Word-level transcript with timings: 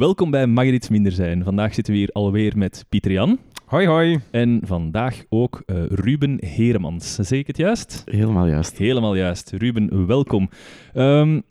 Welkom 0.00 0.30
bij 0.30 0.46
Mag 0.46 0.64
er 0.64 0.72
iets 0.72 0.88
minder 0.88 1.12
zijn. 1.12 1.44
Vandaag 1.44 1.74
zitten 1.74 1.92
we 1.92 1.98
hier 1.98 2.08
alweer 2.12 2.58
met 2.58 2.84
Pieter 2.88 3.12
Jan. 3.12 3.38
Hoi, 3.64 3.86
hoi. 3.86 4.20
En 4.30 4.60
vandaag 4.64 5.24
ook 5.28 5.62
uh, 5.66 5.84
Ruben 5.88 6.44
Heremans. 6.44 7.14
Zeg 7.14 7.38
ik 7.38 7.46
het 7.46 7.56
juist? 7.56 8.02
Helemaal 8.04 8.46
juist. 8.46 8.78
Helemaal 8.78 9.16
juist. 9.16 9.50
Ruben, 9.50 10.06
welkom. 10.06 10.48
Um, 10.94 11.42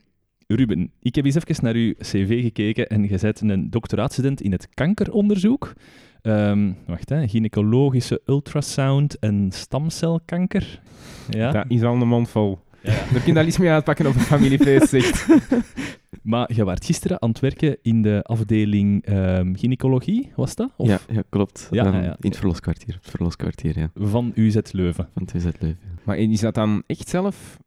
Ruben, 0.47 0.91
ik 1.01 1.15
heb 1.15 1.25
eens 1.25 1.35
even 1.35 1.63
naar 1.63 1.73
uw 1.73 1.93
cv 1.97 2.41
gekeken 2.41 2.87
en 2.87 3.03
je 3.03 3.17
bent 3.21 3.41
een 3.41 3.69
doctoraatstudent 3.69 4.41
in 4.41 4.51
het 4.51 4.69
kankeronderzoek. 4.69 5.73
Um, 6.21 6.77
wacht, 6.85 7.09
hè, 7.09 7.27
gynaecologische 7.27 8.21
ultrasound 8.25 9.19
en 9.19 9.47
stamcelkanker. 9.51 10.81
Ja. 11.29 11.51
Dat 11.51 11.65
is 11.67 11.83
al 11.83 12.01
een 12.01 12.07
mond 12.07 12.29
vol. 12.29 12.59
Ja. 12.81 12.91
Daar 13.11 13.19
kun 13.19 13.25
je 13.25 13.33
daar 13.33 13.45
iets 13.45 13.57
mee 13.57 13.69
uitpakken 13.69 14.07
op 14.07 14.15
een 14.15 14.21
familiefeest 14.21 14.89
zegt. 14.89 15.27
maar 16.21 16.53
je 16.53 16.63
was 16.63 16.77
gisteren 16.81 17.21
aan 17.21 17.29
het 17.29 17.39
werken 17.39 17.77
in 17.81 18.01
de 18.01 18.23
afdeling 18.23 19.09
um, 19.09 19.57
gynaecologie, 19.57 20.31
was 20.35 20.55
dat? 20.55 20.71
Of? 20.77 20.87
Ja, 20.87 20.99
ja, 21.09 21.23
klopt. 21.29 21.67
Ja, 21.71 21.85
um, 21.85 21.93
ja, 21.93 22.15
In 22.19 22.29
het 22.29 22.37
verloskwartier. 22.37 22.93
Het 23.01 23.09
verloskwartier, 23.09 23.79
ja. 23.79 23.91
Van 23.95 24.31
UZ 24.35 24.57
Leuven. 24.71 25.09
Van 25.13 25.27
UZ 25.33 25.43
Leuven. 25.43 25.79
Maar 26.03 26.17
is 26.17 26.39
dat 26.39 26.53
dan 26.53 26.83
echt 26.87 27.09
zelf 27.09 27.57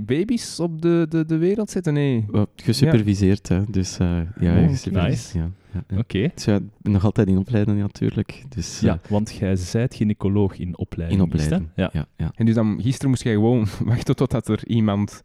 Baby's 0.00 0.60
op 0.60 0.82
de, 0.82 1.06
de, 1.08 1.24
de 1.24 1.36
wereld 1.36 1.70
zetten? 1.70 1.92
Nee. 1.92 2.26
gesuperviseerd, 2.56 3.48
hè. 3.48 3.64
Dus 3.68 3.98
uh, 3.98 4.20
ja, 4.40 4.62
oh, 4.62 4.68
gesuperviseerd. 4.68 5.32
Ja. 5.72 5.80
Oké. 5.90 5.98
Okay. 5.98 6.30
Dus 6.34 6.44
ja, 6.44 6.58
nog 6.82 7.04
altijd 7.04 7.28
in 7.28 7.38
opleiding 7.38 7.78
natuurlijk. 7.78 8.44
Dus, 8.48 8.80
ja, 8.80 8.94
uh, 9.04 9.10
want 9.10 9.34
jij 9.34 9.56
zijt 9.56 9.94
gynaecoloog 9.94 10.58
in 10.58 10.78
opleiding. 10.78 11.20
In 11.20 11.26
opleiding, 11.26 11.68
ja. 11.74 11.90
Ja, 11.92 12.06
ja. 12.16 12.32
En 12.34 12.46
dus 12.46 12.54
dan, 12.54 12.78
gisteren 12.82 13.10
moest 13.10 13.22
jij 13.22 13.32
gewoon 13.32 13.66
wachten 13.84 14.16
totdat 14.16 14.48
er 14.48 14.66
iemand 14.66 15.22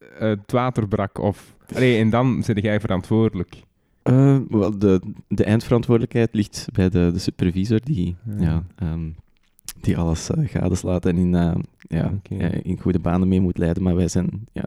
uh, 0.00 0.18
het 0.18 0.52
water 0.52 0.88
brak? 0.88 1.18
Of... 1.18 1.56
Allee, 1.74 1.98
en 1.98 2.10
dan 2.10 2.42
zit 2.42 2.62
jij 2.62 2.80
verantwoordelijk? 2.80 3.62
Uh, 4.10 4.38
wel, 4.48 4.78
de, 4.78 5.00
de 5.28 5.44
eindverantwoordelijkheid 5.44 6.34
ligt 6.34 6.68
bij 6.72 6.88
de, 6.88 7.10
de 7.12 7.18
supervisor 7.18 7.80
die 7.84 8.16
ja. 8.38 8.64
Um, 8.82 9.16
die 9.84 9.96
alles 9.96 10.30
uh, 10.30 10.48
gadeslaat 10.48 11.06
en 11.06 11.16
in, 11.16 11.34
uh, 11.34 11.54
ja, 11.80 12.12
okay. 12.24 12.60
in 12.62 12.78
goede 12.78 12.98
banen 12.98 13.28
mee 13.28 13.40
moet 13.40 13.58
leiden. 13.58 13.82
Maar 13.82 13.94
wij 13.94 14.08
zijn, 14.08 14.46
ja, 14.52 14.64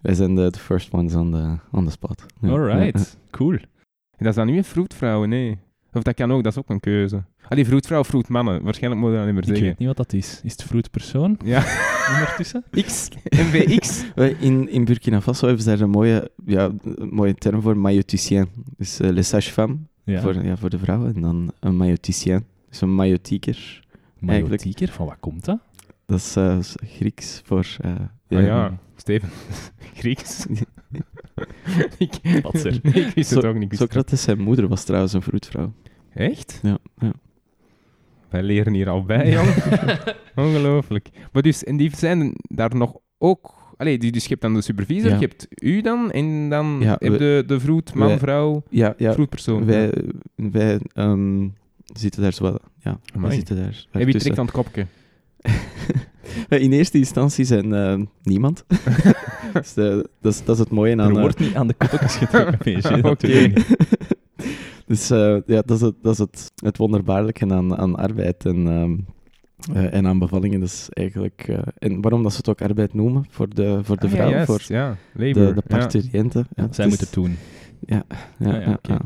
wij 0.00 0.14
zijn 0.14 0.34
de, 0.34 0.52
first 0.58 0.92
ones 0.92 1.14
on 1.14 1.30
the, 1.30 1.56
on 1.70 1.84
the 1.84 1.90
spot. 1.90 2.24
Ja. 2.40 2.48
Alright, 2.48 3.16
cool. 3.30 3.52
En 3.52 4.24
dat 4.24 4.28
is 4.28 4.34
dan 4.34 4.46
nu 4.46 4.56
een 4.56 4.64
vroedvrouwen, 4.64 5.28
nee? 5.28 5.58
Of 5.92 6.02
dat 6.02 6.14
kan 6.14 6.32
ook, 6.32 6.42
dat 6.42 6.52
is 6.52 6.58
ook 6.58 6.68
een 6.68 6.80
keuze. 6.80 7.22
Ah, 7.48 7.56
die 7.56 7.66
vroedvrouw, 7.66 8.04
vroedmannen. 8.04 8.62
Waarschijnlijk 8.62 9.02
moet 9.02 9.10
je 9.10 9.16
dat 9.16 9.26
niet 9.26 9.34
meer 9.34 9.44
zeggen. 9.44 9.62
Ik 9.64 9.70
weet 9.70 9.78
niet 9.78 9.96
wat 9.96 9.96
dat 9.96 10.12
is. 10.12 10.40
Is 10.44 10.52
het 10.52 10.62
vroedpersoon? 10.62 11.38
Ja. 11.44 11.64
Ondertussen? 12.14 12.64
X. 12.70 13.08
MVX. 13.24 14.04
in, 14.46 14.68
in 14.68 14.84
Burkina 14.84 15.20
Faso 15.20 15.46
hebben 15.46 15.64
ze 15.64 15.70
daar 15.70 15.80
een 15.80 15.90
mooie, 15.90 16.30
ja, 16.44 16.70
een 16.84 17.08
mooie 17.12 17.34
term 17.34 17.62
voor, 17.62 17.76
mailloticien. 17.76 18.46
Dus 18.76 19.00
uh, 19.00 19.10
les 19.10 19.28
sages-femmes 19.28 19.78
ja. 20.04 20.20
Voor, 20.20 20.44
ja, 20.44 20.56
voor 20.56 20.70
de 20.70 20.78
vrouwen. 20.78 21.14
En 21.14 21.20
dan 21.20 21.52
een 21.60 21.76
mailloticien. 21.76 22.44
Dus 22.68 22.80
een 22.80 22.94
maillotieker. 22.94 23.83
Maillotieker, 24.24 24.88
van 24.88 25.06
wat 25.06 25.16
komt 25.20 25.44
dat? 25.44 25.58
Dat 26.06 26.18
is 26.18 26.36
uh, 26.36 26.58
Grieks 26.84 27.42
voor... 27.44 27.66
Uh, 27.84 27.94
ja, 28.28 28.38
ah, 28.38 28.44
ja. 28.44 28.78
Steven. 28.96 29.28
Grieks? 30.00 30.46
ik, 31.98 32.14
er? 32.22 32.78
Nee, 32.82 33.04
ik 33.06 33.14
wist 33.14 33.30
het 33.30 33.44
ook 33.44 33.58
niet. 33.58 33.76
Socrates, 33.76 34.22
zijn 34.22 34.40
moeder, 34.40 34.68
was 34.68 34.84
trouwens 34.84 35.12
een 35.12 35.22
vroedvrouw. 35.22 35.72
Echt? 36.14 36.60
Ja. 36.62 36.78
ja. 36.98 37.12
Wij 38.28 38.42
leren 38.42 38.72
hier 38.72 38.88
al 38.88 39.04
bij, 39.04 39.30
jong. 39.30 39.48
Ongelooflijk. 40.34 41.10
Maar 41.32 41.42
dus, 41.42 41.64
en 41.64 41.76
die 41.76 41.96
zijn 41.96 42.32
daar 42.36 42.76
nog 42.76 42.96
ook... 43.18 43.62
Allee, 43.76 43.98
dus 43.98 44.22
je 44.22 44.28
hebt 44.28 44.40
dan 44.40 44.54
de 44.54 44.60
supervisor, 44.60 45.10
ja. 45.10 45.14
je 45.14 45.20
hebt 45.20 45.46
u 45.62 45.80
dan, 45.80 46.10
en 46.10 46.48
dan 46.48 46.76
ja, 46.80 46.96
heb 46.98 47.12
je 47.12 47.18
de, 47.18 47.42
de 47.46 47.60
vroed, 47.60 47.94
man, 47.94 48.08
wij, 48.08 48.18
vrouw, 48.18 48.62
ja, 48.70 48.94
ja, 48.96 49.12
vroedpersoon. 49.12 49.64
Wij, 49.64 49.92
wij 50.34 50.80
um, 50.94 51.54
zitten 51.84 52.22
daar 52.22 52.32
zo 52.32 52.58
ja, 52.78 52.98
we 53.14 53.32
zitten 53.32 53.56
daar. 53.56 53.86
Heb 53.90 54.08
je 54.08 54.18
trekt 54.18 54.38
aan 54.38 54.44
het 54.44 54.54
kopje? 54.54 54.86
In 56.48 56.72
eerste 56.72 56.98
instantie 56.98 57.44
zijn 57.44 57.72
uh, 57.72 58.06
niemand. 58.22 58.64
dus 59.52 59.74
de, 59.74 60.08
dat, 60.20 60.32
is, 60.32 60.44
dat 60.44 60.54
is 60.54 60.60
het 60.60 60.70
mooie 60.70 61.00
aan... 61.00 61.14
Er 61.14 61.20
wordt 61.20 61.40
uh, 61.40 61.46
niet 61.46 61.56
aan 61.56 61.66
de 61.66 61.74
kopjes 61.74 62.16
getrokken, 62.16 63.04
Oké. 63.10 63.52
dus 64.86 65.10
uh, 65.10 65.36
ja, 65.46 65.62
dat 65.62 65.70
is, 65.70 65.80
het, 65.80 65.94
dat 66.02 66.12
is 66.12 66.18
het, 66.18 66.52
het 66.54 66.76
wonderbaarlijke 66.76 67.46
aan, 67.50 67.76
aan 67.76 67.96
arbeid 67.96 68.46
en, 68.46 68.66
um, 68.66 69.06
en 69.74 70.06
aan 70.06 70.18
bevallingen. 70.18 70.60
Dus 70.60 70.88
eigenlijk, 70.88 71.48
en 71.78 72.00
waarom 72.00 72.22
dat 72.22 72.32
ze 72.32 72.38
het 72.38 72.48
ook 72.48 72.62
arbeid 72.62 72.94
noemen 72.94 73.26
voor 73.30 73.54
de, 73.54 73.80
voor 73.82 73.96
de 73.96 74.06
ah, 74.06 74.12
vrouw, 74.12 74.28
ja, 74.28 74.44
voor 74.44 74.60
ja. 74.66 74.96
de, 75.14 75.32
de 75.32 75.62
parturiënten. 75.66 76.46
Ja. 76.54 76.68
Zij 76.70 76.86
moeten 76.86 77.06
het 77.06 77.14
doen. 77.14 77.36
Ja, 77.80 78.04
ja, 78.38 78.60
ja. 78.60 78.78
Okay. 78.82 78.98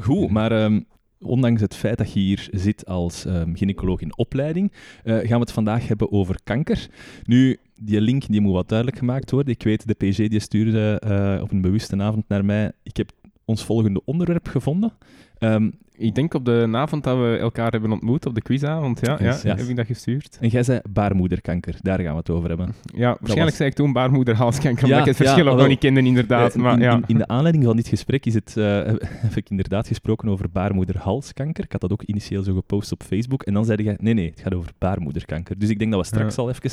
goed, 0.00 0.30
maar 0.30 0.64
um, 0.64 0.86
ondanks 1.22 1.60
het 1.60 1.74
feit 1.74 1.98
dat 1.98 2.12
je 2.12 2.20
hier 2.20 2.48
zit 2.50 2.86
als 2.86 3.24
um, 3.24 3.56
gynaecoloog 3.56 4.00
in 4.00 4.16
opleiding, 4.16 4.72
uh, 5.04 5.14
gaan 5.14 5.28
we 5.28 5.34
het 5.34 5.52
vandaag 5.52 5.88
hebben 5.88 6.12
over 6.12 6.40
kanker. 6.44 6.88
Nu, 7.24 7.58
die 7.74 8.00
link 8.00 8.26
die 8.26 8.40
moet 8.40 8.52
wat 8.52 8.68
duidelijk 8.68 8.98
gemaakt 8.98 9.30
worden. 9.30 9.54
Ik 9.54 9.62
weet, 9.62 9.86
de 9.86 9.94
PG 9.94 10.28
die 10.28 10.40
stuurde 10.40 11.02
uh, 11.06 11.42
op 11.42 11.50
een 11.50 11.60
bewuste 11.60 11.96
avond 11.96 12.28
naar 12.28 12.44
mij, 12.44 12.72
ik 12.82 12.96
heb 12.96 13.10
ons 13.44 13.64
volgende 13.64 14.04
onderwerp 14.04 14.48
gevonden. 14.48 14.92
Um, 15.38 15.72
ik 15.96 16.14
denk 16.14 16.34
op 16.34 16.44
de 16.44 16.68
avond 16.72 17.04
dat 17.04 17.18
we 17.18 17.36
elkaar 17.36 17.70
hebben 17.70 17.92
ontmoet, 17.92 18.26
op 18.26 18.34
de 18.34 18.42
quizavond, 18.42 19.00
ja, 19.06 19.16
ja, 19.20 19.38
ja, 19.42 19.56
heb 19.56 19.66
ik 19.66 19.76
dat 19.76 19.86
gestuurd. 19.86 20.38
En 20.40 20.48
jij 20.48 20.62
zei 20.62 20.80
baarmoederkanker, 20.90 21.76
daar 21.80 22.00
gaan 22.00 22.12
we 22.12 22.18
het 22.18 22.30
over 22.30 22.48
hebben. 22.48 22.74
Ja, 22.84 23.08
waarschijnlijk 23.08 23.48
was... 23.48 23.56
zei 23.56 23.68
ik 23.68 23.74
toen 23.74 23.92
baarmoederhalskanker, 23.92 24.84
omdat 24.84 24.98
ik 24.98 25.04
het 25.04 25.16
verschil 25.16 25.48
ook 25.48 25.58
nog 25.58 25.68
niet 25.68 25.78
kende, 25.78 26.02
inderdaad. 26.02 26.54
Maar, 26.54 26.72
in, 26.72 26.80
ja. 26.80 26.92
in, 26.92 27.04
in, 27.06 27.18
de 27.18 27.26
aanleiding 27.26 27.64
van 27.64 27.76
dit 27.76 27.88
gesprek 27.88 28.26
is 28.26 28.34
het, 28.34 28.54
uh, 28.58 28.64
heb 29.26 29.36
ik 29.36 29.50
inderdaad 29.50 29.86
gesproken 29.86 30.28
over 30.28 30.50
baarmoederhalskanker. 30.50 31.64
Ik 31.64 31.72
had 31.72 31.80
dat 31.80 31.92
ook 31.92 32.02
initieel 32.02 32.42
zo 32.42 32.54
gepost 32.54 32.92
op 32.92 33.02
Facebook. 33.02 33.42
En 33.42 33.54
dan 33.54 33.64
zei 33.64 33.82
jij, 33.82 33.96
nee, 34.00 34.14
nee, 34.14 34.30
het 34.30 34.40
gaat 34.40 34.54
over 34.54 34.70
baarmoederkanker. 34.78 35.58
Dus 35.58 35.68
ik 35.68 35.78
denk 35.78 35.90
dat 35.90 36.00
we 36.00 36.06
straks 36.06 36.36
al 36.36 36.48
even... 36.48 36.70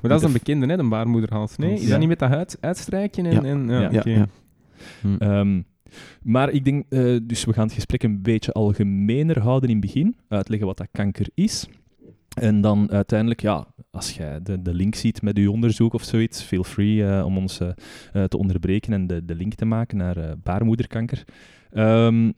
Maar 0.00 0.10
dat 0.10 0.20
is 0.20 0.26
een 0.26 0.32
bekende, 0.32 0.66
hè, 0.66 0.78
een 0.78 0.88
baarmoederhals. 0.88 1.56
Nee, 1.56 1.72
is 1.72 1.88
dat 1.88 1.98
niet 1.98 2.08
met 2.08 2.18
dat 2.18 2.30
uit, 2.30 2.56
uitstrijken? 2.60 3.26
En, 3.26 3.44
en, 3.44 3.68
ja, 3.68 3.80
ja, 3.80 3.98
okay. 3.98 4.26
hm. 5.00 5.22
um, 5.22 5.64
maar 6.22 6.50
ik 6.50 6.64
denk, 6.64 6.84
uh, 6.88 7.20
dus 7.22 7.44
we 7.44 7.52
gaan 7.52 7.64
het 7.64 7.74
gesprek 7.74 8.02
een 8.02 8.22
beetje 8.22 8.52
algemener 8.52 9.40
houden 9.40 9.68
in 9.68 9.76
het 9.76 9.84
begin, 9.84 10.16
uitleggen 10.28 10.66
wat 10.66 10.76
dat 10.76 10.88
kanker 10.92 11.26
is. 11.34 11.66
En 12.34 12.60
dan 12.60 12.90
uiteindelijk, 12.90 13.40
ja, 13.40 13.66
als 13.90 14.10
jij 14.10 14.42
de, 14.42 14.62
de 14.62 14.74
link 14.74 14.94
ziet 14.94 15.22
met 15.22 15.38
uw 15.38 15.52
onderzoek 15.52 15.92
of 15.92 16.02
zoiets, 16.02 16.42
feel 16.42 16.64
free 16.64 16.96
uh, 16.96 17.24
om 17.24 17.36
ons 17.36 17.60
uh, 17.60 17.68
te 18.24 18.38
onderbreken 18.38 18.92
en 18.92 19.06
de, 19.06 19.24
de 19.24 19.34
link 19.34 19.54
te 19.54 19.64
maken 19.64 19.96
naar 19.96 20.38
baarmoederkanker. 20.42 21.24
Um, 21.72 22.34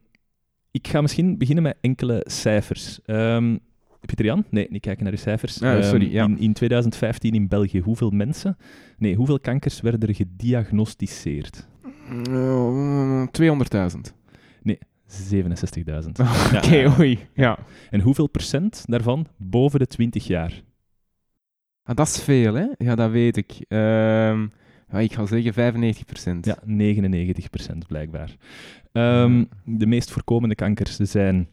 ik 0.70 0.88
ga 0.88 1.00
misschien 1.00 1.38
beginnen 1.38 1.62
met 1.64 1.76
enkele 1.80 2.24
cijfers. 2.28 2.98
Um, 3.06 3.58
Pieter 4.00 4.24
Jan? 4.24 4.44
Nee, 4.50 4.66
niet 4.70 4.80
kijken 4.80 5.04
naar 5.04 5.12
uw 5.12 5.18
cijfers. 5.18 5.54
Sorry, 5.54 6.12
ja. 6.12 6.24
in, 6.24 6.38
in 6.38 6.52
2015 6.52 7.34
in 7.34 7.48
België, 7.48 7.80
hoeveel 7.80 8.10
mensen, 8.10 8.56
nee, 8.98 9.14
hoeveel 9.14 9.40
kankers 9.40 9.80
werden 9.80 10.08
er 10.08 10.14
gediagnosticeerd? 10.14 11.68
Uh, 12.10 13.26
200.000. 13.26 14.14
Nee, 14.62 14.78
67.000. 15.08 16.20
Oh, 16.20 16.46
Oké, 16.54 16.56
okay, 16.56 16.98
oei. 16.98 17.18
Ja. 17.34 17.58
En 17.90 18.00
hoeveel 18.00 18.26
procent 18.26 18.84
daarvan 18.86 19.26
boven 19.36 19.78
de 19.78 19.86
20 19.86 20.26
jaar? 20.26 20.62
Ah, 21.82 21.96
dat 21.96 22.06
is 22.06 22.22
veel, 22.22 22.54
hè? 22.54 22.66
Ja, 22.78 22.94
dat 22.94 23.10
weet 23.10 23.36
ik. 23.36 23.52
Ja, 24.88 24.98
ik 24.98 25.12
ga 25.12 25.26
zeggen 25.26 25.52
95 25.52 26.04
procent. 26.04 26.46
Ja, 26.46 26.58
99 26.64 27.50
procent 27.50 27.86
blijkbaar. 27.86 28.36
Um, 28.92 29.48
de 29.64 29.86
meest 29.86 30.10
voorkomende 30.10 30.54
kankers 30.54 30.96
zijn... 30.96 31.48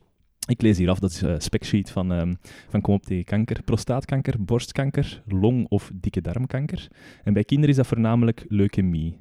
Ik 0.47 0.61
lees 0.61 0.77
hier 0.77 0.89
af, 0.89 0.99
dat 0.99 1.09
is 1.11 1.21
een 1.21 1.41
specsheet 1.41 1.91
van, 1.91 2.11
um, 2.11 2.37
van 2.69 2.81
Kom 2.81 2.93
op 2.93 3.05
tegen 3.05 3.23
kanker. 3.23 3.63
Prostaatkanker, 3.63 4.43
borstkanker, 4.43 5.23
long- 5.27 5.65
of 5.69 5.91
dikke 5.93 6.21
darmkanker. 6.21 6.87
En 7.23 7.33
bij 7.33 7.43
kinderen 7.43 7.69
is 7.69 7.75
dat 7.75 7.87
voornamelijk 7.87 8.45
leukemie. 8.47 9.17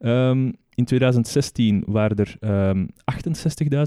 Um, 0.00 0.52
in 0.74 0.84
2016 0.84 1.82
waren 1.86 2.16
er 2.16 2.36
um, 2.70 2.88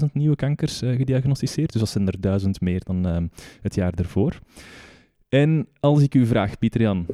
68.000 0.04 0.12
nieuwe 0.12 0.36
kankers 0.36 0.82
uh, 0.82 0.96
gediagnosticeerd, 0.96 1.72
dus 1.72 1.80
dat 1.80 1.90
zijn 1.90 2.06
er 2.06 2.20
duizend 2.20 2.60
meer 2.60 2.84
dan 2.84 3.06
um, 3.06 3.30
het 3.62 3.74
jaar 3.74 3.92
ervoor. 3.94 4.38
En 5.28 5.68
als 5.80 6.02
ik 6.02 6.14
u 6.14 6.26
vraag, 6.26 6.58
Pieter 6.58 6.80
Jan, 6.80 7.06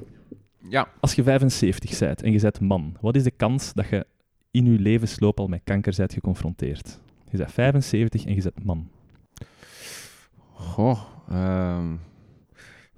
ja. 0.69 0.88
als 1.00 1.14
je 1.14 1.23
75 1.23 1.99
bent 1.99 2.23
en 2.23 2.32
je 2.32 2.41
bent 2.41 2.61
man, 2.61 2.96
wat 3.00 3.17
is 3.17 3.23
de 3.23 3.31
kans 3.31 3.73
dat 3.73 3.88
je 3.88 4.06
in 4.50 4.73
je 4.73 4.79
levensloop 4.79 5.41
al 5.41 5.46
met 5.46 5.61
kanker 5.64 5.94
bent 5.96 6.12
geconfronteerd? 6.12 7.00
Je 7.31 7.37
bent 7.37 7.52
75 7.52 8.25
en 8.25 8.35
je 8.35 8.43
bent 8.43 8.64
man. 8.64 8.88
Goh, 10.52 11.00
um, 11.32 12.00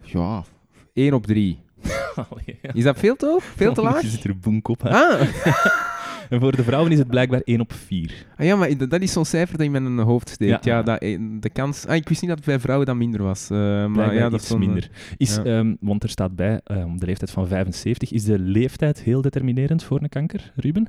ja, 0.03 0.45
1 0.93 1.15
op 1.15 1.27
3. 1.27 1.59
Allee, 2.31 2.59
ja. 2.63 2.73
Is 2.73 2.85
dat 2.85 2.99
veel 2.99 3.17
toch? 3.17 3.45
Veel 3.45 3.75
te 3.75 3.83
laag? 3.89 4.03
Je 4.03 4.09
zit 4.09 4.25
er 4.25 4.39
boenk 4.39 4.69
op. 4.69 4.83
Hè? 4.83 4.91
Ah. 4.91 5.93
En 6.31 6.41
voor 6.41 6.57
de 6.57 6.63
vrouwen 6.63 6.93
is 6.93 6.99
het 6.99 7.09
blijkbaar 7.09 7.41
1 7.45 7.61
op 7.61 7.73
4. 7.73 8.27
Ah 8.37 8.47
ja, 8.47 8.57
maar 8.57 8.89
dat 8.89 9.01
is 9.01 9.13
zo'n 9.13 9.25
cijfer 9.25 9.57
dat 9.57 9.67
in 9.67 9.73
mijn 9.73 9.99
hoofd 9.99 10.29
steekt. 10.29 10.65
Ja, 10.65 10.77
ja 10.77 10.83
dat, 10.83 11.01
eh, 11.01 11.19
de 11.41 11.51
kans... 11.51 11.87
Ah, 11.87 11.97
ik 11.97 12.09
wist 12.09 12.21
niet 12.21 12.31
dat 12.31 12.39
het 12.39 12.49
bij 12.49 12.61
vrouwen 12.61 12.87
dan 12.87 12.99
minder 12.99 13.23
was. 13.23 13.51
Uh, 13.51 13.87
maar 13.87 14.15
ja, 14.15 14.29
dat 14.29 14.43
is 14.43 14.57
minder. 14.57 14.91
Is, 15.17 15.37
ja. 15.37 15.59
um, 15.59 15.77
want 15.81 16.03
er 16.03 16.09
staat 16.09 16.37
bij, 16.37 16.61
um, 16.65 16.99
de 16.99 17.07
leeftijd 17.07 17.31
van 17.31 17.47
75. 17.47 18.13
Is 18.13 18.25
de 18.25 18.39
leeftijd 18.39 19.03
heel 19.03 19.21
determinerend 19.21 19.83
voor 19.83 20.03
een 20.03 20.09
kanker, 20.09 20.53
Ruben? 20.57 20.89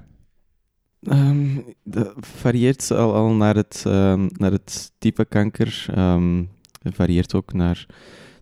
Um, 1.02 1.64
dat 1.84 2.14
varieert 2.20 2.92
al, 2.92 3.14
al 3.14 3.34
naar, 3.34 3.56
het, 3.56 3.84
um, 3.88 4.28
naar 4.38 4.52
het 4.52 4.92
type 4.98 5.26
kanker. 5.26 5.86
Um, 5.98 6.50
varieert 6.84 7.34
ook 7.36 7.54
naar 7.54 7.86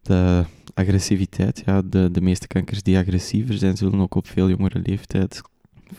de 0.01 0.43
agressiviteit. 0.73 1.61
Ja, 1.65 1.81
de, 1.81 2.11
de 2.11 2.21
meeste 2.21 2.47
kankers 2.47 2.83
die 2.83 2.97
agressiever 2.97 3.53
zijn, 3.53 3.77
zullen 3.77 3.99
ook 3.99 4.15
op 4.15 4.27
veel 4.27 4.49
jongere 4.49 4.79
leeftijd 4.83 5.41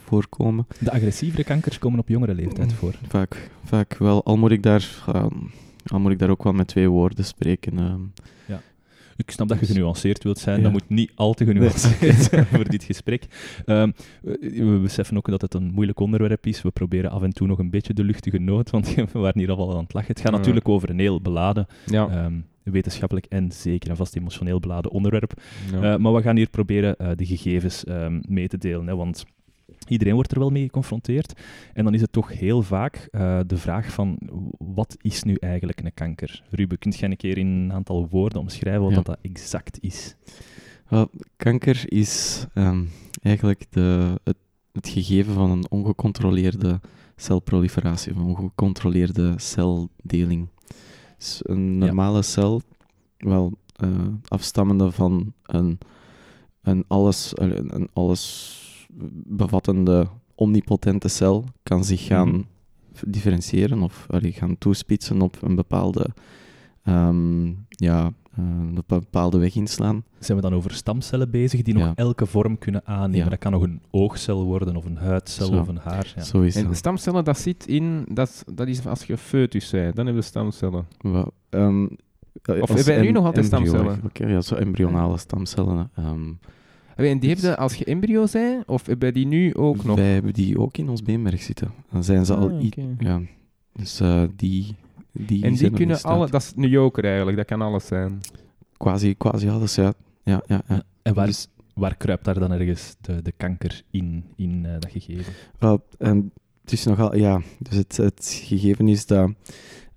voorkomen. 0.05 0.67
De 0.79 0.93
agressievere 0.93 1.45
kankers 1.45 1.79
komen 1.79 1.99
op 1.99 2.09
jongere 2.09 2.35
leeftijd 2.35 2.71
mm, 2.71 2.77
voor? 2.77 2.95
Vaak, 3.09 3.51
vaak 3.65 3.97
wel. 3.97 4.25
Al 4.25 4.37
moet 4.37 4.51
ik 4.51 4.63
daar, 4.63 5.05
al 5.87 6.01
moet 6.01 6.13
ik 6.13 6.19
daar 6.19 6.31
ook 6.31 6.43
wel 6.43 6.53
met 6.53 6.67
twee 6.67 6.89
woorden 6.89 7.25
spreken. 7.25 8.13
ja. 8.47 8.61
Ik 9.17 9.31
snap 9.31 9.49
dat 9.49 9.59
je 9.59 9.67
dus- 9.67 9.75
genuanceerd 9.75 10.23
wilt 10.23 10.39
zijn. 10.39 10.63
Dat 10.63 10.73
moet 10.73 10.89
niet 10.89 11.13
al 11.15 11.35
te 11.35 11.45
genuanceerd 11.45 12.23
zijn 12.31 12.47
voor 12.47 12.69
dit 12.69 12.85
gesprek. 12.85 13.27
Um, 13.67 13.95
we 14.23 14.79
beseffen 14.83 15.17
ook 15.17 15.31
dat 15.31 15.41
het 15.41 15.55
een 15.55 15.71
moeilijk 15.73 16.01
onderwerp 16.01 16.47
is. 16.47 16.63
We 16.63 16.71
proberen 16.71 17.11
af 17.11 17.23
en 17.23 17.33
toe 17.33 17.47
nog 17.47 17.59
een 17.59 17.71
beetje 17.71 17.95
de 17.95 18.05
luchtige 18.05 18.39
noot, 18.39 18.71
want 18.71 18.95
we 19.13 19.19
waren 19.19 19.39
hier 19.39 19.51
al 19.51 19.77
aan 19.77 19.83
het 19.83 19.93
lachen. 19.93 20.11
Het 20.11 20.21
gaat 20.21 20.33
natuurlijk 20.33 20.69
over 20.69 20.91
een 20.91 20.99
heel 20.99 21.21
beladen, 21.21 21.67
um, 21.93 22.47
wetenschappelijk 22.63 23.27
en 23.27 23.53
zeker 23.53 23.91
en 23.91 23.97
vast 23.97 24.17
emotioneel 24.17 24.61
beladen 24.61 24.91
onderwerp. 24.91 25.43
Uh, 25.75 25.97
maar 25.97 26.15
we 26.15 26.23
gaan 26.23 26.37
hier 26.37 26.49
proberen 26.49 26.95
uh, 27.01 27.09
de 27.17 27.27
gegevens 27.27 27.85
um, 27.89 28.23
mee 28.29 28.49
te 28.49 28.59
delen. 28.59 28.87
Hè, 28.87 28.97
want 28.97 29.25
Iedereen 29.89 30.15
wordt 30.15 30.33
er 30.33 30.39
wel 30.39 30.51
mee 30.51 30.63
geconfronteerd. 30.63 31.41
En 31.73 31.85
dan 31.85 31.95
is 31.95 32.01
het 32.01 32.13
toch 32.13 32.33
heel 32.33 32.63
vaak 32.63 33.09
uh, 33.11 33.41
de 33.47 33.57
vraag 33.57 33.93
van, 33.93 34.19
wat 34.59 34.97
is 35.01 35.23
nu 35.23 35.35
eigenlijk 35.35 35.81
een 35.81 35.95
kanker? 35.95 36.43
Ruben, 36.51 36.79
kunt 36.79 36.99
jij 36.99 37.11
een 37.11 37.17
keer 37.17 37.39
in 37.39 37.47
een 37.47 37.73
aantal 37.73 38.09
woorden 38.09 38.41
omschrijven 38.41 38.83
wat 38.83 38.95
dat, 38.95 39.07
dat 39.07 39.19
exact 39.23 39.79
is? 39.81 40.17
Well, 40.89 41.07
kanker 41.37 41.93
is 41.93 42.45
um, 42.55 42.91
eigenlijk 43.23 43.67
de, 43.71 44.21
het, 44.25 44.37
het, 44.73 44.89
gegeven 44.89 45.35
van 45.35 45.51
een 45.51 45.71
ongecontroleerde 45.71 46.81
celproliferatie, 47.17 48.13
van 48.13 48.23
een 48.23 48.29
ongecontroleerde 48.29 49.35
celdeling. 49.37 50.49
Dus 51.19 51.41
een 51.43 51.79
normale 51.79 52.17
ja. 52.17 52.23
cel, 52.23 52.63
wel 53.17 53.53
uh, 53.85 53.91
afstammende 54.29 54.93
van 54.93 55.33
een, 55.43 55.79
een 56.63 56.85
alles, 56.89 57.33
een 57.37 57.89
alles 57.93 58.64
bevattende 59.27 60.07
omnipotente 60.35 61.09
cel 61.09 61.45
kan 61.63 61.85
zich 61.85 62.05
gaan 62.05 62.29
mm 62.29 62.45
differentiëren 63.07 63.83
of 63.83 64.07
allee, 64.11 64.33
gaan 64.33 64.59
toespitsen 64.59 65.21
op 65.21 65.37
een 65.43 65.55
bepaalde, 65.55 66.09
um, 66.85 67.67
ja, 67.69 68.13
uh, 68.39 68.45
een 68.45 68.79
bepaalde 68.87 69.39
weg 69.39 69.55
inslaan. 69.55 70.05
Zijn 70.19 70.37
we 70.39 70.43
dan 70.43 70.55
over 70.55 70.75
stamcellen 70.75 71.31
bezig 71.31 71.63
die 71.63 71.75
nog 71.75 71.93
elke 71.95 72.27
vorm 72.27 72.59
kunnen 72.59 72.87
aannemen? 72.87 73.25
Ja. 73.25 73.29
Dat 73.29 73.39
kan 73.39 73.53
nog 73.53 73.63
een 73.63 73.83
oogcel 73.91 74.45
worden 74.45 74.77
of 74.77 74.85
een 74.85 74.97
huidcel 74.97 75.47
Zo. 75.47 75.59
of 75.59 75.69
een 75.69 75.79
haar. 75.83 76.13
Ja. 76.17 76.23
Zo 76.23 76.41
is 76.41 76.57
en 76.57 76.77
stamcellen, 76.77 77.25
dat 77.25 77.39
zit 77.39 77.67
in, 77.67 78.07
dat, 78.13 78.45
dat 78.55 78.69
is 78.69 78.87
als 78.87 79.05
je 79.05 79.17
foetus 79.17 79.71
bent, 79.71 79.97
dan 79.97 80.05
hebben 80.05 80.23
we 80.23 80.29
stamcellen. 80.29 80.87
Well, 80.99 81.27
um, 81.51 81.97
of 82.47 82.69
hebben 82.69 82.85
wij 82.85 83.01
nu 83.01 83.11
nog 83.11 83.25
altijd 83.25 83.47
stamcellen? 83.47 84.01
Ja, 84.13 84.41
zo 84.41 84.55
embryonale 84.55 85.19
stamcellen. 85.19 85.91
Um, 85.99 86.39
en 86.97 87.19
die 87.19 87.31
hebben 87.31 87.59
als 87.59 87.75
je 87.75 87.85
embryo 87.85 88.27
zijn, 88.27 88.63
of 88.67 88.87
hebben 88.87 89.13
die 89.13 89.27
nu 89.27 89.55
ook 89.55 89.85
nog? 89.85 89.97
Wij 89.97 90.13
hebben 90.13 90.33
die 90.33 90.59
ook 90.59 90.77
in 90.77 90.89
ons 90.89 91.03
beenmerg 91.03 91.43
zitten. 91.43 91.71
Dan 91.91 92.05
zijn 92.05 92.27
ze 92.27 92.35
al... 92.35 92.51
Ah, 92.51 92.69
ja, 92.99 93.21
dus 93.73 94.01
uh, 94.01 94.23
die, 94.37 94.77
die 95.13 95.45
En 95.45 95.55
die 95.55 95.71
kunnen 95.71 96.03
alle... 96.03 96.31
Dat 96.31 96.43
is 96.43 96.53
een 96.57 96.69
joker 96.69 97.05
eigenlijk, 97.05 97.37
dat 97.37 97.47
kan 97.47 97.63
alles 97.63 97.87
zijn. 97.87 98.21
Quasi, 98.77 99.15
quasi 99.15 99.49
alles, 99.49 99.75
ja. 99.75 99.93
ja, 100.23 100.43
ja, 100.47 100.63
ja. 100.69 100.83
En 101.03 101.15
waar, 101.15 101.29
is, 101.29 101.49
waar 101.75 101.97
kruipt 101.97 102.25
daar 102.25 102.39
dan 102.39 102.53
ergens 102.53 102.97
de, 103.01 103.23
de 103.23 103.33
kanker 103.37 103.83
in, 103.91 104.25
in 104.37 104.65
uh, 104.65 104.73
dat 104.73 104.91
gegeven? 104.91 105.33
Wel, 105.59 105.85
um, 105.99 106.31
het 106.63 106.73
is 106.73 106.85
nogal... 106.85 107.17
Ja, 107.17 107.41
dus 107.59 107.77
het, 107.77 107.97
het 107.97 108.41
gegeven 108.45 108.89
is 108.89 109.07
dat... 109.07 109.31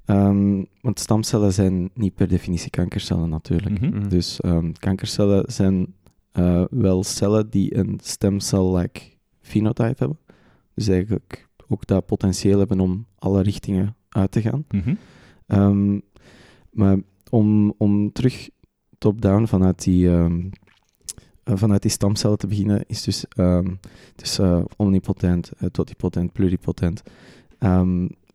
Um, 0.10 0.68
want 0.82 1.00
stamcellen 1.00 1.54
zijn 1.54 1.90
niet 1.94 2.16
per 2.16 2.28
definitie 2.28 2.70
kankercellen 2.70 3.30
natuurlijk. 3.30 3.82
Mm 3.82 3.92
-hmm. 3.92 4.10
Dus 4.10 4.40
um, 4.46 4.74
kankercellen 4.74 5.52
zijn 5.52 5.94
uh, 6.34 6.64
wel 6.70 7.04
cellen 7.04 7.50
die 7.50 7.78
een 7.78 8.00
stemcel-like 8.04 9.02
phenotype 9.42 9.96
hebben. 9.98 10.20
Dus 10.74 10.88
eigenlijk 10.88 11.48
ook 11.68 11.86
dat 11.86 12.06
potentieel 12.06 12.60
hebben 12.60 12.80
om 12.80 13.06
alle 13.16 13.42
richtingen 13.42 13.96
uit 14.10 14.32
te 14.32 14.42
gaan. 14.42 14.66
Mm 14.70 14.82
-hmm. 14.82 14.98
um, 15.48 16.02
maar 16.72 16.98
om, 17.30 17.74
om 17.78 18.12
terug 18.12 18.50
top-down 18.98 19.46
vanuit 19.46 19.84
die, 19.84 20.08
um, 20.08 20.50
vanuit 21.44 21.82
die 21.82 21.92
stamcellen 21.92 22.38
te 22.38 22.48
beginnen, 22.48 22.84
is 22.88 23.04
dus, 23.04 23.26
um, 23.38 23.80
dus 24.16 24.40
uh, 24.40 24.62
omnipotent, 24.76 25.52
uh, 25.60 25.70
totipotent, 25.70 26.32
pluripotent. 26.32 27.04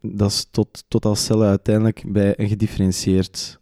dat 0.00 0.30
is 0.30 0.48
tot, 0.50 0.84
tot 0.88 1.04
als 1.04 1.24
cellen 1.24 1.48
uiteindelijk 1.48 2.04
bij 2.06 2.38
een 2.38 2.48
gedifferentieerd 2.48 3.60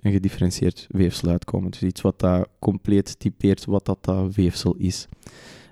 een 0.00 0.12
gedifferentieerd 0.12 0.86
weefsel 0.90 1.28
uitkomen. 1.28 1.70
Dus 1.70 1.82
iets 1.82 2.00
wat 2.00 2.18
dat 2.18 2.48
compleet 2.58 3.18
typeert 3.18 3.64
wat 3.64 3.84
dat, 3.84 3.98
dat 4.00 4.34
weefsel 4.34 4.74
is. 4.76 5.08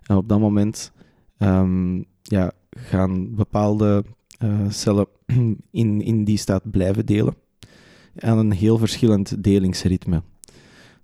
En 0.02 0.16
op 0.16 0.28
dat 0.28 0.40
moment 0.40 0.92
um, 1.38 2.04
ja, 2.22 2.52
gaan 2.70 3.34
bepaalde 3.34 4.04
uh, 4.44 4.70
cellen 4.70 5.06
in, 5.70 6.00
in 6.02 6.24
die 6.24 6.38
staat 6.38 6.70
blijven 6.70 7.06
delen 7.06 7.34
aan 8.18 8.38
een 8.38 8.52
heel 8.52 8.78
verschillend 8.78 9.44
delingsritme. 9.44 10.22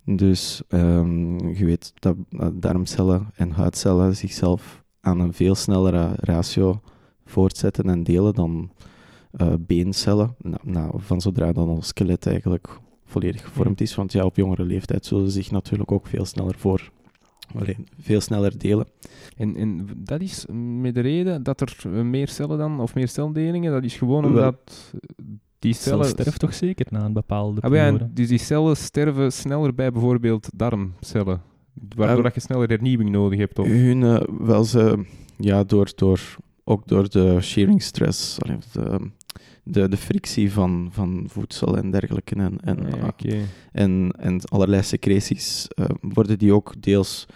Dus 0.05 0.63
um, 0.69 1.49
je 1.55 1.65
weet 1.65 1.93
dat 1.95 2.17
darmcellen 2.53 3.31
en 3.35 3.51
huidcellen 3.51 4.17
zichzelf 4.17 4.83
aan 5.01 5.21
een 5.21 5.33
veel 5.33 5.55
snellere 5.55 6.13
ratio 6.17 6.81
voortzetten 7.25 7.85
en 7.85 8.03
delen 8.03 8.35
dan 8.35 8.71
uh, 9.41 9.53
beencellen. 9.59 10.35
Nou, 10.39 10.61
nou, 10.63 10.93
van 10.97 11.21
zodra 11.21 11.53
dan 11.53 11.69
ons 11.69 11.87
skelet 11.87 12.27
eigenlijk 12.27 12.79
volledig 13.13 13.45
gevormd 13.45 13.81
is. 13.81 13.95
Want 13.95 14.13
ja, 14.13 14.25
op 14.25 14.37
jongere 14.37 14.65
leeftijd 14.65 15.07
zullen 15.07 15.31
ze 15.31 15.43
zich 15.43 15.51
natuurlijk 15.51 15.93
ook 15.93 16.07
veel 16.07 16.25
sneller 16.25 16.55
voor 16.59 16.91
alleen, 17.55 17.89
veel 18.01 18.21
sneller 18.21 18.59
delen. 18.59 18.87
En, 19.37 19.57
en 19.57 19.89
dat 19.97 20.21
is 20.21 20.47
met 20.81 20.95
de 20.95 21.01
reden 21.01 21.43
dat 21.43 21.61
er 21.61 21.89
meer 22.05 22.29
cellen 22.29 22.59
dan, 22.59 22.81
of 22.81 22.95
meer 22.95 23.09
celdelingen, 23.09 23.73
dat 23.73 23.85
is 23.85 23.97
gewoon 23.97 24.25
omdat 24.25 24.93
die 25.59 25.75
cellen... 25.75 26.05
sterven 26.05 26.39
toch 26.39 26.55
zeker 26.55 26.87
na 26.91 27.05
een 27.05 27.13
bepaalde 27.13 27.61
ah, 27.61 27.75
ja, 27.75 28.09
dus 28.11 28.29
die 28.29 28.39
cellen 28.39 28.77
sterven 28.77 29.33
sneller 29.33 29.75
bij 29.75 29.93
bijvoorbeeld 29.93 30.49
darmcellen, 30.55 31.43
waardoor 31.97 32.17
uh, 32.17 32.23
dat 32.23 32.35
je 32.35 32.41
sneller 32.41 32.69
hernieuwing 32.69 33.11
nodig 33.11 33.39
hebt? 33.39 33.59
Of? 33.59 33.67
Hun, 33.67 34.01
uh, 34.01 34.21
wel 34.39 34.65
ze, 34.65 35.05
ja, 35.39 35.65
door, 35.65 35.93
door, 35.95 36.21
ook 36.65 36.89
door 36.89 37.11
de 37.11 37.39
shearing 37.41 37.83
stress, 37.83 38.39
de, 38.73 39.11
de, 39.63 39.89
de 39.89 39.97
frictie 39.97 40.53
van, 40.53 40.89
van 40.91 41.25
voedsel 41.29 41.77
en 41.77 41.91
dergelijke 41.91 42.35
en, 42.35 42.61
en, 42.61 42.95
okay. 43.05 43.45
en, 43.73 44.15
en 44.19 44.41
allerlei 44.45 44.83
secreties 44.83 45.69
uh, 45.75 45.87
worden 46.01 46.39
die 46.39 46.55
ook 46.55 46.75
deels 46.79 47.27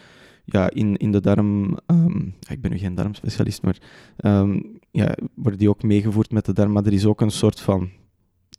ja, 0.45 0.71
in, 0.71 0.97
in 0.97 1.13
de 1.13 1.21
darm, 1.21 1.79
um, 1.87 2.35
ik 2.49 2.61
ben 2.61 2.71
nu 2.71 2.79
geen 2.79 2.95
darmspecialist, 2.95 3.63
maar 3.63 3.79
um, 4.17 4.79
ja, 4.91 5.17
worden 5.35 5.59
die 5.59 5.69
ook 5.69 5.83
meegevoerd 5.83 6.31
met 6.33 6.45
de 6.45 6.53
darm, 6.53 6.73
maar 6.73 6.87
er 6.87 6.93
is 6.93 7.07
ook 7.07 7.21
een 7.21 7.31
soort 7.31 7.61
van 7.61 7.91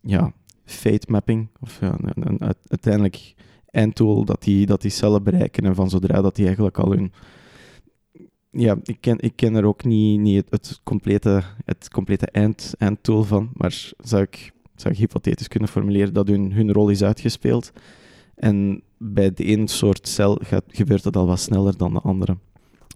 ja, 0.02 0.32
fate 0.64 1.10
mapping, 1.10 1.48
of 1.60 1.80
ja, 1.80 1.96
een, 2.00 2.26
een, 2.28 2.54
uiteindelijk 2.68 3.34
eindtool 3.70 4.24
dat 4.24 4.42
die, 4.42 4.66
dat 4.66 4.80
die 4.82 4.90
cellen 4.90 5.22
bereiken 5.22 5.64
en 5.64 5.74
van 5.74 5.90
zodra 5.90 6.20
dat 6.20 6.36
die 6.36 6.44
eigenlijk 6.44 6.78
al 6.78 6.90
hun 6.90 7.12
ja, 8.58 8.76
ik 8.82 8.96
ken, 9.00 9.18
ik 9.18 9.32
ken 9.36 9.54
er 9.54 9.64
ook 9.64 9.84
niet, 9.84 10.20
niet 10.20 10.36
het, 10.36 10.50
het 10.50 10.80
complete, 10.82 11.42
het 11.64 11.88
complete 11.90 12.26
eind, 12.26 12.74
eindtool 12.78 13.24
van, 13.24 13.50
maar 13.52 13.92
zou 13.98 14.22
ik, 14.22 14.52
zou 14.74 14.94
ik 14.94 15.00
hypothetisch 15.00 15.48
kunnen 15.48 15.68
formuleren 15.68 16.14
dat 16.14 16.28
hun, 16.28 16.52
hun 16.52 16.72
rol 16.72 16.88
is 16.88 17.02
uitgespeeld. 17.02 17.72
En 18.34 18.82
bij 18.96 19.32
de 19.32 19.44
ene 19.44 19.68
soort 19.68 20.08
cel 20.08 20.38
gaat, 20.42 20.64
gebeurt 20.68 21.02
dat 21.02 21.16
al 21.16 21.26
wat 21.26 21.40
sneller 21.40 21.76
dan 21.76 21.92
de 21.92 22.00
andere. 22.00 22.36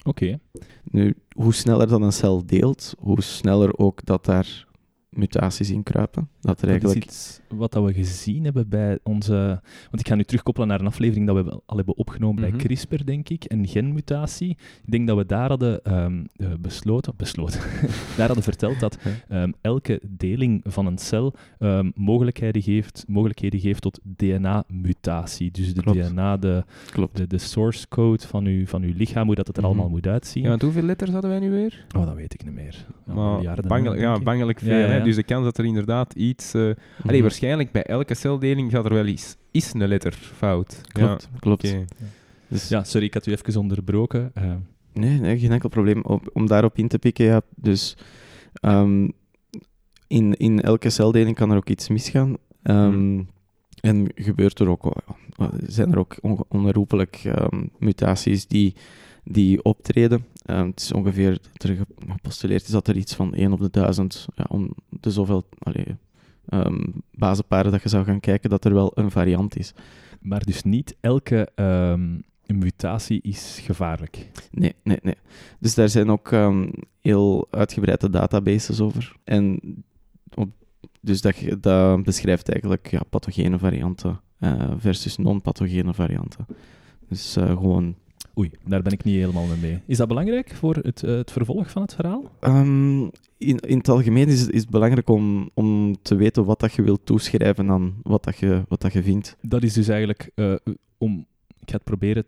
Oké. 0.05 0.39
Nu, 0.85 1.15
hoe 1.37 1.55
sneller 1.55 1.89
dan 1.89 2.03
een 2.03 2.13
cel 2.13 2.47
deelt, 2.47 2.95
hoe 2.99 3.23
sneller 3.23 3.79
ook 3.79 4.05
dat 4.05 4.25
daar 4.25 4.67
mutaties 5.13 5.71
in 5.71 5.83
kruipen. 5.83 6.29
Dat, 6.41 6.63
er 6.63 6.69
eigenlijk... 6.69 6.99
is 6.99 7.05
iets 7.05 7.41
wat 7.49 7.73
dat 7.73 7.85
we 7.85 7.93
gezien 7.93 8.45
hebben 8.45 8.69
bij 8.69 8.99
onze... 9.03 9.61
Want 9.91 10.01
ik 10.01 10.09
ga 10.09 10.15
nu 10.15 10.25
terugkoppelen 10.25 10.69
naar 10.69 10.81
een 10.81 10.87
aflevering 10.87 11.27
dat 11.27 11.45
we 11.45 11.61
al 11.67 11.77
hebben 11.77 11.97
opgenomen 11.97 12.41
bij 12.41 12.51
mhm. 12.51 12.59
CRISPR, 12.59 13.05
denk 13.05 13.29
ik, 13.29 13.45
en 13.45 13.69
genmutatie. 13.69 14.51
Ik 14.85 14.91
denk 14.91 15.07
dat 15.07 15.17
we 15.17 15.27
daar 15.27 15.49
hadden 15.49 15.95
um, 16.03 16.27
besloten... 16.61 17.13
Besloten. 17.17 17.61
daar 18.17 18.27
hadden 18.27 18.43
verteld 18.45 18.81
dat 18.81 18.99
um, 19.29 19.55
elke 19.61 20.01
deling 20.09 20.61
van 20.65 20.87
een 20.87 20.99
cel 20.99 21.35
um, 21.59 21.93
mogelijkheden, 21.95 22.63
geeft, 22.63 23.05
mogelijkheden 23.09 23.61
geeft 23.61 23.83
tot 23.83 24.01
DNA-mutatie. 24.03 25.51
Dus 25.51 25.75
de 25.75 25.83
DNA, 25.83 26.37
de, 26.37 26.65
de, 27.13 27.27
de, 27.27 27.39
source 27.39 27.89
code 27.89 28.27
van 28.27 28.45
uw, 28.45 28.67
van 28.67 28.83
uw 28.83 28.93
lichaam, 28.97 29.27
hoe 29.27 29.35
dat 29.35 29.47
het 29.47 29.57
er 29.57 29.63
mm 29.63 29.69
allemaal 29.69 29.89
moet 29.89 30.07
uitzien. 30.07 30.43
Ja, 30.43 30.49
want 30.49 30.63
hoeveel 30.63 30.83
letters 30.83 31.11
hadden 31.11 31.31
wij 31.31 31.39
nu 31.39 31.51
weer? 31.51 31.85
Oh, 31.97 32.07
dat 32.07 32.15
weet 32.15 32.35
ik 32.35 32.45
niet 32.45 32.55
meer. 32.55 32.87
Maar, 33.05 33.61
bangelijk, 33.67 34.01
ja, 34.01 34.19
bangelijk 34.19 34.59
veel. 34.59 34.79
Ja, 34.79 34.95
ja. 34.95 35.02
Dus 35.05 35.17
de 35.17 35.23
kans 35.23 35.45
dat 35.45 35.59
er 35.59 35.65
inderdaad 35.65 36.15
iets... 36.15 36.55
Uh, 36.55 36.75
allee, 37.07 37.23
waarschijnlijk 37.23 37.73
bij 37.73 37.85
elke 37.85 38.15
celdeling 38.15 38.71
gaat 38.71 38.85
er 38.85 38.95
wel 38.95 39.07
iets... 39.07 39.37
Is 39.51 39.73
een 39.73 39.89
letter 39.89 40.13
fout. 40.13 40.81
Klopt, 40.93 41.29
klopt. 41.39 41.75
Dus 42.49 42.69
ja, 42.69 42.85
sorry, 42.85 43.07
ik 43.07 43.15
had 43.15 43.27
u 43.27 43.33
even 43.33 43.61
onderbroken. 43.61 44.33
Uh, 44.39 44.53
Nee, 44.93 45.21
nee, 45.21 45.39
geen 45.39 45.53
enkel 45.53 45.69
probleem. 45.69 46.03
om 46.33 46.47
daarop 46.47 46.79
in 46.79 46.89
te 46.89 46.99
pikken, 46.99 47.25
ja. 47.25 47.41
Dus 47.55 47.97
ehm, 48.53 49.09
in, 50.07 50.35
in 50.35 50.61
elke 50.61 50.91
celdeling 50.91 51.37
kan 51.37 51.51
er 51.51 51.57
ook 51.57 51.69
iets 51.69 51.89
misgaan. 51.89 52.37
Um, 52.63 53.29
En 53.81 54.07
gebeurt 54.15 54.59
er 54.59 54.69
ook, 54.69 54.93
zijn 55.67 55.93
er 55.93 55.99
ook 55.99 56.17
onherroepelijk 56.49 57.23
um, 57.25 57.71
mutaties 57.79 58.47
die, 58.47 58.75
die 59.25 59.65
optreden. 59.65 60.25
het 60.45 60.81
is 60.81 60.93
ongeveer, 60.93 61.39
er 61.53 61.87
gepostuleerd 62.09 62.63
is 62.63 62.71
dat 62.71 62.89
er 62.89 62.97
iets 62.97 63.15
van 63.15 63.35
1 63.35 63.53
op 63.53 63.61
de 63.61 63.71
1000, 63.71 64.27
ja, 64.35 64.45
om 64.49 64.75
de 64.89 65.11
zoveel 65.11 65.45
allee, 65.59 65.97
bazenparen 67.15 67.73
dat 67.73 67.83
je 67.83 67.89
zou 67.89 68.05
gaan 68.05 68.21
kijken, 68.21 68.51
dat 68.51 68.65
er 68.65 68.75
wel 68.75 68.93
een 68.95 69.11
variant 69.11 69.59
is. 69.59 69.73
Maar 70.21 70.45
dus 70.45 70.63
niet 70.63 70.97
elke 71.01 71.49
een 71.55 72.59
mutatie 72.59 73.21
is 73.23 73.61
gevaarlijk. 73.63 74.31
Nee, 74.51 74.75
nee, 74.83 74.99
nee. 75.03 75.17
Dus 75.59 75.75
daar 75.75 75.89
zijn 75.89 76.11
ook 76.11 76.31
heel 77.01 77.47
uitgebreide 77.51 78.11
databases 78.11 78.81
over. 78.81 79.17
En 79.25 79.61
op, 80.35 80.49
dus 81.01 81.21
dat, 81.21 81.35
dat 81.61 82.03
beschrijft 82.03 82.49
eigenlijk 82.49 82.91
ja, 82.91 83.03
pathogene 83.11 83.59
varianten 83.59 84.21
uh, 84.41 84.71
versus 84.77 85.17
non-pathogene 85.17 85.95
varianten. 85.95 86.47
Dus 87.09 87.37
uh, 87.37 87.45
gewoon... 87.45 87.95
Oei, 88.39 88.51
daar 88.67 88.83
ben 88.83 88.93
ik 88.93 89.05
niet 89.05 89.15
helemaal 89.15 89.47
mee. 89.61 89.81
Is 89.87 89.97
dat 89.97 90.09
belangrijk 90.09 90.55
voor 90.55 90.77
het, 90.77 91.03
uh, 91.03 91.17
het 91.17 91.31
vervolg 91.31 91.71
van 91.71 91.83
het 91.83 91.95
verhaal? 91.95 92.31
Um, 92.41 93.03
in, 93.39 93.59
in 93.59 93.79
het 93.79 93.89
algemeen 93.89 94.29
is, 94.29 94.49
is 94.49 94.61
het 94.61 94.71
belangrijk 94.71 95.09
om, 95.09 95.51
om 95.55 95.97
te 96.03 96.15
weten 96.15 96.45
wat 96.45 96.61
dat 96.61 96.73
je 96.73 96.83
wilt 96.83 97.07
toeschrijven 97.07 97.71
aan 97.71 97.95
wat, 98.03 98.25
dat 98.25 98.39
je, 98.39 98.63
wat 98.69 98.81
dat 98.81 98.93
je 98.93 99.03
vindt. 99.03 99.37
Dat 99.41 99.63
is 99.63 99.73
dus 99.73 99.89
eigenlijk 99.89 100.31
om 100.99 101.27
ik 101.63 101.71
ga 101.71 101.77
het 101.77 101.85
proberen 101.85 102.25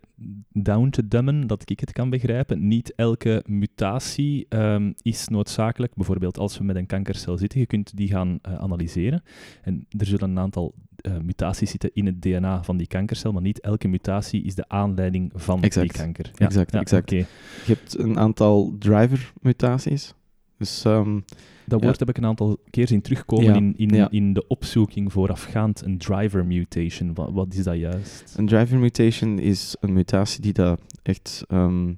down 0.53 0.89
te 0.89 1.07
dummen, 1.07 1.47
dat 1.47 1.69
ik 1.69 1.79
het 1.79 1.91
kan 1.91 2.09
begrijpen. 2.09 2.67
Niet 2.67 2.93
elke 2.95 3.43
mutatie 3.47 4.45
um, 4.49 4.93
is 5.01 5.27
noodzakelijk. 5.27 5.95
Bijvoorbeeld 5.95 6.37
als 6.37 6.57
we 6.57 6.63
met 6.63 6.75
een 6.75 6.85
kankercel 6.85 7.37
zitten, 7.37 7.59
je 7.59 7.65
kunt 7.65 7.97
die 7.97 8.07
gaan 8.07 8.39
uh, 8.47 8.55
analyseren. 8.55 9.23
En 9.61 9.85
er 9.97 10.05
zullen 10.05 10.29
een 10.29 10.39
aantal 10.39 10.73
uh, 11.07 11.13
mutaties 11.23 11.69
zitten 11.69 11.89
in 11.93 12.05
het 12.05 12.21
DNA 12.21 12.63
van 12.63 12.77
die 12.77 12.87
kankercel, 12.87 13.31
maar 13.31 13.41
niet 13.41 13.59
elke 13.59 13.87
mutatie 13.87 14.43
is 14.43 14.55
de 14.55 14.67
aanleiding 14.67 15.31
van 15.35 15.61
exact. 15.61 15.93
die 15.93 16.01
kanker. 16.01 16.31
Ja, 16.33 16.45
exact, 16.45 16.71
ja, 16.71 16.79
exact. 16.79 17.11
Okay. 17.11 17.25
Je 17.65 17.73
hebt 17.73 17.97
een 17.99 18.19
aantal 18.19 18.75
driver-mutaties. 18.79 20.13
Dus 20.57 20.83
um, 20.85 21.25
dat 21.65 21.83
woord 21.83 21.99
heb 21.99 22.09
ik 22.09 22.17
een 22.17 22.25
aantal 22.25 22.59
keer 22.69 22.87
zien 22.87 23.01
terugkomen 23.01 23.55
in, 23.55 23.73
in, 23.77 24.09
in 24.09 24.33
de 24.33 24.47
opzoeking 24.47 25.11
voorafgaand. 25.11 25.81
Een 25.81 25.97
driver 25.97 26.45
mutation, 26.45 27.13
wat, 27.13 27.31
wat, 27.31 27.53
is 27.53 27.63
dat 27.63 27.77
juist? 27.77 28.33
Een 28.37 28.45
driver 28.45 28.77
mutation 28.77 29.39
is 29.39 29.75
een 29.79 29.93
mutatie 29.93 30.41
die 30.41 30.53
dat 30.53 30.81
echt 31.03 31.43
ehm, 31.47 31.93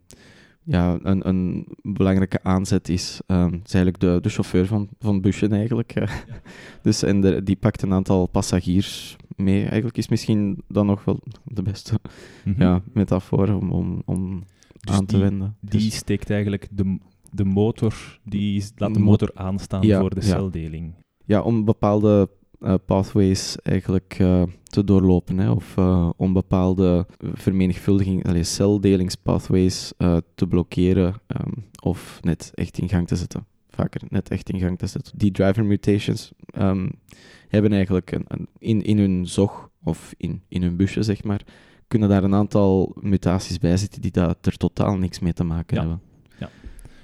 ja, 0.68 0.98
een, 1.02 1.28
een 1.28 1.68
belangrijke 1.82 2.44
aanzet 2.44 2.90
is. 2.90 3.22
Um, 3.28 3.38
het 3.38 3.68
is 3.68 3.74
eigenlijk 3.74 4.00
de, 4.00 4.20
de 4.22 4.30
chauffeur 4.30 4.66
van, 4.66 4.90
van 5.00 5.22
busje 5.22 5.48
eigenlijk. 5.48 5.94
dus, 6.82 7.04
en 7.04 7.22
de, 7.22 7.44
die 7.44 7.56
pakt 7.56 7.82
een 7.82 7.94
aantal 7.94 8.28
passagiers 8.28 9.16
mee. 9.36 9.62
Eigenlijk 9.66 9.98
is 9.98 10.08
misschien 10.08 10.64
dan 10.68 10.86
nog 10.86 11.06
wel 11.06 11.20
de 11.44 11.62
beste 11.62 12.00
mm 12.44 12.56
ja, 12.58 12.82
metafoor 12.94 13.50
om, 13.50 13.72
om, 13.72 14.02
om 14.06 14.44
dus 14.80 14.96
aan 14.96 15.06
te 15.06 15.18
wenden. 15.18 15.58
Die 15.62 15.80
dus 15.80 15.96
steekt 15.96 16.30
eigenlijk 16.30 16.68
de 16.72 16.98
de 17.32 17.46
motor, 17.46 18.20
die 18.24 18.64
laat 18.76 18.94
de 18.94 19.00
motor 19.00 19.32
aanstaan 19.34 19.86
voor 19.86 20.16
de 20.16 20.22
celdeling. 20.22 20.94
Ja, 21.26 21.42
om 21.42 21.66
bepaalde 21.66 22.30
uh, 22.60 22.74
pathways 22.86 23.58
eigenlijk 23.62 24.18
uh, 24.20 24.44
te 24.64 24.84
doorlopen, 24.84 25.38
hè, 25.38 25.52
of 25.52 25.76
uh, 25.78 26.10
om 26.16 26.34
bepaalde 26.34 27.08
vermenigvuldiging, 27.34 28.28
allez, 28.28 28.54
celdelingspathways 28.54 29.94
te 30.36 30.48
blokkeren, 30.48 31.14
um, 31.28 31.66
of 31.84 32.20
net 32.22 32.52
echt 32.54 32.78
in 32.78 32.90
gang 32.90 33.08
te 33.08 33.16
zetten. 33.16 33.46
Vaker 33.70 34.02
net 34.10 34.30
echt 34.30 34.50
in 34.50 34.60
gang 34.60 34.78
te 34.78 34.88
zetten. 34.88 35.18
Die 35.18 35.32
driver 35.32 35.66
mutations 35.66 36.32
um, 36.60 36.92
hebben 37.48 37.72
eigenlijk 37.74 38.12
een, 38.12 38.26
een, 38.28 38.48
in, 38.58 38.82
in 38.82 38.98
hun 38.98 39.28
zog, 39.28 39.70
of 39.84 40.14
in, 40.18 40.42
in 40.48 40.62
hun 40.62 40.76
busje, 40.76 41.04
zeg 41.04 41.24
maar, 41.24 41.42
kunnen 41.88 42.10
daar 42.10 42.24
een 42.24 42.36
aantal 42.36 42.96
mutaties 43.02 43.58
bij 43.58 43.78
zitten 43.78 44.02
die 44.02 44.12
daar 44.12 44.36
er 44.42 44.58
totaal 44.58 44.98
niks 44.98 45.20
mee 45.20 45.34
te 45.34 45.44
maken 45.44 45.78
hebben. 45.78 46.02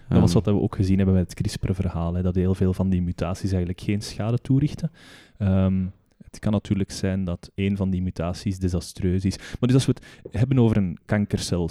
Dat 0.10 0.22
was 0.22 0.34
wat 0.34 0.46
we 0.46 0.62
ook 0.62 0.76
gezien 0.76 0.98
hebben 0.98 1.16
met 1.16 1.24
het 1.24 1.34
CRISPR-verhaal, 1.34 2.22
dat 2.22 2.36
heel 2.36 2.56
veel 2.56 2.74
van 2.74 2.90
die 2.90 3.02
mutaties 3.02 3.50
eigenlijk 3.50 3.82
geen 3.82 4.02
schade 4.02 4.38
toerichten. 4.38 4.92
Um, 5.40 5.92
het 6.18 6.40
kan 6.40 6.52
natuurlijk 6.52 6.92
zijn 6.92 7.24
dat 7.24 7.52
een 7.56 7.78
van 7.78 7.90
die 7.90 8.02
mutaties 8.02 8.60
desastreus 8.60 9.26
is. 9.26 9.38
Maar 9.38 9.58
dus 9.60 9.74
als 9.74 9.86
we 9.86 9.94
het 9.94 10.36
hebben 10.36 10.60
over 10.60 10.78
een 10.78 10.98
kankercel, 11.06 11.70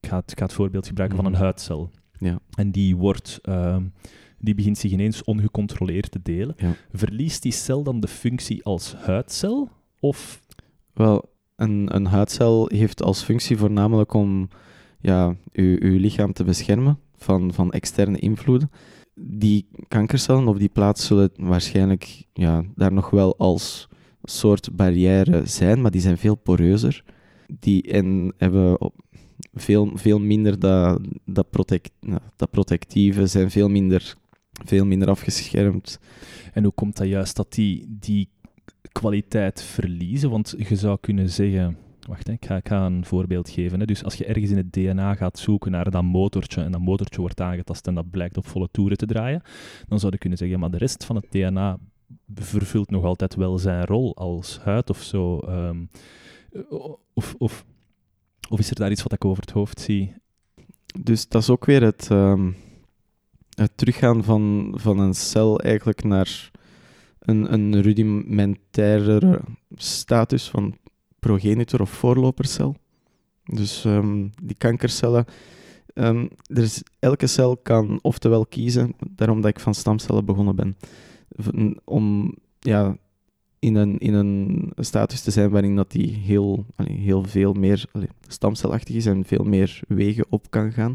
ik 0.00 0.08
ga 0.08 0.16
het, 0.16 0.40
het 0.40 0.52
voorbeeld 0.52 0.86
gebruiken 0.86 1.16
van 1.16 1.26
een 1.26 1.32
mhm. 1.32 1.42
huidcel. 1.42 1.90
Ja. 2.18 2.38
En 2.54 2.70
die 2.70 2.96
wordt... 2.96 3.40
Um, 3.48 3.92
die 4.38 4.54
begint 4.54 4.78
zich 4.78 4.90
ineens 4.90 5.24
ongecontroleerd 5.24 6.10
te 6.10 6.22
delen. 6.22 6.56
Verliest 6.92 7.42
die 7.42 7.52
cel 7.52 7.82
dan 7.82 8.00
de 8.00 8.08
functie 8.08 8.64
als 8.64 8.94
huidcel? 8.94 9.68
Of... 10.00 10.40
Wel, 10.92 11.24
een, 11.56 11.94
een 11.94 12.06
huidcel 12.06 12.68
heeft 12.72 13.02
als 13.02 13.22
functie 13.22 13.56
voornamelijk 13.56 14.12
om 14.14 14.48
ja, 15.00 15.34
uw, 15.52 15.76
uw 15.80 15.98
lichaam 15.98 16.32
te 16.32 16.44
beschermen 16.44 16.98
van, 17.16 17.52
van 17.52 17.72
externe 17.72 18.18
invloeden. 18.18 18.70
Die 19.20 19.68
kankercellen 19.88 20.48
op 20.48 20.58
die 20.58 20.68
plaats 20.68 21.06
zullen 21.06 21.30
waarschijnlijk 21.36 22.24
ja, 22.32 22.64
daar 22.74 22.92
nog 22.92 23.10
wel 23.10 23.36
als 23.36 23.88
soort 24.22 24.76
barrière 24.76 25.46
zijn, 25.46 25.80
maar 25.80 25.90
die 25.90 26.00
zijn 26.00 26.18
veel 26.18 26.34
poreuzer. 26.34 27.04
Die 27.58 27.82
en 27.82 28.34
hebben 28.36 28.78
veel, 29.54 29.90
veel 29.94 30.18
minder 30.18 30.58
dat, 30.58 31.00
dat, 31.24 31.50
protect, 31.50 31.90
dat 32.36 32.50
protectieve, 32.50 33.26
zijn 33.26 33.50
veel 33.50 33.68
minder, 33.68 34.14
veel 34.64 34.86
minder 34.86 35.08
afgeschermd. 35.08 35.98
En 36.52 36.62
hoe 36.62 36.72
komt 36.72 36.96
dat 36.96 37.08
juist 37.08 37.36
dat 37.36 37.52
die, 37.52 37.84
die 37.88 38.28
kwaliteit 38.92 39.62
verliezen? 39.62 40.30
Want 40.30 40.54
je 40.68 40.76
zou 40.76 40.98
kunnen 41.00 41.30
zeggen, 41.30 41.76
Wacht, 42.06 42.28
ik, 42.28 42.46
ga, 42.64 42.86
een 42.86 43.04
voorbeeld 43.04 43.50
geven. 43.50 43.80
Hè. 43.80 43.86
Dus 43.86 44.04
als 44.04 44.14
je 44.14 44.24
ergens 44.24 44.50
in 44.50 44.56
het 44.56 44.72
DNA 44.72 45.14
gaat 45.14 45.38
zoeken 45.38 45.70
naar 45.70 45.90
dat 45.90 46.02
motortje 46.02 46.62
en 46.62 46.72
dat 46.72 46.80
motortje 46.80 47.20
wordt 47.20 47.40
aangetast 47.40 47.86
en 47.86 47.94
dat 47.94 48.10
blijkt 48.10 48.36
op 48.36 48.46
volle 48.46 48.68
toeren 48.70 48.96
te 48.96 49.06
draaien, 49.06 49.42
dan 49.88 49.98
zou 49.98 50.12
je 50.12 50.18
kunnen 50.18 50.38
zeggen, 50.38 50.58
maar 50.58 50.70
de 50.70 50.78
rest 50.78 51.04
van 51.04 51.16
het 51.16 51.26
DNA 51.30 51.78
vervult 52.34 52.90
nog 52.90 53.04
altijd 53.04 53.34
wel 53.34 53.58
zijn 53.58 53.84
rol 53.84 54.16
als 54.16 54.58
huid 54.58 54.90
of 54.90 55.02
zo. 55.02 55.38
Ehm, 55.38 55.84
of, 57.14 57.34
of, 57.38 57.64
of 58.48 58.58
is 58.58 58.70
er 58.70 58.76
daar 58.76 58.90
iets 58.90 59.02
wat 59.02 59.12
ik 59.12 59.24
over 59.24 59.42
het 59.42 59.50
hoofd 59.50 59.80
zie? 59.80 60.14
Dus 61.00 61.28
dat 61.28 61.42
is 61.42 61.50
ook 61.50 61.64
weer 61.64 61.82
het, 61.82 62.08
um, 62.10 62.56
het 63.54 63.76
teruggaan 63.76 64.24
van, 64.24 64.74
van 64.76 64.98
een 64.98 65.14
cel 65.14 65.60
eigenlijk 65.60 66.04
naar 66.04 66.50
een, 67.18 67.52
een 67.52 67.82
rudimentaire 67.82 69.40
status 69.74 70.48
van 70.48 70.76
progenitor 71.26 71.80
of 71.80 71.90
voorlopercel. 71.90 72.76
Dus 73.44 73.84
um, 73.84 74.30
die 74.42 74.56
kankercellen, 74.58 75.24
is, 76.46 76.82
elke 76.98 77.26
cel 77.26 77.56
kan 77.56 77.98
oftewel 78.02 78.46
kiezen, 78.46 78.94
daarom 79.10 79.40
dat 79.40 79.50
ik 79.50 79.60
van 79.60 79.74
stamcellen 79.74 80.24
begonnen 80.24 80.56
ben, 80.56 80.76
om 81.84 82.34
ja, 82.58 82.96
in, 83.58 83.74
een, 83.74 83.98
in 83.98 84.14
een 84.14 84.72
status 84.76 85.20
te 85.20 85.30
zijn 85.30 85.50
waarin 85.50 85.76
dat 85.76 85.90
die 85.90 86.14
heel, 86.14 86.66
heel 86.82 87.22
veel 87.22 87.52
meer 87.52 87.84
stamcelachtig 88.28 88.94
is 88.94 89.06
en 89.06 89.24
veel 89.24 89.44
meer 89.44 89.80
wegen 89.88 90.26
op 90.28 90.50
kan 90.50 90.72
gaan. 90.72 90.92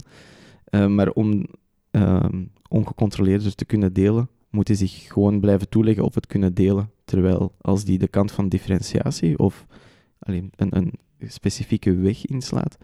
Uh, 0.69 0.87
maar 0.87 1.09
om 1.09 1.45
um, 1.91 2.51
ongecontroleerd 2.67 3.57
te 3.57 3.65
kunnen 3.65 3.93
delen, 3.93 4.29
moet 4.49 4.67
hij 4.67 4.77
zich 4.77 5.07
gewoon 5.07 5.39
blijven 5.39 5.69
toeleggen 5.69 6.03
op 6.03 6.13
het 6.13 6.27
kunnen 6.27 6.53
delen. 6.53 6.89
Terwijl 7.05 7.53
als 7.61 7.83
die 7.83 7.97
de 7.97 8.07
kant 8.07 8.31
van 8.31 8.49
differentiatie 8.49 9.39
of 9.39 9.65
alleen 10.21 10.51
een, 10.55 10.75
een 10.75 10.93
specifieke 11.19 11.95
weg 11.95 12.25
inslaat, 12.25 12.77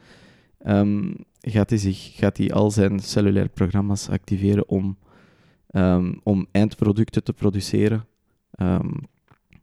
um, 0.65 1.15
gaat 1.41 1.70
hij, 1.70 1.79
zich, 1.79 2.12
gaat 2.15 2.38
hij 2.38 2.51
al 2.51 2.72
zijn 2.72 3.00
cellulaire 3.00 3.50
programma's 3.50 4.10
activeren 4.10 4.70
om, 4.70 4.98
um, 5.72 6.20
om 6.24 6.48
eindproducten 6.51 7.24
te 7.24 7.34
produceren 7.34 8.06
um, 8.62 8.91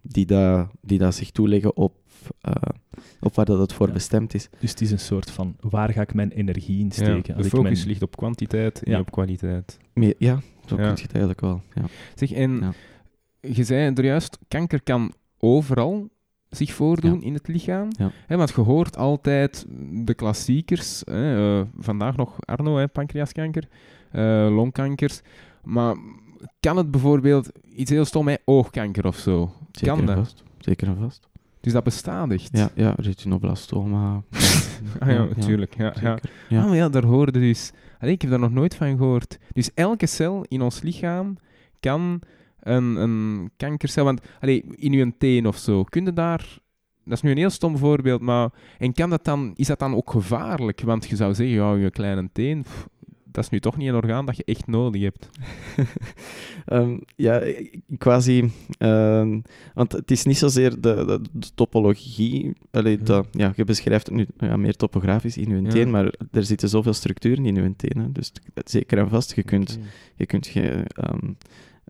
die, 0.02 0.26
da, 0.26 0.71
die 0.81 0.99
da 0.99 1.11
zich 1.11 1.31
toeleggen 1.31 1.76
op, 1.76 1.97
uh, 2.49 2.54
op 3.21 3.35
waar 3.35 3.45
dat 3.45 3.59
het 3.59 3.73
voor 3.73 3.90
bestemd 3.90 4.35
is. 4.35 4.49
Dus 4.59 4.71
het 4.71 4.81
is 4.81 4.90
een 4.90 4.99
soort 4.99 5.31
van, 5.31 5.57
waar 5.61 5.93
ga 5.93 6.00
ik 6.00 6.14
mijn 6.14 6.31
energie 6.31 6.81
in 6.81 6.93
steken? 6.93 7.37
Ja, 7.37 7.43
de 7.43 7.49
focus 7.49 7.85
ligt 7.85 8.02
op 8.02 8.16
kwantiteit 8.16 8.83
en 8.83 9.00
op 9.00 9.11
kwaliteit. 9.11 9.78
ja, 9.95 10.40
zo 10.66 10.76
ja. 10.76 10.83
kun 10.83 10.95
je 10.95 11.02
het 11.02 11.11
eigenlijk 11.11 11.40
wel. 11.40 11.62
Ja. 11.75 11.85
Zeg, 12.14 12.33
en 12.33 12.75
je 13.40 13.64
zei 13.64 13.95
er 13.95 14.04
juist, 14.04 14.38
kanker 14.49 14.83
kan 14.83 15.12
overal 15.38 16.09
zich 16.54 16.73
voordoen 16.73 17.23
in 17.23 17.34
het 17.34 17.49
lichaam. 17.49 17.88
Ja. 18.28 18.37
want 18.37 18.50
je 18.50 18.61
hoort 18.61 18.96
altijd 18.96 19.66
de 19.90 20.14
klassiekers. 20.14 21.02
Hè, 21.04 21.58
uh, 21.58 21.64
vandaag 21.78 22.16
nog 22.16 22.37
Arno, 22.40 22.76
hè, 22.76 22.88
pancreaskanker, 22.88 23.68
uh, 24.12 24.54
longkankers. 24.54 25.20
Maar 25.62 25.96
kan 26.61 26.76
het 26.76 26.90
bijvoorbeeld 26.90 27.50
iets 27.75 27.90
heel 27.90 28.04
stom, 28.04 28.28
hè, 28.28 28.34
oogkanker 28.44 29.06
of 29.06 29.16
zo? 29.16 29.52
Zeker 29.73 29.96
kan 29.96 30.06
dat? 30.06 30.16
Vast. 30.16 30.42
Zeker 30.58 30.88
en 30.88 30.96
vast. 30.96 31.28
Dus 31.61 31.73
dat 31.73 31.84
bestaat 31.84 32.30
echt? 32.30 32.49
Ja, 32.52 32.70
ja 32.75 32.94
retinoblastoma. 32.96 34.23
Ah 34.99 35.08
ja, 35.08 35.25
natuurlijk. 35.25 35.76
Ja, 35.76 35.94
ja, 36.00 36.18
ja. 36.49 36.61
Ah, 36.61 36.66
maar 36.66 36.76
ja, 36.76 36.88
daar 36.88 37.04
hoorde 37.04 37.38
dus... 37.38 37.73
Allee, 37.99 38.14
ik 38.14 38.23
heb 38.23 38.30
daar 38.30 38.40
nog 38.40 38.50
nooit 38.50 38.75
van 38.75 38.96
gehoord. 38.96 39.38
Dus 39.52 39.70
elke 39.75 40.06
cel 40.06 40.44
in 40.49 40.62
ons 40.62 40.82
lichaam 40.82 41.37
kan 41.80 42.20
een, 42.64 42.97
een 42.97 43.50
kankercel... 43.56 44.04
Want 44.04 44.21
allee, 44.40 44.64
in 44.75 44.92
uw 44.92 45.12
teen 45.18 45.47
of 45.47 45.56
zo, 45.56 45.83
kun 45.83 46.04
je 46.04 46.12
daar... 46.12 46.62
Dat 47.04 47.16
is 47.16 47.23
nu 47.23 47.30
een 47.30 47.37
heel 47.37 47.50
stom 47.50 47.78
voorbeeld, 47.78 48.21
maar... 48.21 48.50
En 48.78 48.92
kan 48.92 49.11
dat 49.11 49.25
dan, 49.25 49.52
is 49.56 49.66
dat 49.66 49.78
dan 49.78 49.94
ook 49.94 50.11
gevaarlijk? 50.11 50.80
Want 50.80 51.06
je 51.09 51.16
zou 51.16 51.35
zeggen, 51.35 51.56
ja, 51.56 51.75
je 51.75 51.90
kleine 51.90 52.28
teen 52.33 52.64
dat 53.35 53.44
is 53.44 53.50
nu 53.50 53.61
toch 53.61 53.76
niet 53.76 53.88
een 53.88 53.94
orgaan 53.94 54.26
dat 54.26 54.37
je 54.37 54.44
echt 54.44 54.66
nodig 54.66 55.02
hebt. 55.02 55.30
um, 56.66 57.00
ja, 57.16 57.42
quasi. 57.99 58.50
Uh, 58.78 59.37
want 59.75 59.92
het 59.92 60.11
is 60.11 60.25
niet 60.25 60.38
zozeer 60.38 60.80
de, 60.80 61.21
de, 61.33 61.49
topologie. 61.54 62.52
Allee, 62.71 62.99
ja. 63.04 63.25
ja, 63.30 63.52
je 63.56 63.64
beschrijft 63.64 64.06
het 64.06 64.16
nu 64.16 64.26
ja, 64.38 64.56
meer 64.56 64.76
topografisch 64.76 65.37
in 65.37 65.62
je 65.62 65.68
teen, 65.68 65.90
maar 65.90 66.14
er 66.30 66.44
zitten 66.44 66.68
zoveel 66.68 66.92
structuren 66.92 67.47
in 67.47 67.54
je 67.54 67.76
teen. 67.76 68.12
Dus 68.12 68.33
zeker 68.64 68.99
en 68.99 69.09
vast, 69.09 69.35
je 69.35 69.42
kunt 69.42 69.78
je, 70.16 70.26
kunt 70.26 70.47
je 70.47 70.85
um, 71.11 71.37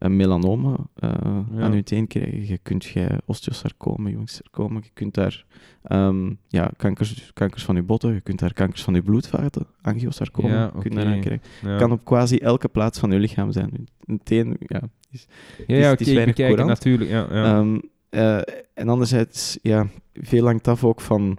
een 0.05 0.17
melanoma 0.17 0.77
uh, 1.05 1.11
aan 1.59 1.75
je 1.75 1.83
teen 1.83 2.07
krijgen. 2.07 2.47
Je 2.47 2.59
kunt 2.59 2.85
je 2.85 3.23
osteosarcoma, 3.25 4.09
jongssarcoma, 4.09 4.81
je 4.83 4.91
kunt 4.95 5.15
daar 5.15 5.45
um, 5.89 6.39
ja, 6.49 6.71
kankers, 6.77 7.31
kankers 7.35 7.65
van 7.65 7.75
je 7.75 7.83
botten, 7.83 8.15
je 8.15 8.21
kunt 8.21 8.39
daar 8.39 8.53
kankers 8.53 8.83
van 8.83 8.95
je 8.95 9.03
bloedvaten, 9.03 9.67
angiosarcoma, 9.83 10.49
ja, 10.49 10.73
okay. 10.75 11.05
daar 11.05 11.19
krijgen. 11.19 11.41
Ja. 11.63 11.77
kan 11.77 11.93
op 11.93 12.05
quasi 12.05 12.39
elke 12.39 12.69
plaats 12.69 12.99
van 12.99 13.11
je 13.11 13.19
lichaam 13.19 13.53
zijn. 13.53 13.89
Een 14.05 14.21
teen, 14.23 14.57
ja, 14.59 14.83
is, 15.11 15.27
ja, 15.67 15.77
ja, 15.77 15.99
is, 15.99 16.09
is 16.09 16.25
bekijken, 16.25 16.67
natuurlijk. 16.67 17.11
Ja, 17.11 17.27
ja. 17.31 17.59
Um, 17.59 17.83
uh, 18.11 18.37
en 18.75 18.89
anderzijds, 18.89 19.59
ja, 19.63 19.87
veel 20.13 20.45
hangt 20.45 20.69
af 20.69 20.85
ook 20.85 21.01
van 21.01 21.39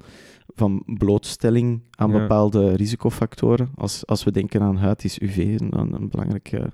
van 0.56 0.84
blootstelling 0.86 1.82
aan 1.92 2.12
bepaalde 2.12 2.76
risicofactoren. 2.76 3.70
Als, 3.76 4.06
als 4.06 4.24
we 4.24 4.32
denken 4.32 4.62
aan 4.62 4.78
huid, 4.78 5.04
is 5.04 5.20
UV 5.20 5.38
een, 5.38 5.94
een 5.94 6.10
belangrijke 6.10 6.72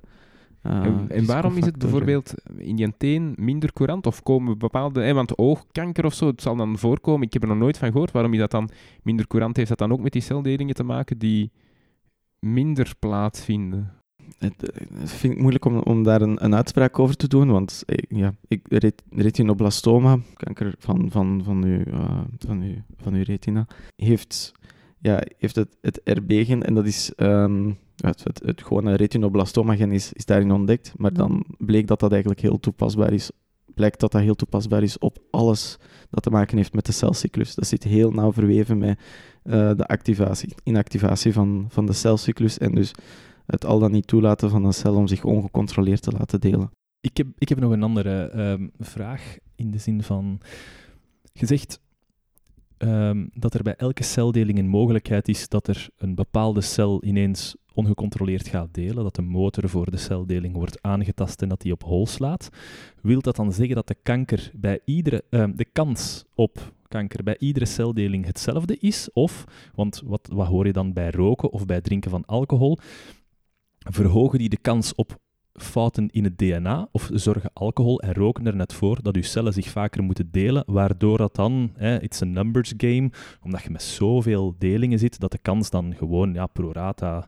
Ah, 0.62 0.86
en, 1.08 1.26
waarom 1.26 1.58
is 1.58 1.66
het 1.66 1.78
bijvoorbeeld 1.78 2.34
in 2.58 2.78
je 2.78 2.94
teen 2.98 3.34
minder 3.38 3.74
courant? 3.74 4.08
Of 4.08 4.24
komen 4.24 4.58
bepaalde... 4.58 5.02
Eh, 5.02 5.14
want 5.14 5.38
oogkanker 5.38 6.06
of 6.06 6.14
zo, 6.14 6.28
het 6.28 6.42
zal 6.42 6.56
dan 6.56 6.78
voorkomen. 6.78 7.28
Ik 7.28 7.34
heb 7.34 7.42
er 7.42 7.48
nog 7.48 7.58
nooit 7.58 7.78
van 7.78 7.92
gehoord. 7.92 8.12
Waarom 8.12 8.34
is 8.34 8.40
dat 8.40 8.52
dan 8.52 8.70
minder 9.04 9.28
courant? 9.28 9.56
Heeft 9.56 9.70
dat 9.70 9.78
dan 9.78 9.92
ook 9.92 10.02
met 10.02 10.12
die 10.12 10.22
celdelingen 10.22 10.76
te 10.76 10.84
maken 10.84 11.18
die 11.18 11.52
minder 12.40 12.94
plaatsvinden? 13.00 13.92
Het, 14.38 14.72
eh, 14.72 15.00
het 15.00 15.12
vind 15.12 15.34
ik 15.34 15.40
moeilijk 15.40 15.66
om, 15.66 15.78
om 15.78 16.04
daar 16.04 16.22
een, 16.22 16.44
een 16.44 16.56
uitspraak 16.56 17.00
over 17.00 17.16
te 17.16 17.28
doen, 17.28 17.52
want 17.52 17.84
eh, 17.86 18.20
ja, 18.20 18.34
ik, 18.48 18.66
retinoblastoma, 19.10 20.18
kanker 20.34 20.74
van, 20.78 21.12
van, 21.12 21.42
van, 21.44 21.64
uw, 21.64 21.84
uh, 21.88 22.22
van, 22.38 22.62
uw, 22.62 22.76
van 22.98 23.14
uw 23.14 23.24
retina, 23.24 23.68
heeft, 23.96 24.52
ja, 25.02 25.24
heeft 25.38 25.56
het, 25.56 25.78
het 25.82 26.02
RB-gen 26.04 26.64
en 26.64 26.74
dat 26.74 26.86
is... 26.86 27.12
Um, 27.18 27.78
het, 28.02 28.24
het, 28.24 28.42
het 28.46 28.64
gewone 28.64 28.96
retinoblastoma-gen 28.96 29.92
is, 29.92 30.14
is 30.14 30.26
daarin 30.26 30.52
ontdekt, 30.52 30.94
maar 30.98 31.14
dan 31.14 31.46
bleek 31.58 31.88
dat 31.88 32.00
dat 32.00 32.12
eigenlijk 32.12 32.42
heel 32.42 32.60
toepasbaar 32.60 33.14
is. 33.14 33.32
Blijkt 33.74 34.00
dat 34.00 34.12
dat 34.12 34.22
heel 34.22 34.36
toepasbaar 34.36 34.84
is 34.84 34.98
op 34.98 35.18
alles 35.32 35.78
dat 36.10 36.24
te 36.24 36.30
maken 36.30 36.58
heeft 36.58 36.74
met 36.74 36.86
de 36.86 36.92
celcyclus. 36.92 37.56
Dat 37.56 37.68
zit 37.68 37.84
heel 37.84 38.12
nauw 38.12 38.34
verweven 38.34 38.78
met 38.78 39.00
uh, 39.44 39.54
de 39.76 39.86
activatie, 39.86 40.56
inactivatie 40.64 41.34
van, 41.34 41.66
van 41.70 41.86
de 41.86 41.94
celcyclus 41.94 42.58
en 42.58 42.76
dus 42.76 42.92
het 43.46 43.66
al 43.66 43.80
dan 43.80 43.92
niet 43.92 44.08
toelaten 44.08 44.50
van 44.50 44.66
een 44.66 44.74
cel 44.74 44.96
om 44.96 45.08
zich 45.08 45.24
ongecontroleerd 45.24 46.02
te 46.02 46.12
laten 46.12 46.40
delen. 46.40 46.72
Ik 47.02 47.18
heb, 47.18 47.28
ik 47.38 47.50
heb 47.50 47.60
nog 47.60 47.72
een 47.72 47.84
andere 47.84 48.32
uh, 48.36 48.68
vraag 48.80 49.38
in 49.56 49.72
de 49.72 49.78
zin 49.78 50.04
van, 50.04 50.42
je 51.34 51.46
zegt 51.46 51.80
um, 52.84 53.30
dat 53.34 53.54
er 53.54 53.64
bij 53.64 53.76
elke 53.76 54.04
celdeling 54.04 54.58
een 54.58 54.68
mogelijkheid 54.68 55.28
is 55.28 55.50
dat 55.50 55.68
er 55.68 55.90
een 55.98 56.16
bepaalde 56.16 56.62
cel 56.62 57.04
ineens 57.04 57.56
ongecontroleerd 57.74 58.48
gaat 58.48 58.74
delen, 58.74 59.04
dat 59.04 59.16
de 59.16 59.22
motor 59.22 59.70
voor 59.70 59.92
de 59.92 59.98
celdeling 59.98 60.56
wordt 60.56 60.82
aangetast 60.82 61.42
en 61.42 61.50
dat 61.50 61.62
die 61.62 61.72
op 61.72 61.84
hol 61.84 62.08
slaat, 62.08 62.50
wil 63.02 63.22
dat 63.22 63.36
dan 63.36 63.54
zeggen 63.54 63.76
dat 63.76 63.88
de 63.88 63.98
kanker 64.04 64.52
bij 64.54 64.80
iedere, 64.86 65.24
uh, 65.30 65.46
de 65.56 65.66
kans 65.66 66.26
op 66.36 66.74
kanker 66.88 67.24
bij 67.24 67.38
iedere 67.40 67.66
celdeling 67.66 68.26
hetzelfde 68.26 68.78
is? 68.78 69.10
Of, 69.14 69.44
want 69.76 70.02
wat, 70.06 70.30
wat 70.34 70.48
hoor 70.48 70.66
je 70.66 70.74
dan 70.74 70.94
bij 70.94 71.10
roken 71.10 71.52
of 71.52 71.66
bij 71.66 71.82
drinken 71.82 72.12
van 72.12 72.26
alcohol? 72.26 72.78
Verhogen 73.80 74.40
die 74.40 74.50
de 74.50 74.58
kans 74.58 74.96
op 74.96 75.20
fouten 75.62 76.10
in 76.10 76.24
het 76.24 76.38
DNA 76.38 76.88
of 76.92 77.10
zorgen 77.14 77.50
alcohol 77.54 78.02
en 78.02 78.14
roken 78.14 78.48
er 78.48 78.56
net 78.56 78.74
voor 78.74 79.02
dat 79.02 79.16
uw 79.16 79.24
cellen 79.24 79.54
zich 79.54 79.70
vaker 79.70 80.04
moeten 80.04 80.32
delen, 80.32 80.64
waardoor 80.66 81.18
dat 81.18 81.36
dan, 81.36 81.72
hè, 81.76 82.02
it's 82.02 82.22
a 82.22 82.26
numbers 82.26 82.74
game, 82.78 83.12
omdat 83.44 83.64
je 83.64 83.70
met 83.70 83.84
zoveel 83.84 84.56
delingen 84.58 85.00
zit, 85.00 85.20
dat 85.20 85.32
de 85.32 85.40
kans 85.42 85.70
dan 85.70 85.96
gewoon 85.96 86.34
ja, 86.34 86.46
pro 86.46 86.72
rata 86.72 87.28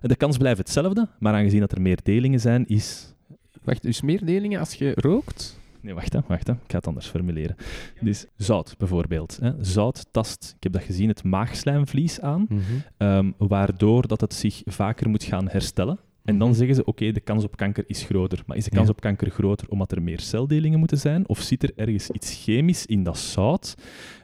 de 0.00 0.16
kans 0.16 0.36
blijft 0.36 0.58
hetzelfde, 0.58 1.08
maar 1.18 1.34
aangezien 1.34 1.60
dat 1.60 1.72
er 1.72 1.80
meer 1.80 1.98
delingen 2.02 2.40
zijn, 2.40 2.66
is... 2.66 3.14
Wacht, 3.62 3.82
dus 3.82 4.00
meer 4.00 4.24
delingen 4.24 4.60
als 4.60 4.74
je 4.74 4.92
rookt? 4.94 5.60
Nee, 5.80 5.94
wacht, 5.94 6.12
hè, 6.12 6.20
wacht. 6.26 6.46
Hè. 6.46 6.52
Ik 6.52 6.58
ga 6.66 6.76
het 6.76 6.86
anders 6.86 7.06
formuleren. 7.06 7.56
Dus 8.00 8.26
zout, 8.36 8.74
bijvoorbeeld. 8.78 9.38
Hè. 9.40 9.64
Zout 9.64 10.06
tast, 10.10 10.52
ik 10.56 10.62
heb 10.62 10.72
dat 10.72 10.82
gezien, 10.82 11.08
het 11.08 11.24
maagslijmvlies 11.24 12.20
aan, 12.20 12.46
mm 12.48 12.60
-hmm. 12.98 13.34
waardoor 13.38 14.06
dat 14.06 14.20
het 14.20 14.34
zich 14.34 14.62
vaker 14.64 15.08
moet 15.08 15.24
gaan 15.24 15.48
herstellen. 15.48 15.98
En 16.28 16.38
dan 16.38 16.54
zeggen 16.54 16.74
ze, 16.74 16.84
oké, 16.84 17.12
de 17.12 17.20
kans 17.20 17.44
op 17.44 17.56
kanker 17.56 17.84
is 17.86 18.02
groter. 18.02 18.42
Maar 18.46 18.56
is 18.56 18.64
de 18.64 18.70
kans 18.70 18.88
op 18.88 19.00
kanker 19.00 19.30
groter 19.30 19.68
omdat 19.68 19.92
er 19.92 20.02
meer 20.02 20.20
celdelingen 20.20 20.78
moeten 20.78 20.98
zijn? 20.98 21.28
Of 21.28 21.40
zit 21.40 21.62
er 21.62 21.72
ergens 21.76 22.10
iets 22.10 22.42
chemisch 22.44 22.86
in 22.86 23.02
dat 23.02 23.18
zout 23.18 23.74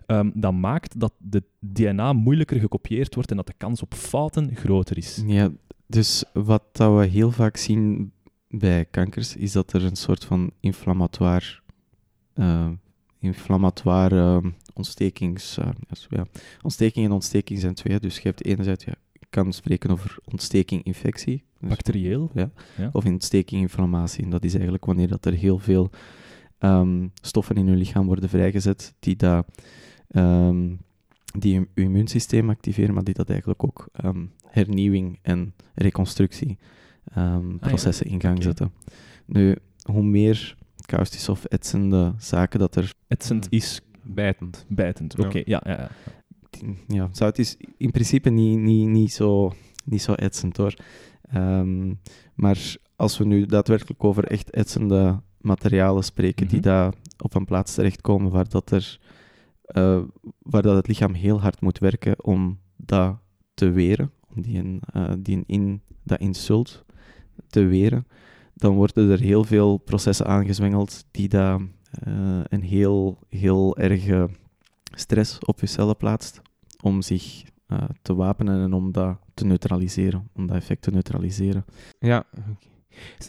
um, 0.06 0.32
dat 0.34 0.52
maakt 0.52 1.00
dat 1.00 1.12
de 1.18 1.42
DNA 1.58 2.12
moeilijker 2.12 2.60
gekopieerd 2.60 3.14
wordt 3.14 3.30
en 3.30 3.36
dat 3.36 3.46
de 3.46 3.54
kans 3.56 3.82
op 3.82 3.94
fouten 3.94 4.56
groter 4.56 4.96
is? 4.96 5.22
Ja, 5.26 5.50
dus 5.86 6.24
wat 6.32 6.62
dat 6.72 6.98
we 6.98 7.06
heel 7.06 7.30
vaak 7.30 7.56
zien 7.56 8.12
bij 8.48 8.84
kankers, 8.84 9.36
is 9.36 9.52
dat 9.52 9.72
er 9.72 9.84
een 9.84 9.96
soort 9.96 10.24
van 10.24 10.50
inflammatoire, 10.60 11.60
uh, 12.34 12.68
inflammatoire 13.18 14.40
uh, 14.42 14.50
ontstekings... 14.74 15.58
Uh, 15.58 15.68
ja, 16.08 16.26
ontsteking 16.62 17.06
en 17.06 17.12
ontsteking 17.12 17.60
zijn 17.60 17.74
twee. 17.74 18.00
Dus 18.00 18.16
je 18.16 18.28
hebt 18.28 18.44
enerzijds, 18.44 18.84
ja, 18.84 18.94
kan 19.30 19.52
spreken 19.52 19.90
over 19.90 20.16
ontsteking, 20.24 20.82
infectie. 20.82 21.44
Dus, 21.53 21.53
Bacterieel? 21.68 22.30
Ja, 22.34 22.50
ja. 22.76 22.88
Of 22.92 23.04
ontsteking, 23.04 23.60
inflammatie. 23.60 24.24
En 24.24 24.30
dat 24.30 24.44
is 24.44 24.52
eigenlijk 24.52 24.84
wanneer 24.84 25.08
dat 25.08 25.26
er 25.26 25.32
heel 25.32 25.58
veel 25.58 25.90
um, 26.58 27.12
stoffen 27.20 27.56
in 27.56 27.66
je 27.66 27.76
lichaam 27.76 28.06
worden 28.06 28.28
vrijgezet 28.28 28.94
die 28.98 29.16
dat... 29.16 29.46
Um, 30.08 30.78
die 31.38 31.54
je 31.54 31.68
immuunsysteem 31.74 32.50
activeren, 32.50 32.94
maar 32.94 33.04
die 33.04 33.14
dat 33.14 33.28
eigenlijk 33.28 33.64
ook 33.64 33.88
um, 34.04 34.32
hernieuwing 34.46 35.18
en 35.22 35.54
reconstructieprocessen 35.74 38.06
um, 38.06 38.12
in 38.12 38.20
gang 38.20 38.42
zetten. 38.42 38.72
Nu, 39.26 39.56
hoe 39.82 40.02
meer 40.02 40.56
kaustische 40.86 41.30
of 41.30 41.44
etsende 41.44 42.14
zaken 42.18 42.58
dat 42.58 42.76
er... 42.76 42.92
Etsend 43.08 43.46
is 43.50 43.80
bijtend. 44.02 44.66
Bijtend, 44.68 45.18
oké. 45.18 45.42
Ja. 45.44 45.62
Ja, 45.64 45.76
ja, 45.76 45.90
ja. 46.88 47.08
zout 47.12 47.38
is 47.38 47.56
in 47.76 47.90
principe 47.90 48.30
niet, 48.30 48.58
niet, 48.58 48.88
niet, 48.88 49.12
zo, 49.12 49.52
niet 49.84 50.02
zo 50.02 50.12
etsend 50.12 50.56
hoor. 50.56 50.74
Um, 51.34 52.00
maar 52.34 52.76
als 52.96 53.18
we 53.18 53.24
nu 53.24 53.46
daadwerkelijk 53.46 54.04
over 54.04 54.24
echt 54.24 54.50
etsende 54.50 55.20
materialen 55.40 56.04
spreken, 56.04 56.48
die 56.48 56.58
mhm. 56.58 56.68
daar 56.68 56.94
op 57.18 57.34
een 57.34 57.44
plaats 57.44 57.74
terechtkomen 57.74 58.30
waar 58.30 58.48
dat 58.48 58.70
er 58.70 58.98
uh, 59.72 60.02
waar 60.38 60.62
dat 60.62 60.76
het 60.76 60.86
lichaam 60.86 61.14
heel 61.14 61.40
hard 61.40 61.60
moet 61.60 61.78
werken 61.78 62.24
om 62.24 62.58
dat 62.76 63.16
te 63.54 63.70
weren, 63.70 64.10
om 64.34 64.42
die, 64.42 64.54
in, 64.54 64.80
uh, 64.96 65.12
die 65.18 65.42
in, 65.46 65.82
dat 66.02 66.20
insult 66.20 66.84
te 67.48 67.64
weren, 67.64 68.06
dan 68.54 68.74
worden 68.74 69.10
er 69.10 69.20
heel 69.20 69.44
veel 69.44 69.76
processen 69.76 70.26
aangezwengeld 70.26 71.04
die 71.10 71.28
dat, 71.28 71.60
uh, 72.08 72.40
een 72.48 72.62
heel, 72.62 73.18
heel 73.28 73.76
erge 73.76 74.28
stress 74.90 75.38
op 75.38 75.60
je 75.60 75.66
cellen 75.66 75.96
plaatst 75.96 76.40
om 76.82 77.02
zich 77.02 77.44
uh, 77.68 77.82
te 78.02 78.14
wapenen 78.14 78.62
en 78.62 78.72
om 78.72 78.92
dat 78.92 79.18
te 79.34 79.44
neutraliseren, 79.44 80.28
om 80.34 80.46
dat 80.46 80.56
effect 80.56 80.82
te 80.82 80.90
neutraliseren. 80.90 81.64
Ja, 81.98 82.24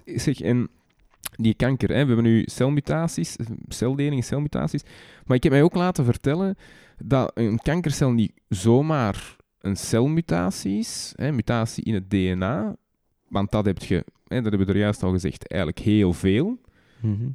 zeg, 0.05 0.41
en 0.41 0.69
die 1.35 1.53
kanker. 1.53 1.89
Hè. 1.89 2.01
We 2.01 2.07
hebben 2.07 2.23
nu 2.23 2.43
celmutaties, 2.45 3.35
celdelingen, 3.67 4.23
celmutaties. 4.23 4.83
Maar 5.25 5.37
ik 5.37 5.43
heb 5.43 5.51
mij 5.51 5.63
ook 5.63 5.75
laten 5.75 6.05
vertellen 6.05 6.55
dat 6.97 7.31
een 7.33 7.59
kankercel 7.59 8.11
niet 8.11 8.33
zomaar 8.49 9.35
een 9.59 9.75
celmutatie 9.75 10.77
is, 10.77 11.13
hè, 11.15 11.31
mutatie 11.31 11.83
in 11.83 11.93
het 11.93 12.09
DNA, 12.09 12.75
want 13.27 13.51
dat 13.51 13.65
heb 13.65 13.77
je, 13.77 13.95
hè, 14.27 14.41
dat 14.41 14.49
hebben 14.49 14.65
we 14.65 14.73
er 14.73 14.79
juist 14.79 15.03
al 15.03 15.11
gezegd, 15.11 15.47
eigenlijk 15.47 15.81
heel 15.81 16.13
veel. 16.13 16.59
Mhm. 17.01 17.27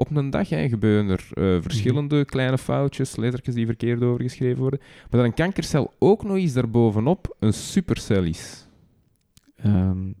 Op 0.00 0.16
een 0.16 0.30
dag 0.30 0.48
hè, 0.48 0.68
gebeuren 0.68 1.08
er 1.08 1.28
uh, 1.34 1.62
verschillende 1.62 2.16
mhm. 2.16 2.24
kleine 2.24 2.58
foutjes, 2.58 3.16
lettertjes 3.16 3.54
die 3.54 3.66
verkeerd 3.66 4.02
overgeschreven 4.02 4.58
worden, 4.58 4.80
maar 4.80 5.20
dat 5.20 5.24
een 5.24 5.34
kankercel 5.34 5.92
ook 5.98 6.24
nog 6.24 6.36
eens 6.36 6.52
daarbovenop 6.52 7.36
een 7.38 7.52
supercel 7.52 8.22
is. 8.22 8.68
Um. 9.64 10.14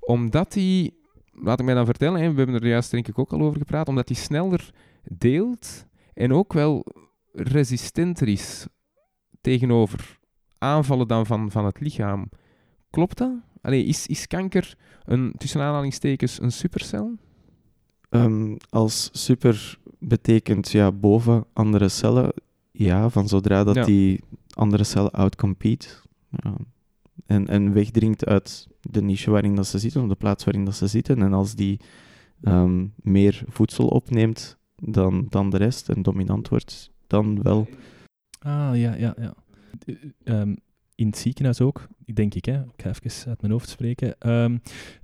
Omdat 0.00 0.52
die 0.52 1.00
laat 1.32 1.60
ik 1.60 1.64
mij 1.64 1.74
dan 1.74 1.84
vertellen, 1.84 2.20
hè, 2.20 2.30
we 2.30 2.36
hebben 2.36 2.54
er 2.54 2.66
juist 2.66 2.90
denk 2.90 3.08
ik 3.08 3.18
ook 3.18 3.32
al 3.32 3.40
over 3.40 3.58
gepraat, 3.58 3.88
omdat 3.88 4.08
hij 4.08 4.16
sneller 4.16 4.70
deelt 5.02 5.86
en 6.14 6.32
ook 6.32 6.52
wel 6.52 6.86
resistenter 7.32 8.28
is 8.28 8.66
tegenover 9.40 10.18
aanvallen 10.58 11.08
dan 11.08 11.26
van, 11.26 11.50
van 11.50 11.64
het 11.64 11.80
lichaam. 11.80 12.28
Klopt 12.90 13.18
dat? 13.18 13.32
Allee, 13.60 13.84
is, 13.84 14.06
is 14.06 14.26
kanker 14.26 14.76
een, 15.04 15.34
tussen 15.38 15.60
aanhalingstekens 15.60 16.40
een 16.40 16.52
supercel? 16.52 17.18
Um, 18.14 18.56
als 18.68 19.08
super 19.12 19.78
betekent 19.98 20.70
ja, 20.70 20.92
boven 20.92 21.44
andere 21.52 21.88
cellen, 21.88 22.32
ja, 22.70 23.10
van 23.10 23.28
zodra 23.28 23.64
dat 23.64 23.86
die 23.86 24.20
andere 24.54 24.84
cellen 24.84 25.10
outcompete 25.10 25.88
ja, 26.30 26.54
en, 27.26 27.48
en 27.48 27.72
wegdringt 27.72 28.26
uit 28.26 28.68
de 28.80 29.02
niche 29.02 29.30
waarin 29.30 29.54
dat 29.54 29.66
ze 29.66 29.78
zitten, 29.78 30.02
of 30.02 30.08
de 30.08 30.14
plaats 30.14 30.44
waarin 30.44 30.64
dat 30.64 30.74
ze 30.74 30.86
zitten, 30.86 31.22
en 31.22 31.32
als 31.32 31.54
die 31.54 31.80
um, 32.42 32.92
meer 32.96 33.42
voedsel 33.46 33.86
opneemt 33.86 34.56
dan, 34.76 35.26
dan 35.28 35.50
de 35.50 35.56
rest 35.56 35.88
en 35.88 36.02
dominant 36.02 36.48
wordt, 36.48 36.90
dan 37.06 37.42
wel. 37.42 37.68
Ah, 38.38 38.70
ja, 38.74 38.94
ja, 38.94 39.14
ja. 39.18 39.34
Um, 40.24 40.56
in 40.94 41.06
het 41.06 41.18
ziekenhuis 41.18 41.60
ook, 41.60 41.88
denk 42.14 42.34
ik, 42.34 42.44
hè, 42.44 42.62
ik 42.62 42.82
ga 42.82 42.88
even 42.88 43.28
uit 43.28 43.40
mijn 43.40 43.52
hoofd 43.52 43.68
spreken. 43.68 44.30
Um, 44.30 44.60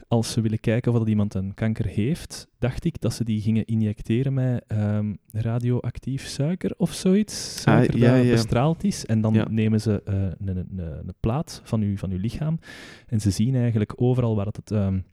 als 0.08 0.32
ze 0.32 0.40
willen 0.40 0.60
kijken 0.60 0.92
of 0.92 0.98
dat 0.98 1.08
iemand 1.08 1.34
een 1.34 1.54
kanker 1.54 1.86
heeft, 1.86 2.48
dacht 2.58 2.84
ik 2.84 3.00
dat 3.00 3.12
ze 3.12 3.24
die 3.24 3.40
gingen 3.40 3.64
injecteren 3.64 4.34
met 4.34 4.64
um, 4.68 5.18
radioactief 5.32 6.26
suiker 6.26 6.74
of 6.76 6.92
zoiets. 6.92 7.56
Ah, 7.56 7.62
suiker 7.62 7.94
ah, 7.94 8.00
ja, 8.00 8.16
dat 8.16 8.24
ja. 8.24 8.30
bestraald 8.30 8.84
is. 8.84 9.06
En 9.06 9.20
dan 9.20 9.46
nemen 9.50 9.80
ze 9.80 10.02
uh, 10.08 10.14
een, 10.14 10.56
een, 10.56 10.78
een, 10.78 11.14
plaat 11.20 11.60
van 11.64 11.80
uw, 11.80 11.96
van 11.96 12.10
uw 12.10 12.18
lichaam. 12.18 12.58
En 13.06 13.20
ze 13.20 13.30
zien 13.30 13.54
eigenlijk 13.54 13.92
overal 13.96 14.36
waar 14.36 14.46
het 14.46 14.70
um, 14.70 15.04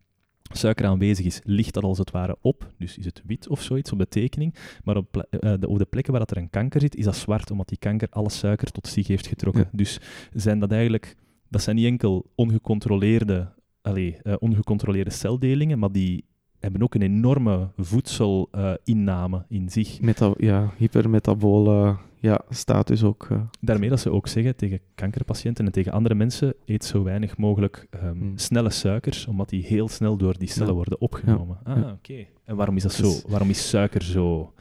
suiker 0.51 0.86
aanwezig 0.86 1.25
is, 1.25 1.41
ligt 1.43 1.73
dat 1.73 1.84
als 1.84 1.97
het 1.97 2.12
ware 2.12 2.38
op. 2.41 2.73
Dus 2.77 2.97
is 2.97 3.05
het 3.05 3.21
wit 3.25 3.47
of 3.47 3.62
zoiets 3.62 3.91
op 3.91 3.97
de 3.97 4.08
tekening. 4.08 4.55
Maar 4.84 4.97
op, 4.97 5.27
uh, 5.39 5.53
de, 5.60 5.67
op 5.67 5.77
de 5.77 5.86
plekken 5.86 6.12
waar 6.12 6.21
dat 6.21 6.31
er 6.31 6.43
een 6.43 6.49
kanker 6.49 6.81
zit, 6.81 6.95
is 6.95 7.05
dat 7.05 7.15
zwart, 7.15 7.51
omdat 7.51 7.67
die 7.67 7.77
kanker 7.77 8.08
alle 8.10 8.29
suiker 8.29 8.71
tot 8.71 8.88
zich 8.88 9.08
heeft 9.08 9.27
getrokken. 9.27 9.69
Dus 9.71 9.99
zijn 10.34 10.60
dat 10.60 10.71
eigenlijk... 10.71 11.15
Dat 11.49 11.62
zijn 11.62 11.75
niet 11.75 11.86
enkel 11.86 12.31
ongecontroleerde 12.36 13.53
allee, 13.86 14.17
uh, 14.24 14.34
ongecontroleerde 14.39 15.10
celdelingen, 15.10 15.80
maar 15.80 15.91
die 15.91 16.26
hebben 16.60 16.82
ook 16.82 16.95
een 16.95 17.02
enorme 17.02 17.71
voedselinname 17.78 19.45
in 19.48 19.69
zich. 19.69 20.02
Meta 20.02 20.34
ja, 20.38 20.74
hypermetabole 20.78 21.98
ja, 22.19 22.41
status 22.50 23.04
ook. 23.04 23.28
Uh. 23.32 23.41
Daarmee 23.62 23.89
dat 23.89 24.00
ze 24.00 24.12
ook 24.12 24.28
zeggen 24.28 24.56
tegen 24.56 24.80
kankerpatiënten 24.95 25.65
en 25.65 25.71
tegen 25.71 25.91
andere 25.91 26.15
mensen, 26.15 26.54
eet 26.65 26.86
zo 26.86 27.04
weinig 27.04 27.38
mogelijk 27.38 27.88
um, 28.04 28.34
snelle 28.36 28.69
suikers, 28.69 29.28
omdat 29.28 29.50
die 29.50 29.65
heel 29.65 29.88
snel 29.88 30.17
door 30.17 30.38
die 30.38 30.50
cellen 30.50 30.74
worden 30.74 31.02
opgenomen. 31.02 31.58
Ja. 31.65 31.74
Ah, 31.74 31.91
oké. 31.91 32.26
En 32.43 32.56
waarom 32.56 32.76
is 32.76 32.84
dat 32.84 32.95
dus, 32.95 33.21
zo? 33.21 33.30
Waarom 33.30 33.50
is 33.50 33.69
suiker 33.69 34.04
zo... 34.04 34.54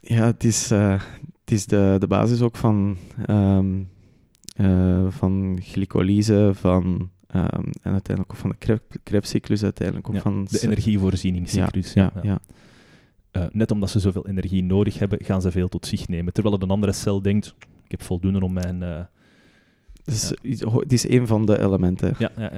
Ja, 0.00 0.24
het 0.24 0.44
is, 0.44 0.70
het 0.70 1.50
is 1.50 1.66
de, 1.66 1.96
de 1.98 2.06
basis 2.06 2.42
ook 2.42 2.56
van, 2.56 2.96
um, 3.30 3.88
van 5.08 5.58
glycolyse, 5.62 6.50
van 6.54 7.10
Um, 7.34 7.70
en 7.82 7.92
uiteindelijk 7.92 8.30
ook 8.30 8.36
van 8.36 8.54
de 8.58 8.80
krebscyclus, 9.02 9.62
uiteindelijk 9.62 10.08
ook 10.08 10.14
ja, 10.14 10.20
van... 10.20 10.46
De 10.50 10.60
energievoorzieningscyclus. 10.60 11.92
Ja, 11.92 12.12
ja, 12.14 12.22
ja. 12.22 12.38
Uh, 13.32 13.46
net 13.52 13.70
omdat 13.70 13.90
ze 13.90 13.98
zoveel 13.98 14.26
energie 14.26 14.62
nodig 14.62 14.98
hebben, 14.98 15.24
gaan 15.24 15.40
ze 15.40 15.50
veel 15.50 15.68
tot 15.68 15.86
zich 15.86 16.08
nemen. 16.08 16.32
Terwijl 16.32 16.62
een 16.62 16.70
andere 16.70 16.92
cel 16.92 17.22
denkt, 17.22 17.54
ik 17.84 17.90
heb 17.90 18.02
voldoende 18.02 18.40
om 18.40 18.52
mijn... 18.52 18.82
Uh, 18.82 19.00
dus 20.04 20.32
het 20.60 20.92
is 20.92 21.08
een 21.08 21.26
van 21.26 21.46
de 21.46 21.60
elementen. 21.60 22.14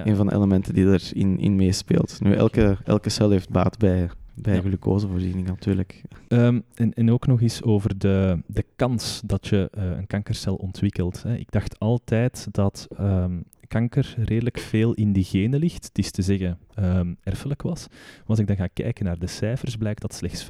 Een 0.08 0.16
van 0.16 0.26
de 0.26 0.34
elementen 0.34 0.74
die 0.74 0.86
erin 0.86 1.38
in 1.38 1.56
meespeelt. 1.56 2.20
Nu, 2.20 2.34
elke, 2.34 2.76
elke 2.84 3.10
cel 3.10 3.30
heeft 3.30 3.48
baat 3.48 3.78
bij, 3.78 4.10
bij 4.34 4.60
glucosevoorziening 4.60 5.46
natuurlijk. 5.46 6.02
Um, 6.28 6.62
en, 6.74 6.94
en 6.94 7.10
ook 7.10 7.26
nog 7.26 7.40
eens 7.40 7.62
over 7.62 7.98
de, 7.98 8.42
de 8.46 8.64
kans 8.76 9.22
dat 9.24 9.46
je 9.46 9.70
uh, 9.78 9.84
een 9.84 10.06
kankercel 10.06 10.54
ontwikkelt. 10.54 11.22
Hè. 11.22 11.36
Ik 11.36 11.50
dacht 11.50 11.78
altijd 11.78 12.48
dat 12.50 12.88
um, 13.00 13.44
kanker 13.70 14.14
redelijk 14.18 14.58
veel 14.58 14.94
in 14.94 15.12
die 15.12 15.24
genen 15.24 15.60
ligt. 15.60 15.84
Het 15.84 15.98
is 15.98 16.10
te 16.10 16.22
zeggen 16.22 16.58
um, 16.78 17.16
erfelijk 17.22 17.62
was. 17.62 17.86
Maar 17.88 18.26
als 18.26 18.38
ik 18.38 18.46
dan 18.46 18.56
ga 18.56 18.66
kijken 18.66 19.04
naar 19.04 19.18
de 19.18 19.26
cijfers, 19.26 19.76
blijkt 19.76 20.00
dat 20.00 20.14
slechts 20.14 20.42
5% 20.44 20.46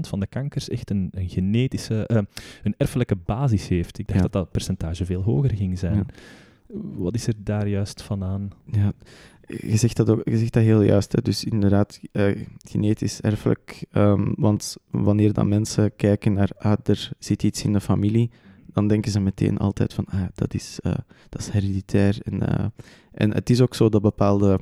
van 0.00 0.20
de 0.20 0.26
kankers 0.26 0.68
echt 0.68 0.90
een, 0.90 1.08
een 1.12 1.28
genetische, 1.28 2.08
uh, 2.12 2.18
een 2.62 2.74
erfelijke 2.76 3.16
basis 3.16 3.68
heeft. 3.68 3.98
Ik 3.98 4.08
dacht 4.08 4.20
dat 4.20 4.32
dat 4.32 4.50
percentage 4.50 5.04
veel 5.04 5.22
hoger 5.22 5.54
ging 5.56 5.78
zijn. 5.78 6.06
Wat 6.96 7.14
is 7.14 7.26
er 7.26 7.34
daar 7.36 7.68
juist 7.68 8.02
van 8.02 8.24
aan? 8.24 8.50
Ja, 8.64 8.92
je 9.46 9.76
zegt 9.76 9.96
dat, 9.96 10.10
ook, 10.10 10.20
je 10.24 10.38
zegt 10.38 10.52
dat 10.52 10.62
heel 10.62 10.82
juist. 10.82 11.12
Hè. 11.12 11.22
Dus 11.22 11.44
inderdaad, 11.44 12.00
uh, 12.12 12.44
genetisch 12.68 13.20
erfelijk. 13.20 13.86
Um, 13.92 14.34
want 14.36 14.76
wanneer 14.90 15.32
dan 15.32 15.48
mensen 15.48 15.96
kijken 15.96 16.32
naar, 16.32 16.50
ah, 16.58 16.78
er 16.84 17.10
zit 17.18 17.42
iets 17.42 17.64
in 17.64 17.72
de 17.72 17.80
familie, 17.80 18.30
dan 18.72 18.88
denken 18.88 19.10
ze 19.10 19.20
meteen 19.20 19.58
altijd 19.58 19.94
van, 19.94 20.04
ah, 20.04 20.24
dat, 20.34 20.54
is, 20.54 20.78
uh, 20.82 20.94
dat 21.28 21.40
is 21.40 21.48
hereditair. 21.48 22.18
En, 22.22 22.34
uh, 22.34 22.66
en 23.12 23.34
het 23.34 23.50
is 23.50 23.60
ook 23.60 23.74
zo 23.74 23.88
dat 23.88 24.02
bepaalde... 24.02 24.60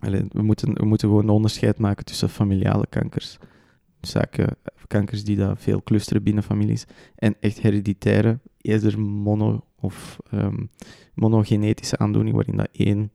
We, 0.00 0.42
moeten, 0.42 0.72
we 0.74 0.84
moeten 0.84 1.08
gewoon 1.08 1.22
een 1.24 1.30
onderscheid 1.30 1.78
maken 1.78 2.04
tussen 2.04 2.28
familiale 2.28 2.86
kankers. 2.88 3.38
Zaken, 4.00 4.56
kankers 4.86 5.24
die 5.24 5.36
daar 5.36 5.56
veel 5.56 5.82
clusteren 5.82 6.22
binnen 6.22 6.42
families. 6.42 6.84
En 7.14 7.36
echt 7.40 7.60
hereditaire, 7.60 8.38
eerder 8.60 9.00
mono- 9.00 9.64
of 9.80 10.18
um, 10.34 10.70
monogenetische 11.14 11.98
aandoening, 11.98 12.34
waarin 12.34 12.56
dat 12.56 12.68
één, 12.72 13.10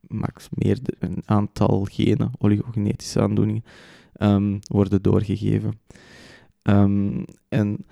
max 0.00 0.48
meer 0.50 0.78
een 0.98 1.22
aantal 1.24 1.86
genen, 1.90 2.30
oligogenetische 2.38 3.20
aandoeningen, 3.20 3.64
um, 4.20 4.58
worden 4.66 5.02
doorgegeven. 5.02 5.80
Um, 6.62 7.24
en 7.48 7.86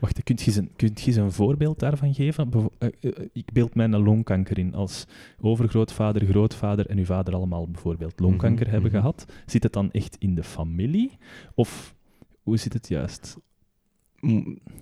Wacht, 0.00 0.22
kunt 0.22 0.40
je, 0.40 0.58
een, 0.58 0.70
kunt 0.76 1.00
je 1.00 1.20
een 1.20 1.32
voorbeeld 1.32 1.78
daarvan 1.78 2.14
geven? 2.14 2.50
Eh, 2.78 2.88
eh, 3.00 3.10
ik 3.32 3.52
beeld 3.52 3.74
mij 3.74 3.84
een 3.84 4.02
longkanker 4.02 4.58
in. 4.58 4.74
Als 4.74 5.06
overgrootvader, 5.40 6.26
grootvader 6.26 6.86
en 6.86 6.98
uw 6.98 7.04
vader 7.04 7.34
allemaal 7.34 7.68
bijvoorbeeld 7.70 8.20
longkanker 8.20 8.64
mhm, 8.64 8.72
hebben 8.72 8.90
mhm. 8.90 9.00
gehad. 9.00 9.24
Zit 9.46 9.62
het 9.62 9.72
dan 9.72 9.90
echt 9.90 10.16
in 10.18 10.34
de 10.34 10.42
familie? 10.42 11.10
Of 11.54 11.94
hoe 12.42 12.56
zit 12.56 12.72
het 12.72 12.88
juist? 12.88 13.36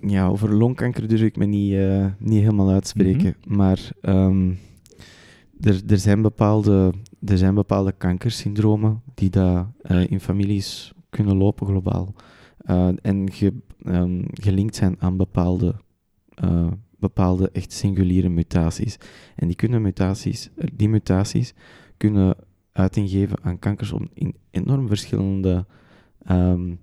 Ja, 0.01 0.27
over 0.27 0.55
longkanker 0.55 1.09
durf 1.09 1.23
ik 1.23 1.37
me 1.37 1.45
niet, 1.45 1.73
uh, 1.73 2.07
niet 2.19 2.41
helemaal 2.41 2.71
uitspreken. 2.71 3.37
Mhm. 3.47 3.57
Maar 3.57 3.91
um, 4.03 4.59
er, 5.61 5.83
er, 5.87 5.99
zijn 5.99 6.23
bepaalde, 6.23 6.93
er 7.25 7.39
zijn 7.39 7.55
bepaalde 7.55 7.93
kankersyndromen 7.93 9.03
die 9.15 9.31
daar 9.31 9.67
in 10.09 10.21
families 10.21 10.93
kunnen 11.11 11.37
lopen 11.37 11.67
globaal. 11.67 12.15
Uh, 12.71 12.89
en 13.03 13.33
ge, 13.33 13.53
um, 13.87 14.25
gelinkt 14.33 14.77
zijn 14.77 14.97
aan 14.99 15.17
bepaalde, 15.17 15.75
uh, 16.45 16.67
bepaalde 16.99 17.51
echt 17.51 17.73
singuliere 17.73 18.29
mutaties. 18.29 18.99
En 19.37 19.47
die, 19.47 19.57
kunnen 19.57 19.83
mutaties, 19.83 20.51
die 20.75 20.89
mutaties 20.89 21.55
kunnen 21.97 22.37
uiting 22.73 23.11
geven 23.11 23.39
aan 23.43 23.59
kankers 23.59 23.93
in 24.15 24.35
enorm 24.51 24.89
verschillende 24.89 25.67
um, 26.31 26.79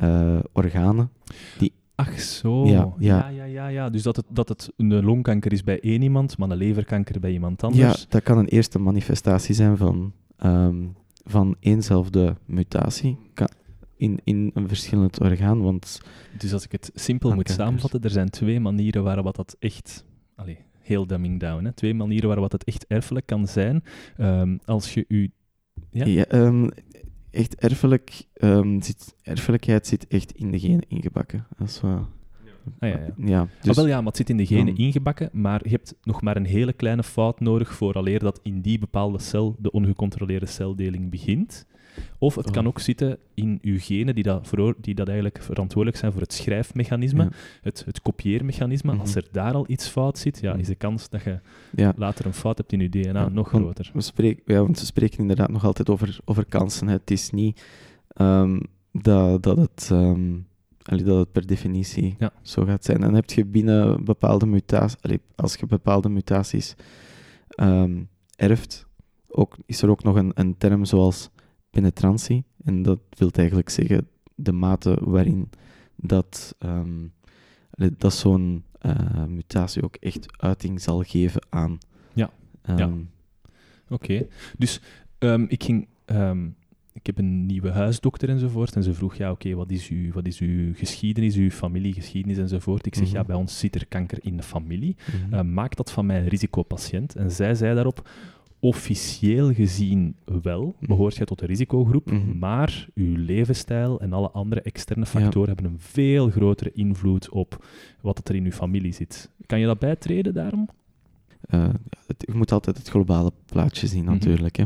uh, 0.00 0.38
organen. 0.52 1.10
Die 1.58 1.72
Ach 2.00 2.20
zo, 2.20 2.66
ja, 2.66 2.92
ja, 2.98 3.28
ja, 3.28 3.44
ja. 3.44 3.66
ja, 3.66 3.90
Dus 3.90 4.02
dat 4.02 4.16
het, 4.16 4.24
dat 4.28 4.48
het 4.48 4.72
een 4.76 5.04
longkanker 5.04 5.52
is 5.52 5.64
bij 5.64 5.80
één 5.80 6.02
iemand, 6.02 6.38
maar 6.38 6.50
een 6.50 6.56
leverkanker 6.56 7.20
bij 7.20 7.32
iemand 7.32 7.62
anders. 7.62 8.00
Ja, 8.00 8.06
dat 8.08 8.22
kan 8.22 8.38
een 8.38 8.48
eerste 8.48 8.78
manifestatie 8.78 9.54
zijn 9.54 9.76
van, 9.76 10.12
um, 10.44 10.96
van 11.24 11.56
éénzelfde 11.60 12.36
mutatie. 12.44 13.16
Kan, 13.34 13.48
in, 14.00 14.20
in 14.24 14.50
een 14.54 14.68
verschillend 14.68 15.20
orgaan. 15.20 15.62
Want 15.62 16.00
dus 16.38 16.52
als 16.52 16.64
ik 16.64 16.72
het 16.72 16.90
simpel 16.94 17.34
moet 17.34 17.50
samenvatten, 17.50 18.02
er 18.02 18.10
zijn 18.10 18.30
twee 18.30 18.60
manieren 18.60 19.02
waarop 19.02 19.34
dat 19.34 19.56
echt... 19.58 20.04
Allez, 20.36 20.56
heel 20.78 21.06
dumbing 21.06 21.40
down. 21.40 21.64
Hè? 21.64 21.72
Twee 21.72 21.94
manieren 21.94 22.28
waarop 22.28 22.52
het 22.52 22.64
echt 22.64 22.86
erfelijk 22.86 23.26
kan 23.26 23.48
zijn. 23.48 23.84
Um, 24.18 24.58
als 24.64 24.94
je 24.94 25.04
u... 25.08 25.30
Ja? 25.90 26.04
ja 26.04 26.32
um, 26.32 26.68
echt 27.30 27.54
erfelijk, 27.54 28.22
um, 28.42 28.82
zit, 28.82 29.14
erfelijkheid 29.22 29.86
zit 29.86 30.06
echt 30.06 30.32
in 30.32 30.50
de 30.50 30.58
genen 30.58 30.88
ingebakken. 30.88 31.46
Dat 31.58 31.68
is 31.68 31.80
wat... 31.80 32.08
Ah, 32.78 32.88
ja, 32.88 32.98
ja. 32.98 33.12
ja, 33.16 33.48
dus, 33.60 33.70
ah, 33.70 33.76
wel, 33.76 33.86
ja, 33.86 33.96
maar 33.96 34.06
het 34.06 34.16
zit 34.16 34.30
in 34.30 34.36
de 34.36 34.46
genen 34.46 34.76
ingebakken, 34.76 35.28
maar 35.32 35.60
je 35.62 35.70
hebt 35.70 35.94
nog 36.02 36.22
maar 36.22 36.36
een 36.36 36.44
hele 36.44 36.72
kleine 36.72 37.02
fout 37.02 37.40
nodig 37.40 37.74
vooraleer 37.74 38.18
dat 38.18 38.40
in 38.42 38.60
die 38.60 38.78
bepaalde 38.78 39.18
cel 39.18 39.56
de 39.58 39.70
ongecontroleerde 39.70 40.46
celdeling 40.46 41.10
begint. 41.10 41.66
Of 42.18 42.34
het 42.34 42.50
kan 42.50 42.62
oh. 42.62 42.68
ook 42.68 42.80
zitten 42.80 43.18
in 43.34 43.58
uw 43.62 43.78
genen 43.78 44.14
die 44.14 44.24
dat, 44.24 44.46
voor, 44.46 44.74
die 44.80 44.94
dat 44.94 45.06
eigenlijk 45.06 45.42
verantwoordelijk 45.42 46.00
zijn 46.00 46.12
voor 46.12 46.20
het 46.20 46.32
schrijfmechanisme, 46.32 47.28
het, 47.62 47.82
het 47.86 48.02
kopieermechanisme. 48.02 48.96
Als 48.96 49.10
mhm. 49.10 49.18
er 49.18 49.28
daar 49.32 49.54
al 49.54 49.64
iets 49.68 49.88
fout 49.88 50.18
zit, 50.18 50.40
ja, 50.40 50.54
is 50.54 50.66
de 50.66 50.74
kans 50.74 51.08
dat 51.08 51.22
je 51.22 51.38
later 51.96 52.26
een 52.26 52.34
fout 52.34 52.58
hebt 52.58 52.72
in 52.72 52.80
je 52.80 52.88
DNA 52.88 53.28
nog 53.28 53.48
groter. 53.48 53.90
We 53.94 54.00
spreken, 54.00 54.42
ja, 54.46 54.60
want 54.60 54.80
we 54.80 54.86
spreken 54.86 55.18
inderdaad 55.18 55.50
nog 55.50 55.64
altijd 55.64 55.90
over, 55.90 56.18
over 56.24 56.44
kansen. 56.44 56.88
Het 56.88 57.10
is 57.10 57.30
niet 57.30 57.64
um, 58.16 58.60
dat, 58.92 59.42
dat, 59.42 59.56
het, 59.56 59.88
um, 59.92 60.46
dat 60.82 61.00
het 61.00 61.32
per 61.32 61.46
definitie 61.46 62.16
zo 62.42 62.64
gaat 62.64 62.84
zijn. 62.84 62.96
En 62.96 63.02
dan 63.02 63.14
heb 63.14 63.30
je 63.30 63.44
binnen 63.44 64.04
bepaalde 64.04 64.46
mutaties, 64.46 65.18
als 65.34 65.54
je 65.54 65.66
bepaalde 65.66 66.08
mutaties 66.08 66.74
um, 67.56 68.08
erft, 68.36 68.86
ook, 69.28 69.56
is 69.66 69.82
er 69.82 69.90
ook 69.90 70.02
nog 70.02 70.16
een, 70.16 70.30
een 70.34 70.56
term 70.58 70.84
zoals 70.84 71.30
penetrantie. 71.70 72.44
En 72.64 72.82
dat 72.82 73.00
wil 73.08 73.30
eigenlijk 73.30 73.70
zeggen 73.70 74.08
de 74.34 74.52
mate 74.52 74.98
waarin 75.00 75.50
dat, 75.96 76.54
um, 76.58 77.12
dat 77.96 78.14
zo'n 78.14 78.64
uh, 78.82 79.24
mutatie 79.24 79.82
ook 79.82 79.96
echt 79.96 80.40
uiting 80.42 80.80
zal 80.80 81.02
geven 81.02 81.46
aan 81.48 81.78
ja. 82.12 82.30
Ehm, 82.62 83.00
Oké, 83.88 84.26
dus 84.58 84.80
um, 85.18 85.46
ik 85.48 85.62
ging... 85.64 85.88
Ik 86.92 87.06
heb 87.06 87.18
een 87.18 87.46
nieuwe 87.46 87.70
huisdokter 87.70 88.28
enzovoort. 88.28 88.76
En 88.76 88.82
ze 88.82 88.94
vroeg, 88.94 89.14
ja, 89.14 89.30
oké, 89.30 89.54
wat, 89.54 89.70
is 89.70 89.88
uw, 89.88 90.12
wat 90.12 90.26
is 90.26 90.38
uw 90.38 90.74
geschiedenis, 90.74 91.36
uw 91.36 91.50
familiegeschiedenis 91.50 92.38
enzovoort. 92.38 92.86
Ik 92.86 92.94
zeg, 92.94 93.06
mhm. 93.06 93.14
ja, 93.14 93.24
bij 93.24 93.36
ons 93.36 93.58
zit 93.58 93.74
er 93.74 93.86
kanker 93.86 94.18
in 94.22 94.36
de 94.36 94.42
familie. 94.42 94.96
Mm 95.12 95.20
-hmm. 95.20 95.34
uh, 95.34 95.54
maak 95.54 95.76
dat 95.76 95.92
van 95.92 96.06
mij 96.06 96.20
een 96.20 96.28
risicopatiënt. 96.28 97.16
En 97.16 97.30
zij 97.30 97.54
zei 97.54 97.74
daarop, 97.74 98.08
officieel 98.60 99.52
gezien 99.54 100.14
wel, 100.42 100.74
mhm. 100.78 100.86
behoort 100.86 101.16
je 101.16 101.24
tot 101.24 101.38
de 101.38 101.46
risicogroep, 101.46 102.10
mhm. 102.10 102.38
maar 102.38 102.88
uw 102.94 103.16
levensstijl 103.16 104.00
en 104.00 104.12
alle 104.12 104.30
andere 104.30 104.62
externe 104.62 105.06
factoren 105.06 105.48
hebben 105.48 105.72
een 105.72 105.80
veel 105.80 106.30
grotere 106.30 106.72
invloed 106.72 107.28
op 107.28 107.66
wat 108.00 108.28
er 108.28 108.34
in 108.34 108.44
uw 108.44 108.50
familie 108.50 108.92
zit. 108.92 109.30
Kan 109.46 109.60
je 109.60 109.66
dat 109.66 109.78
bijtreden 109.78 110.34
daarom? 110.34 110.68
Uh, 111.54 111.68
het, 112.06 112.24
je 112.26 112.34
moet 112.34 112.52
altijd 112.52 112.78
het 112.78 112.88
globale 112.88 113.32
plaatje 113.46 113.86
zien, 113.86 114.04
mhm. 114.04 114.12
natuurlijk. 114.12 114.56
hè. 114.56 114.64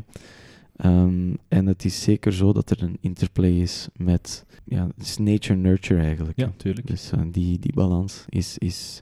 Um, 0.83 1.37
en 1.49 1.67
het 1.67 1.85
is 1.85 2.03
zeker 2.03 2.33
zo 2.33 2.53
dat 2.53 2.71
er 2.71 2.83
een 2.83 2.97
interplay 3.01 3.51
is 3.51 3.89
met 3.97 4.45
ja, 4.65 4.89
nature-nurture 5.19 6.01
eigenlijk. 6.01 6.39
Ja, 6.39 6.47
natuurlijk. 6.47 6.87
Dus 6.87 7.13
uh, 7.15 7.21
die, 7.31 7.59
die 7.59 7.73
balans 7.73 8.25
is, 8.29 8.59
is 8.59 9.01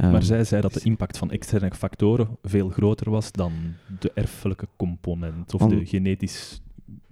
maar 0.00 0.14
ehm, 0.14 0.22
zij 0.22 0.44
zei 0.44 0.60
dat 0.60 0.72
de 0.72 0.80
impact 0.80 1.18
van 1.18 1.30
externe 1.30 1.74
factoren 1.74 2.28
veel 2.42 2.68
groter 2.68 3.10
was 3.10 3.32
dan 3.32 3.52
de 4.00 4.10
erfelijke 4.14 4.68
component 4.76 5.54
of 5.54 5.68
de 5.68 5.86
genetisch 5.86 6.62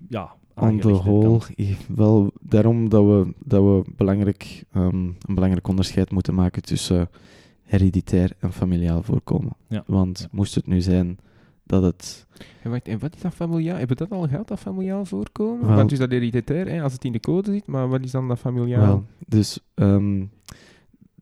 ja, 0.08 0.32
On 0.60 0.80
the 0.80 0.92
whole, 0.92 1.40
wel 1.88 2.32
daarom 2.40 2.88
dat 2.88 3.04
we, 3.04 3.34
dat 3.44 3.62
we 3.62 3.92
belangrijk, 3.96 4.64
um, 4.76 5.16
een 5.26 5.34
belangrijk 5.34 5.68
onderscheid 5.68 6.10
moeten 6.10 6.34
maken 6.34 6.62
tussen 6.62 7.08
hereditair 7.62 8.32
en 8.38 8.52
familiaal 8.52 9.02
voorkomen. 9.02 9.52
Ja. 9.68 9.84
Want 9.86 10.28
moest 10.30 10.54
het 10.54 10.66
nu 10.66 10.80
zijn 10.80 11.18
dat 11.64 11.82
het... 11.82 12.26
En, 12.62 12.70
wacht, 12.70 12.88
en 12.88 12.98
wat 12.98 13.14
is 13.14 13.20
dat 13.20 13.34
familiaal? 13.34 13.76
Hebben 13.76 13.96
we 13.96 14.06
dat 14.08 14.18
al 14.18 14.28
gehad, 14.28 14.48
dat 14.48 14.58
familiaal 14.58 15.04
voorkomen? 15.04 15.66
Wel, 15.66 15.76
Want 15.76 15.92
is 15.92 15.98
dat 15.98 16.10
hereditair, 16.10 16.68
hè, 16.68 16.82
als 16.82 16.92
het 16.92 17.04
in 17.04 17.12
de 17.12 17.20
code 17.20 17.52
zit, 17.52 17.66
maar 17.66 17.88
wat 17.88 18.04
is 18.04 18.10
dan 18.10 18.28
dat 18.28 18.38
familiaal? 18.38 18.86
Wel, 18.86 19.04
dus 19.26 19.60
um, 19.74 20.30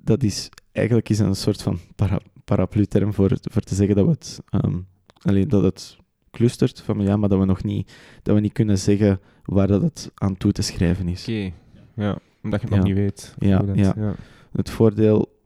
dat 0.07 0.23
is 0.23 0.49
eigenlijk 0.73 1.09
is 1.09 1.19
een 1.19 1.37
soort 1.37 1.63
van 1.63 1.79
para, 1.97 2.21
paraplu-term 2.45 3.15
voor, 3.15 3.39
voor 3.41 3.63
te 3.63 3.75
zeggen 3.75 3.97
dat, 3.97 4.05
we 4.05 4.11
het, 4.11 4.41
um, 4.51 4.87
alleen 5.23 5.49
dat 5.49 5.63
het 5.63 5.97
clustert, 6.31 6.81
van, 6.81 7.01
ja, 7.01 7.17
maar 7.17 7.29
dat 7.29 7.39
we 7.39 7.45
nog 7.45 7.63
niet, 7.63 7.93
dat 8.23 8.35
we 8.35 8.41
niet 8.41 8.53
kunnen 8.53 8.79
zeggen 8.79 9.21
waar 9.45 9.67
dat 9.67 9.83
het 9.83 10.11
aan 10.15 10.37
toe 10.37 10.53
te 10.53 10.63
schrijven 10.63 11.09
is. 11.09 11.23
Oké, 11.23 11.53
ja, 11.95 12.19
omdat 12.43 12.61
je 12.61 12.67
het 12.67 12.77
nog 12.77 12.85
niet 12.85 12.95
weet. 12.95 13.35
Ja, 13.39 13.65
ja. 13.75 13.95
ja. 13.97 14.15
Het 14.53 14.71
voordeel, 14.71 15.41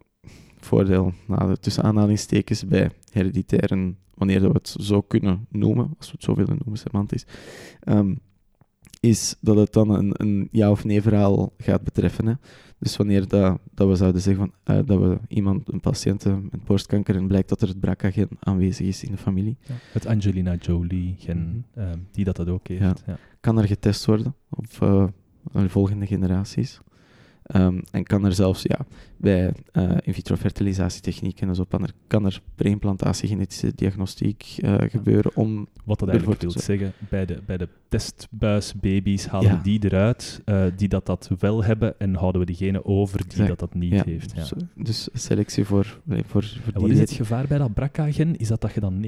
voordeel 0.59 1.13
nou, 1.27 1.57
tussen 1.57 1.83
aanhalingstekens 1.83 2.67
bij 2.67 2.91
hereditairen, 3.13 3.99
wanneer 4.15 4.41
we 4.41 4.49
het 4.49 4.75
zo 4.81 5.01
kunnen 5.01 5.47
noemen, 5.49 5.95
als 5.99 6.07
we 6.07 6.13
het 6.13 6.25
zo 6.25 6.35
willen 6.35 6.57
noemen, 6.59 6.79
semantisch, 6.79 7.27
um, 7.89 8.19
is 9.01 9.37
dat 9.41 9.57
het 9.57 9.73
dan 9.73 9.91
een, 9.91 10.11
een 10.13 10.49
ja 10.51 10.71
of 10.71 10.85
nee 10.85 11.03
verhaal 11.03 11.53
gaat 11.59 11.83
betreffen. 11.83 12.27
Hè. 12.27 12.35
Dus 12.81 12.97
wanneer 12.97 13.29
dat, 13.29 13.59
dat 13.75 13.89
we 13.89 13.97
zouden 13.97 14.21
zeggen 14.21 14.51
van, 14.65 14.77
uh, 14.77 14.87
dat 14.87 14.99
we 14.99 15.19
iemand, 15.29 15.73
een 15.73 15.81
patiënt 15.81 16.25
met 16.25 16.65
borstkanker, 16.65 17.17
en 17.17 17.27
blijkt 17.27 17.49
dat 17.49 17.63
er 17.63 17.69
het 17.69 17.81
BRCA-gen 17.81 18.29
aanwezig 18.39 18.87
is 18.87 19.05
in 19.05 19.11
de 19.11 19.17
familie. 19.17 19.57
Ja. 19.61 19.75
Het 19.93 20.07
Angelina 20.07 20.55
Jolie-gen, 20.55 21.39
mm 21.39 21.65
-hmm. 21.75 22.07
die 22.13 22.25
dat, 22.25 22.37
dat 22.37 22.49
ook 22.49 22.69
heeft. 22.69 23.03
Ja. 23.07 23.19
Kan 23.41 23.59
er 23.59 23.67
getest 23.67 24.05
worden 24.05 24.35
op 24.49 24.67
uh, 24.83 25.05
volgende 25.53 26.07
generaties. 26.07 26.81
Um, 27.57 27.83
en 27.91 28.05
kan 28.05 28.25
er 28.25 28.33
zelfs 28.33 28.63
ja, 28.63 28.79
bij 29.17 29.53
uh, 29.73 29.91
in 30.03 30.15
vitro 30.15 30.37
fertilisatietechnieken 30.37 31.49
en 31.49 31.55
zo 31.55 31.65
kan 31.65 31.83
er, 31.83 31.93
kan 32.07 32.25
er 32.25 32.41
preimplantatie 32.55 33.29
genetische 33.29 33.73
diagnostiek 33.75 34.57
uh, 34.59 34.75
gebeuren 34.79 35.31
om... 35.35 35.69
Wat 35.85 35.99
dat 35.99 36.09
eigenlijk 36.09 36.41
wil 36.41 36.51
zeggen, 36.51 36.93
bij 37.09 37.27
de, 37.27 37.39
bij 37.47 37.57
de 37.57 37.69
testbuisbaby's 37.89 39.27
halen 39.27 39.51
ja. 39.51 39.61
die 39.63 39.85
eruit 39.85 40.43
uh, 40.45 40.65
die 40.77 40.89
dat, 40.89 41.07
dat 41.07 41.31
wel 41.39 41.65
hebben 41.65 41.99
en 41.99 42.15
houden 42.15 42.41
we 42.41 42.47
diegene 42.47 42.85
over 42.85 43.19
die 43.19 43.27
exact. 43.27 43.49
dat 43.49 43.59
dat 43.59 43.75
niet 43.75 43.93
ja. 43.93 44.03
heeft. 44.05 44.33
Ja. 44.35 44.47
Dus 44.75 45.09
selectie 45.13 45.65
voor, 45.65 46.01
voor, 46.07 46.45
voor 46.45 46.73
en 46.75 46.81
Wat 46.81 46.91
is 46.91 46.99
het 46.99 47.13
gevaar 47.13 47.47
bij 47.47 47.59
dat 47.59 47.75
BRCA-gen? 47.75 48.37
Is 48.37 48.49
dat 48.49 48.61
dat 48.61 48.73
je 48.73 48.81
dan 48.81 49.07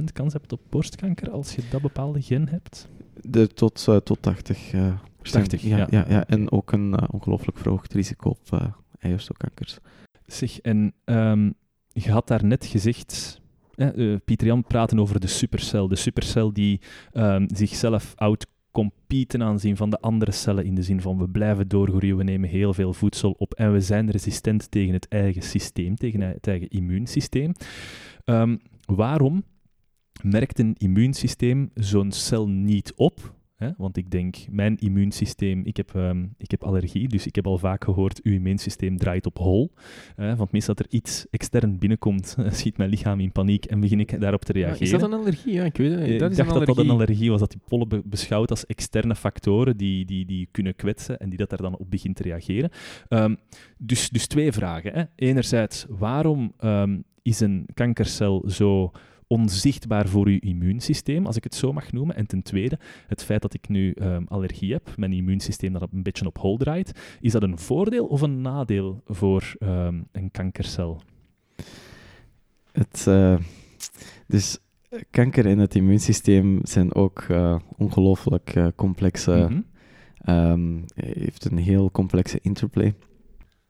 90% 0.00 0.04
kans 0.12 0.32
hebt 0.32 0.52
op 0.52 0.60
borstkanker 0.68 1.30
als 1.30 1.54
je 1.54 1.62
dat 1.70 1.82
bepaalde 1.82 2.22
gen 2.22 2.48
hebt? 2.48 2.88
De, 3.20 3.46
tot, 3.46 3.84
tot 4.04 4.18
80 4.20 4.72
80, 5.22 5.62
ja, 5.62 5.86
ja. 5.90 6.04
ja, 6.08 6.26
En 6.26 6.50
ook 6.52 6.72
een 6.72 6.92
uh, 6.92 7.08
ongelooflijk 7.10 7.58
verhoogd 7.58 7.92
risico 7.92 8.28
op 8.28 8.50
uh, 8.54 8.60
eierstokkankers. 8.98 9.78
Zeg, 10.26 10.60
en 10.60 10.92
um, 11.04 11.54
je 11.88 12.10
had 12.10 12.28
daar 12.28 12.44
net 12.44 12.66
gezegd, 12.66 13.40
uh, 13.76 14.16
Pieter 14.24 14.46
Jan 14.46 14.64
praten 14.64 15.00
over 15.00 15.20
de 15.20 15.26
supercel. 15.26 15.88
De 15.88 15.96
supercel 15.96 16.52
die 16.52 16.80
um, 17.12 17.46
zichzelf 17.54 18.12
outcompeten 18.16 18.56
ten 19.26 19.42
aanzien 19.42 19.76
van 19.76 19.90
de 19.90 20.00
andere 20.00 20.32
cellen, 20.32 20.64
in 20.64 20.74
de 20.74 20.82
zin 20.82 21.00
van 21.00 21.18
we 21.18 21.28
blijven 21.28 21.68
doorgroeien, 21.68 22.16
we 22.16 22.24
nemen 22.24 22.48
heel 22.48 22.74
veel 22.74 22.92
voedsel 22.92 23.30
op 23.38 23.54
en 23.54 23.72
we 23.72 23.80
zijn 23.80 24.10
resistent 24.10 24.70
tegen 24.70 24.92
het 24.92 25.08
eigen 25.08 25.42
systeem, 25.42 25.96
tegen 25.96 26.20
het 26.20 26.46
eigen 26.46 26.68
immuunsysteem. 26.68 27.52
Um, 28.24 28.60
waarom 28.84 29.44
merkt 30.22 30.58
een 30.58 30.74
immuunsysteem 30.78 31.70
zo'n 31.74 32.12
cel 32.12 32.48
niet 32.48 32.92
op 32.96 33.36
Hè? 33.58 33.70
Want 33.76 33.96
ik 33.96 34.10
denk, 34.10 34.36
mijn 34.50 34.76
immuunsysteem, 34.76 35.62
ik 35.64 35.76
heb, 35.76 35.94
um, 35.94 36.34
ik 36.36 36.50
heb 36.50 36.64
allergie, 36.64 37.08
dus 37.08 37.26
ik 37.26 37.34
heb 37.34 37.46
al 37.46 37.58
vaak 37.58 37.84
gehoord, 37.84 38.22
uw 38.22 38.32
immuunsysteem 38.32 38.96
draait 38.96 39.26
op 39.26 39.38
hol. 39.38 39.72
Hè? 40.14 40.36
Want 40.36 40.52
meestal 40.52 40.74
dat 40.74 40.86
er 40.86 40.92
iets 40.92 41.26
extern 41.30 41.78
binnenkomt, 41.78 42.36
schiet 42.50 42.76
mijn 42.76 42.90
lichaam 42.90 43.20
in 43.20 43.32
paniek 43.32 43.64
en 43.64 43.80
begin 43.80 44.00
ik 44.00 44.20
daarop 44.20 44.44
te 44.44 44.52
reageren. 44.52 44.80
is 44.80 44.90
dat 44.90 45.02
een 45.02 45.12
allergie? 45.12 45.52
Ja, 45.52 45.64
ik 45.64 45.76
weet 45.76 45.90
het. 45.90 46.00
Eh, 46.00 46.18
dat 46.18 46.30
ik 46.30 46.36
dacht 46.36 46.54
dat 46.54 46.66
dat 46.66 46.78
een 46.78 46.90
allergie 46.90 47.30
was, 47.30 47.40
dat 47.40 47.50
die 47.50 47.60
pollen 47.68 47.88
be 47.88 48.02
beschouwt 48.04 48.50
als 48.50 48.66
externe 48.66 49.14
factoren 49.14 49.76
die, 49.76 50.04
die, 50.04 50.26
die 50.26 50.48
kunnen 50.50 50.76
kwetsen 50.76 51.18
en 51.18 51.28
die 51.28 51.38
dat 51.38 51.50
daar 51.50 51.62
dan 51.62 51.76
op 51.76 51.90
begint 51.90 52.16
te 52.16 52.22
reageren. 52.22 52.70
Um, 53.08 53.36
dus, 53.78 54.08
dus 54.08 54.26
twee 54.26 54.52
vragen. 54.52 54.92
Hè? 54.92 55.04
Enerzijds, 55.14 55.86
waarom 55.88 56.52
um, 56.64 57.04
is 57.22 57.40
een 57.40 57.66
kankercel 57.74 58.44
zo 58.46 58.92
onzichtbaar 59.28 60.08
voor 60.08 60.26
uw 60.26 60.38
immuunsysteem, 60.40 61.26
als 61.26 61.36
ik 61.36 61.44
het 61.44 61.54
zo 61.54 61.72
mag 61.72 61.92
noemen. 61.92 62.16
En 62.16 62.26
ten 62.26 62.42
tweede, 62.42 62.78
het 63.06 63.24
feit 63.24 63.42
dat 63.42 63.54
ik 63.54 63.68
nu 63.68 63.94
um, 64.02 64.26
allergie 64.28 64.72
heb, 64.72 64.94
mijn 64.96 65.12
immuunsysteem 65.12 65.72
dat 65.72 65.88
een 65.92 66.02
beetje 66.02 66.26
op 66.26 66.38
hol 66.38 66.56
draait, 66.56 67.18
is 67.20 67.32
dat 67.32 67.42
een 67.42 67.58
voordeel 67.58 68.06
of 68.06 68.20
een 68.20 68.40
nadeel 68.40 69.02
voor 69.06 69.56
um, 69.60 70.06
een 70.12 70.30
kankercel? 70.30 71.02
Het, 72.72 73.04
uh, 73.08 73.38
dus 74.26 74.58
kanker 75.10 75.46
en 75.46 75.58
het 75.58 75.74
immuunsysteem 75.74 76.60
zijn 76.62 76.94
ook 76.94 77.26
uh, 77.30 77.58
ongelooflijk 77.76 78.54
uh, 78.54 78.66
complexe, 78.76 79.46
mm 79.48 79.64
-hmm. 80.24 80.36
um, 80.36 80.84
heeft 80.94 81.44
een 81.44 81.58
heel 81.58 81.90
complexe 81.90 82.38
interplay 82.42 82.94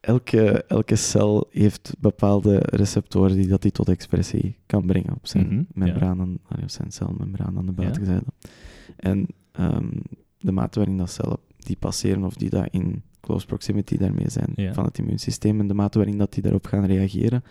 elke, 0.00 0.64
elke 0.64 0.96
cel 0.96 1.46
heeft 1.50 1.94
bepaalde 1.98 2.58
receptoren 2.64 3.36
die 3.36 3.48
dat 3.48 3.62
die 3.62 3.70
tot 3.70 3.88
expressie 3.88 4.58
kan 4.66 4.86
brengen 4.86 5.14
op 5.14 5.26
zijn 5.26 5.46
mm 5.48 5.66
membranen, 5.74 6.38
ja. 6.48 6.62
op 6.62 6.70
zijn 6.70 6.90
celmembraan 6.90 7.56
aan 7.58 7.66
de 7.66 7.72
buitenzijde. 7.72 8.24
Ja. 8.26 8.50
En 8.96 9.26
um, 9.60 10.02
de 10.38 10.52
mate 10.52 10.78
waarin 10.78 10.96
dat 10.96 11.10
cellen 11.10 11.38
die 11.56 11.76
passeren 11.76 12.24
of 12.24 12.34
die 12.34 12.50
daar 12.50 12.68
in 12.70 13.02
close 13.20 13.46
proximity 13.46 13.96
daarmee 13.96 14.30
zijn 14.30 14.52
ja. 14.54 14.74
van 14.74 14.84
het 14.84 14.98
immuunsysteem 14.98 15.60
en 15.60 15.66
de 15.66 15.74
mate 15.74 15.98
waarin 15.98 16.18
dat 16.18 16.32
die 16.32 16.42
daarop 16.42 16.66
gaan 16.66 16.84
reageren, 16.84 17.42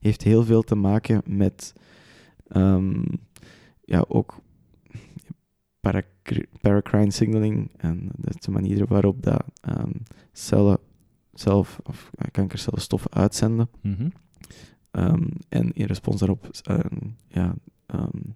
heeft 0.00 0.22
heel 0.22 0.44
veel 0.44 0.62
te 0.62 0.74
maken 0.74 1.22
met 1.26 1.72
um, 2.48 3.04
ja, 3.84 4.04
ook 4.08 4.40
paracrine 6.60 7.10
signaling 7.10 7.70
en 7.76 8.10
de 8.16 8.50
manier 8.50 8.86
waarop 8.86 9.22
dat 9.22 9.44
um, 9.68 9.92
cellen 10.32 10.78
zelf 11.40 11.80
of 11.84 12.10
uh, 12.18 12.26
kankercellen 12.30 12.80
stoffen 12.80 13.12
uitzenden. 13.12 13.68
Mm 13.82 13.96
-hmm. 13.98 14.12
um, 14.90 15.28
en 15.48 15.72
in 15.72 15.86
respons 15.86 16.18
daarop 16.18 16.50
uh, 16.70 16.78
ja, 17.28 17.54
um, 17.94 18.34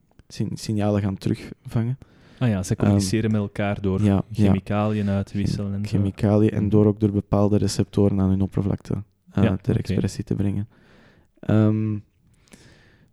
signalen 0.54 1.02
gaan 1.02 1.18
terugvangen. 1.18 1.98
Ah 2.38 2.48
ja, 2.48 2.62
ze 2.62 2.76
communiceren 2.76 3.24
um, 3.24 3.30
met 3.30 3.40
elkaar 3.40 3.80
door 3.80 4.02
ja, 4.02 4.22
chemicaliën 4.32 5.04
ja. 5.04 5.16
uit 5.16 5.26
te 5.26 5.36
wisselen. 5.36 5.74
En 5.74 5.86
chemicaliën 5.86 6.50
en 6.50 6.68
door 6.68 6.86
ook 6.86 7.00
door 7.00 7.10
bepaalde 7.10 7.58
receptoren 7.58 8.20
aan 8.20 8.28
hun 8.28 8.42
oppervlakte 8.42 9.02
uh, 9.38 9.44
ja, 9.44 9.56
ter 9.56 9.76
expressie 9.76 10.24
okay. 10.24 10.36
te 10.36 10.42
brengen. 10.42 10.68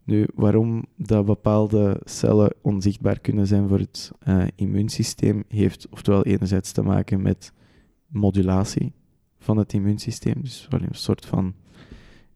nu, 0.04 0.28
waarom 0.36 0.86
dat 0.96 1.26
bepaalde 1.26 2.02
cellen 2.04 2.54
onzichtbaar 2.62 3.20
kunnen 3.20 3.48
zijn 3.48 3.68
voor 3.68 3.80
het 3.80 4.12
uh, 4.28 4.44
immuunsysteem, 4.56 5.44
heeft 5.48 5.88
oftewel 5.90 6.24
enerzijds 6.24 6.72
te 6.72 6.82
maken 6.82 7.22
met 7.22 7.54
modulatie 8.08 8.94
van 9.48 9.58
het 9.58 9.74
immuunsysteem. 9.74 10.42
Dus 10.42 10.68
een 10.70 10.88
soort 10.92 11.26
van 11.26 11.54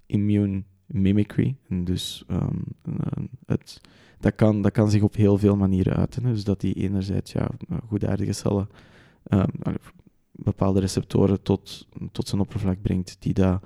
immune 0.06 0.64
mimicry. 0.86 1.56
En 1.70 1.84
dus 1.84 2.24
um, 2.28 2.64
het, 3.46 3.82
dat, 4.20 4.36
kan, 4.36 4.62
dat 4.62 4.72
kan 4.72 4.90
zich 4.90 5.02
op 5.02 5.16
heel 5.16 5.38
veel 5.38 5.56
manieren 5.56 5.96
uiten. 5.96 6.24
Dus 6.24 6.44
dat 6.44 6.60
die 6.60 6.74
enerzijds 6.74 7.32
ja, 7.32 7.50
goedaardige 7.88 8.34
cellen 8.34 8.70
um, 9.30 9.46
bepaalde 10.32 10.80
receptoren 10.80 11.42
tot, 11.42 11.88
tot 12.12 12.28
zijn 12.28 12.42
oppervlak 12.42 12.82
brengt 12.82 13.16
die 13.20 13.34
dat, 13.34 13.64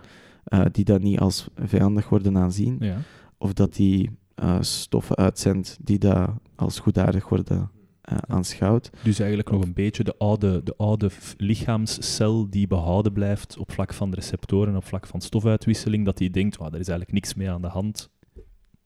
uh, 0.47 0.65
die 0.71 0.85
dat 0.85 1.01
niet 1.01 1.19
als 1.19 1.47
vijandig 1.55 2.09
worden 2.09 2.37
aanzien. 2.37 2.77
Ja. 2.79 2.97
Of 3.37 3.53
dat 3.53 3.73
die 3.73 4.11
stoffen 4.59 5.15
uitzendt 5.15 5.77
die 5.81 5.99
daar 5.99 6.33
als 6.55 6.79
goedaardig 6.79 7.29
worden 7.29 7.69
uh, 8.11 8.17
aanschouwd. 8.27 8.89
Dus 9.03 9.19
eigenlijk 9.19 9.51
nog 9.51 9.63
een 9.63 9.73
beetje 9.73 10.03
de 10.03 10.17
oude, 10.17 10.63
de 10.63 10.73
oude 10.77 11.09
lichaamscel 11.37 12.49
die 12.49 12.67
behouden 12.67 13.13
blijft 13.13 13.57
op 13.57 13.71
vlak 13.71 13.93
van 13.93 14.09
de 14.09 14.15
receptoren, 14.15 14.75
op 14.75 14.85
vlak 14.85 15.07
van 15.07 15.21
stofuitwisseling, 15.21 16.05
dat 16.05 16.17
die 16.17 16.29
denkt, 16.29 16.57
oh, 16.57 16.65
er 16.65 16.79
is 16.79 16.87
eigenlijk 16.87 17.11
niks 17.11 17.33
mee 17.33 17.49
aan 17.49 17.61
de 17.61 17.67
hand. 17.67 18.09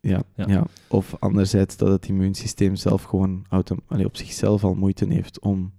Ja, 0.02 0.24
ja. 0.36 0.66
of 0.88 1.16
anderzijds 1.20 1.78
dat 1.78 1.90
het 1.90 2.08
immuunsysteem 2.08 2.76
zelf 2.76 3.04
gewoon 3.04 3.46
allee, 3.88 4.06
op 4.06 4.18
zichzelf 4.18 4.64
al 4.64 4.74
moeite 4.74 5.06
heeft 5.06 5.40
om 5.40 5.74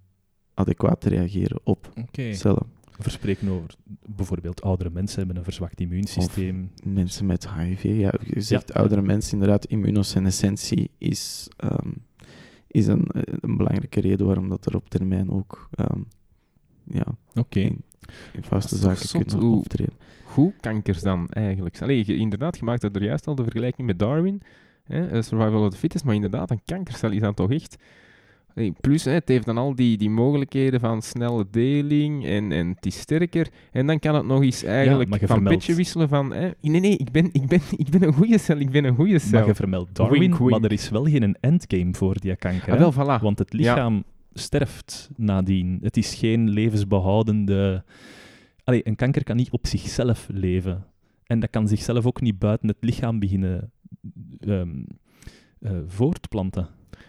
adequaat 0.55 1.00
te 1.00 1.09
reageren 1.09 1.61
op 1.64 1.92
cellen. 2.31 2.66
We 3.03 3.11
spreken 3.11 3.48
over 3.48 3.74
bijvoorbeeld 4.07 4.62
oudere 4.62 4.90
mensen 4.90 5.18
hebben 5.18 5.37
een 5.37 5.44
verzwakt 5.44 5.81
immuunsysteem. 5.81 6.70
Of 6.74 6.85
mensen 6.85 7.26
met 7.26 7.48
HIV. 7.50 7.83
Ja, 7.83 8.14
je 8.35 8.40
zegt 8.40 8.74
oudere 8.74 9.03
mensen, 9.03 9.33
inderdaad, 9.33 9.64
immunosenescentie 9.64 10.90
is 10.98 11.48
um, 11.64 12.05
is 12.71 12.87
een, 12.87 13.07
een 13.41 13.57
belangrijke 13.57 14.01
reden 14.01 14.27
waarom 14.27 14.49
dat 14.49 14.67
er 14.67 14.77
op 14.77 14.91
termijn 14.91 15.31
ook 15.31 15.69
um, 15.79 16.07
ja, 16.85 17.05
okay. 17.35 17.77
in, 18.33 18.45
vaste 18.45 18.77
zaken 18.77 19.09
kunnen 19.09 19.47
hoe, 19.47 19.59
optreden. 19.59 19.95
Hoe 20.25 20.53
kankers 20.61 21.03
dan 21.03 21.29
eigenlijk? 21.29 21.83
Allee, 21.83 22.03
je, 22.07 22.17
inderdaad, 22.17 22.59
je 22.59 22.65
maakt 22.65 22.83
er 22.83 23.03
juist 23.03 23.27
al 23.27 23.35
de 23.35 23.43
vergelijking 23.43 23.87
met 23.87 23.99
Darwin, 23.99 24.43
hè, 24.85 25.09
eh, 25.09 25.23
survival 25.23 25.65
of 25.65 25.71
the 25.71 25.77
fittest, 25.77 26.05
maar 26.05 26.15
inderdaad, 26.15 26.51
een 26.51 26.63
kankercel 26.65 27.11
is 27.11 27.21
dan 27.21 27.35
toch 27.35 27.51
echt 27.51 27.77
Plus, 28.81 29.05
het 29.05 29.29
heeft 29.29 29.47
dan 29.47 29.59
al 29.59 29.75
die, 29.75 29.97
die 29.97 30.11
mogelijkheden 30.11 30.81
van 30.81 31.03
snelle 31.03 31.47
deling 31.51 32.27
en, 32.27 32.53
en 32.53 32.69
het 32.69 32.87
is 32.87 32.99
sterker. 32.99 33.49
En 33.73 33.87
dan 33.87 33.99
kan 33.99 34.15
het 34.15 34.27
nog 34.27 34.43
eens 34.43 34.63
eigenlijk 34.63 35.09
van 35.09 35.19
vermeld... 35.19 35.57
petje 35.57 35.75
wisselen 35.75 36.09
van... 36.09 36.33
Hè, 36.33 36.51
nee, 36.61 36.81
nee, 36.81 36.97
ik 36.97 37.11
ben, 37.11 37.29
ik, 37.33 37.47
ben, 37.47 37.61
ik 37.77 37.91
ben 37.91 38.03
een 38.03 38.13
goede 38.13 38.39
cel, 38.39 38.57
ik 38.57 38.71
ben 38.71 38.85
een 38.85 38.95
goede 38.95 39.19
cel. 39.19 39.39
Maar 39.39 39.49
je 39.49 39.55
vermeldt 39.55 39.95
Darwin, 39.95 40.37
maar 40.39 40.63
er 40.63 40.73
is 40.73 40.89
wel 40.89 41.05
geen 41.05 41.37
endgame 41.41 41.95
voor 41.95 42.21
die 42.21 42.37
kanker. 42.37 42.73
Ah, 42.73 42.79
wel, 42.79 42.93
voilà. 42.93 43.23
Want 43.23 43.39
het 43.39 43.53
lichaam 43.53 44.05
sterft 44.33 45.11
nadien. 45.17 45.79
Het 45.83 45.97
is 45.97 46.15
geen 46.15 46.49
levensbehoudende... 46.49 47.85
Allee, 48.65 48.87
een 48.87 48.97
kanker 48.97 49.25
kan 49.25 49.37
niet 49.37 49.51
op 49.51 49.67
zichzelf 49.67 50.29
leven. 50.33 50.85
En 51.27 51.41
dat 51.41 51.51
kan 51.51 51.69
zichzelf 51.69 52.07
ook 52.07 52.21
niet 52.21 52.39
buiten 52.39 52.69
het 52.69 52.77
lichaam 52.81 53.19
beginnen 53.19 53.71
um, 54.41 54.87
uh, 55.61 55.71
voortplanten. 55.87 56.69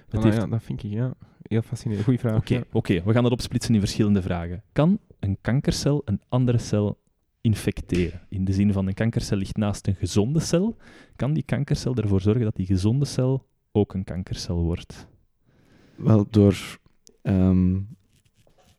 Heeft... 0.09 0.35
ja, 0.35 0.47
dat 0.47 0.63
vind 0.63 0.83
ik, 0.83 0.91
ja. 0.91 1.13
Heel 1.41 1.61
fascinerend. 1.61 2.05
Goeie 2.05 2.19
vraag. 2.19 2.37
Oké, 2.37 2.63
oké, 2.71 3.03
we 3.03 3.13
gaan 3.13 3.23
dat 3.23 3.31
opsplitsen 3.31 3.73
in 3.73 3.79
verschillende 3.79 4.21
vragen. 4.21 4.63
Kan 4.71 4.99
een 5.19 5.37
kankercel 5.41 6.01
een 6.05 6.21
andere 6.29 6.57
cel 6.57 6.97
infecteren? 7.41 8.21
In 8.29 8.45
de 8.45 8.53
zin 8.53 8.73
van 8.73 8.87
een 8.87 8.93
kankercel 8.93 9.37
ligt 9.37 9.57
naast 9.57 9.87
een 9.87 9.95
gezonde 9.95 10.39
cel. 10.39 10.77
Kan 11.15 11.33
die 11.33 11.43
kankercel 11.43 11.95
ervoor 11.95 12.21
zorgen 12.21 12.43
dat 12.43 12.55
die 12.55 12.65
gezonde 12.65 13.05
cel 13.05 13.47
ook 13.71 13.93
een 13.93 14.03
kankercel 14.03 14.63
wordt? 14.63 15.07
Wel, 15.95 16.27
door 16.29 16.79
ehm, 17.21 17.79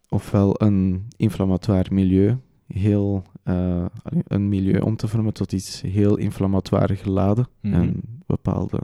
ofwel 0.09 0.63
een 0.63 1.07
inflammatoire 1.17 1.95
milieu, 1.95 2.37
heel, 2.67 3.23
uh, 3.45 3.87
een 4.27 4.49
milieu 4.49 4.81
om 4.81 4.97
te 4.97 5.09
vormen 5.09 5.33
tot 5.33 5.53
iets 5.53 5.81
heel 5.81 6.17
inflammatoire 6.17 6.97
geladen 6.97 7.49
mhm. 7.61 7.75
en 7.75 8.03
bepaalde 8.27 8.81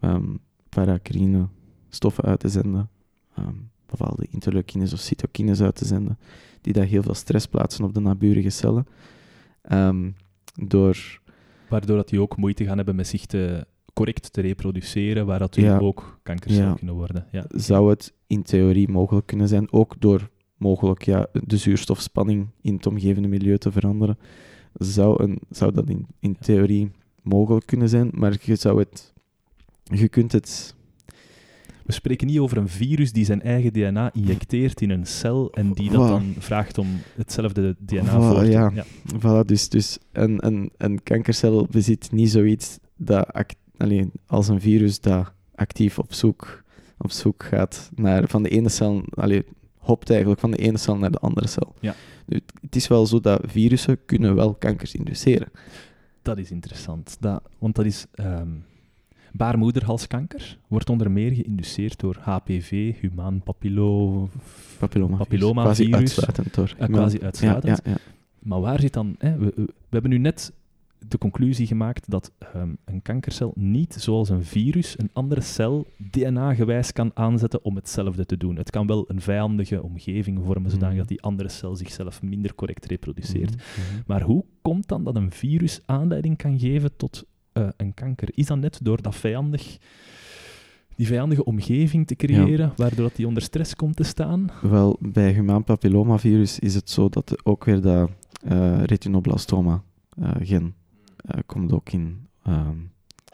um, 0.00 0.38
paracrine 0.68 1.48
stoffen 1.96 2.24
uit 2.24 2.40
te 2.40 2.48
zenden, 2.48 2.88
um, 3.38 3.70
bepaalde 3.86 4.26
interleukines 4.30 4.92
of 4.92 4.98
cytokines 4.98 5.60
uit 5.60 5.74
te 5.74 5.84
zenden, 5.84 6.18
die 6.60 6.72
daar 6.72 6.84
heel 6.84 7.02
veel 7.02 7.14
stress 7.14 7.46
plaatsen 7.46 7.84
op 7.84 7.94
de 7.94 8.00
naburige 8.00 8.50
cellen. 8.50 8.86
Um, 9.72 10.14
door... 10.54 11.20
Waardoor 11.68 11.96
dat 11.96 12.08
die 12.08 12.20
ook 12.20 12.36
moeite 12.36 12.64
gaan 12.64 12.76
hebben 12.76 12.96
met 12.96 13.06
zich 13.06 13.26
te, 13.26 13.66
correct 13.92 14.32
te 14.32 14.40
reproduceren, 14.40 15.26
waar 15.26 15.38
dat 15.38 15.54
ja, 15.54 15.78
ook 15.78 16.18
kankers 16.22 16.60
kunnen 16.76 16.94
worden. 16.94 17.26
Ja. 17.32 17.44
Zou 17.48 17.90
het 17.90 18.12
in 18.26 18.42
theorie 18.42 18.88
mogelijk 18.88 19.26
kunnen 19.26 19.48
zijn, 19.48 19.72
ook 19.72 19.94
door 19.98 20.30
mogelijk 20.56 21.02
ja, 21.02 21.26
de 21.32 21.56
zuurstofspanning 21.56 22.48
in 22.60 22.74
het 22.74 22.86
omgevende 22.86 23.28
milieu 23.28 23.58
te 23.58 23.72
veranderen, 23.72 24.18
zou, 24.72 25.22
een, 25.22 25.38
zou 25.50 25.72
dat 25.72 25.88
in, 25.88 26.06
in 26.20 26.36
theorie 26.38 26.90
mogelijk 27.22 27.66
kunnen 27.66 27.88
zijn, 27.88 28.10
maar 28.12 28.36
je 28.42 28.56
zou 28.56 28.78
het 28.78 29.14
je 29.82 30.08
kunt 30.08 30.32
het 30.32 30.74
we 31.86 31.92
spreken 31.92 32.26
niet 32.26 32.38
over 32.38 32.56
een 32.56 32.68
virus 32.68 33.12
die 33.12 33.24
zijn 33.24 33.42
eigen 33.42 33.72
DNA 33.72 34.12
injecteert 34.12 34.80
in 34.80 34.90
een 34.90 35.06
cel 35.06 35.50
en 35.52 35.72
die 35.72 35.90
dat 35.90 36.08
dan 36.08 36.34
vraagt 36.38 36.78
om 36.78 36.88
hetzelfde 37.16 37.76
DNA 37.78 38.20
voor 38.20 38.40
te... 38.40 38.50
Ja, 38.50 38.70
ja. 38.74 38.84
Voilà, 39.18 39.46
dus, 39.46 39.68
dus 39.68 39.98
een, 40.12 40.46
een, 40.46 40.70
een 40.76 41.02
kankercel 41.02 41.66
bezit 41.70 42.12
niet 42.12 42.30
zoiets 42.30 42.78
dat 42.96 43.44
alleen, 43.76 44.12
als 44.26 44.48
een 44.48 44.60
virus 44.60 45.00
dat 45.00 45.32
actief 45.54 45.98
op 45.98 46.12
zoek, 46.12 46.62
op 46.98 47.10
zoek 47.10 47.44
gaat 47.44 47.90
naar 47.94 48.28
van 48.28 48.42
de 48.42 48.48
ene 48.48 48.68
cel, 48.68 49.04
alleen, 49.14 49.44
hopt 49.76 50.10
eigenlijk 50.10 50.40
van 50.40 50.50
de 50.50 50.56
ene 50.56 50.78
cel 50.78 50.96
naar 50.96 51.10
de 51.10 51.18
andere 51.18 51.46
cel. 51.46 51.74
Ja. 51.80 51.94
Het 52.60 52.76
is 52.76 52.88
wel 52.88 53.06
zo 53.06 53.20
dat 53.20 53.40
virussen 53.44 54.04
kunnen 54.04 54.34
wel 54.34 54.54
kankers 54.54 54.94
induceren. 54.94 55.48
Dat 56.22 56.38
is 56.38 56.50
interessant, 56.50 57.16
dat, 57.20 57.42
want 57.58 57.74
dat 57.74 57.84
is... 57.84 58.06
Ehm, 58.14 58.48
Baarmoederhalskanker 59.36 60.58
wordt 60.66 60.90
onder 60.90 61.10
meer 61.10 61.32
geïnduceerd 61.32 62.00
door 62.00 62.16
HPV, 62.20 62.94
humaan 63.00 63.40
papillo... 63.40 64.28
papilloma, 64.78 65.16
papillomavirus. 65.16 65.88
Quasi 65.88 65.94
uitsluitend 65.94 66.54
door. 66.54 66.74
Uh, 66.80 66.86
quasi 66.86 67.20
uitsluitend. 67.20 67.80
Ja, 67.84 67.90
ja, 67.90 67.96
maar 68.38 68.60
waar 68.60 68.80
zit 68.80 68.92
dan... 68.92 69.14
Hè, 69.18 69.38
we, 69.38 69.52
we, 69.56 69.72
hebben 69.90 70.10
nu 70.10 70.18
net 70.18 70.52
de 71.08 71.18
conclusie 71.18 71.66
gemaakt 71.66 72.10
dat 72.10 72.32
um, 72.56 72.76
een 72.84 73.02
kankercel 73.02 73.52
niet, 73.54 73.94
zoals 73.98 74.28
een 74.28 74.44
virus, 74.44 74.98
een 74.98 75.10
andere 75.12 75.40
cel 75.40 75.86
DNA-gewijs 76.10 76.92
kan 76.92 77.10
aanzetten 77.14 77.64
om 77.64 77.76
hetzelfde 77.76 78.26
te 78.26 78.36
doen. 78.36 78.56
Het 78.56 78.70
kan 78.70 78.86
wel 78.86 79.04
een 79.08 79.20
vijandige 79.20 79.82
omgeving 79.82 80.40
vormen, 80.44 80.70
zodat 80.70 80.92
mm. 80.92 81.02
die 81.06 81.22
andere 81.22 81.48
cel 81.48 81.76
zichzelf 81.76 82.22
minder 82.22 82.54
correct 82.54 82.86
reproduceert. 82.86 83.50
Mm-hmm. 83.50 84.02
Maar 84.06 84.22
hoe 84.22 84.44
komt 84.62 84.88
dan 84.88 85.04
dat 85.04 85.16
een 85.16 85.30
virus 85.30 85.80
aanleiding 85.84 86.36
kan 86.36 86.58
geven 86.58 86.96
tot 86.96 87.24
uh, 87.56 87.68
een 87.76 87.94
kanker. 87.94 88.28
Is 88.34 88.46
dat 88.46 88.58
net 88.58 88.78
door 88.82 89.02
dat 89.02 89.16
vijandig, 89.16 89.78
die 90.96 91.06
vijandige 91.06 91.44
omgeving 91.44 92.06
te 92.06 92.16
creëren, 92.16 92.72
waardoor 92.76 93.04
dat 93.04 93.16
die 93.16 93.26
onder 93.26 93.42
stress 93.42 93.74
komt 93.74 93.96
te 93.96 94.02
staan? 94.02 94.50
Wel, 94.62 94.96
bij 95.00 95.32
humaan 95.32 95.64
papillomavirus 95.64 96.58
is 96.58 96.74
het 96.74 96.90
zo 96.90 97.08
dat 97.08 97.46
ook 97.46 97.64
weer 97.64 97.80
dat 97.80 98.10
uh, 98.48 98.82
retinoblastoma 98.84 99.82
uh, 100.18 100.30
gen 100.40 100.74
komt, 101.46 101.72
ook 101.72 101.90
in, 101.90 102.26
ehm, 102.42 102.76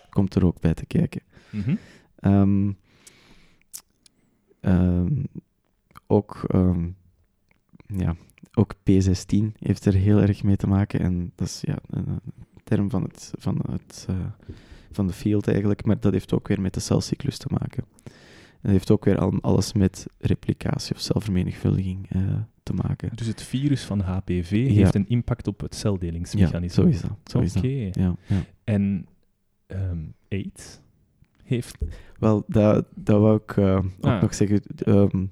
komt 0.09 0.35
er 0.35 0.47
ook 0.47 0.61
bij 0.61 0.75
te 0.75 0.87
kijken. 0.87 1.23
Mm 1.51 1.79
um, 4.65 5.27
ook, 6.07 6.47
ja, 7.87 8.17
ook 8.55 8.75
P16 8.75 9.53
heeft 9.59 9.85
er 9.85 9.95
heel 9.95 10.21
erg 10.21 10.43
mee 10.43 10.57
te 10.57 10.67
maken. 10.67 11.01
En 11.01 11.33
dat 11.35 11.47
is 11.47 11.61
ja, 11.61 11.79
term 12.75 12.91
van, 12.91 13.03
het, 13.03 13.33
van, 13.39 13.61
het, 13.71 14.07
uh, 14.11 14.17
van 14.91 15.07
de 15.07 15.13
field 15.13 15.49
eigenlijk, 15.49 15.85
maar 15.85 16.01
dat 16.01 16.13
heeft 16.13 16.33
ook 16.33 16.49
weer 16.49 16.61
met 16.61 16.75
de 16.75 16.81
celcyclus 16.81 17.39
te 17.39 17.47
maken. 17.51 17.85
En 18.05 18.69
dat 18.69 18.73
heeft 18.73 18.91
ook 18.91 19.05
weer 19.05 19.19
al, 19.19 19.39
alles 19.41 19.73
met 19.73 20.07
replicatie 20.19 20.95
of 20.95 21.01
celvermenigvuldiging 21.01 22.15
uh, 22.17 22.23
te 22.63 22.73
maken. 22.73 23.11
Dus 23.15 23.27
het 23.27 23.43
virus 23.43 23.85
van 23.85 24.01
HPV 24.01 24.51
heeft 24.51 24.95
een 24.95 25.09
impact 25.09 25.47
op 25.47 25.61
het 25.61 25.75
celdelingsmechanisme? 25.75 26.83
Ja, 26.85 26.91
zo 27.25 27.41
is 27.41 27.53
dat. 27.53 27.57
Oké. 27.57 27.91
Ja, 27.93 28.15
ja. 28.27 28.45
En 28.65 29.07
um, 29.67 30.15
AIDS 30.29 30.81
heeft... 31.43 31.79
Wel, 32.19 32.45
dat, 32.47 32.87
dat 32.95 33.21
wou 33.21 33.41
ik 33.47 33.57
uh, 33.57 33.77
ook 33.77 33.85
ah. 34.01 34.23
nog 34.23 34.35
zeggen. 34.35 34.63
Um, 34.87 35.31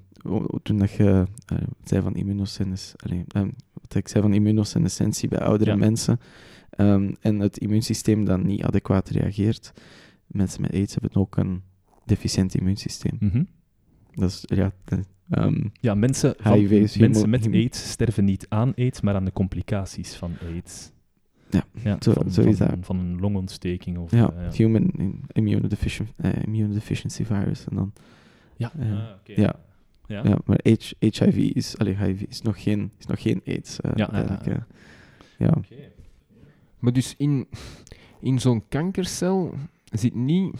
toen 0.63 0.77
dat 0.77 0.91
je 0.91 1.25
uh, 1.53 1.57
zei 1.83 2.01
van 2.01 2.15
immunosenescentie, 2.15 3.25
um, 3.35 3.51
wat 3.73 3.95
ik 3.95 4.07
zei 4.07 4.23
van 4.23 4.33
immunosenescentie 4.33 5.29
bij 5.29 5.39
oudere 5.39 5.75
mensen, 5.75 6.19
Um, 6.77 7.15
en 7.19 7.39
het 7.39 7.57
immuunsysteem 7.57 8.25
dan 8.25 8.45
niet 8.45 8.63
adequaat 8.63 9.09
reageert. 9.09 9.73
Mensen 10.27 10.61
met 10.61 10.73
AIDS 10.73 10.93
hebben 10.93 11.15
ook 11.15 11.37
een 11.37 11.61
deficiënt 12.05 12.55
immuunsysteem. 12.55 13.17
Mm 13.19 13.47
Dat 14.13 14.29
is, 14.29 14.43
ja... 14.45 14.71
um, 15.29 15.71
ja, 15.73 15.95
mensen, 15.95 16.35
van, 16.39 16.67
mensen 17.29 17.29
met 17.29 17.47
AIDS 17.47 17.89
sterven 17.89 18.25
niet 18.25 18.45
aan 18.49 18.73
AIDS, 18.75 19.01
maar 19.01 19.15
aan 19.15 19.25
de 19.25 19.31
complicaties 19.31 20.15
van 20.15 20.33
AIDS. 20.53 20.91
Ja, 21.49 21.63
ja 21.83 21.97
zo, 21.99 22.11
van, 22.11 22.31
zo 22.31 22.41
is 22.41 22.57
dat. 22.57 22.77
Van 22.81 22.99
een 22.99 23.19
longontsteking 23.19 23.97
of... 23.97 24.11
Ja, 24.11 24.33
uh, 24.33 24.51
human 24.51 24.91
immunodeficiency, 25.31 26.13
deficiency 26.73 27.25
virus. 27.25 27.65
En 27.65 27.75
dan, 27.75 27.93
ja, 28.57 28.71
uh, 28.79 28.91
ah, 28.91 29.07
ja. 29.23 29.55
Ja. 30.07 30.23
ja. 30.23 30.37
maar 30.45 30.59
H, 30.63 30.91
HIV 30.99 31.37
is, 31.37 31.77
allee, 31.77 31.95
HIV 31.97 32.21
is 32.21 32.41
nog 32.41 32.63
geen, 32.63 32.91
is 32.97 33.05
nog 33.05 33.21
geen 33.21 33.41
AIDS. 33.45 33.79
Uh, 33.85 33.91
ja, 33.95 34.09
ja. 34.45 34.67
ja. 35.37 35.47
Okay. 35.47 35.91
Maar 36.81 36.93
dus 36.93 37.15
in, 37.17 37.47
in 38.19 38.39
zo'n 38.39 38.63
kankercel 38.69 39.53
zit 39.91 40.15
niet 40.15 40.55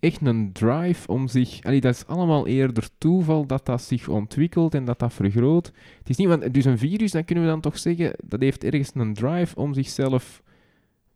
echt 0.00 0.26
een 0.26 0.52
drive 0.52 1.08
om 1.08 1.28
zich... 1.28 1.62
Allee, 1.62 1.80
dat 1.80 1.94
is 1.94 2.06
allemaal 2.06 2.46
eerder 2.46 2.88
toeval 2.98 3.46
dat 3.46 3.66
dat 3.66 3.82
zich 3.82 4.08
ontwikkelt 4.08 4.74
en 4.74 4.84
dat 4.84 4.98
dat 4.98 5.12
vergroot. 5.12 5.72
Het 5.98 6.08
is 6.08 6.16
niet... 6.16 6.28
Want, 6.28 6.54
dus 6.54 6.64
een 6.64 6.78
virus, 6.78 7.10
dan 7.10 7.24
kunnen 7.24 7.44
we 7.44 7.50
dan 7.50 7.60
toch 7.60 7.78
zeggen, 7.78 8.12
dat 8.24 8.40
heeft 8.40 8.64
ergens 8.64 8.90
een 8.94 9.14
drive 9.14 9.56
om 9.56 9.74
zichzelf 9.74 10.42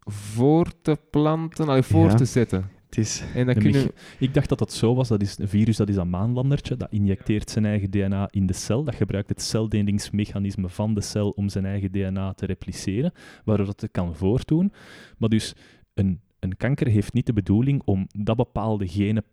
voor 0.06 0.66
te 0.82 0.98
planten, 1.10 1.68
al 1.68 1.82
voor 1.82 2.14
te 2.14 2.24
zetten. 2.24 2.70
Is, 2.98 3.22
en 3.34 3.46
dan 3.46 3.54
kunnen... 3.54 3.90
Ik 4.18 4.34
dacht 4.34 4.48
dat 4.48 4.58
dat 4.58 4.72
zo 4.72 4.94
was. 4.94 5.08
Dat 5.08 5.22
is 5.22 5.38
een 5.38 5.48
virus, 5.48 5.76
dat 5.76 5.88
is 5.88 5.96
een 5.96 6.10
maanlandertje. 6.10 6.76
Dat 6.76 6.92
injecteert 6.92 7.50
zijn 7.50 7.64
eigen 7.64 7.90
DNA 7.90 8.28
in 8.30 8.46
de 8.46 8.52
cel. 8.52 8.84
Dat 8.84 8.94
gebruikt 8.94 9.28
het 9.28 9.42
celdelingsmechanisme 9.42 10.68
van 10.68 10.94
de 10.94 11.00
cel 11.00 11.30
om 11.30 11.48
zijn 11.48 11.64
eigen 11.64 11.92
DNA 11.92 12.32
te 12.32 12.46
repliceren, 12.46 13.12
waardoor 13.44 13.66
dat 13.66 13.80
het 13.80 13.90
kan 13.90 14.16
voortdoen. 14.16 14.72
Maar 15.18 15.28
dus 15.28 15.54
een, 15.94 16.20
een 16.38 16.56
kanker 16.56 16.86
heeft 16.86 17.12
niet 17.12 17.26
de 17.26 17.32
bedoeling 17.32 17.82
om 17.84 18.06
dat 18.18 18.36
bepaalde 18.36 18.88
gene 18.88 19.24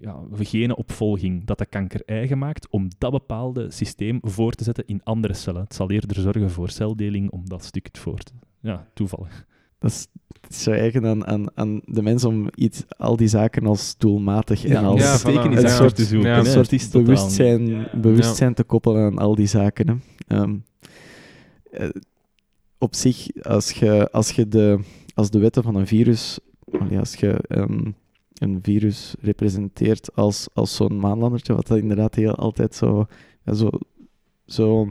ja, 0.00 0.20
genenopvolging 0.32 1.44
dat 1.44 1.58
de 1.58 1.66
kanker 1.66 2.02
eigen 2.04 2.38
maakt, 2.38 2.68
om 2.68 2.88
dat 2.98 3.10
bepaalde 3.10 3.70
systeem 3.70 4.18
voor 4.22 4.52
te 4.52 4.64
zetten 4.64 4.86
in 4.86 5.02
andere 5.02 5.34
cellen. 5.34 5.62
Het 5.62 5.74
zal 5.74 5.90
eerder 5.90 6.20
zorgen 6.20 6.50
voor 6.50 6.70
celdeling 6.70 7.30
om 7.30 7.48
dat 7.48 7.64
stuk 7.64 7.86
het 7.86 7.98
voor 7.98 8.18
te... 8.18 8.32
Ja, 8.60 8.88
toevallig. 8.94 9.46
Dat 9.84 9.92
is, 9.92 10.06
zo 10.62 10.70
eigen 10.70 11.06
aan, 11.06 11.26
aan, 11.26 11.46
aan 11.54 11.80
de 11.84 12.02
mens 12.02 12.24
om 12.24 12.48
iets, 12.54 12.84
al 12.88 13.16
die 13.16 13.28
zaken 13.28 13.66
als 13.66 13.94
doelmatig 13.98 14.64
en 14.64 14.84
als 14.84 15.00
ja, 15.00 15.16
steken 15.16 15.64
een 15.64 15.68
soort, 15.68 15.94
te 15.94 16.04
zoeken. 16.04 16.38
een 16.38 16.46
soort 16.46 16.92
bewustzijn, 16.92 17.88
bewustzijn 18.00 18.54
te 18.54 18.64
koppelen 18.64 19.04
aan 19.04 19.18
al 19.18 19.34
die 19.34 19.46
zaken. 19.46 20.02
Hè. 20.26 20.44
uh, 20.46 21.88
op 22.78 22.94
zich, 22.94 23.42
als 23.42 23.70
je, 23.70 24.08
als 24.10 24.30
je 24.30 24.48
de, 24.48 24.78
als 25.14 25.30
de 25.30 25.38
wetten 25.38 25.62
van 25.62 25.74
een 25.74 25.86
virus, 25.86 26.38
als 26.98 27.14
je 27.14 27.44
um, 27.48 27.94
een 28.34 28.58
virus 28.62 29.14
representeert 29.20 30.14
als, 30.14 30.48
als 30.52 30.76
zo'n 30.76 30.98
maanlandertje, 30.98 31.54
wat 31.54 31.66
dat 31.66 31.78
inderdaad 31.78 32.14
heel 32.14 32.34
altijd 32.34 32.74
zo, 32.74 33.06
ja, 33.44 33.54
zo, 33.54 33.70
zo 34.46 34.88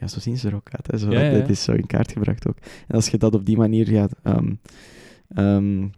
ja, 0.00 0.06
zo 0.06 0.20
zien 0.20 0.38
ze 0.38 0.48
er 0.48 0.54
ook 0.54 0.68
uit. 0.70 0.86
Hè. 0.86 0.98
Zo, 0.98 1.10
ja, 1.10 1.20
is 1.20 1.62
zo 1.62 1.72
in 1.72 1.86
kaart 1.86 2.12
gebracht 2.12 2.48
ook. 2.48 2.56
En 2.86 2.94
als 2.94 3.08
je 3.08 3.18
dat 3.18 3.34
op 3.34 3.46
die 3.46 3.56
manier 3.56 3.86
gaat 3.86 4.14
um, 4.24 4.60
um, 5.36 5.90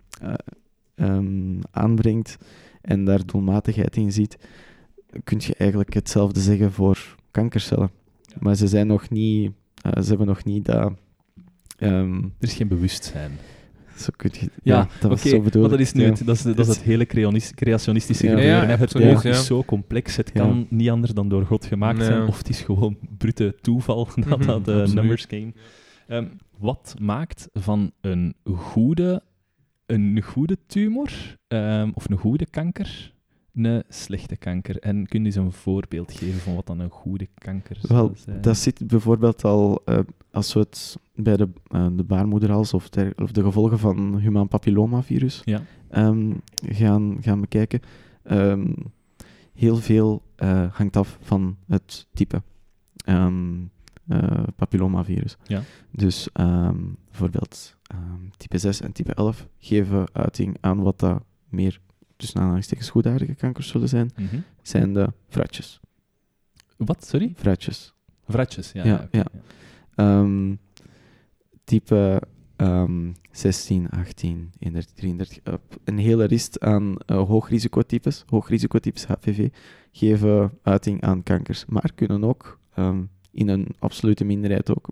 um, 0.94 1.58
aanbrengt 1.70 2.38
en 2.80 3.04
daar 3.04 3.26
doelmatigheid 3.26 3.96
in 3.96 4.12
ziet, 4.12 4.38
kun 5.24 5.40
je 5.40 5.54
eigenlijk 5.54 5.94
hetzelfde 5.94 6.40
zeggen 6.40 6.72
voor 6.72 7.16
kankercellen. 7.30 7.90
Maar 8.38 8.54
ze 8.54 8.66
zijn 8.66 8.86
nog 8.86 9.10
niet, 9.10 9.52
uh, 9.86 10.02
ze 10.02 10.08
hebben 10.08 10.26
nog 10.26 10.44
niet 10.44 10.64
dat... 10.64 10.92
er 11.76 12.30
is 12.38 12.54
geen 12.54 12.68
bewustzijn. 12.68 13.32
Zo 13.96 14.08
kun 14.16 14.30
je, 14.32 14.40
ja, 14.40 14.50
ja 14.62 14.88
dat 15.00 15.10
was 15.10 15.22
zo 15.22 15.40
bedoeld. 15.40 15.70
dat 15.70 15.80
is, 15.80 15.92
nu 15.92 16.04
het, 16.04 16.26
dat, 16.26 16.36
is, 16.36 16.42
dat 16.42 16.58
is 16.58 16.68
het 16.68 16.82
hele 16.82 17.06
creationistische 17.54 18.24
ja. 18.26 18.30
gebeuren. 18.30 18.68
Ja, 18.68 18.76
het 18.76 18.96
oog 18.96 19.24
is 19.24 19.46
zo 19.46 19.64
complex, 19.64 20.16
het 20.16 20.32
kan 20.32 20.66
niet 20.70 20.90
anders 20.90 21.12
dan 21.12 21.28
door 21.28 21.46
God 21.46 21.66
gemaakt 21.66 22.04
zijn, 22.04 22.26
of 22.26 22.38
het 22.38 22.48
is 22.48 22.60
gewoon 22.60 22.98
brute 23.18 23.56
toeval 23.60 24.08
dat 24.28 24.42
dat 24.42 24.64
de 24.64 24.84
uh, 24.88 24.94
numbers 24.94 25.26
game. 25.28 25.52
Um, 26.08 26.30
wat 26.58 26.94
maakt 27.00 27.48
van 27.52 27.92
een 28.00 28.34
goede, 28.54 29.22
een 29.86 30.22
goede 30.22 30.58
tumor, 30.66 31.36
um, 31.48 31.90
of 31.94 32.10
een 32.10 32.16
goede 32.16 32.46
kanker, 32.46 33.12
een 33.54 33.82
slechte 33.88 34.36
kanker? 34.36 34.78
En 34.78 35.06
kun 35.06 35.20
je 35.20 35.26
eens 35.26 35.34
een 35.34 35.52
voorbeeld 35.52 36.12
geven 36.12 36.40
van 36.40 36.54
wat 36.54 36.66
dan 36.66 36.78
een 36.78 36.90
goede 36.90 37.28
kanker 37.34 37.76
is? 37.82 37.90
Wel, 37.90 38.12
dat 38.40 38.56
zit 38.56 38.86
bijvoorbeeld 38.86 39.44
al, 39.44 39.82
uh, 39.86 39.98
als 40.30 40.52
we 40.52 40.60
het 40.60 40.96
bij 41.14 41.36
de, 41.36 41.48
uh, 41.70 41.86
de 41.92 42.04
baarmoederhals 42.04 42.74
of, 42.74 42.88
of, 43.16 43.32
de 43.32 43.42
gevolgen 43.42 43.78
van 43.78 44.18
humaan 44.18 44.48
papillomavirus 44.48 45.42
ja. 45.44 45.62
um, 45.90 46.40
gaan, 46.54 47.16
gaan 47.20 47.40
bekijken. 47.40 47.80
Um, 48.30 48.74
heel 49.54 49.76
veel 49.76 50.22
uh, 50.38 50.72
hangt 50.72 50.96
af 50.96 51.18
van 51.20 51.56
het 51.66 52.06
type 52.12 52.42
um, 53.06 53.70
papillomavirus. 54.56 55.36
Ja. 55.46 55.62
Dus 55.90 56.28
bijvoorbeeld 57.10 57.76
type 58.36 58.58
6 58.58 58.80
en 58.80 58.92
type 58.92 59.14
11 59.14 59.48
geven 59.58 60.06
uiting 60.12 60.56
aan 60.60 60.82
wat 60.82 60.98
dat 60.98 61.22
meer 61.48 61.80
tussen 62.22 62.40
aanhalingstekens 62.40 62.90
goedaardige 62.90 63.34
kankers 63.34 63.68
zullen 63.68 63.88
zijn, 63.88 64.10
mm 64.16 64.26
-hmm. 64.26 64.44
zijn 64.62 64.92
de 64.92 65.12
fruitjes. 65.28 65.80
Wat, 66.76 67.06
sorry? 67.06 67.32
Fruitjes. 67.36 67.94
Fruitjes, 68.28 68.72
ja. 68.72 68.84
ja, 68.84 69.08
ja, 69.10 69.24
ja. 69.96 70.20
Um, 70.20 70.58
type 71.64 72.22
um, 72.56 73.14
16, 73.30 73.88
18, 73.90 74.52
31, 74.58 74.94
33. 74.94 75.38
Uh, 75.44 75.54
een 75.84 75.98
hele 75.98 76.24
rist 76.24 76.60
aan 76.60 76.96
uh, 77.06 77.26
hoogrisicotypes, 77.26 78.24
hoogrisicotypes 78.26 79.06
HPV, 79.06 79.48
geven 79.92 80.58
uiting 80.62 81.02
aan 81.02 81.22
kankers, 81.22 81.64
maar 81.66 81.92
kunnen 81.94 82.24
ook 82.24 82.58
um, 82.76 83.10
in 83.30 83.48
een 83.48 83.66
absolute 83.78 84.24
minderheid 84.24 84.70
ook 84.70 84.88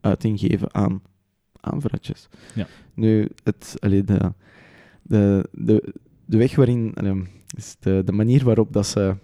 uiting 0.00 0.40
geven 0.40 0.74
aan, 0.74 1.02
aan 1.60 1.80
fruitjes. 1.80 2.28
Ja. 2.54 2.66
Nu, 2.94 3.28
het, 3.44 3.76
allee, 3.78 4.04
de, 4.04 4.32
de, 5.02 5.48
de, 5.52 5.94
de 6.32 6.38
weg 6.38 6.56
waarin, 6.56 6.94
is 7.56 7.76
de, 7.80 8.02
de 8.04 8.12
manier 8.12 8.44
waarop 8.44 8.72
dat 8.72 8.86
ze 8.86 9.14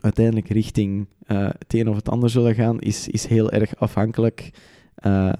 uiteindelijk 0.00 0.48
richting 0.48 1.06
uh, 1.26 1.48
het 1.58 1.74
een 1.74 1.88
of 1.88 1.96
het 1.96 2.08
ander 2.08 2.30
zullen 2.30 2.54
gaan, 2.54 2.80
is, 2.80 3.08
is 3.08 3.26
heel 3.26 3.50
erg 3.50 3.76
afhankelijk 3.76 4.50
uh, 5.06 5.32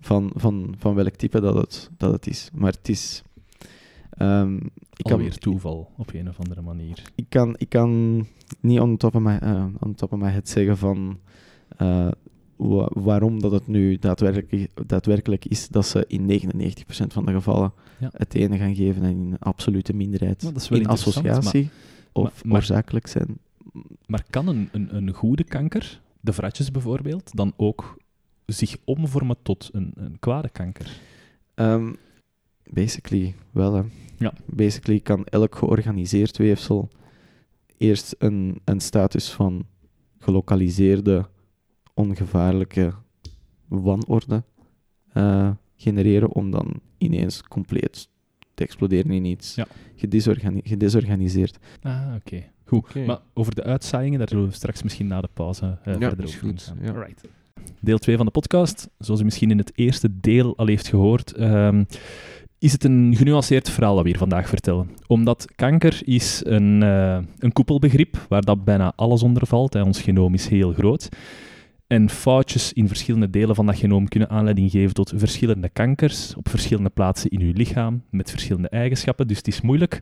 van, 0.00 0.30
van, 0.34 0.74
van 0.78 0.94
welk 0.94 1.14
type 1.14 1.40
dat 1.40 1.54
het, 1.54 1.90
dat 1.96 2.12
het 2.12 2.26
is. 2.26 2.50
Maar 2.54 2.72
het 2.72 2.88
is... 2.88 3.22
Um, 4.18 4.56
ik 4.96 5.10
Alweer 5.10 5.28
kan, 5.28 5.38
toeval, 5.38 5.90
op 5.96 6.12
een 6.14 6.28
of 6.28 6.38
andere 6.38 6.60
manier. 6.60 7.02
Ik 7.14 7.26
kan, 7.28 7.54
ik 7.58 7.68
kan 7.68 8.26
niet 8.60 8.80
on 8.80 8.96
top 8.96 9.14
of 9.14 9.22
my, 9.22 9.38
uh, 9.42 9.64
on 9.80 9.94
top 9.94 10.12
of 10.12 10.18
my 10.18 10.30
head 10.30 10.48
zeggen 10.48 10.76
van 10.76 11.18
waarom 12.88 13.40
dat 13.40 13.52
het 13.52 13.66
nu 13.66 13.98
daadwerkelijk, 13.98 14.70
daadwerkelijk 14.86 15.44
is 15.44 15.68
dat 15.68 15.86
ze 15.86 16.04
in 16.08 16.40
99% 16.40 16.46
van 17.06 17.26
de 17.26 17.32
gevallen 17.32 17.72
ja. 18.00 18.10
het 18.12 18.34
ene 18.34 18.58
gaan 18.58 18.74
geven 18.74 19.02
en 19.02 19.10
in 19.10 19.18
een 19.32 19.38
absolute 19.38 19.92
minderheid 19.92 20.52
in 20.70 20.86
associatie 20.86 21.70
of 22.12 22.44
maar, 22.44 22.56
oorzakelijk 22.56 23.06
zijn. 23.06 23.38
Maar 24.06 24.24
kan 24.30 24.48
een, 24.48 24.68
een, 24.72 24.96
een 24.96 25.12
goede 25.12 25.44
kanker, 25.44 26.00
de 26.20 26.32
vratjes 26.32 26.70
bijvoorbeeld, 26.70 27.36
dan 27.36 27.52
ook 27.56 27.96
zich 28.46 28.76
omvormen 28.84 29.36
tot 29.42 29.70
een, 29.72 29.92
een 29.94 30.18
kwade 30.18 30.48
kanker? 30.48 31.00
Um, 31.54 31.96
basically 32.70 33.34
wel. 33.50 33.74
Hè. 33.74 33.82
Ja. 34.18 34.32
Basically 34.46 35.00
kan 35.00 35.24
elk 35.24 35.54
georganiseerd 35.54 36.36
weefsel 36.36 36.88
eerst 37.76 38.14
een, 38.18 38.60
een 38.64 38.80
status 38.80 39.30
van 39.30 39.66
gelokaliseerde 40.18 41.28
ongevaarlijke 41.96 42.92
wanorde 43.68 44.42
uh, 45.14 45.50
genereren 45.76 46.32
om 46.32 46.50
dan 46.50 46.80
ineens 46.98 47.42
compleet 47.42 48.08
te 48.54 48.62
exploderen 48.64 49.10
in 49.10 49.24
iets 49.24 49.54
ja. 49.54 49.66
gedesorganiseerd. 50.62 51.58
Ah, 51.82 52.14
oké. 52.16 52.44
Goed. 52.64 53.06
Maar 53.06 53.18
over 53.34 53.54
de 53.54 53.62
uitzaaiingen, 53.62 54.18
daar 54.18 54.28
zullen 54.28 54.48
we 54.48 54.54
straks 54.54 54.82
misschien 54.82 55.06
na 55.06 55.20
de 55.20 55.28
pauze 55.32 55.64
uh, 55.64 55.98
ja, 55.98 56.08
verder 56.08 56.26
over 56.26 56.38
goed. 56.38 56.74
Ja. 56.82 56.92
Alright. 56.92 57.28
Deel 57.80 57.98
2 57.98 58.16
van 58.16 58.26
de 58.26 58.32
podcast. 58.32 58.88
Zoals 58.98 59.20
u 59.20 59.24
misschien 59.24 59.50
in 59.50 59.58
het 59.58 59.72
eerste 59.74 60.20
deel 60.20 60.56
al 60.56 60.66
heeft 60.66 60.88
gehoord, 60.88 61.40
um, 61.40 61.86
is 62.58 62.72
het 62.72 62.84
een 62.84 63.14
genuanceerd 63.16 63.70
verhaal 63.70 63.94
dat 63.94 64.02
we 64.02 64.08
hier 64.08 64.18
vandaag 64.18 64.48
vertellen. 64.48 64.90
Omdat 65.06 65.54
kanker 65.54 66.00
is 66.04 66.42
een, 66.44 66.82
uh, 66.82 67.18
een 67.38 67.52
koepelbegrip 67.52 68.26
waar 68.28 68.42
dat 68.42 68.64
bijna 68.64 68.92
alles 68.96 69.22
onder 69.22 69.46
valt. 69.46 69.72
Hè. 69.72 69.82
Ons 69.82 70.00
genoom 70.00 70.34
is 70.34 70.48
heel 70.48 70.72
groot. 70.72 71.08
En 71.86 72.10
foutjes 72.10 72.72
in 72.72 72.88
verschillende 72.88 73.30
delen 73.30 73.54
van 73.54 73.66
dat 73.66 73.78
genoom 73.78 74.08
kunnen 74.08 74.30
aanleiding 74.30 74.70
geven 74.70 74.94
tot 74.94 75.12
verschillende 75.16 75.68
kankers 75.68 76.34
op 76.34 76.48
verschillende 76.48 76.90
plaatsen 76.90 77.30
in 77.30 77.40
uw 77.40 77.52
lichaam 77.52 78.02
met 78.10 78.30
verschillende 78.30 78.68
eigenschappen. 78.68 79.28
Dus 79.28 79.36
het 79.36 79.48
is 79.48 79.60
moeilijk 79.60 80.00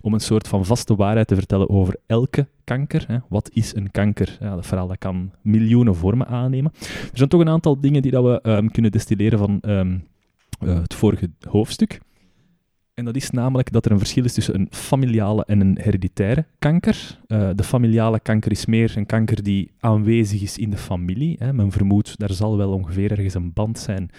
om 0.00 0.14
een 0.14 0.20
soort 0.20 0.48
van 0.48 0.64
vaste 0.64 0.94
waarheid 0.94 1.26
te 1.26 1.34
vertellen 1.34 1.68
over 1.68 1.96
elke 2.06 2.48
kanker. 2.64 3.04
Hè. 3.06 3.18
Wat 3.28 3.50
is 3.52 3.74
een 3.74 3.90
kanker? 3.90 4.36
Ja, 4.40 4.54
dat 4.54 4.66
verhaal 4.66 4.88
dat 4.88 4.98
kan 4.98 5.32
miljoenen 5.42 5.96
vormen 5.96 6.26
aannemen. 6.26 6.72
Er 6.80 7.10
zijn 7.12 7.28
toch 7.28 7.40
een 7.40 7.48
aantal 7.48 7.80
dingen 7.80 8.02
die 8.02 8.10
dat 8.10 8.24
we 8.24 8.50
um, 8.50 8.70
kunnen 8.70 8.90
destilleren 8.90 9.38
van 9.38 9.58
um, 9.66 10.04
uh, 10.64 10.80
het 10.80 10.94
vorige 10.94 11.30
hoofdstuk. 11.48 12.00
En 13.00 13.06
dat 13.06 13.16
is 13.16 13.30
namelijk 13.30 13.72
dat 13.72 13.84
er 13.84 13.90
een 13.92 13.98
verschil 13.98 14.24
is 14.24 14.32
tussen 14.32 14.54
een 14.54 14.68
familiale 14.70 15.44
en 15.44 15.60
een 15.60 15.78
hereditaire 15.80 16.44
kanker. 16.58 17.18
Uh, 17.28 17.50
de 17.54 17.62
familiale 17.62 18.20
kanker 18.20 18.50
is 18.50 18.66
meer 18.66 18.92
een 18.96 19.06
kanker 19.06 19.42
die 19.42 19.70
aanwezig 19.78 20.42
is 20.42 20.58
in 20.58 20.70
de 20.70 20.76
familie. 20.76 21.36
Hè. 21.38 21.52
Men 21.52 21.72
vermoedt, 21.72 22.18
daar 22.18 22.32
zal 22.32 22.56
wel 22.56 22.72
ongeveer 22.72 23.10
ergens 23.10 23.34
een 23.34 23.52
band 23.52 23.78
zijn 23.78 24.10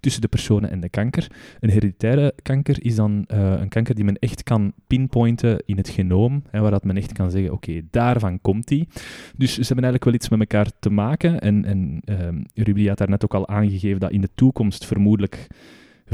tussen 0.00 0.20
de 0.20 0.28
personen 0.28 0.70
en 0.70 0.80
de 0.80 0.88
kanker. 0.88 1.30
Een 1.60 1.70
hereditaire 1.70 2.34
kanker 2.42 2.84
is 2.84 2.94
dan 2.94 3.24
uh, 3.32 3.52
een 3.60 3.68
kanker 3.68 3.94
die 3.94 4.04
men 4.04 4.18
echt 4.18 4.42
kan 4.42 4.72
pinpointen 4.86 5.62
in 5.66 5.76
het 5.76 5.88
genoom, 5.88 6.42
hè, 6.50 6.60
waar 6.60 6.70
dat 6.70 6.84
men 6.84 6.96
echt 6.96 7.12
kan 7.12 7.30
zeggen, 7.30 7.52
oké, 7.52 7.80
daarvan 7.90 8.40
komt 8.40 8.68
die. 8.68 8.88
Dus 9.36 9.52
ze 9.52 9.66
hebben 9.66 9.84
eigenlijk 9.84 10.04
wel 10.04 10.14
iets 10.14 10.28
met 10.28 10.40
elkaar 10.40 10.70
te 10.80 10.90
maken. 10.90 11.40
En, 11.40 11.64
en 11.64 12.02
uh, 12.04 12.64
Ruby 12.64 12.86
had 12.88 12.98
daarnet 12.98 13.24
ook 13.24 13.34
al 13.34 13.48
aangegeven 13.48 14.00
dat 14.00 14.10
in 14.10 14.20
de 14.20 14.30
toekomst 14.34 14.86
vermoedelijk 14.86 15.48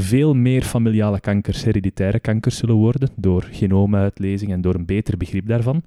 veel 0.00 0.34
meer 0.34 0.62
familiale 0.62 1.20
kankers 1.20 1.64
hereditaire 1.64 2.20
kankers 2.20 2.56
zullen 2.56 2.74
worden 2.74 3.08
door 3.16 3.48
genoomuitlezing 3.50 4.52
en 4.52 4.60
door 4.60 4.74
een 4.74 4.86
beter 4.86 5.16
begrip 5.16 5.46
daarvan. 5.46 5.82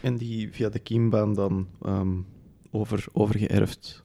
En 0.00 0.16
die 0.16 0.48
via 0.52 0.68
de 0.68 0.78
kiembaan 0.78 1.34
dan 1.34 1.66
um, 1.86 2.26
over, 2.70 3.04
overgeërfd 3.12 4.02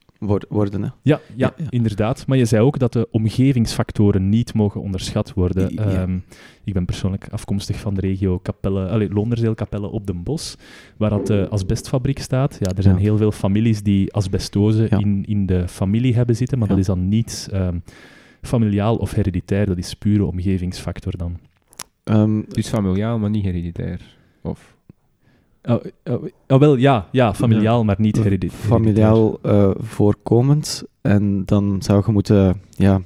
worden. 0.50 0.82
Hè? 0.82 0.90
Ja, 1.02 1.20
ja, 1.36 1.54
inderdaad. 1.70 2.28
Maar 2.28 2.38
je 2.38 2.46
zei 2.46 2.62
ook 2.64 2.80
dat 2.80 2.94
de 2.94 3.08
omgevingsfactoren 3.12 4.30
niet 4.30 4.54
mogen 4.54 4.82
onderschat 4.82 5.34
worden. 5.34 5.70
Ehm, 5.70 6.18
ik 6.64 6.74
ben 6.74 6.86
persoonlijk 6.86 7.28
afkomstig 7.30 7.80
van 7.80 7.94
de 7.94 8.02
regio 8.02 8.40
Capelle, 8.44 8.88
allez, 8.88 9.10
Londerzeel 9.12 9.56
op 9.82 10.08
den 10.08 10.24
Bos, 10.24 10.56
waar 10.98 11.10
dat 11.10 11.28
de 11.28 11.48
asbestfabriek 11.50 12.20
staat. 12.20 12.58
Ja, 12.60 12.72
er 12.76 12.84
zijn 12.84 12.98
heel 12.98 13.18
veel 13.18 13.32
families 13.32 13.84
die 13.84 14.14
asbestose 14.14 14.88
in, 14.90 15.26
in 15.28 15.46
de 15.46 15.68
familie 15.68 16.16
hebben 16.16 16.36
zitten, 16.36 16.60
maar 16.60 16.68
dat 16.68 16.78
is 16.78 16.86
dan 16.86 17.08
niet 17.08 17.50
um, 17.54 17.84
familiaal 18.42 18.96
of 18.96 19.12
hereditair, 19.12 19.66
dat 19.66 19.78
is 19.78 19.94
pure 19.94 20.26
omgevingsfactor 20.26 21.18
dan. 21.18 21.40
Um, 22.04 22.46
is 22.52 22.70
familiaal, 22.70 23.20
maar 23.20 23.30
niet 23.30 23.44
hereditair. 23.44 24.02
Of... 24.42 24.78
Oh, 25.64 25.84
oh, 26.06 26.24
oh, 26.48 26.60
wel, 26.60 26.76
ja, 26.76 27.08
ja 27.12 27.34
familiaal, 27.34 27.84
maar 27.84 27.96
niet 27.98 28.18
hereditair. 28.18 28.62
Familiaal 28.62 29.40
uh, 29.46 29.72
voorkomend. 29.78 30.84
En 31.02 31.46
dan 31.46 31.82
zou 31.82 32.04
je 32.06 32.12
moeten, 32.12 32.62
ja, 32.70 33.02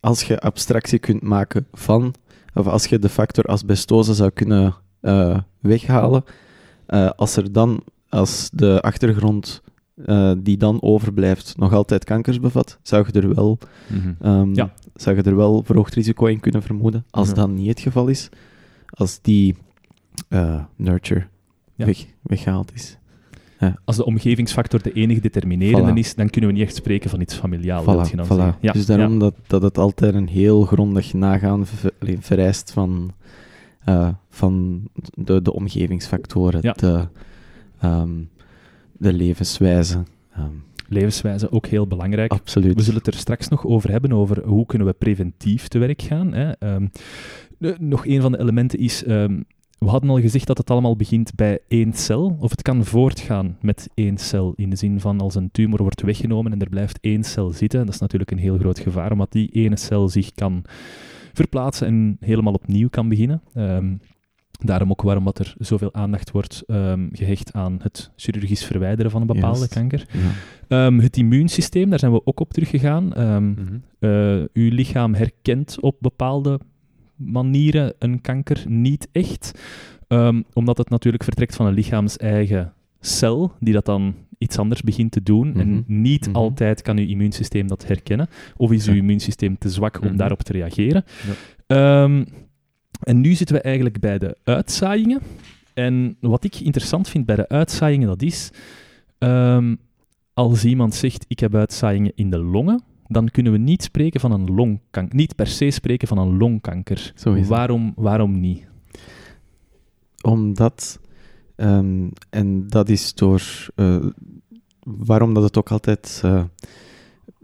als 0.00 0.22
je 0.22 0.40
abstractie 0.40 0.98
kunt 0.98 1.22
maken 1.22 1.66
van, 1.72 2.14
of 2.54 2.66
als 2.66 2.86
je 2.86 2.98
de 2.98 3.08
factor 3.08 3.44
asbestose 3.44 4.14
zou 4.14 4.30
kunnen 4.30 4.74
uh, 5.00 5.38
weghalen, 5.60 6.24
uh, 6.88 7.10
als 7.10 7.36
er 7.36 7.52
dan, 7.52 7.82
als 8.08 8.50
de 8.52 8.80
achtergrond 8.82 9.62
die 10.38 10.56
dan 10.56 10.82
overblijft 10.82 11.54
nog 11.56 11.72
altijd 11.72 12.04
kankers 12.04 12.40
bevat, 12.40 12.78
zou 12.82 13.06
je 13.12 13.20
er 13.20 13.34
wel, 13.34 13.58
mm 13.86 14.16
-hmm. 14.18 14.54
ja. 14.54 14.72
zou 14.94 15.16
je 15.16 15.22
er 15.22 15.36
wel 15.36 15.62
verhoogd 15.62 15.94
risico 15.94 16.26
in 16.26 16.40
kunnen 16.40 16.62
vermoeden. 16.62 17.04
Als 17.10 17.28
ja. 17.28 17.34
dat 17.34 17.48
niet 17.48 17.68
het 17.68 17.80
geval 17.80 18.08
is, 18.08 18.28
als 18.88 19.18
die 19.20 19.56
nurture 20.76 21.26
weg, 21.74 22.06
weggehaald 22.22 22.74
is. 22.74 22.98
Ja. 23.58 23.76
Als 23.84 23.96
de 23.96 24.04
omgevingsfactor 24.04 24.82
de 24.82 24.92
enige 24.92 25.20
determinerende 25.20 26.00
is, 26.00 26.14
dan 26.14 26.30
kunnen 26.30 26.50
we 26.50 26.56
niet 26.56 26.66
echt 26.66 26.76
spreken 26.76 27.10
van 27.10 27.20
iets 27.20 27.34
familiaal. 27.34 27.82
Voilà, 27.82 28.26
voilà. 28.26 28.60
Ja. 28.60 28.72
Dus 28.72 28.86
daarom 28.86 29.18
dat, 29.18 29.34
dat 29.46 29.62
het 29.62 29.78
altijd 29.78 30.14
een 30.14 30.28
heel 30.28 30.62
grondig 30.62 31.12
nagaan 31.12 31.66
vereist 32.20 32.72
van, 32.72 33.12
uh, 33.88 34.08
van 34.30 34.82
de, 35.14 35.42
de 35.42 35.52
omgevingsfactoren, 35.52 36.60
de, 36.60 37.08
um, 37.84 38.28
de 38.98 39.12
levenswijze. 39.12 40.02
Um, 40.38 40.62
levenswijze 40.88 41.50
ook 41.50 41.66
heel 41.66 41.86
belangrijk. 41.86 42.32
Absoluut. 42.32 42.74
We 42.74 42.82
zullen 42.82 42.98
het 42.98 43.14
er 43.14 43.20
straks 43.20 43.48
nog 43.48 43.66
over 43.66 43.90
hebben, 43.90 44.12
over 44.12 44.44
hoe 44.44 44.66
kunnen 44.66 44.86
we 44.86 44.92
preventief 44.92 45.68
te 45.68 45.78
werk 45.78 46.02
gaan. 46.02 46.32
Hè. 46.32 46.74
Um, 46.74 46.90
nog 47.78 48.06
een 48.06 48.20
van 48.20 48.32
de 48.32 48.38
elementen 48.38 48.78
is, 48.78 49.06
um, 49.06 49.44
we 49.78 49.86
hadden 49.88 50.10
al 50.10 50.20
gezegd 50.20 50.46
dat 50.46 50.58
het 50.58 50.70
allemaal 50.70 50.96
begint 50.96 51.34
bij 51.34 51.58
één 51.68 51.92
cel, 51.92 52.36
of 52.40 52.50
het 52.50 52.62
kan 52.62 52.84
voortgaan 52.84 53.56
met 53.60 53.88
één 53.94 54.18
cel, 54.18 54.52
in 54.56 54.70
de 54.70 54.76
zin 54.76 55.00
van 55.00 55.20
als 55.20 55.34
een 55.34 55.50
tumor 55.50 55.82
wordt 55.82 56.02
weggenomen 56.02 56.52
en 56.52 56.60
er 56.60 56.68
blijft 56.68 56.98
één 57.00 57.24
cel 57.24 57.52
zitten. 57.52 57.84
Dat 57.84 57.94
is 57.94 58.00
natuurlijk 58.00 58.30
een 58.30 58.38
heel 58.38 58.58
groot 58.58 58.78
gevaar, 58.78 59.12
omdat 59.12 59.32
die 59.32 59.48
ene 59.50 59.76
cel 59.76 60.08
zich 60.08 60.34
kan 60.34 60.64
verplaatsen 61.32 61.86
en 61.86 62.16
helemaal 62.20 62.52
opnieuw 62.52 62.88
kan 62.88 63.08
beginnen. 63.08 63.42
Um, 63.56 64.00
daarom 64.64 64.90
ook 64.90 65.02
waarom 65.02 65.24
dat 65.24 65.38
er 65.38 65.54
zoveel 65.58 65.94
aandacht 65.94 66.30
wordt 66.30 66.62
um, 66.66 67.08
gehecht 67.12 67.52
aan 67.52 67.78
het 67.82 68.10
chirurgisch 68.16 68.64
verwijderen 68.64 69.10
van 69.10 69.20
een 69.20 69.26
bepaalde 69.26 69.68
kanker. 69.68 70.06
Ja. 70.68 70.86
Um, 70.86 71.00
het 71.00 71.16
immuunsysteem, 71.16 71.90
daar 71.90 71.98
zijn 71.98 72.12
we 72.12 72.20
ook 72.26 72.40
op 72.40 72.52
teruggegaan. 72.52 73.04
Mm 73.04 73.56
-hmm. 73.56 73.82
uh, 74.00 74.44
uw 74.52 74.70
lichaam 74.70 75.14
herkent 75.14 75.80
op 75.80 75.96
bepaalde 76.00 76.60
manieren 77.16 77.94
een 77.98 78.20
kanker 78.20 78.64
niet 78.68 79.08
echt. 79.12 79.60
Um, 80.08 80.44
omdat 80.52 80.78
het 80.78 80.88
natuurlijk 80.88 81.24
vertrekt 81.24 81.56
van 81.56 81.66
een 81.66 81.74
lichaams-eigen 81.74 82.72
cel, 83.00 83.52
die 83.60 83.72
dat 83.72 83.84
dan 83.84 84.14
iets 84.38 84.58
anders 84.58 84.82
begint 84.82 85.12
te 85.12 85.22
doen. 85.22 85.54
En 85.54 85.68
mhm. 85.68 85.82
niet 85.86 86.26
mhm. 86.26 86.36
altijd 86.36 86.82
kan 86.82 86.98
uw 86.98 87.06
immuunsysteem 87.06 87.66
dat 87.66 87.86
herkennen. 87.86 88.28
Of 88.56 88.72
is 88.72 88.88
uw 88.88 88.94
immuunsysteem 88.94 89.58
te 89.58 89.68
zwak 89.68 90.00
om 90.00 90.16
daarop 90.16 90.42
te 90.42 90.52
reageren. 90.52 91.04
Ja. 91.66 92.02
Um, 92.02 92.26
en 93.00 93.20
nu 93.20 93.32
zitten 93.34 93.56
we 93.56 93.62
eigenlijk 93.62 94.00
bij 94.00 94.18
de 94.18 94.36
uitzaaiingen. 94.44 95.20
En 95.74 96.16
wat 96.20 96.44
ik 96.44 96.60
interessant 96.60 97.08
vind 97.08 97.26
bij 97.26 97.36
de 97.36 97.48
uitzaaiingen, 97.48 98.08
dat 98.08 98.22
is... 98.22 98.50
Um, 99.18 99.78
als 100.34 100.64
iemand 100.64 100.94
zegt, 100.94 101.24
ik 101.28 101.38
heb 101.38 101.54
uitzaaiingen 101.54 102.12
in 102.14 102.30
de 102.30 102.38
longen, 102.38 102.82
dan 103.06 103.28
kunnen 103.28 103.52
we 103.52 103.58
niet 103.58 103.82
spreken 103.82 104.20
van 104.20 104.32
een 104.32 104.54
longkanker. 104.54 105.16
Niet 105.16 105.34
per 105.34 105.46
se 105.46 105.70
spreken 105.70 106.08
van 106.08 106.18
een 106.18 106.36
longkanker. 106.36 107.12
Waarom, 107.46 107.92
waarom 107.96 108.40
niet? 108.40 108.68
Omdat, 110.22 111.00
um, 111.56 112.12
en 112.30 112.68
dat 112.68 112.88
is 112.88 113.14
door, 113.14 113.42
uh, 113.76 114.06
waarom 114.84 115.34
dat 115.34 115.42
het 115.42 115.58
ook 115.58 115.70
altijd, 115.70 116.22
uh, 116.24 116.44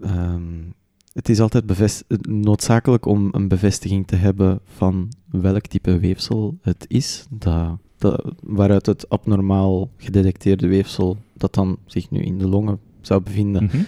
um, 0.01 0.75
het 1.21 1.29
is 1.29 1.41
altijd 1.41 2.03
noodzakelijk 2.29 3.07
om 3.07 3.29
een 3.33 3.49
bevestiging 3.49 4.07
te 4.07 4.17
hebben 4.17 4.61
van 4.65 5.09
welk 5.31 5.67
type 5.67 5.99
weefsel 5.99 6.59
het 6.63 6.85
is, 6.89 7.27
dat, 7.31 7.79
dat, 7.99 8.35
waaruit 8.43 8.87
het 8.87 9.09
abnormaal 9.09 9.91
gedetecteerde 9.97 10.69
weefsel 10.69 11.17
dat 11.37 11.55
dan 11.55 11.79
zich 11.87 12.11
nu 12.11 12.21
in 12.21 12.39
de 12.39 12.49
longen 12.49 12.79
zou 13.01 13.23
bevinden, 13.23 13.71
mm 13.73 13.87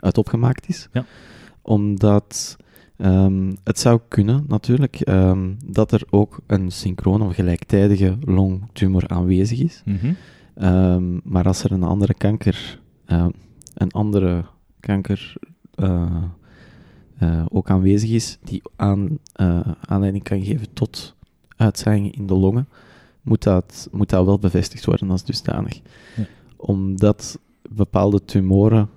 uit 0.00 0.18
opgemaakt 0.18 0.68
is. 0.68 0.88
Ja. 0.92 1.04
Omdat 1.62 2.56
um, 2.96 3.56
het 3.64 3.78
zou 3.78 4.00
kunnen, 4.08 4.44
natuurlijk, 4.48 5.08
um, 5.08 5.56
dat 5.66 5.92
er 5.92 6.02
ook 6.10 6.40
een 6.46 6.70
synchrone 6.70 7.24
of 7.24 7.34
gelijktijdige 7.34 8.16
longtumor 8.20 9.08
aanwezig 9.08 9.60
is. 9.60 9.82
Mm 9.84 9.96
-hmm. 9.96 10.16
um, 10.66 11.20
maar 11.24 11.46
als 11.46 11.64
er 11.64 11.72
een 11.72 11.82
andere 11.82 12.14
kanker, 12.14 12.80
uh, 13.06 13.26
een 13.74 13.90
andere 13.90 14.44
kanker 14.80 15.36
uh, 15.80 16.22
uh, 17.22 17.44
ook 17.48 17.70
aanwezig 17.70 18.10
is, 18.10 18.38
die 18.44 18.62
aan, 18.76 19.18
aanleiding 19.80 20.24
kan 20.24 20.42
geven 20.42 20.72
tot 20.72 21.14
uitzaaiingen 21.56 22.12
in 22.12 22.26
de 22.26 22.34
longen, 22.34 22.68
moet 23.22 23.42
dat, 23.42 23.88
moet 23.92 24.10
dat 24.10 24.24
wel 24.24 24.38
bevestigd 24.38 24.84
worden 24.84 25.10
als 25.10 25.24
dusdanig. 25.24 25.80
Ja. 26.16 26.26
Omdat 26.56 27.38
bepaalde 27.70 28.24
tumoren 28.24 28.88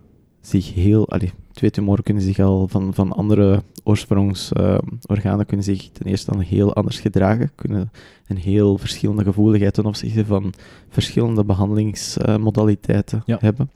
zich 0.41 0.73
heel... 0.73 1.09
Allee, 1.09 1.32
twee 1.51 1.71
tumoren 1.71 2.03
kunnen 2.03 2.23
zich 2.23 2.39
al 2.39 2.67
van, 2.67 2.93
van 2.93 3.11
andere 3.11 3.63
oorsprongsorganen 3.84 5.39
uh, 5.39 5.45
kunnen 5.45 5.65
zich 5.65 5.89
ten 5.91 6.05
eerste 6.05 6.32
dan 6.32 6.39
heel 6.39 6.73
anders 6.73 6.99
gedragen, 6.99 7.51
kunnen 7.55 7.91
een 8.27 8.38
heel 8.38 8.77
verschillende 8.77 9.23
gevoeligheid 9.23 9.73
ten 9.73 9.86
opzichte 9.86 10.25
van 10.25 10.53
verschillende 10.89 11.43
behandelingsmodaliteiten 11.43 13.23
uh, 13.25 13.38
hebben. 13.39 13.69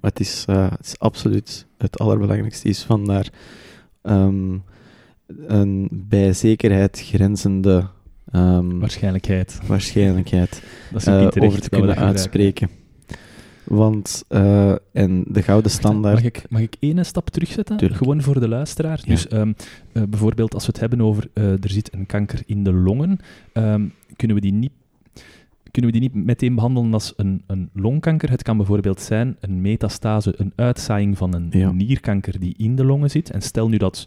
Maar 0.00 0.10
het 0.10 0.20
is, 0.20 0.44
uh, 0.50 0.70
het 0.70 0.86
is 0.86 0.98
absoluut 0.98 1.66
het 1.78 1.98
allerbelangrijkste 1.98 2.68
is 2.68 2.82
van 2.82 3.04
daar 3.04 3.28
um, 4.02 4.62
een 5.46 5.88
bij 5.90 6.32
zekerheid 6.32 7.00
grenzende 7.00 7.86
um, 8.32 8.80
waarschijnlijkheid, 8.80 9.60
waarschijnlijkheid 9.66 10.62
uh, 11.08 11.28
over 11.38 11.60
te 11.60 11.68
kunnen 11.68 11.96
uitspreken. 11.96 12.68
Want, 13.64 14.24
uh, 14.28 14.70
en 14.92 15.24
de 15.26 15.42
gouden 15.42 15.70
standaard... 15.70 16.14
Mag 16.14 16.24
ik, 16.24 16.42
mag 16.48 16.60
ik 16.60 16.76
één 16.80 17.04
stap 17.04 17.30
terugzetten? 17.30 17.76
Tuurlijk. 17.76 18.00
Gewoon 18.00 18.22
voor 18.22 18.40
de 18.40 18.48
luisteraar. 18.48 19.02
Dus 19.06 19.32
um, 19.32 19.54
uh, 19.92 20.02
bijvoorbeeld 20.02 20.54
als 20.54 20.66
we 20.66 20.72
het 20.72 20.80
hebben 20.80 21.00
over 21.00 21.28
uh, 21.34 21.50
er 21.50 21.70
zit 21.70 21.94
een 21.94 22.06
kanker 22.06 22.42
in 22.46 22.64
de 22.64 22.72
longen, 22.72 23.18
um, 23.52 23.92
kunnen 24.16 24.36
we 24.36 24.42
die 24.42 24.52
niet 24.52 24.72
kunnen 25.70 25.92
we 25.92 25.98
die 25.98 26.10
niet 26.10 26.24
meteen 26.24 26.54
behandelen 26.54 26.92
als 26.92 27.12
een, 27.16 27.42
een 27.46 27.70
longkanker. 27.72 28.30
Het 28.30 28.42
kan 28.42 28.56
bijvoorbeeld 28.56 29.00
zijn 29.00 29.36
een 29.40 29.60
metastase, 29.60 30.34
een 30.36 30.52
uitzaaiing 30.56 31.18
van 31.18 31.34
een 31.34 31.48
ja. 31.50 31.72
nierkanker 31.72 32.40
die 32.40 32.54
in 32.56 32.76
de 32.76 32.84
longen 32.84 33.10
zit. 33.10 33.30
En 33.30 33.42
stel 33.42 33.68
nu 33.68 33.76
dat 33.76 34.06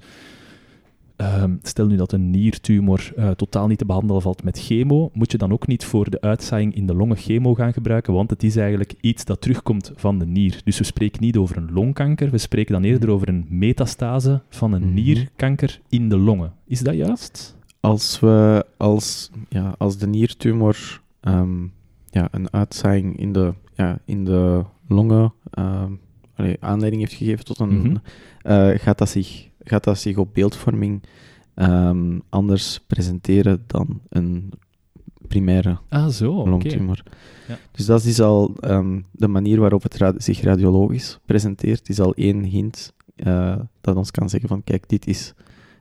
Ehm, 1.21 1.55
stel 1.61 1.87
nu 1.87 1.95
dat 1.95 2.11
een 2.11 2.29
niertumor 2.29 3.13
uh, 3.17 3.29
totaal 3.29 3.67
niet 3.67 3.77
te 3.77 3.85
behandelen 3.85 4.21
valt 4.21 4.43
met 4.43 4.59
chemo, 4.59 5.09
moet 5.13 5.31
je 5.31 5.37
dan 5.37 5.51
ook 5.51 5.67
niet 5.67 5.85
voor 5.85 6.09
de 6.09 6.21
uitzaaiing 6.21 6.75
in 6.75 6.85
de 6.85 6.93
longen 6.93 7.17
chemo 7.17 7.53
gaan 7.53 7.73
gebruiken, 7.73 8.13
want 8.13 8.29
het 8.29 8.43
is 8.43 8.55
eigenlijk 8.55 8.93
iets 9.01 9.25
dat 9.25 9.41
terugkomt 9.41 9.91
van 9.95 10.19
de 10.19 10.25
nier. 10.25 10.61
Dus 10.63 10.77
we 10.77 10.83
spreken 10.83 11.21
niet 11.21 11.37
over 11.37 11.57
een 11.57 11.71
longkanker, 11.73 12.29
we 12.29 12.37
spreken 12.37 12.73
dan 12.73 12.83
eerder 12.83 13.09
over 13.09 13.29
een 13.29 13.45
metastase 13.49 14.41
van 14.49 14.73
een 14.73 14.83
mhm. 14.83 14.93
nierkanker 14.93 15.79
in 15.89 16.09
de 16.09 16.17
longen. 16.17 16.53
Is 16.67 16.79
dat 16.79 16.95
juist? 16.95 17.55
Als, 17.79 18.19
we, 18.19 18.65
als, 18.77 19.31
ja, 19.49 19.75
als 19.77 19.97
de 19.97 20.07
niertumor 20.07 21.01
um, 21.21 21.73
ja, 22.09 22.27
een 22.31 22.53
uitzaaiing 22.53 23.17
in 23.17 23.33
de, 23.33 23.53
ja, 23.73 23.99
in 24.05 24.25
de 24.25 24.63
longen 24.87 25.33
um, 25.59 25.99
aanleiding 26.59 27.01
heeft 27.01 27.13
gegeven 27.13 27.45
tot 27.45 27.59
een, 27.59 27.81
mm 27.81 28.01
uh, 28.43 28.69
gaat 28.79 28.97
dat 28.97 29.09
zich 29.09 29.49
gaat 29.63 29.83
dat 29.83 29.99
zich 29.99 30.17
op 30.17 30.33
beeldvorming 30.33 31.03
um, 31.55 32.21
anders 32.29 32.79
presenteren 32.87 33.63
dan 33.67 34.01
een 34.09 34.51
primaire 35.27 35.77
ah, 35.89 36.07
zo, 36.07 36.47
longtumor. 36.47 37.03
Ja. 37.47 37.57
Dus 37.71 37.85
dat 37.85 38.03
is 38.03 38.21
al 38.21 38.53
de 39.11 39.27
manier 39.27 39.59
waarop 39.59 39.83
het 39.83 39.97
ra 39.97 40.13
zich 40.17 40.41
radiologisch 40.41 41.19
presenteert, 41.25 41.89
is 41.89 41.99
al 41.99 42.13
één 42.13 42.43
hint 42.43 42.93
uh, 43.15 43.59
dat 43.81 43.95
ons 43.95 44.11
kan 44.11 44.29
zeggen 44.29 44.49
van 44.49 44.63
kijk, 44.63 44.89
dit 44.89 45.07
is 45.07 45.33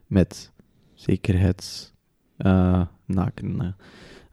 met 0.07 0.53
zekerheids 0.95 1.93
uh, 2.39 2.83
naken. 3.07 3.77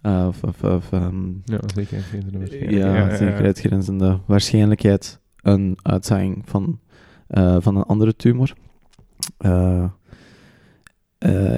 Uh, 0.02 0.28
of, 0.28 0.44
of, 0.44 0.64
of, 0.64 0.92
um, 0.92 1.42
ja, 1.46 1.60
zekerheidsgrenzende 1.76 2.40
waarschijnlijkheid. 2.40 3.10
Ja, 3.10 3.16
zekerheidsgrenzende 3.18 4.20
waarschijnlijkheid 4.26 5.20
een 5.42 5.78
uitzaaiing 5.82 6.42
van, 6.46 6.80
van 7.60 7.76
een 7.76 7.84
andere 7.84 8.16
tumor. 8.16 8.54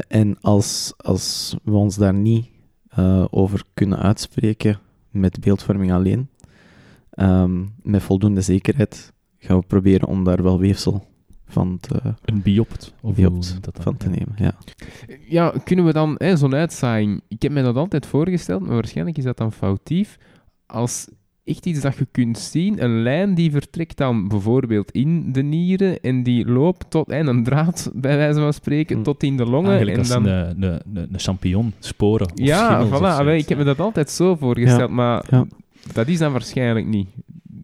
en 0.08 0.38
als, 0.42 0.94
als 0.98 1.56
we 1.64 1.72
ons 1.72 1.96
daar 1.96 2.14
niet 2.14 2.50
over 3.30 3.64
kunnen 3.74 4.00
uitspreken 4.00 4.80
met 5.10 5.40
beeldvorming 5.40 5.92
alleen, 5.92 6.30
ehm, 7.10 7.66
met 7.82 8.04
voldoende 8.04 8.42
zekerheid, 8.42 9.14
gaan 9.38 9.60
we 9.60 9.66
proberen 9.66 10.08
om 10.08 10.24
daar 10.24 10.44
wel 10.44 10.60
weefsel 10.60 11.08
van 11.50 11.78
te... 11.80 12.00
Een 12.26 12.41
biopt, 12.41 12.93
of 13.02 13.16
biopt 13.16 13.64
dat 13.64 13.80
van 13.82 13.97
te 13.97 14.10
nemen, 14.10 14.36
ja. 14.38 14.54
Ja, 15.28 15.54
kunnen 15.64 15.86
we 15.86 15.93
dan 15.93 16.18
zo'n 16.34 16.56
uitzaaiing... 16.56 17.22
Ik 17.28 17.41
heb 17.41 17.52
me 17.52 17.62
dat 17.62 17.76
altijd 17.76 18.06
voorgesteld, 18.06 18.62
maar 18.62 18.74
waarschijnlijk 18.74 19.18
is 19.18 19.24
dat 19.24 19.38
dan 19.38 19.52
foutief. 19.52 20.18
Als 20.66 21.08
echt 21.43 21.66
iets 21.66 21.82
dat 21.82 21.97
je 21.97 22.08
kunt 22.12 22.38
zien, 22.38 22.84
een 22.84 23.02
lijn 23.02 23.36
die 23.36 23.52
vertrekt 23.52 23.97
dan 23.97 24.28
bijvoorbeeld 24.28 24.91
in 24.91 25.32
de 25.32 25.41
nieren 25.41 26.00
en 26.02 26.24
die 26.24 26.45
loopt 26.45 26.89
tot, 26.89 27.10
en 27.10 27.28
een 27.28 27.43
draad, 27.43 27.91
bij 27.93 28.18
wijze 28.18 28.39
van 28.39 28.54
spreken, 28.54 28.97
mm. 28.97 29.04
tot 29.04 29.24
in 29.24 29.38
de 29.38 29.45
longen. 29.45 29.70
Eigenlijk 29.72 29.97
en 29.97 30.08
dan... 30.08 30.26
een, 30.26 30.64
een, 30.64 30.82
een, 30.93 31.08
een 31.12 31.20
champignon, 31.20 31.74
sporen. 31.80 32.32
Ja, 32.36 32.88
voilà. 32.88 33.36
ik 33.36 33.50
heb 33.50 33.58
me 33.58 33.64
dat 33.64 33.80
altijd 33.80 34.10
zo 34.10 34.36
voorgesteld, 34.36 34.89
maar 34.89 35.26
dat 35.93 36.08
is 36.08 36.18
dan 36.18 36.32
waarschijnlijk 36.32 36.86
niet. 36.86 37.08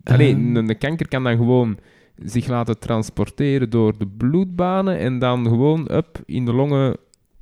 Alleen, 0.04 0.56
uh, 0.56 0.56
een 0.56 0.78
kanker 0.78 1.08
kan 1.08 1.24
dan 1.24 1.38
gewoon 1.38 1.78
zich 2.24 2.48
laten 2.48 2.80
transporteren 2.80 3.70
door 3.70 3.98
de 3.98 4.08
bloedbanen 4.08 4.98
en 4.98 5.20
dan 5.20 5.48
gewoon 5.48 5.88
up 5.92 6.22
in 6.26 6.46
de 6.46 6.54
longen. 6.54 6.98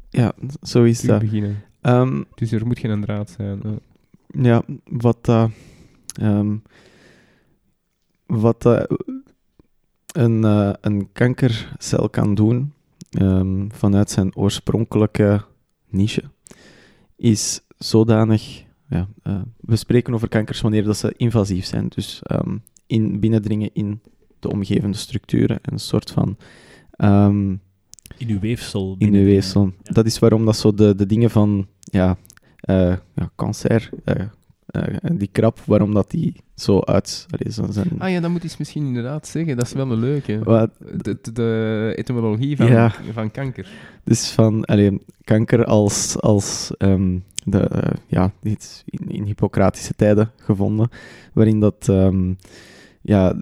Ja, 0.10 0.32
zo 0.62 0.84
is 0.84 1.02
dat. 1.02 1.20
Beginnen. 1.20 1.64
Um, 1.82 2.26
dus 2.36 2.52
er 2.52 2.68
moet 2.68 2.80
geen 2.80 3.02
draad 3.02 3.30
zijn. 3.30 3.62
Ja, 4.28 4.64
wat, 4.84 5.28
uh, 5.30 5.46
um, 6.22 6.62
wat 8.26 8.66
uh, 8.66 8.84
een, 10.14 10.44
uh, 10.44 10.74
een 10.82 11.12
kankercel 11.12 12.10
kan 12.10 12.36
doen 12.36 12.74
um, 13.20 13.72
vanuit 13.72 14.10
zijn 14.10 14.36
oorspronkelijke 14.36 15.44
niche 15.90 16.24
is 17.16 17.62
zodanig. 17.78 18.64
Ja, 18.90 19.08
we 19.60 19.76
spreken 19.76 20.14
over 20.14 20.28
kankers 20.28 20.62
wanneer 20.62 20.84
dat 20.84 20.98
ze 20.98 21.14
invasief 21.18 21.66
zijn, 21.66 21.88
dus 21.88 22.22
in 22.88 23.20
binnendringen 23.20 23.70
in 23.74 24.02
de 24.44 24.52
omgevende 24.52 24.98
structuren. 24.98 25.60
Een 25.62 25.80
soort 25.80 26.12
van... 26.12 26.38
Um, 26.98 27.62
in 28.18 28.30
uw 28.30 28.40
weefsel. 28.40 28.96
In 28.98 29.14
uw 29.14 29.24
weefsel. 29.24 29.72
Dat 29.82 30.06
is 30.06 30.20
waarom 30.20 30.46
dat 30.46 30.58
zo 30.58 30.74
de, 30.74 30.96
de 30.96 31.06
dingen 31.06 31.30
van 31.30 31.68
ja, 31.82 32.18
uh, 32.70 32.96
ja, 33.16 33.30
cancer, 33.36 33.90
uh, 34.06 34.16
uh, 34.72 34.98
die 35.12 35.30
krab, 35.32 35.60
waarom 35.66 35.94
dat 35.94 36.12
die 36.12 36.36
zo 36.56 36.80
uit... 36.80 37.26
zo 37.50 37.66
zijn... 37.70 37.90
Ah 37.98 38.10
ja, 38.10 38.20
dat 38.20 38.30
moet 38.30 38.44
je 38.44 38.56
misschien 38.58 38.86
inderdaad 38.86 39.28
zeggen. 39.28 39.58
Dat 39.58 39.66
is 39.66 39.74
wel 39.74 39.92
een 39.92 40.00
leuke. 40.00 40.40
Wat? 40.44 40.72
De, 40.80 41.18
de, 41.22 41.32
de 41.32 41.94
etymologie 41.96 42.58
van, 42.58 42.68
ja. 42.68 42.94
van 43.12 43.32
kanker. 43.32 43.68
Dus 44.04 44.30
van 44.30 44.66
allee, 44.66 45.02
kanker 45.24 45.66
als, 45.66 46.20
als 46.20 46.72
um, 46.78 47.24
de, 47.44 47.70
ja, 48.08 48.32
iets 48.44 48.84
in, 48.86 49.10
in 49.10 49.24
Hippocratische 49.24 49.94
tijden 49.96 50.32
gevonden, 50.38 50.90
waarin 51.34 51.60
dat... 51.60 51.88
Um, 51.90 52.38
ja, 53.02 53.36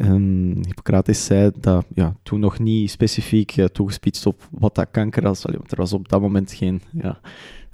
Um, 0.00 0.64
Hippocrates 0.66 1.24
zei 1.24 1.50
dat 1.60 1.86
ja, 1.94 2.16
toen 2.22 2.40
nog 2.40 2.58
niet 2.58 2.90
specifiek 2.90 3.56
uh, 3.56 3.64
toegespitst 3.64 4.26
op 4.26 4.48
wat 4.50 4.74
dat 4.74 4.88
kanker 4.90 5.22
was, 5.22 5.46
allee, 5.46 5.58
want 5.58 5.70
er 5.70 5.76
was 5.76 5.92
op 5.92 6.08
dat 6.08 6.20
moment 6.20 6.52
geen. 6.52 6.80
Ja, 6.92 7.20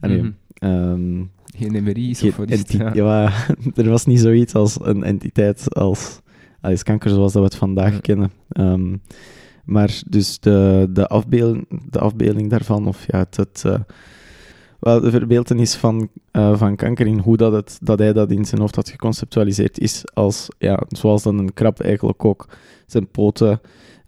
allee, 0.00 0.22
mm 0.22 0.34
-hmm. 0.58 1.30
geen 1.56 1.84
MRI's 1.84 2.22
of 2.22 2.36
wat 2.36 2.72
ja. 2.72 2.94
ja. 2.94 3.32
er 3.74 3.88
was 3.88 4.06
niet 4.06 4.20
zoiets 4.20 4.54
als 4.54 4.78
een 4.82 5.02
entiteit 5.02 5.74
als, 5.74 6.20
als 6.60 6.82
kanker 6.82 7.10
zoals 7.10 7.32
dat 7.32 7.42
we 7.42 7.48
het 7.48 7.56
vandaag 7.56 8.00
kennen. 8.00 8.30
Um, 8.52 9.00
maar 9.64 10.02
dus 10.08 10.40
de, 10.40 10.88
de, 10.90 11.06
afbeelding, 11.06 11.66
de 11.90 11.98
afbeelding 11.98 12.50
daarvan, 12.50 12.86
of 12.86 13.04
ja, 13.06 13.18
het, 13.18 13.36
het 13.36 13.62
uh, 13.66 13.78
wel, 14.80 15.00
de 15.00 15.10
verbeeldenis 15.10 15.74
van, 15.74 16.08
uh, 16.32 16.56
van 16.56 16.76
kanker 16.76 17.06
in 17.06 17.18
hoe 17.18 17.36
dat, 17.36 17.52
het, 17.52 17.78
dat 17.82 17.98
hij 17.98 18.12
dat 18.12 18.30
in 18.30 18.44
zijn 18.44 18.60
hoofd 18.60 18.76
had 18.76 18.88
geconceptualiseerd 18.88 19.78
is 19.78 20.04
als, 20.14 20.48
ja, 20.58 20.82
zoals 20.88 21.22
dan 21.22 21.38
een 21.38 21.54
krab 21.54 21.80
eigenlijk 21.80 22.24
ook 22.24 22.48
zijn 22.86 23.08
poten 23.08 23.60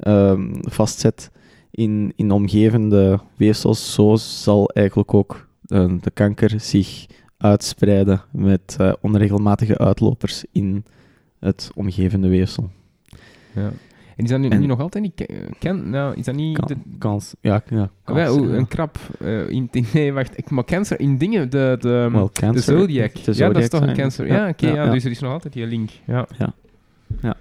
um, 0.07 0.61
vastzet 0.61 1.31
in, 1.71 2.13
in 2.17 2.31
omgevende 2.31 3.21
weefsels, 3.37 3.95
zo 3.95 4.17
zal 4.17 4.69
eigenlijk 4.69 5.15
ook 5.15 5.47
uh, 5.67 5.93
de 6.01 6.11
kanker 6.11 6.61
zich 6.61 7.07
uitspreiden 7.37 8.23
met 8.31 8.77
uh, 8.81 8.93
onregelmatige 9.01 9.79
uitlopers 9.79 10.45
in 10.53 10.85
het 11.39 11.71
omgevende 11.75 12.29
weefsel. 12.29 12.71
Ja. 13.55 13.73
En 14.17 14.25
is 14.25 14.31
dat 14.31 14.41
nu, 14.41 14.49
nu 14.49 14.67
nog 14.67 14.81
altijd 14.81 15.05
niet... 15.05 15.27
Ken, 15.59 15.91
nou, 15.91 16.15
is 16.17 16.25
dat 16.25 16.35
niet... 16.35 16.59
Kan, 16.59 16.69
de, 16.69 16.77
kans, 16.99 17.35
ja. 17.41 17.63
ja 17.69 17.91
kans, 18.05 18.19
ja, 18.19 18.27
een 18.57 18.69
krap 18.69 18.99
uh, 19.23 19.49
in... 19.49 19.71
Nee, 19.93 20.13
wacht. 20.13 20.39
Ik, 20.39 20.51
maar 20.51 20.65
cancer 20.65 21.01
in 21.01 21.19
dingen, 21.19 21.51
de, 21.51 21.77
de, 21.81 22.09
well, 22.13 22.29
cancer, 22.33 22.53
de 22.53 22.61
zodiac. 22.61 23.25
De 23.25 23.33
ja, 23.35 23.49
dat 23.49 23.63
is 23.63 23.69
toch 23.69 23.81
een 23.81 23.95
cancer. 23.95 24.27
Ja, 24.27 24.49
oké, 24.49 24.65
okay, 24.65 24.75
ja, 24.75 24.91
dus 24.91 25.05
er 25.05 25.11
is 25.11 25.21
nog 25.21 25.33
altijd 25.33 25.53
die 25.53 25.67
link. 25.67 25.91
Ja. 26.07 26.27
Ja. 26.39 26.55
ja. 27.23 27.37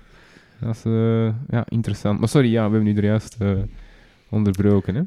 Dat 0.59 0.75
is 0.75 0.85
uh, 0.85 1.25
ja, 1.49 1.65
interessant. 1.67 2.19
Maar 2.19 2.29
sorry, 2.29 2.51
ja, 2.51 2.65
we 2.69 2.75
hebben 2.75 2.93
nu 2.93 2.99
er 2.99 3.05
juist 3.05 3.37
uh, 3.41 3.51
onderbroken, 4.29 4.95
hè. 4.95 5.01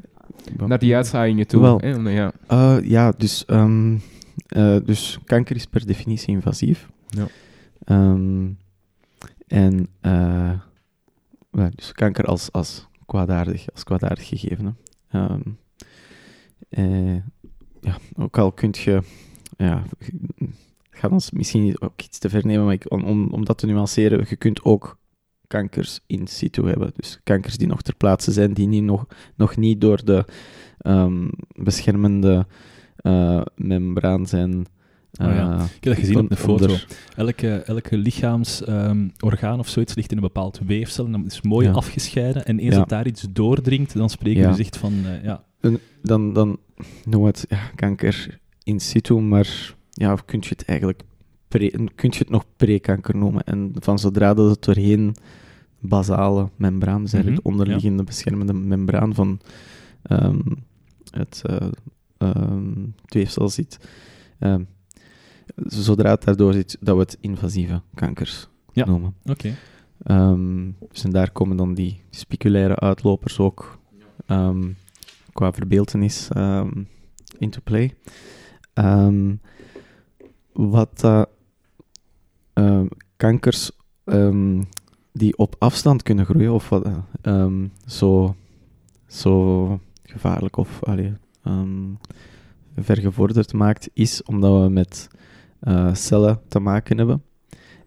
Naar 0.67 0.79
die 0.79 0.95
uitzaaiingen 0.95 1.47
toe. 1.47 1.61
Wel, 1.61 1.79
hè? 1.79 1.89
Ja. 1.89 2.31
ja, 2.83 3.13
dus, 3.17 3.43
um, 3.47 4.01
dus 4.85 5.19
kanker 5.25 5.55
is 5.55 5.65
per 5.65 5.85
definitie 5.85 6.33
invasief. 6.33 6.89
Ja. 7.07 7.27
Um, 8.11 8.57
en 9.47 9.87
dus 11.55 11.91
kanker 11.91 12.25
als, 12.25 12.51
als, 12.51 12.87
kwaadaardig, 13.05 13.71
als 13.71 13.83
kwaadaardig 13.83 14.27
gegeven. 14.27 14.77
Um, 15.11 15.57
eh, 16.69 17.15
ja, 17.81 17.97
ook 18.15 18.37
al 18.37 18.51
kun 18.51 18.69
je, 18.71 19.01
ja, 19.57 19.83
gaat 20.89 21.11
ons 21.11 21.31
misschien 21.31 21.81
ook 21.81 22.01
iets 22.01 22.19
te 22.19 22.29
vernemen, 22.29 22.65
maar 22.65 22.73
ik, 22.73 22.91
om, 22.91 23.27
om, 23.31 23.45
dat 23.45 23.57
te 23.57 23.65
nuanceren, 23.65 24.25
je 24.29 24.35
kunt 24.35 24.63
ook 24.63 24.97
kankers 25.47 25.99
in 26.07 26.27
situ 26.27 26.67
hebben. 26.67 26.91
Dus 26.95 27.19
kankers 27.23 27.57
die 27.57 27.67
nog 27.67 27.81
ter 27.81 27.95
plaatse 27.95 28.31
zijn, 28.31 28.53
die 28.53 28.67
niet, 28.67 28.83
nog, 28.83 29.05
nog 29.35 29.55
niet 29.55 29.81
door 29.81 30.05
de 30.05 30.25
um, 30.81 31.29
beschermende 31.47 32.47
uh, 33.01 33.41
membraan 33.55 34.25
zijn 34.25 34.65
Oh, 35.21 35.33
ja. 35.33 35.53
Ah, 35.53 35.63
ik 35.63 35.83
heb 35.83 35.93
dat 35.93 35.95
gezien 35.95 36.19
op 36.19 36.29
de 36.29 36.35
foto. 36.35 36.75
Elke, 37.15 37.55
elke 37.55 37.97
lichaamsorgaan 37.97 39.53
um, 39.53 39.59
of 39.59 39.67
zoiets 39.67 39.95
ligt 39.95 40.11
in 40.11 40.17
een 40.17 40.23
bepaald 40.23 40.59
weefsel 40.65 41.05
en 41.05 41.11
dat 41.11 41.25
is 41.25 41.41
mooi 41.41 41.69
afgescheiden. 41.69 42.45
En 42.45 42.59
eens 42.59 42.75
dat 42.75 42.89
daar 42.89 43.07
iets 43.07 43.27
doordringt, 43.31 43.93
dan 43.93 44.09
spreken 44.09 44.41
we 44.41 44.47
dus 44.47 44.65
echt 44.65 44.77
van... 44.77 44.93
Uh, 44.93 45.23
ja. 45.23 45.43
dan, 46.01 46.33
dan 46.33 46.59
noem 47.05 47.25
het 47.25 47.47
kanker 47.75 48.39
in 48.63 48.79
situ, 48.79 49.13
maar 49.13 49.73
ja, 49.91 50.15
kun 50.25 50.39
je 50.41 50.49
het 50.49 50.65
eigenlijk 50.65 51.03
pre, 51.47 51.69
kun 51.95 52.09
je 52.11 52.17
het 52.17 52.29
nog 52.29 52.45
pre-kanker 52.55 53.17
noemen. 53.17 53.43
En 53.43 53.71
van 53.79 53.99
zodra 53.99 54.33
dat 54.33 54.49
het 54.49 54.63
doorheen 54.63 55.15
basale 55.79 56.49
membraan, 56.55 57.01
dus 57.01 57.13
eigenlijk 57.13 57.43
mm 57.43 57.51
-hmm. 57.51 57.59
onderliggende 57.59 58.03
beschermende 58.03 58.53
membraan 58.53 59.13
van 59.13 59.39
um, 60.09 60.43
het, 61.09 61.41
uh, 61.49 61.67
um, 62.17 62.95
weefsel 63.05 63.49
zit, 63.49 63.77
um, 64.39 64.67
zodra 65.55 66.09
het 66.09 66.23
daardoor 66.23 66.53
zit, 66.53 66.77
dat 66.79 66.95
we 66.95 67.01
het 67.01 67.17
invasieve 67.21 67.81
kankers 67.93 68.47
ja. 68.73 68.85
noemen. 68.85 69.15
Oké. 69.25 69.55
Ehm, 70.03 70.71
dus 70.91 71.03
en 71.03 71.11
daar 71.11 71.31
komen 71.31 71.57
dan 71.57 71.73
die 71.73 72.01
spiculaire 72.09 72.75
uitlopers 72.75 73.39
ook 73.39 73.79
um, 74.27 74.77
qua 75.33 75.53
verbeeldenis 75.53 76.29
um, 76.37 76.87
into 77.37 77.59
play. 77.63 77.95
wat 80.53 81.03
uh, 82.55 82.81
kankers 83.17 83.71
die 85.11 85.37
op 85.37 85.55
afstand 85.59 86.03
kunnen 86.03 86.25
groeien, 86.25 86.53
of 86.53 86.69
wat 86.69 86.87
zo, 87.85 88.35
zo 89.07 89.79
gevaarlijk 90.03 90.57
of 90.57 90.83
allee, 90.83 91.13
vergevorderd 92.75 93.53
maakt, 93.53 93.89
is 93.93 94.23
omdat 94.23 94.61
we 94.63 94.69
met 94.69 95.07
uh, 95.67 95.93
cellen 95.93 96.39
te 96.47 96.59
maken 96.59 96.97
hebben, 96.97 97.23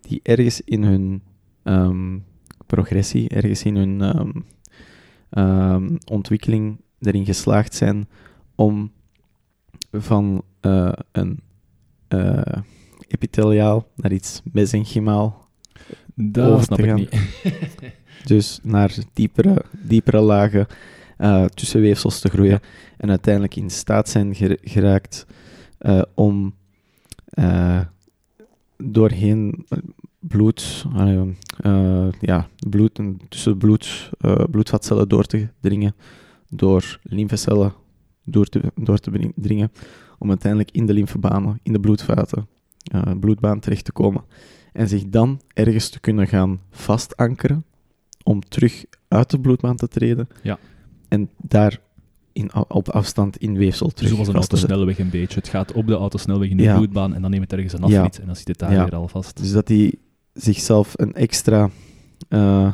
die 0.01 0.21
ergens 0.23 0.61
in 0.61 0.83
hun 0.83 1.23
um, 1.65 2.25
progressie, 2.67 3.29
ergens 3.29 3.63
in 3.63 3.77
hun 3.77 4.01
um, 4.19 4.45
um, 5.31 5.99
ontwikkeling 6.11 6.81
erin 7.01 7.25
geslaagd 7.25 7.75
zijn 7.75 8.09
om 8.55 8.93
van 9.93 10.43
uh, 10.63 10.93
een 11.13 11.41
uh, 12.09 12.43
epitheliaal 13.09 13.89
naar 13.97 14.13
iets 14.13 14.43
mesenchymaal 14.53 15.49
dat 16.15 16.65
snap 16.65 16.79
ik 16.79 16.95
niet. 16.95 17.17
dus 18.25 18.61
naar 18.63 18.95
diepere, 19.13 19.65
diepere 19.83 20.21
lagen 20.21 20.67
uh, 21.19 21.45
tussenweefsels 21.45 22.21
te 22.21 22.29
groeien 22.29 22.61
en 22.97 23.09
uiteindelijk 23.09 23.57
in 23.57 23.71
staat 23.71 24.09
zijn 24.09 24.35
geraakt 24.63 25.27
om 26.15 26.55
uh, 27.39 27.81
doorheen 28.77 29.67
bloed, 30.19 30.87
ja, 32.21 32.49
bloed 32.69 32.99
en 32.99 33.21
tussen 33.29 33.59
bloed, 33.59 34.11
bloedvatcellen 34.51 35.09
door 35.09 35.25
te 35.25 35.49
dringen, 35.61 35.95
door 36.49 37.01
lymfecellen 37.03 37.73
door 38.25 38.47
te, 38.47 38.73
door 38.75 38.99
te 38.99 39.33
dringen, 39.35 39.73
om 40.19 40.29
uiteindelijk 40.29 40.71
in 40.71 40.87
de 40.87 40.93
lymfebanen, 40.93 41.61
in 41.63 41.73
de 41.73 41.81
bloedvaten, 41.81 42.49
bloedbaan 43.21 43.61
terecht 43.61 43.85
te 43.85 43.93
komen. 43.93 44.25
En 44.73 44.89
zich 44.89 45.05
dan 45.09 45.41
ergens 45.55 45.89
te 45.89 46.01
kunnen 46.01 46.27
gaan 46.27 46.61
vastankeren 46.71 47.65
om 48.23 48.41
terug 48.41 48.85
uit 49.09 49.31
de 49.31 49.41
bloedbaan 49.41 49.77
te 49.77 49.89
treden. 49.89 50.29
Ja. 50.43 50.59
En 51.09 51.31
daar 51.37 51.81
in, 52.39 52.51
op 52.69 52.89
afstand 52.89 53.37
in 53.37 53.57
weefsel 53.57 53.89
terug. 53.89 54.11
Zoals 54.11 54.29
een 54.29 54.35
autosnelweg 54.35 54.99
een 54.99 55.11
beetje. 55.11 55.39
Het 55.39 55.49
gaat 55.49 55.73
op 55.73 55.87
de 55.87 55.95
autosnelweg 55.95 56.49
in 56.49 56.57
de 56.57 56.73
bloedbaan 56.75 57.15
en 57.15 57.23
dan 57.23 57.31
neemt 57.31 57.43
het 57.43 57.53
ergens 57.53 57.73
een 57.73 57.83
afrit 57.83 58.19
en 58.19 58.27
dan 58.27 58.37
zit 58.37 58.49
het 58.49 58.59
daar 58.59 58.71
weer 58.71 58.95
al 58.95 59.09
vast. 59.09 59.37
Dus 59.37 59.53
dat 59.53 59.69
hij 59.69 59.95
zichzelf 60.33 60.93
een 60.97 61.15
extra, 61.15 61.71
uh, 62.29 62.73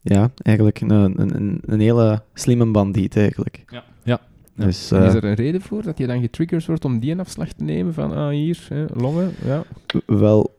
ja, 0.00 0.30
eigenlijk 0.42 0.80
een, 0.80 0.90
een, 0.90 1.60
een, 1.66 1.80
hele 1.80 2.22
slimme 2.34 2.70
bandiet 2.70 3.16
eigenlijk. 3.16 3.64
Ja. 3.66 3.84
ja. 4.04 4.20
Dus, 4.54 4.92
uh, 4.92 5.06
is 5.06 5.14
er 5.14 5.24
een 5.24 5.34
reden 5.34 5.60
voor 5.60 5.82
dat 5.82 5.98
je 5.98 6.06
dan 6.06 6.20
getriggerd 6.20 6.66
wordt 6.66 6.84
om 6.84 6.98
die 6.98 7.12
een 7.12 7.20
afslag 7.20 7.52
te 7.52 7.64
nemen 7.64 7.94
van 7.94 8.12
ah, 8.12 8.28
hier, 8.28 8.66
hè, 8.68 8.84
longen? 8.94 9.34
Ja. 9.44 9.64
Wel, 10.06 10.56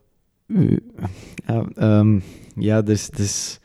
ja, 1.46 1.66
um, 2.00 2.24
ja 2.56 2.82
dus, 2.82 3.10
dus, 3.10 3.60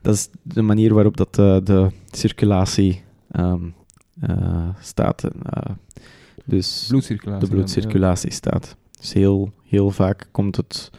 dat 0.00 0.14
is 0.14 0.28
de 0.42 0.62
manier 0.62 0.94
waarop 0.94 1.16
dat, 1.16 1.38
uh, 1.38 1.56
de 1.64 1.88
circulatie 2.10 3.02
um, 3.32 3.74
uh, 4.28 4.68
staat. 4.80 5.24
Uh, 5.24 5.30
dus 6.44 6.86
bloedcirculatie 6.88 7.48
de 7.48 7.54
bloedcirculatie 7.54 8.32
staat. 8.32 8.76
Dus 8.98 9.12
heel, 9.12 9.52
heel 9.64 9.90
vaak 9.90 10.28
komt 10.30 10.56
het, 10.56 10.90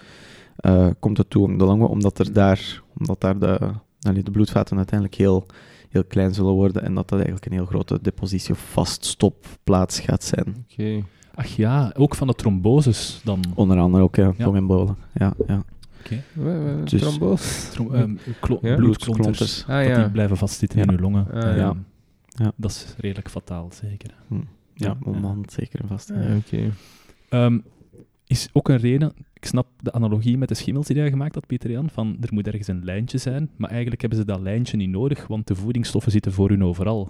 uh, 0.62 0.88
komt 1.00 1.18
het 1.18 1.30
toe 1.30 1.44
om 1.44 1.58
de 1.58 1.64
longen, 1.64 1.90
omdat, 1.90 2.20
er 2.20 2.34
daar, 2.34 2.82
omdat 2.98 3.22
daar 3.22 3.40
de, 3.40 3.60
allee, 4.02 4.24
de 4.24 4.32
bloedvaten 4.32 4.78
uiteindelijk 4.78 5.20
heel, 5.20 5.46
heel 5.90 6.04
klein 6.04 6.34
zullen 6.34 6.54
worden 6.54 6.84
en 6.84 6.94
dat 6.94 7.10
dat 7.10 7.18
eigenlijk 7.18 7.46
een 7.46 7.58
heel 7.58 7.66
grote 7.66 8.00
depositie 8.02 8.54
of 8.54 8.60
vaststopplaats 8.72 10.00
gaat 10.00 10.24
zijn. 10.24 10.48
Oké. 10.48 10.82
Okay. 10.82 11.06
Ach 11.36 11.48
ja, 11.48 11.94
ook 11.98 12.16
van 12.16 12.28
de 12.28 12.34
tromboses 12.34 13.22
dan? 13.24 13.44
Onder 13.56 13.80
andere 13.80 14.04
ook, 14.04 14.16
ja. 14.16 14.34
Longembolen. 14.38 14.98
Ja, 15.14 15.34
ja. 15.48 15.64
Oké. 16.00 16.24
Okay. 16.38 16.84
Dus, 16.84 17.02
trombose? 17.02 17.72
Trom 17.72 17.94
um, 17.94 18.20
ja? 18.62 18.76
Bloedklonters. 18.76 19.66
Ah, 19.68 19.84
ja. 19.84 19.94
Dat 19.94 20.04
die 20.04 20.12
blijven 20.12 20.38
vastzitten 20.38 20.80
in 20.80 20.92
uw 20.92 20.98
longen. 20.98 21.32
Ah, 21.32 21.58
ja. 21.58 21.76
Ja. 22.42 22.52
Dat 22.56 22.72
is 22.72 22.96
redelijk 22.98 23.30
fataal, 23.30 23.70
zeker. 23.72 24.16
Hm. 24.28 24.36
Ja, 24.74 24.98
ja, 25.06 25.36
zeker 25.46 25.82
en 25.82 25.88
vast. 25.88 26.12
Oké. 26.12 26.72
Ehm, 27.30 27.60
is 28.28 28.50
ook 28.54 28.70
een 28.70 28.78
reden, 28.78 29.14
ik 29.34 29.46
snap 29.46 29.68
de 29.82 29.92
analogie 29.92 30.38
met 30.38 30.48
de 30.48 30.56
schimmels 30.56 30.88
die 30.88 30.96
jij 30.96 31.10
gemaakt 31.10 31.36
had, 31.36 31.48
Pieter 31.48 31.72
Jan, 31.72 31.90
van 31.90 32.18
er 32.22 32.34
moet 32.34 32.48
ergens 32.48 32.68
een 32.68 32.84
lijntje 32.84 33.18
zijn, 33.18 33.50
maar 33.56 33.70
eigenlijk 33.70 34.02
hebben 34.02 34.20
ze 34.20 34.26
dat 34.26 34.40
lijntje 34.40 34.78
niet 34.78 34.90
nodig, 34.90 35.28
want 35.28 35.48
de 35.48 35.56
voedingsstoffen 35.56 36.12
zitten 36.12 36.32
voor 36.32 36.50
hun 36.50 36.64
overal. 36.64 37.10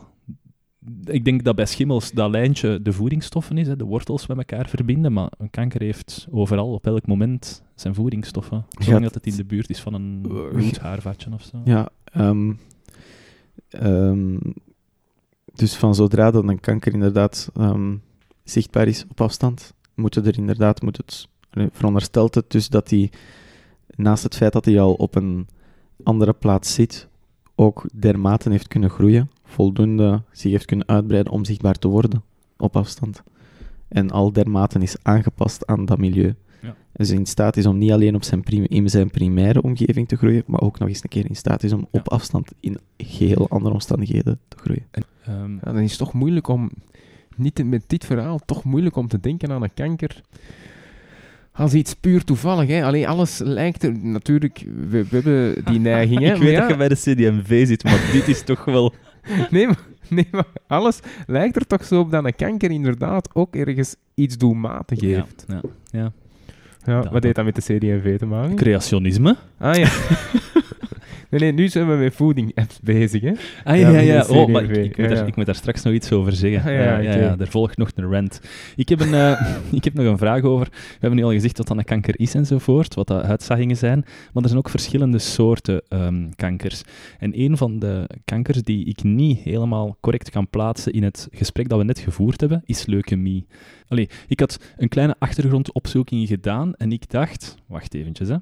Ik 1.03 1.25
denk 1.25 1.43
dat 1.43 1.55
bij 1.55 1.65
schimmels 1.65 2.11
dat 2.11 2.31
lijntje 2.31 2.81
de 2.81 2.93
voedingsstoffen 2.93 3.57
is, 3.57 3.67
hè, 3.67 3.75
de 3.75 3.83
wortels 3.83 4.27
met 4.27 4.37
elkaar 4.37 4.69
verbinden, 4.69 5.13
maar 5.13 5.31
een 5.37 5.49
kanker 5.49 5.81
heeft 5.81 6.27
overal, 6.31 6.73
op 6.73 6.85
elk 6.85 7.07
moment, 7.07 7.63
zijn 7.75 7.95
voedingsstoffen. 7.95 8.65
Zolang 8.69 9.03
dat 9.03 9.13
het 9.13 9.27
in 9.27 9.35
de 9.35 9.45
buurt 9.45 9.69
is 9.69 9.79
van 9.79 9.93
een 9.93 10.21
bloedhaarvatje 10.21 11.33
of 11.33 11.43
zo. 11.43 11.61
Ja, 11.63 11.89
um, 12.17 12.59
dus 15.61 15.75
van 15.75 15.95
zodra 15.95 16.31
dat 16.31 16.47
een 16.47 16.59
kanker 16.59 16.93
inderdaad 16.93 17.49
ehm, 17.55 17.95
zichtbaar 18.43 18.87
is 18.87 19.05
op 19.09 19.21
afstand, 19.21 19.73
moet 19.95 20.15
er 20.15 20.37
inderdaad, 20.37 20.81
moet 20.81 20.97
het, 20.97 21.27
veronderstelt 21.71 22.35
het 22.35 22.51
dus 22.51 22.69
dat 22.69 22.89
hij, 22.89 23.11
naast 23.95 24.23
het 24.23 24.35
feit 24.35 24.53
dat 24.53 24.65
hij 24.65 24.79
al 24.79 24.93
op 24.93 25.15
een 25.15 25.47
andere 26.03 26.33
plaats 26.33 26.73
zit, 26.73 27.07
ook 27.55 27.85
dermate 27.93 28.49
heeft 28.49 28.67
kunnen 28.67 28.89
groeien, 28.89 29.29
voldoende 29.43 30.21
zich 30.31 30.51
heeft 30.51 30.65
kunnen 30.65 30.87
uitbreiden 30.87 31.33
om 31.33 31.45
zichtbaar 31.45 31.75
te 31.75 31.87
worden 31.87 32.23
op 32.57 32.75
afstand. 32.75 33.23
En 33.87 34.11
al 34.11 34.31
dermate 34.31 34.79
is 34.79 34.95
aangepast 35.01 35.67
aan 35.67 35.85
dat 35.85 35.97
milieu. 35.97 36.35
Ze 36.95 37.15
in 37.15 37.25
staat 37.25 37.57
is 37.57 37.65
om 37.65 37.77
niet 37.77 37.91
alleen 37.91 38.15
op 38.15 38.23
zijn 38.23 38.43
in 38.67 38.89
zijn 38.89 39.09
primaire 39.09 39.61
omgeving 39.61 40.07
te 40.07 40.15
groeien, 40.15 40.43
maar 40.45 40.61
ook 40.61 40.79
nog 40.79 40.87
eens 40.87 41.03
een 41.03 41.09
keer 41.09 41.25
in 41.29 41.35
staat 41.35 41.63
is 41.63 41.73
om 41.73 41.87
op 41.91 42.09
afstand 42.09 42.51
in 42.59 42.77
geheel 42.97 43.49
andere 43.49 43.73
omstandigheden 43.73 44.39
te 44.47 44.57
groeien. 44.57 44.85
En, 44.91 45.03
um, 45.29 45.59
ja, 45.63 45.71
dan 45.71 45.81
is 45.81 45.89
het 45.89 45.99
toch 45.99 46.13
moeilijk 46.13 46.47
om, 46.47 46.71
niet 47.35 47.65
met 47.65 47.83
dit 47.87 48.05
verhaal, 48.05 48.39
toch 48.45 48.63
moeilijk 48.63 48.95
om 48.95 49.07
te 49.07 49.19
denken 49.19 49.51
aan 49.51 49.63
een 49.63 49.73
kanker 49.73 50.21
als 51.51 51.73
iets 51.73 51.93
puur 51.93 52.23
toevallig. 52.23 52.67
Hè. 52.67 52.83
Alleen 52.83 53.07
alles 53.07 53.39
lijkt 53.43 53.83
er 53.83 53.97
natuurlijk. 53.97 54.65
We, 54.89 55.05
hebben 55.09 55.65
die 55.65 55.79
neiging. 55.91 56.19
Hè, 56.19 56.33
Ik 56.33 56.41
weet 56.41 56.57
dat 56.57 56.69
je 56.69 56.77
bij 56.77 56.87
de 56.87 56.95
CDMV 56.95 57.67
zit, 57.67 57.83
maar 57.83 58.09
dit 58.11 58.27
is 58.27 58.43
toch 58.43 58.65
wel. 58.65 58.93
Nee 59.49 59.67
maar, 59.67 59.79
nee, 60.09 60.27
maar 60.31 60.47
alles 60.67 60.99
lijkt 61.27 61.55
er 61.55 61.67
toch 61.67 61.85
zo 61.85 61.99
op 61.99 62.11
dat 62.11 62.25
een 62.25 62.35
kanker 62.35 62.71
inderdaad 62.71 63.35
ook 63.35 63.55
ergens 63.55 63.95
iets 64.13 64.37
doelmatig 64.37 65.01
heeft. 65.01 65.45
Ja, 65.47 65.61
ja. 65.91 66.11
Ja. 66.85 67.09
wat 67.11 67.23
heeft 67.23 67.35
dat 67.35 67.45
met 67.45 67.55
de 67.55 67.61
CD&V 67.61 68.17
te 68.17 68.25
maken? 68.25 68.55
Creationisme. 68.55 69.35
Ah 69.57 69.75
ja. 69.75 69.89
Nee, 71.31 71.39
nee, 71.39 71.51
nu 71.51 71.67
zijn 71.67 71.89
we 71.89 71.95
met 71.95 72.13
voeding 72.13 72.51
apps 72.55 72.79
bezig, 72.79 73.21
hè? 73.21 73.31
Ah 73.63 73.79
ja, 73.79 73.89
ja, 73.89 73.99
ja. 73.99 74.25
Oh, 74.29 74.47
maar 74.47 74.63
ik, 74.63 74.69
ik, 74.69 74.97
moet 74.97 75.09
daar, 75.09 75.27
ik, 75.27 75.35
moet 75.35 75.45
daar, 75.45 75.55
straks 75.55 75.83
nog 75.83 75.93
iets 75.93 76.11
over 76.11 76.33
zeggen. 76.33 76.59
Ah, 76.59 76.77
ja, 76.77 76.97
ja, 76.97 77.15
ja, 77.15 77.35
er 77.39 77.47
volgt 77.47 77.77
nog 77.77 77.89
een 77.95 78.11
rant. 78.11 78.41
Ik 78.75 78.89
heb, 78.89 78.99
een, 78.99 79.13
uh, 79.13 79.41
ik 79.71 79.83
heb 79.83 79.93
nog 79.93 80.05
een 80.05 80.17
vraag 80.17 80.43
over. 80.43 80.67
We 80.71 80.97
hebben 80.99 81.19
nu 81.19 81.25
al 81.25 81.31
gezegd 81.31 81.57
wat 81.57 81.67
dan 81.67 81.77
een 81.77 81.83
kanker 81.83 82.19
is 82.19 82.33
enzovoort, 82.33 82.93
wat 82.93 83.07
de 83.07 83.21
uitzaggingen 83.21 83.77
zijn. 83.77 83.99
Maar 84.33 84.43
er 84.43 84.49
zijn 84.49 84.57
ook 84.57 84.69
verschillende 84.69 85.19
soorten 85.19 85.81
um, 85.89 86.35
kankers. 86.35 86.81
En 87.19 87.39
een 87.39 87.57
van 87.57 87.79
de 87.79 88.09
kankers 88.25 88.63
die 88.63 88.85
ik 88.85 89.03
niet 89.03 89.39
helemaal 89.39 89.97
correct 90.01 90.29
kan 90.29 90.49
plaatsen 90.49 90.93
in 90.93 91.03
het 91.03 91.27
gesprek 91.31 91.69
dat 91.69 91.77
we 91.77 91.85
net 91.85 91.99
gevoerd 91.99 92.41
hebben, 92.41 92.61
is 92.65 92.85
leukemie. 92.85 93.45
Allee, 93.87 94.09
ik 94.27 94.39
had 94.39 94.59
een 94.77 94.89
kleine 94.89 95.15
achtergrondopzoeking 95.19 96.27
gedaan 96.27 96.75
en 96.75 96.91
ik 96.91 97.09
dacht, 97.09 97.55
wacht 97.67 97.93
eventjes, 97.93 98.29
hè. 98.29 98.35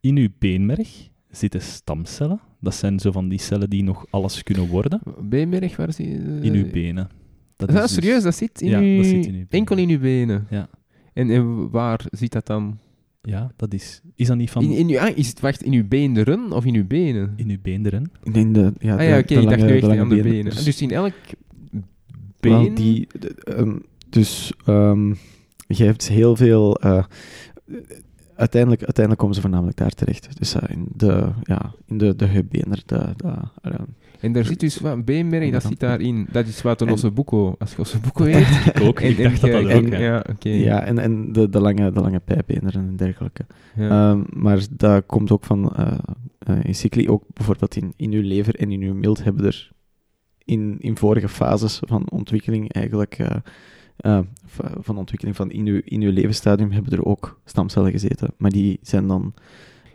in 0.00 0.16
uw 0.16 0.28
beenmerg 0.38 1.10
zitten 1.32 1.60
stamcellen. 1.60 2.40
Dat 2.60 2.74
zijn 2.74 2.98
zo 2.98 3.10
van 3.10 3.28
die 3.28 3.40
cellen 3.40 3.70
die 3.70 3.82
nog 3.82 4.06
alles 4.10 4.42
kunnen 4.42 4.68
worden. 4.68 5.00
Beenmerg, 5.20 5.76
waar 5.76 5.92
zie 5.92 6.08
je? 6.08 6.38
In 6.40 6.54
uw 6.54 6.70
benen. 6.70 7.08
Dat 7.56 7.68
is, 7.68 7.74
dat 7.74 7.84
dus- 7.84 7.94
serieus? 7.94 8.22
Dat 8.22 8.34
zit 8.34 8.60
in 8.60 8.68
ja, 8.68 8.80
uw... 8.80 8.96
dat 8.96 9.06
zit 9.06 9.26
in 9.26 9.34
uw 9.34 9.44
Enkel 9.48 9.76
in 9.76 9.88
uw 9.88 9.98
benen? 9.98 10.46
Ja. 10.50 10.68
En, 11.12 11.30
en 11.30 11.70
waar 11.70 12.04
zit 12.10 12.32
dat 12.32 12.46
dan? 12.46 12.78
Ja, 13.22 13.52
dat 13.56 13.74
is... 13.74 14.00
Is 14.14 14.26
dat 14.26 14.36
niet 14.36 14.50
van... 14.50 14.62
In, 14.62 14.70
in 14.70 14.88
uw, 14.88 14.98
ah, 14.98 15.16
is 15.16 15.28
het, 15.28 15.40
wacht, 15.40 15.62
in 15.62 15.72
uw 15.72 15.88
beenderen 15.88 16.52
of 16.52 16.64
in 16.64 16.74
uw 16.74 16.86
benen? 16.86 17.32
In 17.36 17.50
uw 17.50 17.58
beenderen. 17.62 18.10
In 18.22 18.52
de, 18.52 18.72
ja, 18.78 18.96
ah 18.96 19.02
ja, 19.02 19.18
oké, 19.18 19.32
okay, 19.32 19.42
ik 19.42 19.48
dacht 19.48 19.62
nu 19.62 19.76
echt 19.76 19.98
aan 19.98 20.08
de 20.08 20.22
benen. 20.22 20.44
Dus, 20.44 20.64
dus 20.64 20.82
in 20.82 20.90
elk 20.90 21.14
been... 22.40 22.74
die, 22.74 23.06
um, 23.48 23.82
dus 24.08 24.52
um, 24.66 25.16
je 25.66 25.84
hebt 25.84 26.08
heel 26.08 26.36
veel... 26.36 26.84
Uh, 26.84 27.04
uiteindelijk, 28.36 28.82
uiteindelijk 28.82 29.18
komen 29.18 29.34
ze 29.34 29.40
voornamelijk 29.40 29.76
daar 29.76 29.90
terecht. 29.90 30.38
Dus 30.38 30.56
uh, 30.56 30.62
in 30.68 30.86
de, 30.96 31.28
ja, 31.42 31.74
in 31.86 31.98
de, 31.98 32.16
de 32.16 32.24
heubener. 32.24 32.82
De, 32.86 33.12
de, 33.16 33.26
uh, 33.62 33.74
en 34.20 34.32
daar 34.32 34.44
zit 34.44 34.60
dus 34.60 34.78
wat 34.78 34.92
een 34.92 35.04
beenmerk, 35.04 35.52
dat 35.52 35.62
zit 35.62 35.80
daarin. 35.80 36.28
Dat 36.30 36.46
is 36.46 36.62
wat 36.62 36.80
een 36.80 36.90
ossebuco, 36.90 37.54
als 37.58 37.70
je 37.70 37.78
ossebuco 37.78 38.24
heet. 38.24 38.46
ik 38.74 38.80
ook, 38.80 39.00
ik 39.10 39.22
dacht 39.22 39.40
dat 39.40 39.50
dat 39.50 39.72
ook. 39.72 39.88
ja, 39.88 40.24
okay. 40.30 40.58
ja, 40.58 40.82
en, 40.84 40.98
en 40.98 41.32
de, 41.32 41.48
de, 41.48 41.60
lange, 41.60 41.92
de 41.92 42.00
lange 42.00 42.20
pijpbener 42.20 42.74
en 42.74 42.96
dergelijke. 42.96 43.46
Ja. 43.76 44.10
Um, 44.10 44.26
maar 44.30 44.66
dat 44.70 45.06
komt 45.06 45.30
ook 45.30 45.44
van, 45.44 45.72
uh, 45.78 46.64
in 46.64 46.74
cycli, 46.74 47.08
ook 47.08 47.24
bijvoorbeeld 47.32 47.76
in, 47.76 47.92
in 47.96 48.12
uw 48.12 48.22
lever 48.22 48.54
en 48.54 48.72
in 48.72 48.82
uw 48.82 48.94
mild 48.94 49.24
hebben 49.24 49.46
er 49.46 49.70
in, 50.44 50.76
in 50.78 50.96
vorige 50.96 51.28
fases 51.28 51.80
van 51.86 52.10
ontwikkeling 52.10 52.72
eigenlijk 52.72 53.18
uh, 54.00 54.18
van 54.80 54.98
ontwikkeling 54.98 55.36
van 55.36 55.50
in 55.50 55.66
uw, 55.66 55.80
in 55.84 56.02
uw 56.02 56.12
levensstadium 56.12 56.70
hebben 56.70 56.92
er 56.92 57.04
ook 57.04 57.40
stamcellen 57.44 57.90
gezeten. 57.90 58.34
Maar 58.36 58.50
die 58.50 58.78
zijn 58.82 59.06
dan... 59.06 59.22
Um, 59.22 59.32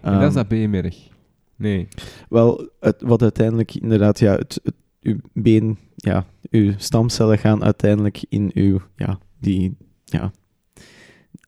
en 0.02 0.20
dat 0.20 0.22
is 0.22 0.36
ehm, 0.36 0.48
dat 0.50 0.68
B-merg? 0.68 1.10
Nee. 1.56 1.88
Wel, 2.30 2.70
het, 2.80 3.02
wat 3.02 3.22
uiteindelijk 3.22 3.76
inderdaad, 3.76 4.20
ja, 4.20 4.36
het, 4.36 4.60
het, 4.64 4.76
uw 5.02 5.18
been, 5.34 5.78
ja, 5.96 6.26
uw 6.50 6.74
stamcellen 6.78 7.38
gaan 7.38 7.64
uiteindelijk 7.64 8.26
in 8.30 8.52
uw, 8.54 8.82
ja, 8.96 9.20
die, 9.40 9.78
ja, 10.06 10.32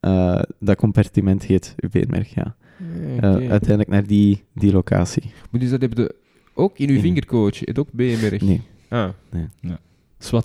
uh, 0.01 0.41
dat 0.59 0.77
compartiment 0.77 1.43
heet 1.43 1.75
uw 1.77 1.89
beenmerg, 1.89 2.33
ja. 2.33 2.55
Okay. 3.15 3.41
Uh, 3.41 3.49
uiteindelijk 3.51 3.89
naar 3.89 4.07
die, 4.07 4.43
die 4.53 4.71
locatie. 4.71 5.31
Maar 5.51 5.61
dus 5.61 5.69
dat 5.69 5.81
heb 5.81 5.97
je 5.97 6.15
ook 6.53 6.77
in 6.77 6.89
uw 6.89 6.99
vingercoach, 6.99 7.59
het 7.59 7.79
ook 7.79 7.91
beenmerg? 7.91 8.41
Nee. 8.41 8.61
Ah. 8.89 9.09
Nee. 9.31 9.47
Ja. 9.59 9.79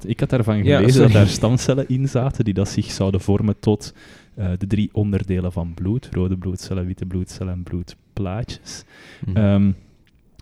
Ik 0.04 0.20
had 0.20 0.30
daarvan 0.30 0.64
gelezen 0.64 1.02
dat 1.02 1.12
daar 1.12 1.26
stamcellen 1.26 1.88
in 1.88 2.08
zaten 2.08 2.44
die 2.44 2.54
dat 2.54 2.68
zich 2.68 2.90
zouden 2.90 3.20
vormen 3.20 3.58
tot 3.60 3.94
uh, 4.38 4.48
de 4.58 4.66
drie 4.66 4.88
onderdelen 4.92 5.52
van 5.52 5.74
bloed. 5.74 6.08
Rode 6.10 6.36
bloedcellen, 6.36 6.86
witte 6.86 7.06
bloedcellen 7.06 7.52
en 7.52 7.62
bloedplaatjes. 7.62 8.84
Mm. 9.26 9.36
Um, 9.36 9.76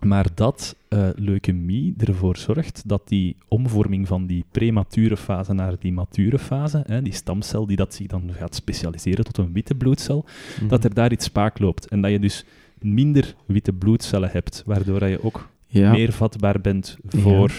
maar 0.05 0.26
dat 0.35 0.76
uh, 0.89 1.09
leukemie 1.14 1.95
ervoor 1.99 2.37
zorgt 2.37 2.83
dat 2.87 3.03
die 3.09 3.37
omvorming 3.49 4.09
van 4.09 4.26
die 4.26 4.45
premature 4.51 5.16
fase 5.16 5.53
naar 5.53 5.74
die 5.78 5.93
mature 5.93 6.39
fase, 6.39 6.85
hè, 6.87 7.03
die 7.03 7.12
stamcel 7.12 7.66
die 7.66 7.76
dat 7.76 7.95
zich 7.95 8.07
dan 8.07 8.30
gaat 8.33 8.55
specialiseren 8.55 9.24
tot 9.24 9.39
een 9.39 9.53
witte 9.53 9.74
bloedcel, 9.74 10.24
mhm. 10.59 10.68
dat 10.68 10.85
er 10.85 10.95
daar 10.95 11.12
iets 11.12 11.24
spaak 11.24 11.59
loopt. 11.59 11.89
En 11.89 12.01
dat 12.01 12.11
je 12.11 12.18
dus 12.18 12.45
minder 12.78 13.35
witte 13.47 13.72
bloedcellen 13.72 14.30
hebt, 14.33 14.62
waardoor 14.66 15.07
je 15.07 15.24
ook 15.24 15.49
meer 15.70 16.12
vatbaar 16.12 16.61
bent 16.61 16.99
voor 17.09 17.53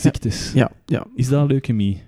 ziektes. 0.00 0.52
Ja, 0.52 0.70
ja. 0.86 1.06
Is 1.14 1.28
dat 1.28 1.48
leukemie? 1.48 2.02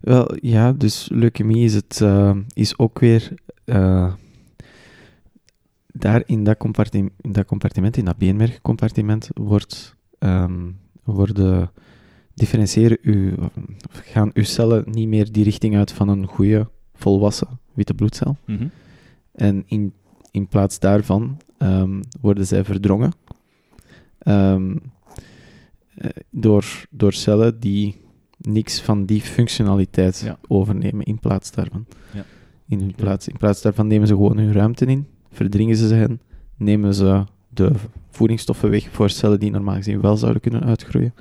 Wel, 0.00 0.36
ja, 0.40 0.72
dus 0.72 1.08
leukemie 1.12 1.64
is, 1.64 1.74
het, 1.74 2.00
uh, 2.02 2.36
is 2.52 2.78
ook 2.78 2.98
weer... 2.98 3.34
Uh, 3.64 4.12
daar 5.92 6.22
in 6.26 6.44
dat, 6.44 6.56
compartiment, 6.56 7.12
in 7.20 7.32
dat 7.32 7.46
compartiment, 7.46 7.96
in 7.96 8.04
dat 8.04 8.16
beenmergcompartiment, 8.16 9.28
wordt, 9.34 9.96
um, 10.18 10.78
worden 11.04 11.70
differentiëren 12.34 12.98
uw, 13.02 13.34
gaan 13.90 14.30
uw 14.34 14.44
cellen 14.44 14.84
niet 14.90 15.08
meer 15.08 15.32
die 15.32 15.44
richting 15.44 15.76
uit 15.76 15.92
van 15.92 16.08
een 16.08 16.26
goede, 16.26 16.68
volwassen 16.94 17.48
witte 17.74 17.94
bloedcel. 17.94 18.36
Mhm. 18.44 18.66
En 19.32 19.62
in, 19.66 19.92
in 20.30 20.46
plaats 20.46 20.78
daarvan 20.78 21.36
um, 21.58 22.00
worden 22.20 22.46
zij 22.46 22.64
verdrongen 22.64 23.12
um, 24.22 24.80
door, 26.30 26.64
door 26.90 27.12
cellen 27.12 27.60
die 27.60 28.00
niks 28.36 28.80
van 28.80 29.04
die 29.04 29.20
functionaliteit 29.20 30.34
overnemen 30.48 31.04
in 31.04 31.18
plaats 31.18 31.50
daarvan. 31.50 31.86
Ja. 32.14 32.24
In, 32.66 32.92
plaats, 32.96 33.28
in 33.28 33.36
plaats 33.36 33.62
daarvan 33.62 33.86
nemen 33.86 34.06
ze 34.06 34.14
gewoon 34.14 34.38
hun 34.38 34.52
ruimte 34.52 34.86
in 34.86 35.06
verdringen 35.32 35.76
ze 35.76 35.94
hen, 35.94 36.20
nemen 36.56 36.94
ze 36.94 37.24
de 37.48 37.72
voedingsstoffen 38.10 38.70
weg 38.70 38.88
voor 38.90 39.10
cellen 39.10 39.40
die 39.40 39.50
normaal 39.50 39.76
gezien 39.76 40.00
wel 40.00 40.16
zouden 40.16 40.42
kunnen 40.42 40.64
uitgroeien. 40.64 41.14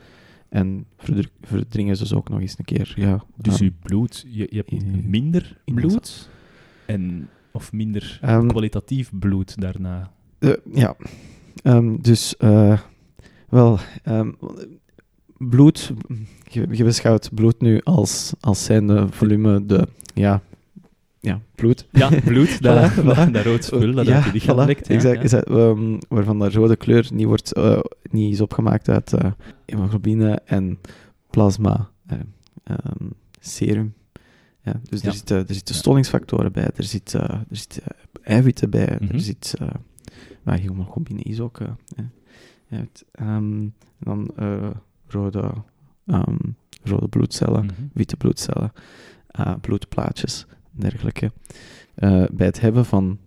En 0.50 0.86
verdringen 1.42 1.98
ze 1.98 2.06
ze 2.06 2.16
ook 2.16 2.30
nog 2.30 2.40
eens 2.40 2.56
een 2.58 2.66
keer. 2.66 2.94
Ja, 2.96 3.24
dus 3.36 3.58
je 3.58 3.72
bloed, 3.82 4.26
je, 4.28 4.48
je 4.50 4.58
hebt 4.66 5.06
minder 5.08 5.58
bloed 5.66 6.30
en, 6.86 7.30
of 7.52 7.72
minder 7.72 8.20
um, 8.26 8.48
kwalitatief 8.48 9.12
bloed 9.20 9.62
daarna? 9.62 10.12
Uh, 10.40 10.54
ja, 10.74 10.96
um, 11.64 12.02
dus 12.02 12.36
uh, 12.40 12.80
wel, 13.50 13.80
um, 14.06 14.38
bloed, 15.38 15.94
je, 16.44 16.68
je, 16.72 16.84
beschouwt 16.84 17.30
bloed 17.34 17.62
nu 17.62 17.82
als, 17.84 18.34
als 18.40 18.64
zijnde 18.64 19.08
volume 19.10 19.66
de 19.66 19.88
ja, 20.14 20.42
ja, 21.20 21.42
bloed. 21.56 21.88
Ja, 21.92 22.10
bloed, 22.26 22.62
dat, 22.64 22.92
voilà, 22.92 23.04
dat, 23.16 23.34
dat 23.34 23.46
rood 23.46 23.64
spul 23.64 23.94
dat 23.94 24.06
ja, 24.06 24.16
uit 24.16 24.26
je 24.26 24.32
lichaam 24.32 24.56
voilà, 24.56 24.66
lekt. 24.66 24.90
exact, 24.90 25.32
ja. 25.32 25.44
um, 25.48 25.98
waarvan 26.08 26.40
de 26.40 26.50
rode 26.50 26.76
kleur 26.76 27.08
niet, 27.14 27.26
wordt, 27.26 27.58
uh, 27.58 27.80
niet 28.12 28.34
is 28.34 28.42
opgemaakt 28.42 28.90
uit 28.90 29.14
uh, 29.14 29.32
hemoglobine 29.66 30.42
en 30.46 30.80
plasma, 31.30 31.90
uh, 32.12 32.20
um, 32.70 33.14
serum. 33.40 33.94
Ja, 34.62 34.80
dus 34.90 35.02
Er, 35.02 35.14
zitten, 35.14 35.48
er 35.48 35.54
zitten 35.54 35.76
stollingsfactoren 35.76 36.52
bij, 36.52 36.70
er 36.76 36.84
zitten 36.84 37.22
er 37.30 37.46
zit, 37.50 37.82
eiwitten 38.22 38.70
bij, 38.70 38.98
mm 39.00 39.08
-hmm. 39.08 39.16
er 39.16 39.22
zit... 39.22 39.56
Uh, 39.62 39.68
hemoglobine 40.44 41.22
is 41.22 41.40
ook... 41.40 41.60
um, 43.20 43.74
dan 44.00 44.32
rode, 45.08 45.54
rode 46.84 47.08
bloedcellen, 47.10 47.64
mm 47.64 47.70
-hmm. 47.70 47.90
witte 47.94 48.18
bloedcellen, 48.18 48.72
bloedplaatjes 49.62 50.46
dergelijke. 50.72 51.32
Uh, 51.96 52.26
bij 52.32 52.46
het 52.46 52.60
hebben 52.62 52.86
van 52.86 53.20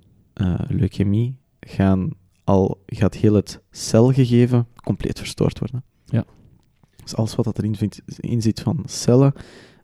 leukemie 0.68 1.36
gaan 1.60 2.10
al, 2.44 2.82
gaat 2.86 3.14
heel 3.14 3.34
het 3.34 3.62
celgegeven 3.70 4.66
compleet 4.84 5.18
verstoord 5.18 5.58
worden. 5.58 5.84
Ja. 6.04 6.24
Dus 7.02 7.16
alles 7.16 7.34
wat 7.34 7.58
erin 7.58 7.76
vindt, 7.76 8.02
in 8.16 8.42
zit 8.42 8.60
van 8.60 8.82
cellen 8.86 9.32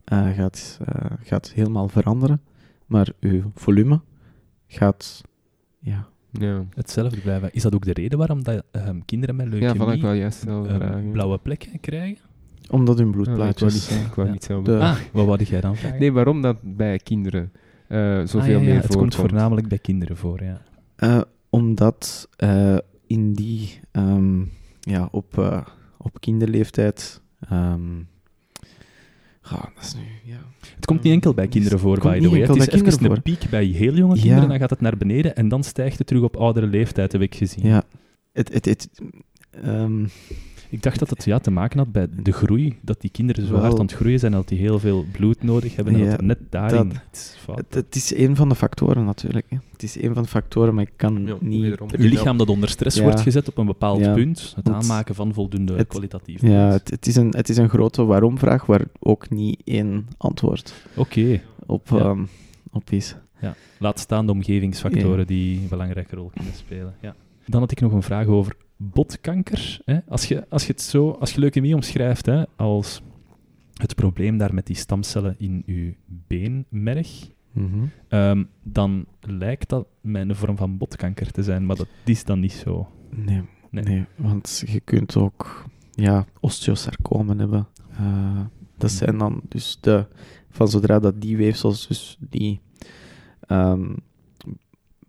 gaat, 0.05 0.79
gaat 1.23 1.51
helemaal 1.51 1.89
veranderen, 1.89 2.43
maar 2.87 3.13
uw 3.21 3.51
volume 3.55 4.01
gaat 4.67 5.23
ja, 5.79 6.09
ja. 6.31 6.65
hetzelfde 6.75 7.21
blijven. 7.21 7.53
Is 7.53 7.63
dat 7.63 7.75
ook 7.75 7.85
de 7.85 7.93
reden 7.93 8.19
waarom 8.19 8.43
dat, 8.43 8.65
um, 8.73 9.05
kinderen 9.05 9.37
met 9.37 9.47
leukemie 9.49 9.87
ja, 9.87 9.93
ik 9.93 10.03
wel 10.03 10.13
juist 10.13 10.47
uh, 10.47 11.11
blauwe 11.13 11.39
plekken 11.39 11.81
krijgen? 11.81 12.27
Omdat 12.71 12.99
hun 12.99 13.11
bloedplaatjes... 13.11 13.89
Ja, 13.89 13.97
ik 13.97 14.15
wou 14.15 14.31
niet, 14.31 14.45
zo 14.45 14.63
Ah, 14.63 14.97
wat 15.13 15.27
wou 15.27 15.43
jij 15.43 15.61
dan 15.61 15.77
vragen? 15.77 15.99
Nee, 15.99 16.13
waarom 16.13 16.43
dat 16.43 16.57
bij 16.63 16.99
kinderen 16.99 17.53
uh, 17.89 18.21
zoveel 18.25 18.41
ah, 18.41 18.49
ja, 18.49 18.59
meer 18.59 18.83
Het 18.83 18.97
komt 18.97 19.15
voornamelijk 19.15 19.69
bij 19.69 19.79
kinderen 19.79 20.17
voor, 20.17 20.43
ja. 20.43 20.63
Uh, 20.99 21.21
omdat 21.51 22.29
uh, 22.39 22.79
in 23.07 23.33
die... 23.33 23.81
Um, 23.93 24.51
ja, 24.81 25.09
op, 25.11 25.65
op 25.99 26.21
kinderleeftijd... 26.21 27.23
Um, 27.53 28.09
Dat 29.51 29.85
is 29.85 29.95
nu, 29.95 30.33
ja. 30.33 30.39
Het 30.75 30.87
komt 30.87 31.03
niet 31.03 31.13
enkel 31.13 31.35
bij 31.35 31.49
kinderen 31.49 31.79
voor, 31.79 31.99
by 32.01 32.21
the 32.21 32.31
way. 32.31 32.41
Het 32.41 32.57
is 32.57 32.69
even 32.69 33.11
een 33.11 33.23
piek 33.23 33.51
bij 33.51 33.65
heel 33.65 33.95
jonge 33.95 34.21
kinderen, 34.21 34.49
dan 34.49 34.59
gaat 34.59 34.71
het 34.71 34.81
naar 34.81 34.97
beneden 34.97 35.37
en 35.37 35.49
dan 35.49 35.65
stijgt 35.65 35.99
het 35.99 36.07
terug 36.07 36.23
op 36.23 36.37
oudere 36.37 36.67
leeftijd, 36.67 37.13
heb 37.13 37.21
ik 37.21 37.35
gezien. 37.35 37.67
Ja, 37.67 37.85
het, 38.33 38.53
het, 38.53 38.65
het, 38.65 38.89
um, 39.65 40.09
ik 40.71 40.83
dacht 40.83 40.99
dat 40.99 41.11
het 41.11 41.25
ja, 41.25 41.39
te 41.39 41.51
maken 41.51 41.79
had 41.79 41.93
bij 41.93 42.07
de 42.23 42.33
groei, 42.33 42.79
dat 42.81 43.01
die 43.01 43.11
kinderen 43.11 43.47
zo 43.47 43.55
hard 43.55 43.75
aan 43.75 43.87
het 43.87 43.93
groeien 43.95 44.19
zijn, 44.19 44.33
dat 44.33 44.49
die 44.49 44.59
heel 44.59 44.79
veel 44.79 45.05
bloed 45.13 45.43
nodig 45.43 45.77
hebben 45.77 45.95
en 45.95 46.11
dat 46.11 46.21
net 46.21 46.39
daarin 46.51 46.93
iets 47.11 47.37
fout 47.39 47.65
het, 47.69 47.97
is 47.97 48.15
een 48.15 48.37
van 48.37 48.49
de 48.49 48.55
factoren 48.55 49.05
natuurlijk. 49.05 49.47
Hè. 49.49 49.57
Het 49.73 49.83
is 49.83 50.03
een 50.03 50.15
van 50.15 50.23
de 50.23 50.29
factoren, 50.29 50.75
maar 50.75 50.85
ik 50.85 50.93
kan 50.97 51.39
niet... 51.41 51.63
Je 51.65 52.09
lichaam 52.09 52.39
dat 52.39 52.49
onder 52.49 52.69
stress 52.69 53.01
wordt 53.01 53.21
gezet 53.21 53.49
op 53.49 53.59
een 53.59 53.67
bepaald 53.67 54.13
punt, 54.13 54.53
het 54.57 54.69
aanmaken 54.69 55.15
van 55.15 55.35
voldoende 55.35 55.77
het, 55.77 55.89
kwalitatief 55.89 56.43
Ja, 56.43 56.71
het, 56.71 57.07
is 57.07 57.17
een, 57.17 57.35
het 57.37 57.49
is 57.49 57.57
een 57.57 57.69
grote 57.69 58.05
waarom-vraag 58.05 58.67
waar 58.67 58.85
ook 58.99 59.31
niet 59.31 59.61
één 59.65 60.07
antwoord 60.17 60.75
okay. 60.97 61.43
op, 61.67 61.91
um, 61.91 62.29
op 62.73 62.91
is. 62.91 63.17
Ja. 63.41 63.55
Laat 63.79 63.99
staan 63.99 64.27
de 64.27 64.33
omgevingsfactoren 64.33 65.27
die 65.27 65.61
een 65.61 65.69
belangrijke 65.69 66.17
rol 66.17 66.31
kunnen 66.35 66.55
spelen. 66.55 66.95
Ja. 67.01 67.15
Dan 67.47 67.61
had 67.61 67.71
ik 67.71 67.81
nog 67.81 67.93
een 67.93 68.03
vraag 68.03 68.27
over 68.27 68.57
botkanker. 68.79 69.81
Hè? 69.85 69.99
Als, 70.09 70.25
je, 70.25 70.49
als 70.49 70.67
je 70.67 70.73
het 70.73 70.83
zo, 70.83 71.11
als 71.11 71.33
je 71.33 71.41
leukemie 71.41 71.75
omschrijft 71.75 72.27
hè, 72.27 72.45
als 72.57 73.03
het 73.73 73.95
probleem 73.95 74.39
daar 74.39 74.55
met 74.55 74.67
die 74.67 74.77
stamcellen 74.77 75.35
in 75.39 75.63
je 75.67 75.95
beenmerg, 76.07 77.31
mhm. 77.53 77.85
ehm, 78.09 78.45
dan 78.63 79.07
lijkt 79.21 79.69
dat 79.69 79.87
mijn 80.01 80.37
vorm 80.37 80.57
van 80.57 80.79
botkanker 80.79 81.31
te 81.31 81.43
zijn, 81.43 81.67
maar 81.67 81.77
dat 81.77 81.89
is 82.05 82.25
dan 82.25 82.41
niet 82.41 82.53
zo. 82.53 82.89
Nee, 83.11 83.43
nee. 83.71 84.05
want 84.17 84.63
je 84.67 84.81
kunt 84.81 85.17
ook 85.17 85.65
ja, 85.91 86.27
osteosarcomen 86.41 87.39
hebben. 87.39 87.69
Uh, 88.01 88.41
dat 88.77 88.91
zijn 88.91 89.19
dan 89.19 89.41
dus 89.49 89.79
de, 89.81 90.07
van 90.51 90.69
zodra 90.69 90.99
dat 90.99 91.21
die 91.21 91.37
weefsels, 91.37 91.87
dus 91.87 92.19
die 92.21 92.61
um, 93.49 93.97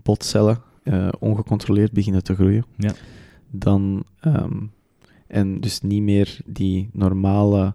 botcellen, 0.03 0.61
uh, 0.83 1.09
ongecontroleerd 1.19 1.91
beginnen 1.91 2.23
te 2.23 2.35
groeien. 2.35 2.65
Ja 2.77 2.93
dan, 3.49 4.03
ehm, 4.19 4.57
en 5.27 5.59
dus 5.59 5.81
niet 5.81 6.01
meer 6.01 6.39
die 6.45 6.89
normale 6.93 7.73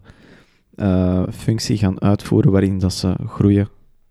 uh, 0.77 1.23
functie 1.31 1.79
gaan 1.79 2.01
uitvoeren 2.01 2.53
waarin 2.53 2.79
dat 2.79 2.93
ze 2.93 3.15
groeien, 3.27 3.69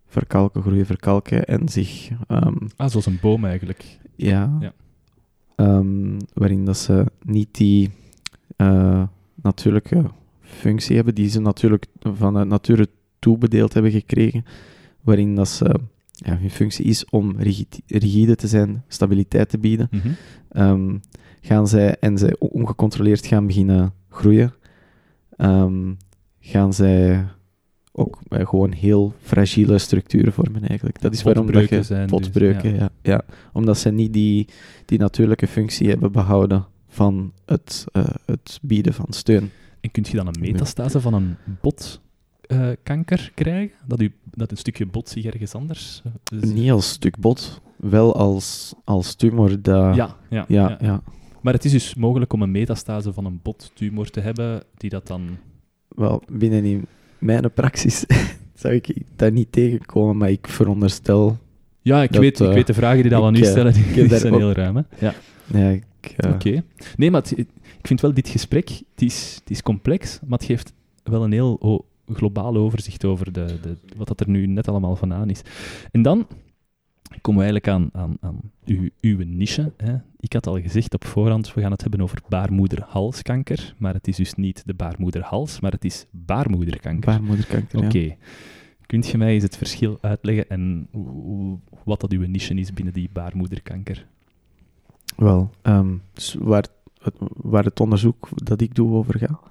verkalken, 0.08 0.62
groeien, 0.62 0.86
verkalken 0.86 1.46
en 1.46 1.70
zich... 1.70 2.10
Um, 2.28 2.58
ah, 2.76 2.90
zoals 2.90 3.06
een 3.06 3.20
boom 3.22 3.46
eigenlijk. 3.46 3.98
Ja. 4.16 4.58
ja. 4.60 4.74
Um, 5.56 6.18
waarin 6.34 6.66
dat 6.66 6.78
ze 6.78 7.06
niet 7.26 7.50
die 7.52 7.92
uh, 8.58 9.04
natuurlijke 9.36 10.04
functie 10.42 10.96
hebben 10.96 11.16
die 11.16 11.30
ze 11.30 11.42
natuurlijk 11.42 11.86
vanuit 12.02 12.48
nature 12.48 12.88
toebedeeld 13.20 13.74
hebben 13.74 13.92
gekregen, 13.92 14.46
waarin 15.02 15.36
dat 15.36 15.50
ze 15.50 15.80
ja, 16.12 16.38
hun 16.38 16.50
functie 16.50 16.86
is 16.86 17.06
om 17.06 17.36
rigide 17.88 18.36
te 18.36 18.48
zijn, 18.48 18.84
stabiliteit 18.88 19.50
te 19.50 19.58
bieden. 19.58 19.90
Mm 19.92 21.00
gaan 21.46 21.68
zij, 21.68 21.96
en 22.00 22.18
zij 22.18 22.36
ongecontroleerd 22.40 23.26
gaan 23.26 23.48
beginnen 23.48 23.94
groeien, 24.10 24.54
um, 25.38 25.98
gaan 26.40 26.74
zij 26.74 27.26
ook 27.92 28.20
uh, 28.30 28.48
gewoon 28.48 28.72
heel 28.72 29.14
fragiele 29.22 29.78
structuren 29.78 30.34
vormen 30.34 30.68
eigenlijk. 30.68 31.02
Dat 31.02 31.14
is 31.14 31.24
waarom 31.24 31.52
dat 31.52 31.70
je 31.70 31.84
zijn, 31.84 32.08
potbreuken, 32.08 32.72
dus, 32.72 32.80
ja. 32.80 32.90
ja. 33.02 33.22
Omdat 33.54 33.78
ze 33.78 33.90
niet 33.90 34.14
die, 34.14 34.48
die 34.86 35.00
natuurlijke 35.00 35.48
functie 35.48 35.90
hebben 35.90 36.12
behouden 36.12 36.66
van 36.88 37.34
het, 37.46 37.86
uh, 37.94 38.04
het 38.26 38.60
bieden 38.62 38.94
van 38.94 39.08
steun. 39.10 39.52
En 39.82 39.92
kunt 39.92 40.08
je 40.08 40.18
dan 40.18 40.28
een 40.28 40.40
metastase 40.40 41.02
van 41.02 41.14
een 41.14 41.36
botkanker 41.62 43.20
uh, 43.20 43.34
krijgen? 43.34 43.76
Dat, 43.88 44.02
u, 44.02 44.14
dat 44.32 44.52
een 44.52 44.58
stukje 44.58 44.86
bot 44.86 45.10
zich 45.10 45.26
ergens 45.26 45.54
anders... 45.54 46.02
Dus... 46.24 46.52
Niet 46.52 46.72
als 46.72 46.90
stuk 46.90 47.18
bot, 47.20 47.62
wel 47.76 48.16
als, 48.16 48.74
als 48.84 49.16
tumor. 49.16 49.62
Dat, 49.62 49.96
ja, 49.96 50.16
ja, 50.30 50.46
ja, 50.48 50.78
ja. 50.82 51.02
Maar 51.44 51.54
het 51.54 51.66
is 51.66 51.72
dus 51.72 51.96
mogelijk 51.96 52.34
om 52.34 52.42
een 52.42 52.52
metastase 52.52 53.14
van 53.14 53.26
een 53.26 53.40
bottumor 53.44 54.10
te 54.10 54.20
hebben, 54.20 54.64
die 54.78 54.90
dat 54.90 55.08
dan... 55.08 55.38
Wel, 55.88 56.22
binnen 56.32 56.64
in 56.64 56.86
mijn 57.18 57.54
praxis 57.54 58.06
zou 58.62 58.74
ik 58.74 58.96
daar 59.16 59.32
niet 59.32 59.52
tegenkomen, 59.52 60.18
maar 60.18 60.30
ik 60.30 60.48
veronderstel... 60.48 61.38
Ja, 61.82 62.04
ik, 62.04 62.12
weet, 62.12 62.40
ik 62.40 62.48
eh, 62.48 62.54
weet 62.54 62.68
de 62.68 62.74
vragen 62.74 63.02
die 63.02 63.12
dat 63.12 63.24
aan 63.24 63.36
u 63.36 63.44
stellen, 63.44 63.74
die, 63.74 64.18
zijn 64.18 64.34
heel 64.34 64.52
ruim. 64.52 64.76
Hè? 64.76 64.82
Ja. 65.00 65.14
Ja, 65.46 65.80
Oké. 66.34 66.64
Nee, 66.96 67.12
maar 67.12 67.24
ik 67.78 67.88
vind 67.88 68.02
wel 68.02 68.14
dit 68.14 68.30
gesprek, 68.30 68.70
het 68.70 69.02
is, 69.02 69.36
het 69.40 69.50
is 69.50 69.62
complex, 69.62 70.20
maar 70.26 70.38
het 70.38 70.48
geeft 70.48 70.74
wel 71.04 71.24
een 71.24 71.32
heel 71.32 71.86
globaal 72.14 72.56
overzicht 72.56 73.06
over 73.06 73.32
de, 73.32 73.46
de, 73.62 73.78
wat 73.98 74.08
dat 74.08 74.20
er 74.20 74.30
nu 74.30 74.48
net 74.48 74.68
allemaal 74.68 74.96
van 74.96 75.14
aan 75.14 75.30
is. 75.30 75.42
En 75.92 76.02
dan 76.02 76.28
komen 77.22 77.46
we 77.46 77.52
eigenlijk 77.52 77.68
aan, 77.68 77.90
aan, 78.02 78.18
aan 78.22 78.40
uw, 78.66 78.90
uw 79.02 79.18
niche. 79.26 79.72
Hè. 79.78 79.96
Ik 80.20 80.34
had 80.34 80.48
al 80.48 80.62
gezegd 80.62 80.94
op 80.94 81.06
voorhand, 81.06 81.54
we 81.54 81.62
gaan 81.62 81.72
het 81.72 81.82
hebben 81.82 82.02
over 82.02 82.22
baarmoederhalskanker, 82.30 83.74
maar 83.78 83.94
het 83.94 84.08
is 84.08 84.16
dus 84.16 84.34
niet 84.34 84.64
de 84.66 84.74
baarmoederhals, 84.74 85.60
maar 85.60 85.72
het 85.72 85.86
is 85.86 86.06
baarmoederkanker. 86.12 87.12
Baarmoederkanker, 87.12 87.86
Oké. 87.86 88.16
Kunt 88.86 89.08
je 89.08 89.18
mij 89.18 89.34
eens 89.34 89.44
het 89.44 89.58
verschil 89.58 89.98
uitleggen 90.02 90.50
en 90.50 90.88
wat 91.84 92.00
dat 92.00 92.12
uw 92.12 92.28
niche 92.28 92.54
is 92.54 92.74
binnen 92.74 92.94
die 92.94 93.10
baarmoederkanker? 93.14 94.06
Wel, 95.16 95.50
um, 95.64 96.02
dus 96.14 96.36
waar, 96.40 96.66
het, 97.02 97.14
waar 97.34 97.64
het 97.64 97.80
onderzoek 97.80 98.30
dat 98.36 98.62
ik 98.62 98.76
doe 98.76 98.94
over 98.94 99.18
gaat. 99.20 99.42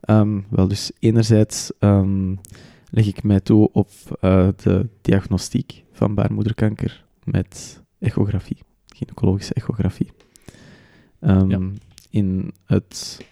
Ehm, 0.00 0.40
wel, 0.48 0.68
dus 0.68 0.92
enerzijds 0.98 1.72
um, 1.80 2.38
leg 2.94 3.06
ik 3.06 3.22
mij 3.22 3.40
toe 3.40 3.72
op 3.72 3.90
uh, 4.20 4.48
de 4.56 4.88
diagnostiek 5.00 5.84
van 5.92 6.14
baarmoederkanker 6.14 7.04
met 7.24 7.82
echografie, 7.98 8.58
gynaecologische 8.86 9.54
echografie. 9.54 10.10
Um, 11.20 11.74
In 12.10 12.52
het, 12.64 13.24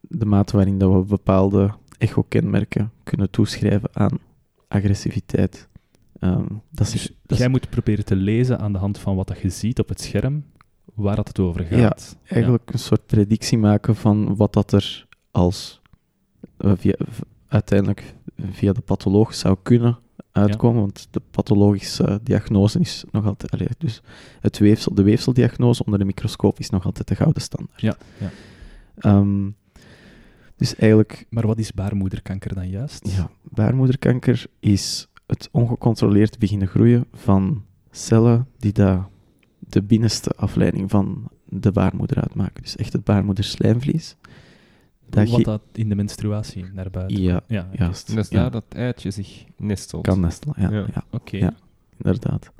de 0.00 0.24
mate 0.26 0.56
waarin 0.56 0.78
dat 0.78 0.92
we 0.92 1.08
bepaalde 1.08 1.70
echo-kenmerken 1.98 2.90
kunnen 3.02 3.30
toeschrijven 3.30 3.88
aan 3.92 4.18
agressiviteit. 4.68 5.68
dat 6.70 6.94
is, 6.94 7.12
dus 7.26 7.38
jij 7.38 7.48
moet 7.48 7.70
proberen 7.70 8.04
te 8.04 8.16
lezen 8.16 8.58
aan 8.58 8.72
de 8.72 8.78
hand 8.78 8.98
van 8.98 9.16
wat 9.16 9.28
dat 9.28 9.38
je 9.38 9.48
ziet 9.48 9.78
op 9.78 9.88
het 9.88 10.00
scherm, 10.00 10.44
waar 10.94 11.16
dat 11.16 11.28
het 11.28 11.38
over 11.38 11.64
gaat. 11.64 12.16
Ja, 12.22 12.32
eigenlijk 12.34 12.72
een 12.72 12.78
soort 12.78 13.06
predictie 13.06 13.58
maken 13.58 13.96
van 13.96 14.36
wat 14.36 14.52
dat 14.52 14.72
er 14.72 15.06
als 15.30 15.80
uh, 16.58 16.72
via, 16.76 16.94
uiteindelijk 17.48 18.14
via 18.50 18.72
de 18.72 18.80
patholoog 18.80 19.34
zou 19.34 19.56
kunnen 19.62 19.98
uitkomen, 20.32 20.80
want 20.80 21.08
de 21.10 21.22
pathologische 21.30 22.20
diagnose 22.22 22.80
is 22.80 23.04
nog 23.10 23.26
altijd, 23.26 23.52
allee, 23.52 23.68
dus 23.78 24.02
het 24.40 24.58
weefsel, 24.58 24.94
de 24.94 25.02
weefseldiagnose 25.02 25.84
onder 25.84 25.98
de 25.98 26.04
microscoop 26.04 26.58
is 26.58 26.70
nog 26.70 26.84
altijd 26.84 27.08
de 27.08 27.14
gouden 27.14 27.42
standaard. 27.42 27.80
Ja, 27.80 27.96
ja. 28.18 28.30
Um, 29.16 29.56
dus 30.56 30.74
eigenlijk... 30.74 31.26
Maar 31.30 31.46
wat 31.46 31.58
is 31.58 31.72
baarmoederkanker 31.72 32.54
dan 32.54 32.68
juist? 32.68 33.08
Ja, 33.08 33.30
baarmoederkanker 33.42 34.46
is 34.60 35.08
het 35.26 35.48
ongecontroleerd 35.52 36.38
beginnen 36.38 36.68
groeien 36.68 37.04
van 37.12 37.64
cellen 37.90 38.48
die 38.58 38.72
daar 38.72 39.08
de 39.58 39.82
binnenste 39.82 40.30
afleiding 40.36 40.90
van 40.90 41.30
de 41.44 41.72
baarmoeder 41.72 42.20
uitmaken. 42.20 42.62
Dus 42.62 42.76
echt 42.76 42.92
het 42.92 43.04
baarmoederslijmvlies. 43.04 44.16
Dat 45.08 45.28
wat 45.28 45.44
dat 45.44 45.62
in 45.72 45.88
de 45.88 45.94
menstruatie 45.94 46.64
naar 46.72 46.90
buiten 46.90 47.22
Ja, 47.22 47.40
ja 47.46 47.68
juist. 47.72 48.08
En 48.08 48.14
dat 48.14 48.24
is 48.24 48.30
daar 48.30 48.50
dat 48.50 48.64
eitje 48.68 49.10
zich 49.10 49.44
nestelt. 49.56 50.06
Kan 50.06 50.20
nestelen, 50.20 50.54
ja. 50.58 50.70
ja. 50.70 51.04
Oké. 51.10 51.36
Ja, 51.36 51.54
inderdaad. 51.96 52.52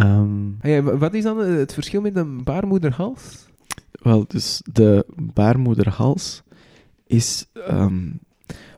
Um, 0.00 0.58
wat 0.98 1.14
is 1.14 1.22
dan 1.22 1.38
het 1.38 1.74
verschil 1.74 2.00
met 2.00 2.16
een 2.16 2.44
baarmoederhals? 2.44 3.46
Wel, 3.92 4.24
dus 4.28 4.62
de 4.72 5.06
baarmoederhals 5.16 6.42
is 7.06 7.46
um, 7.70 8.20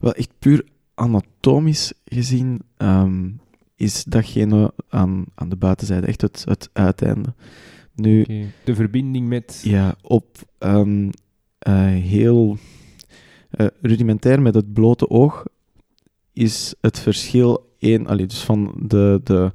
wel 0.00 0.12
echt 0.12 0.30
puur 0.38 0.64
anatomisch 0.94 1.92
gezien 2.04 2.62
um, 2.78 3.40
is 3.76 4.04
datgene 4.04 4.72
aan, 4.88 5.24
aan 5.34 5.48
de 5.48 5.56
buitenzijde, 5.56 6.06
echt 6.06 6.20
het, 6.20 6.44
het 6.48 6.70
uiteinde. 6.72 7.34
Nu, 7.94 8.26
De 8.64 8.74
verbinding 8.74 9.28
met... 9.28 9.60
Ja, 9.64 9.94
op 10.02 10.26
um, 10.58 11.10
heel 11.72 12.58
uh, 13.56 13.66
rudimentair 13.80 14.42
met 14.42 14.54
het 14.54 14.72
blote 14.72 15.08
oog 15.08 15.44
is 16.32 16.74
het 16.80 16.98
verschil 16.98 17.74
één, 17.78 18.06
allee, 18.06 18.26
dus 18.26 18.44
van 18.44 18.74
de, 18.82 19.20
de, 19.24 19.52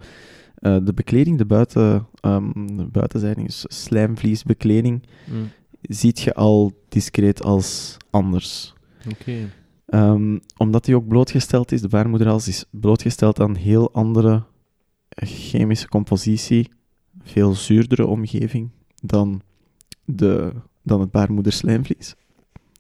uh, 0.60 0.78
de 0.84 0.94
bekleding, 0.94 1.38
de, 1.38 1.46
buiten, 1.46 2.08
um, 2.22 2.78
de 2.78 2.86
buitenzijde, 2.86 3.44
dus 3.44 3.66
slijmvliesbekleding, 3.68 5.04
mm. 5.32 5.50
ziet 5.82 6.20
je 6.20 6.34
al 6.34 6.74
discreet 6.90 7.44
als 7.44 7.98
anders. 8.10 8.74
Okay. 9.12 9.50
Um, 9.86 10.40
omdat 10.58 10.86
die 10.86 10.96
ook 10.96 11.08
blootgesteld 11.08 11.72
is, 11.72 11.82
de 11.82 11.88
baarmoederhals 11.88 12.48
is 12.48 12.66
blootgesteld 12.70 13.40
aan 13.40 13.56
heel 13.56 13.94
andere 13.94 14.44
chemische 15.10 15.88
compositie, 15.88 16.72
veel 17.24 17.54
zuurdere 17.54 18.06
omgeving 18.06 18.70
dan, 19.04 19.42
de, 20.06 20.54
dan 20.84 21.00
het 21.00 21.12
baarmoederslijmvlies. 21.12 22.16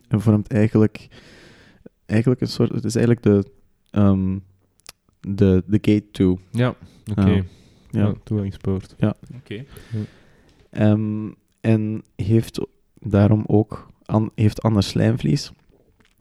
En 0.07 0.21
vormt 0.21 0.47
eigenlijk, 0.47 1.07
eigenlijk 2.05 2.41
een 2.41 2.47
soort, 2.47 2.71
het 2.71 2.85
is 2.85 2.95
eigenlijk 2.95 3.25
de, 3.25 3.45
um, 3.99 4.43
de, 5.19 5.63
de 5.67 5.77
gate 5.81 6.11
to. 6.11 6.39
Ja, 6.51 6.75
oké. 7.09 7.21
Okay. 7.21 7.35
Uh, 7.35 7.43
ja. 7.89 8.13
toegangspoort. 8.23 8.95
Ja. 8.97 9.15
Oké. 9.35 9.65
Okay. 10.71 10.89
Um, 10.89 11.35
en 11.61 12.03
heeft 12.15 12.59
daarom 12.99 13.43
ook 13.47 13.87
an, 14.05 14.31
heeft 14.35 14.61
ander 14.61 14.83
slijmvlies 14.83 15.51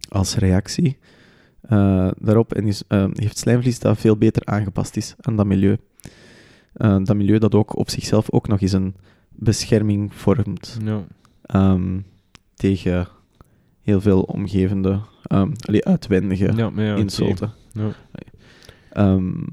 als 0.08 0.34
reactie 0.34 0.98
uh, 1.68 2.10
daarop 2.18 2.54
en 2.54 2.66
is, 2.66 2.82
uh, 2.88 3.06
heeft 3.12 3.38
slijmvlies 3.38 3.78
dat 3.78 3.98
veel 3.98 4.16
beter 4.16 4.44
aangepast 4.44 4.96
is 4.96 5.14
aan 5.20 5.36
dat 5.36 5.46
milieu. 5.46 5.76
Uh, 6.76 6.96
dat 7.02 7.16
milieu 7.16 7.38
dat 7.38 7.54
ook 7.54 7.76
op 7.76 7.90
zichzelf 7.90 8.30
ook 8.30 8.48
nog 8.48 8.60
eens 8.60 8.72
een 8.72 8.94
bescherming 9.28 10.14
vormt 10.14 10.78
ja. 10.84 11.04
Um, 11.54 12.04
tegen 12.54 13.08
heel 13.80 14.00
veel 14.00 14.22
omgevende, 14.22 15.00
um, 15.32 15.52
allee, 15.66 15.84
uitwendige 15.84 16.52
ja, 16.56 16.70
ja, 16.76 16.94
insulten. 16.94 17.52
Ja. 17.72 17.92
Um, 18.96 19.46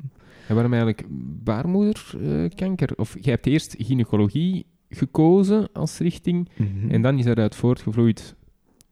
en 0.48 0.54
waarom 0.54 0.74
eigenlijk 0.74 1.06
baarmoederkanker? 1.43 2.89
of 2.95 3.16
je 3.22 3.30
hebt 3.30 3.45
eerst 3.45 3.76
gynaecologie 3.78 4.66
gekozen 4.89 5.70
als 5.74 5.98
richting 5.98 6.50
mm 6.56 6.68
-hmm. 6.68 6.89
en 6.89 7.02
dan 7.02 7.18
is 7.18 7.26
eruit 7.26 7.56
voortgevloeid 7.56 8.36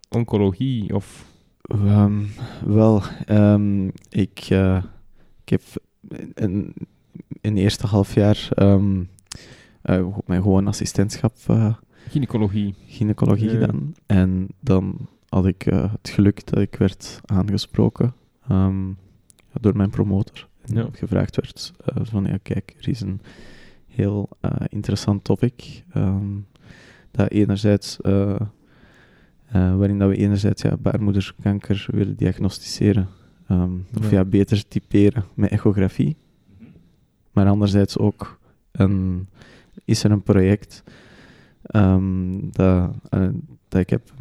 oncologie 0.10 0.96
of 0.96 1.34
Um, 1.74 2.30
wel, 2.66 3.02
um, 3.30 3.92
ik, 4.10 4.50
uh, 4.52 4.84
ik 5.44 5.50
heb 5.50 5.62
in, 6.34 6.74
in 7.42 7.58
eerste 7.58 7.88
half 7.88 8.14
jaar 8.14 8.50
um, 8.60 9.10
uh, 9.84 10.08
mijn 10.26 10.42
gewoon 10.42 10.68
assistentschap. 10.68 11.34
Gynaecologie. 12.16 12.74
Gynaecologie 12.88 13.52
ja. 13.52 13.52
gedaan. 13.52 13.94
En 14.06 14.48
dan 14.60 15.08
had 15.30 15.46
ik 15.46 15.62
het 15.62 16.10
geluk 16.10 16.46
dat 16.46 16.60
ik 16.60 16.76
werd 16.76 17.22
aangesproken 17.26 18.14
door 19.62 19.76
mijn 19.76 19.90
promotor. 19.90 20.48
En 20.62 20.94
gevraagd 20.94 21.36
werd 21.36 21.74
van 21.86 22.26
ja, 22.26 22.38
kijk, 22.42 22.76
er 22.80 22.90
is 22.90 23.02
een 23.02 23.22
heel 23.88 24.30
interessant 24.68 25.24
topic. 25.24 25.84
dat 27.12 27.30
enerzijds 27.30 27.98
waarin 29.52 30.00
dat 30.00 30.10
we 30.10 30.16
enerzijds 30.16 30.62
ja, 30.62 30.78
baarmoederkanker 30.78 31.88
willen 31.92 32.16
diagnosticeren. 32.16 33.08
Um, 33.52 33.86
of 33.98 34.12
ja. 34.12 34.26
beter 34.26 34.68
typeren 34.68 35.26
met 35.34 35.50
echografie. 35.50 36.16
Maar 37.32 37.48
anderzijds 37.48 37.98
ook 37.98 38.40
een, 38.72 39.28
is 39.86 40.04
er 40.04 40.12
een 40.12 40.24
project 40.24 40.84
um, 41.72 42.52
dat, 42.52 42.92
uh, 43.12 43.30
dat 43.68 43.82
ik 43.82 43.90
heb, 43.90 44.14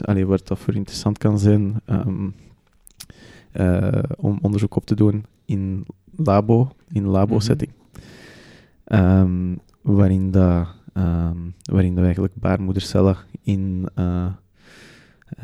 allee, 0.00 0.26
wat 0.26 0.46
dat 0.46 0.58
voor 0.58 0.74
interessant 0.74 1.18
kan 1.18 1.38
zijn, 1.38 1.80
um, 1.86 2.34
uh, 3.52 4.02
om 4.16 4.38
onderzoek 4.42 4.76
op 4.76 4.86
te 4.86 4.94
doen 4.94 5.24
in 5.44 5.86
labo, 6.16 6.70
in 6.92 7.06
labo-setting. 7.06 7.70
Mm 8.84 8.98
-hmm. 8.98 9.60
waarin 9.82 10.30
dat 10.30 10.74
waarin 11.62 11.94
we 11.94 12.02
eigenlijk 12.02 12.34
baarmoedercellen 12.34 13.16
in, 13.42 13.88
uh, 13.98 14.26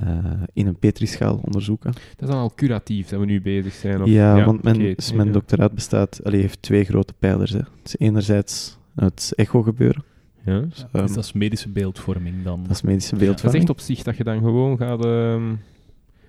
uh, 0.05 0.43
in 0.53 0.67
een 0.67 0.79
petrischaal 0.79 1.41
onderzoeken. 1.45 1.93
Dat 1.93 2.29
is 2.29 2.29
dan 2.29 2.39
al 2.39 2.53
curatief 2.55 3.09
dat 3.09 3.21
we 3.21 3.27
nu 3.27 3.43
bezig 3.43 3.73
zijn? 3.73 4.03
Of? 4.03 4.09
Ja, 4.09 4.37
ja, 4.37 4.45
want 4.45 4.63
mijn, 4.63 4.77
okay, 4.77 4.95
dus 4.95 5.13
mijn 5.13 5.33
doctoraat 5.33 5.73
bestaat, 5.73 6.21
allee, 6.25 6.41
heeft 6.41 6.63
twee 6.63 6.85
grote 6.85 7.13
pijlers. 7.19 7.51
Hè. 7.51 7.61
Dus 7.83 7.99
enerzijds 7.99 8.79
het 8.95 9.33
echo 9.37 9.63
gebeuren. 9.63 10.05
Ja. 10.45 10.61
Dus, 10.61 10.87
um, 10.93 11.03
dus 11.03 11.13
dat 11.13 11.25
is 11.25 11.33
medische 11.33 11.69
beeldvorming 11.69 12.43
dan? 12.43 12.63
Dat 12.63 12.71
is 12.71 12.83
medische 12.83 13.17
beeldvorming. 13.17 13.43
dat 13.43 13.55
is 13.55 13.61
echt 13.61 13.71
op 13.71 13.81
zich 13.81 14.03
dat 14.03 14.17
je 14.17 14.25
dan 14.25 14.39
gewoon 14.39 14.77
gaat... 14.77 15.05
Um, 15.05 15.61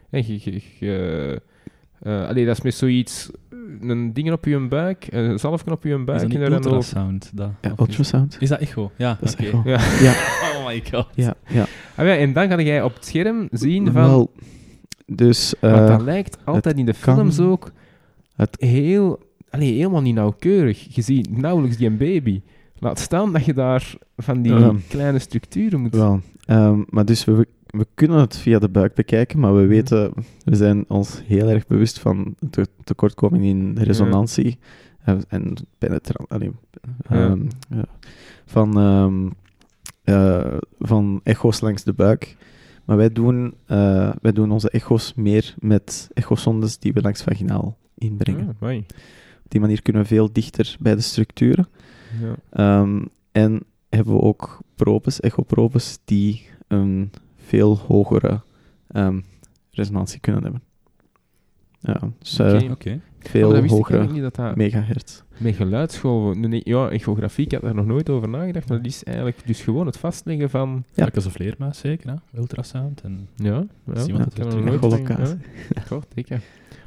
je, 0.09 0.61
je, 0.79 1.41
uh, 2.03 2.27
allee, 2.27 2.45
dat 2.45 2.57
is 2.57 2.63
met 2.63 2.73
zoiets 2.73 3.29
een 3.81 4.13
ding 4.13 4.31
op 4.31 4.45
je 4.45 4.67
buik, 4.67 5.07
een 5.09 5.39
zalfje 5.39 5.71
op 5.71 5.83
je 5.83 5.97
buik. 5.97 6.21
Is 6.21 6.39
dat 6.39 6.41
en 6.41 6.53
ultrasound? 6.53 7.31
Dat, 7.33 7.49
ja, 7.61 7.73
ultrasound. 7.79 8.37
Is 8.39 8.49
dat 8.49 8.59
echo? 8.59 8.91
Ja, 8.97 9.17
dat 9.19 9.33
okay. 9.33 9.45
is 9.45 9.51
echo. 9.51 9.61
Ja. 9.69 9.79
ja. 10.07 10.11
oh 10.57 10.65
my 10.65 10.83
god. 10.91 11.07
Ja, 11.15 11.35
ja. 11.47 11.65
Ah, 11.95 12.05
ja. 12.05 12.17
En 12.17 12.33
dan 12.33 12.47
ga 12.49 12.61
jij 12.61 12.83
op 12.83 12.93
het 12.93 13.05
scherm 13.05 13.47
zien 13.51 13.85
van... 13.85 13.93
Wel, 13.93 14.31
dus... 15.05 15.53
Uh, 15.61 15.71
Want 15.71 15.87
dat 15.87 16.01
lijkt 16.01 16.37
altijd 16.43 16.77
in 16.77 16.85
de 16.85 16.93
films 16.93 17.35
kan, 17.35 17.45
ook 17.45 17.71
het 18.35 18.55
heel... 18.59 19.19
Allee, 19.49 19.73
helemaal 19.73 20.01
niet 20.01 20.15
nauwkeurig. 20.15 20.95
Je 20.95 21.01
ziet 21.01 21.37
nauwelijks 21.37 21.77
die 21.77 21.87
een 21.87 21.97
baby. 21.97 22.41
Laat 22.83 22.99
staan 22.99 23.33
dat 23.33 23.45
je 23.45 23.53
daar 23.53 23.93
van 24.17 24.41
die 24.41 24.81
kleine 24.87 25.19
structuren 25.19 25.81
moet... 25.81 25.95
Wel, 25.95 26.21
ehm, 26.45 26.83
maar 26.89 27.05
dus 27.05 27.25
we, 27.25 27.47
we 27.65 27.87
kunnen 27.93 28.19
het 28.19 28.37
via 28.37 28.59
de 28.59 28.69
buik 28.69 28.93
bekijken, 28.93 29.39
maar 29.39 29.53
we 29.55 29.61
mhm. 29.61 29.69
weten, 29.69 30.13
we 30.43 30.55
zijn 30.55 30.85
ons 30.87 31.21
heel 31.25 31.49
erg 31.49 31.67
bewust 31.67 31.99
van 31.99 32.35
de 32.39 32.67
tekortkoming 32.83 33.43
in 33.43 33.77
resonantie 33.77 34.57
ja. 35.05 35.17
en 35.27 35.53
penetratie. 35.77 36.51
Ja. 37.09 37.37
van, 38.45 38.79
uh, 40.03 40.57
van 40.79 41.19
echo's 41.23 41.61
langs 41.61 41.83
de 41.83 41.93
buik. 41.93 42.35
Maar 42.85 42.97
wij 42.97 43.09
doen, 43.09 43.53
uh, 43.67 44.11
wij 44.21 44.31
doen 44.31 44.51
onze 44.51 44.69
echo's 44.69 45.13
meer 45.15 45.55
met 45.59 46.09
echosondes 46.13 46.77
die 46.79 46.93
we 46.93 47.01
langs 47.01 47.21
vaginaal 47.21 47.77
inbrengen. 47.97 48.57
Ah, 48.59 48.75
Op 49.43 49.49
die 49.51 49.59
manier 49.61 49.81
kunnen 49.81 50.01
we 50.01 50.07
veel 50.07 50.31
dichter 50.31 50.75
bij 50.79 50.95
de 50.95 51.01
structuren. 51.01 51.67
Ja. 52.21 52.79
Um, 52.79 53.07
en 53.31 53.63
hebben 53.89 54.13
we 54.13 54.21
ook 54.21 54.59
probes, 54.75 55.19
echoprobes, 55.19 55.99
die 56.05 56.45
een 56.67 57.11
veel 57.35 57.77
hogere 57.77 58.41
um, 58.91 59.23
resonantie 59.71 60.19
kunnen 60.19 60.43
hebben. 60.43 60.61
Ja, 61.79 61.99
dus 62.19 62.39
uh, 62.39 62.71
okay, 62.71 63.01
veel 63.19 63.51
oh, 63.51 63.69
hogere 63.69 64.21
dat 64.21 64.35
dat 64.35 64.55
megahertz. 64.55 65.21
Met 65.37 65.55
geluidsgolven, 65.55 66.49
nee, 66.49 66.61
ja, 66.63 66.89
echografie, 66.89 67.45
ik 67.45 67.51
had 67.51 67.61
daar 67.61 67.75
nog 67.75 67.85
nooit 67.85 68.09
over 68.09 68.29
nagedacht, 68.29 68.69
maar 68.69 68.77
dat 68.77 68.87
is 68.87 69.03
eigenlijk 69.03 69.41
dus 69.45 69.61
gewoon 69.61 69.85
het 69.85 69.97
vastleggen 69.97 70.49
van... 70.49 70.83
Ja, 70.93 71.09
als 71.15 71.25
een 71.25 71.31
vleermuis 71.31 71.77
zeker, 71.77 72.09
hè? 72.09 72.39
ultrasound 72.39 73.01
en... 73.01 73.27
Ja, 73.35 73.65
ja, 73.93 74.03
ja 74.05 74.17
dat 74.17 74.33
kan 74.33 74.51
er 74.51 74.63
nooit 74.63 75.07
ja. 75.07 75.37
Zeker. 76.15 76.41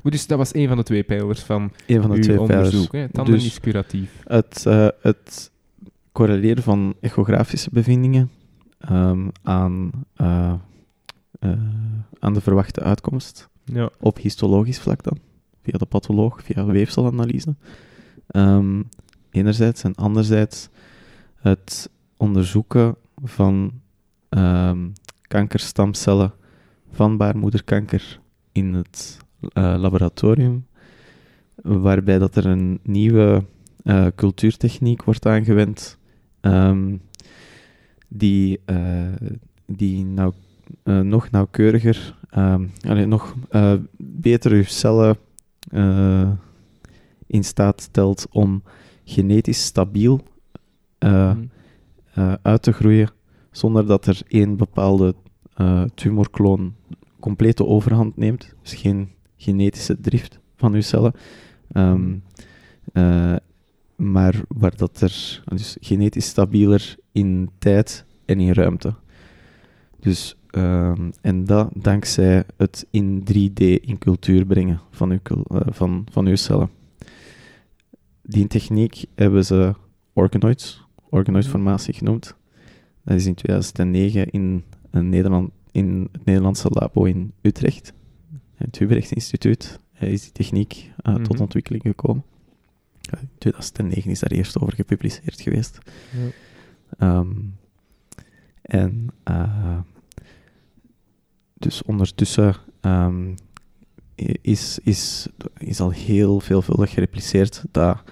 Maar 0.07 0.15
dus 0.15 0.27
dat 0.27 0.39
was 0.39 0.55
een 0.55 0.69
van 0.69 0.77
de 0.77 0.83
twee 0.83 1.03
pijlers 1.03 1.41
van 1.41 1.73
een 1.87 2.03
van 2.03 2.11
de 2.11 2.19
twee 2.19 2.41
onderzoek. 2.41 2.93
Hè? 2.93 3.09
Tanden 3.09 3.35
dus 3.35 3.47
is 3.47 3.61
curatief. 3.61 4.23
Het, 4.25 4.65
uh, 4.69 4.89
het 5.01 5.51
correleren 6.13 6.63
van 6.63 6.95
echografische 7.01 7.71
bevindingen 7.73 8.31
um, 8.91 9.31
aan, 9.43 9.91
uh, 10.17 10.53
uh, 11.41 11.51
aan 12.19 12.35
de 12.35 12.41
verwachte 12.41 12.81
uitkomst 12.81 13.49
ja. 13.65 13.91
op 14.01 14.19
histologisch 14.19 14.79
vlak 14.79 15.03
dan, 15.03 15.19
via 15.63 15.79
de 15.79 15.87
patholoog, 15.87 16.43
via 16.43 16.65
weefselanalyse. 16.65 17.55
Um, 18.37 18.89
enerzijds 19.31 19.83
en 19.83 19.95
anderzijds 19.95 20.69
het 21.37 21.91
onderzoeken 22.17 22.97
van 23.25 23.73
um, 24.31 24.93
kankerstamcellen 25.23 26.33
van 26.93 27.17
baarmoederkanker 27.17 28.21
in 28.53 28.75
het 28.75 29.25
laboratorium, 29.53 30.67
waarbij 31.55 32.19
dat 32.19 32.37
er 32.37 32.47
een 32.47 32.81
nieuwe 32.83 33.45
uh, 33.85 34.07
cultuurtechniek 34.15 35.05
wordt 35.05 35.27
aangewend 35.27 35.99
um, 36.41 37.01
die, 38.09 38.61
uh, 38.67 39.13
die 39.67 40.05
nou, 40.05 40.33
nog 40.85 41.31
nauwkeuriger, 41.31 42.19
um, 42.39 42.71
allee, 42.89 43.07
nog 43.07 43.35
beter 43.97 44.53
uw 44.53 44.65
cellen 44.65 45.17
in 47.27 47.45
staat 47.45 47.81
stelt 47.81 48.27
om 48.31 48.63
genetisch 49.05 49.65
stabiel 49.65 50.21
mm. 50.99 51.51
uit 52.43 52.63
te 52.63 52.73
groeien, 52.73 53.11
zonder 53.51 53.87
dat 53.87 54.07
er 54.07 54.21
één 54.29 54.57
bepaalde 54.57 55.15
tumorkloon 55.95 56.75
complete 57.21 57.67
overhand 57.67 58.17
neemt. 58.17 58.55
Dus 58.63 58.75
geen 58.75 59.09
genetische 59.37 60.01
drift 60.01 60.39
van 60.57 60.75
uw 60.75 60.81
cellen. 60.81 61.13
Um, 61.73 62.23
uh, 62.93 63.37
maar 63.97 64.43
waar 64.49 64.77
dat 64.77 65.01
er 65.01 65.43
dus 65.45 65.77
genetisch 65.81 66.27
stabieler 66.27 66.97
in 67.13 67.51
tijd 67.59 68.05
en 68.25 68.41
in 68.41 68.53
ruimte. 68.53 68.95
Dus, 70.01 70.37
um, 70.51 71.11
en 71.21 71.45
dat 71.45 71.71
dankzij 71.75 72.45
het 72.57 72.87
in 72.91 73.21
3D 73.21 73.63
in 73.81 73.99
cultuur 73.99 74.47
brengen 74.47 74.81
van 74.91 75.11
uw, 75.11 75.19
uh, 75.53 75.61
van, 75.67 76.07
van 76.11 76.27
uw 76.27 76.37
cellen. 76.37 76.71
Die 78.23 78.47
techniek 78.47 79.05
hebben 79.15 79.45
ze 79.45 79.75
organoids, 80.13 80.85
organoidformatie 81.11 81.95
genoemd. 81.95 82.35
Dat 83.05 83.17
is 83.17 83.27
in 83.27 83.35
2009 83.35 84.31
in, 84.31 84.65
een 84.91 85.09
Nederland, 85.09 85.51
in 85.73 86.09
het 86.13 86.25
Nederlandse 86.25 86.69
labo 86.71 87.05
in 87.05 87.33
Utrecht 87.43 87.93
het 88.57 88.79
Hubrecht 88.79 89.13
Instituut 89.13 89.81
is 89.99 90.23
die 90.23 90.33
techniek 90.33 90.91
uh, 91.03 91.15
tot 91.15 91.33
mhm. 91.33 91.43
ontwikkeling 91.43 91.83
gekomen. 91.83 92.25
in 93.21 93.29
2009 93.39 94.11
is 94.11 94.21
daar 94.21 94.31
eerst 94.31 94.61
over 94.61 94.75
gepubliceerd 94.75 95.41
geweest. 95.41 95.79
Ja. 96.99 97.19
Um, 97.19 97.57
en 98.63 99.07
uh, 99.29 99.79
dus 101.55 101.83
ondertussen 101.83 102.55
um, 102.81 103.35
is, 104.41 104.79
is, 104.83 105.29
is 105.59 105.81
al 105.81 105.91
heel 105.91 106.41
veelvuldig 106.41 106.91
gerepliceerd 106.91 107.65
dat, 107.71 108.03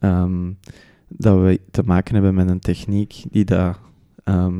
um, 0.00 0.58
dat 1.08 1.40
we 1.40 1.60
te 1.70 1.82
maken 1.82 2.14
hebben 2.14 2.34
met 2.34 2.48
een 2.48 2.60
techniek 2.60 3.24
die 3.30 3.44
dat, 3.44 3.78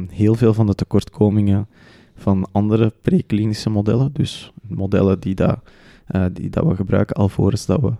heel 0.08 0.34
veel 0.34 0.54
van 0.54 0.66
de 0.66 0.74
tekortkomingen 0.74 1.68
van 2.14 2.48
andere 2.52 2.92
preklinische 3.00 3.70
modellen, 3.70 4.12
dus 4.12 4.52
modellen 4.66 5.20
die, 5.20 5.34
dat, 5.34 5.58
uh, 6.14 6.26
die 6.32 6.50
dat 6.50 6.66
we 6.66 6.74
gebruiken 6.74 7.16
alvorens 7.16 7.66
dat 7.66 7.80
we 7.80 7.92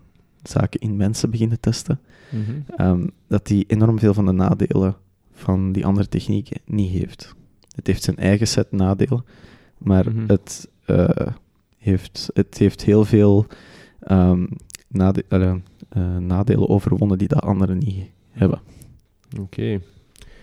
zaken 0.43 0.81
in 0.81 0.97
mensen 0.97 1.31
beginnen 1.31 1.61
testen, 1.61 2.01
mm 2.31 2.45
-hmm. 2.77 3.11
dat 3.29 3.47
die 3.47 3.65
enorm 3.67 3.99
veel 3.99 4.15
van 4.15 4.27
de 4.27 4.33
nadelen 4.33 4.97
van 5.33 5.73
die 5.73 5.87
andere 5.87 6.09
technieken 6.09 6.61
niet 6.65 6.91
heeft. 6.91 7.35
Het 7.75 7.87
heeft 7.87 8.03
zijn 8.03 8.17
eigen 8.17 8.47
set 8.47 8.73
nadelen, 8.73 9.25
maar 9.79 10.11
mm 10.11 10.17
-hmm. 10.17 10.29
het, 10.29 10.69
uh, 10.87 11.09
heeft, 11.79 12.31
het 12.35 12.59
heeft 12.59 12.83
heel 12.83 13.05
veel 13.05 13.47
um, 14.09 14.49
nade 14.89 15.25
uh, 15.29 16.17
nadelen 16.17 16.69
overwonnen 16.69 17.19
die 17.19 17.29
dat 17.29 17.43
anderen 17.43 17.79
niet 17.79 18.07
hebben. 18.31 18.61
Oké. 19.33 19.41
Okay. 19.41 19.81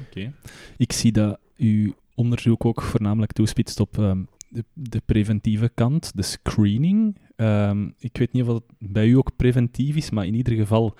Okay. 0.09 0.33
Ik 0.77 0.91
zie 0.91 1.11
dat 1.11 1.39
u 1.55 1.93
onderzoek 2.21 2.65
ook 2.65 2.81
voornamelijk 2.81 3.31
toespitst 3.31 3.79
op 3.79 3.97
um, 3.97 4.27
de, 4.73 5.01
preventieve 5.05 5.71
kant, 5.73 6.11
de 6.15 6.21
screening. 6.21 7.17
Um, 7.35 7.93
ik 7.99 8.17
weet 8.17 8.31
niet 8.31 8.43
of 8.43 8.47
dat 8.47 8.63
bij 8.79 9.07
u 9.07 9.13
ook 9.13 9.35
preventief 9.35 9.95
is, 9.95 10.09
maar 10.09 10.25
in 10.25 10.35
ieder 10.35 10.53
geval, 10.53 10.95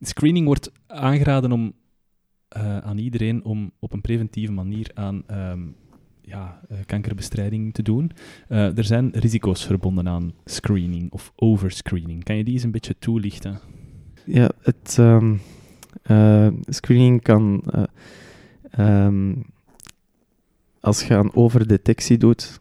screening 0.00 0.46
wordt 0.46 0.72
aangeraden 0.86 1.52
om, 1.52 1.72
uh, 2.56 2.78
aan 2.78 2.98
iedereen 2.98 3.44
om 3.44 3.72
op 3.78 3.92
een 3.92 4.00
preventieve 4.00 4.52
manier 4.52 4.90
aan 4.94 5.22
um, 5.30 5.74
ja, 6.22 6.60
uh, 6.70 6.78
kankerbestrijding 6.86 7.74
te 7.74 7.82
doen. 7.82 8.10
Uh, 8.48 8.78
er 8.78 8.84
zijn 8.84 9.10
risico's 9.12 9.66
verbonden 9.66 10.08
aan 10.08 10.32
screening 10.44 11.12
of 11.12 11.32
overscreening. 11.36 12.24
Kan 12.24 12.36
je 12.36 12.44
die 12.44 12.54
eens 12.54 12.62
een 12.62 12.70
beetje 12.70 12.98
toelichten? 12.98 13.58
Ja, 14.24 14.50
het 14.62 15.00
screening 16.68 17.22
kan 17.22 17.62
als 20.80 21.02
je 21.02 21.16
aan 21.16 21.34
overdetectie 21.34 22.18
doet, 22.18 22.60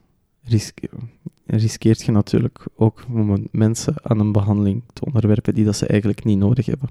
riskeert 1.45 2.01
je 2.01 2.11
natuurlijk 2.11 2.65
ook 2.75 3.05
om 3.13 3.47
mensen 3.51 3.93
aan 4.03 4.19
een 4.19 4.31
behandeling 4.31 4.83
te 4.93 5.05
onderwerpen 5.05 5.53
die 5.53 5.65
dat 5.65 5.75
ze 5.75 5.87
eigenlijk 5.87 6.23
niet 6.23 6.37
nodig 6.37 6.65
hebben. 6.65 6.89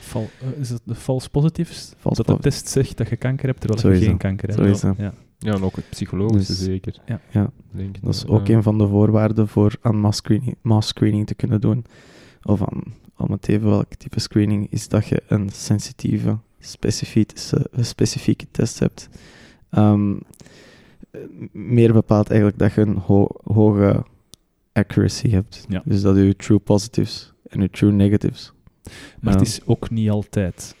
Val, 0.00 0.28
uh, 0.42 0.60
is 0.60 0.70
het 0.70 0.82
de 0.84 0.94
false 0.94 1.30
positives? 1.30 1.92
dat 2.02 2.26
de 2.26 2.38
test 2.38 2.68
zegt 2.68 2.96
dat 2.96 3.08
je 3.08 3.16
kanker 3.16 3.46
hebt, 3.46 3.60
terwijl 3.60 3.94
je 3.94 4.04
geen 4.04 4.16
kanker 4.16 4.48
hebt. 4.48 4.80
Ja. 4.80 5.14
ja, 5.38 5.52
en 5.52 5.62
ook 5.62 5.76
het 5.76 5.88
psychologische 5.90 6.52
dus, 6.52 6.62
zeker. 6.62 7.00
Ja, 7.06 7.20
ja. 7.30 7.50
Denk 7.72 8.00
dat 8.00 8.14
is 8.14 8.26
ook 8.26 8.48
een 8.48 8.62
van 8.62 8.78
de 8.78 8.88
voorwaarden 8.88 9.48
voor 9.48 9.76
aan 9.80 9.96
mass 9.96 10.18
screening, 10.18 10.56
mass 10.62 10.88
screening 10.88 11.26
te 11.26 11.34
kunnen 11.34 11.60
doen. 11.60 11.84
Of 12.42 12.62
aan, 12.62 12.82
om 13.16 13.30
het 13.30 13.48
even 13.48 13.68
welk 13.68 13.94
type 13.94 14.20
screening, 14.20 14.66
is 14.70 14.88
dat 14.88 15.06
je 15.06 15.22
een 15.26 15.50
sensitieve, 15.52 16.38
specifieke, 16.58 17.34
specifieke 17.80 18.46
test 18.50 18.78
hebt. 18.78 19.08
Um, 19.70 20.20
meer 21.52 21.92
bepaalt 21.92 22.28
eigenlijk 22.28 22.58
dat 22.58 22.72
je 22.72 22.80
een 22.80 22.96
hoge 23.44 24.04
accuracy 24.72 25.30
hebt. 25.30 25.66
Dus 25.84 26.02
dat 26.02 26.16
je 26.16 26.36
true 26.36 26.58
positives 26.58 27.32
en 27.48 27.60
je 27.60 27.70
true 27.70 27.92
negatives. 27.92 28.52
Maar 29.20 29.32
het 29.32 29.46
is 29.46 29.60
ook 29.66 29.90
niet 29.90 30.10
altijd 30.10 30.76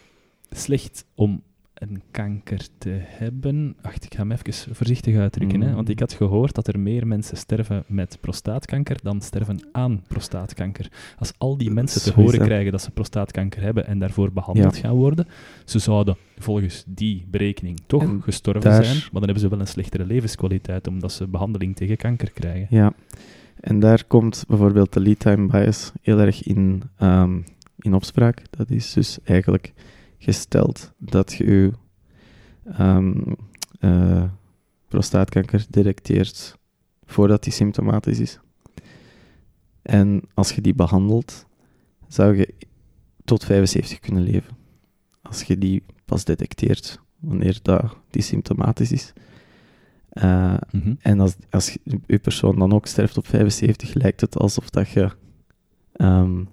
slecht 0.50 1.04
om 1.14 1.42
een 1.78 2.02
kanker 2.10 2.68
te 2.78 2.98
hebben. 3.00 3.76
Wacht, 3.82 4.04
ik 4.04 4.14
ga 4.14 4.20
hem 4.20 4.32
even 4.32 4.74
voorzichtig 4.74 5.16
uitdrukken. 5.16 5.60
Hè? 5.60 5.74
Want 5.74 5.88
ik 5.88 6.00
had 6.00 6.12
gehoord 6.12 6.54
dat 6.54 6.68
er 6.68 6.78
meer 6.78 7.06
mensen 7.06 7.36
sterven 7.36 7.84
met 7.86 8.18
prostaatkanker 8.20 8.96
dan 9.02 9.20
sterven 9.20 9.60
aan 9.72 10.02
prostaatkanker. 10.08 10.90
Als 11.18 11.32
al 11.38 11.56
die 11.56 11.70
mensen 11.70 12.02
te 12.02 12.20
horen 12.20 12.40
krijgen 12.40 12.72
dat 12.72 12.82
ze 12.82 12.90
prostaatkanker 12.90 13.62
hebben 13.62 13.86
en 13.86 13.98
daarvoor 13.98 14.32
behandeld 14.32 14.76
gaan 14.76 14.94
worden, 14.94 15.26
ze 15.64 15.78
zouden 15.78 16.16
volgens 16.38 16.84
die 16.86 17.26
berekening 17.30 17.80
toch 17.86 18.16
gestorven 18.20 18.84
zijn, 18.84 18.96
maar 18.96 19.10
dan 19.12 19.22
hebben 19.22 19.40
ze 19.40 19.48
wel 19.48 19.60
een 19.60 19.66
slechtere 19.66 20.06
levenskwaliteit 20.06 20.86
omdat 20.86 21.12
ze 21.12 21.26
behandeling 21.26 21.76
tegen 21.76 21.96
kanker 21.96 22.30
krijgen. 22.30 22.66
Ja, 22.70 22.92
en 23.60 23.80
daar 23.80 24.04
komt 24.04 24.44
bijvoorbeeld 24.48 24.92
de 24.92 25.00
lead 25.00 25.18
time 25.18 25.46
bias 25.46 25.92
heel 26.02 26.18
erg 26.18 26.42
in, 26.42 26.82
um, 27.00 27.44
in 27.78 27.94
opspraak. 27.94 28.42
Dat 28.50 28.70
is 28.70 28.92
dus 28.92 29.18
eigenlijk 29.24 29.72
gesteld 30.18 30.92
dat 30.98 31.32
je 31.32 31.44
je 31.44 31.72
um, 32.80 33.36
prostaatkanker 34.88 35.66
detecteert 35.70 36.58
voordat 37.04 37.42
die 37.42 37.52
symptomatisch 37.52 38.18
is. 38.18 38.38
En 39.82 40.22
als 40.34 40.52
je 40.52 40.60
die 40.60 40.74
behandelt, 40.74 41.46
zou 42.08 42.36
je 42.36 42.54
tot 43.24 43.44
75 43.44 43.98
kunnen 43.98 44.22
leven. 44.22 44.56
Als 45.22 45.42
je 45.42 45.58
die 45.58 45.82
pas 46.04 46.24
detecteert 46.24 47.00
wanneer 47.18 47.58
dat 47.62 47.96
die 48.10 48.22
symptomatisch 48.22 48.92
is. 48.92 49.12
Uh, 50.12 50.56
En 51.00 51.20
als, 51.20 51.36
als 51.50 51.78
je 52.06 52.18
persoon 52.18 52.58
dan 52.58 52.72
ook 52.72 52.86
sterft 52.86 53.18
op 53.18 53.26
75, 53.26 53.94
lijkt 53.94 54.20
het 54.20 54.38
alsof 54.38 54.70
dat 54.70 54.88
je, 54.88 55.10
um, 55.96 56.48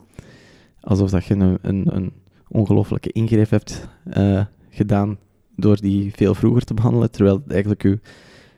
alsof 0.80 1.10
dat 1.10 1.26
je 1.26 1.34
een, 1.34 1.58
een, 1.62 1.96
een 1.96 2.14
ongelofelijke 2.48 3.12
ingreep 3.12 3.50
hebt 3.50 3.88
uh, 4.18 4.46
gedaan 4.70 5.18
door 5.56 5.82
die 5.82 6.12
veel 6.16 6.36
vroeger 6.36 6.64
te 6.64 6.74
behandelen, 6.74 7.12
terwijl 7.12 7.44
eigenlijk 7.48 7.84
je 7.84 8.00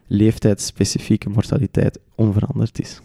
leeftijdsspecifieke 0.08 1.30
mortaliteit 1.30 2.00
onveranderd 2.16 2.80
is. 2.80 3.02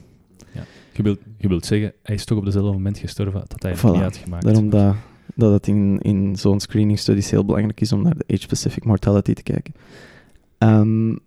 Ja. 0.55 0.65
Je, 0.93 1.03
wilt, 1.03 1.19
je 1.37 1.49
wilt 1.49 1.67
zeggen, 1.67 1.93
hij 2.03 2.15
is 2.15 2.25
toch 2.25 2.39
op 2.39 2.45
dezelfde 2.45 2.73
moment 2.73 2.99
gestorven 2.99 3.45
dat 3.49 3.63
hij 3.63 3.77
voilà. 3.77 3.93
niet 3.93 4.03
uitgemaakt 4.03 4.45
Daarom 4.45 4.71
dat, 4.71 4.95
dat 5.35 5.53
het 5.53 5.67
in, 5.67 5.99
in 6.01 6.37
zo'n 6.37 6.61
screening 6.61 6.99
studies 6.99 7.31
heel 7.31 7.45
belangrijk 7.45 7.81
is 7.81 7.93
om 7.93 8.03
naar 8.03 8.17
de 8.17 8.25
age-specific 8.27 8.85
mortality 8.85 9.33
te 9.33 9.43
kijken. 9.43 9.75
Um, 10.59 11.19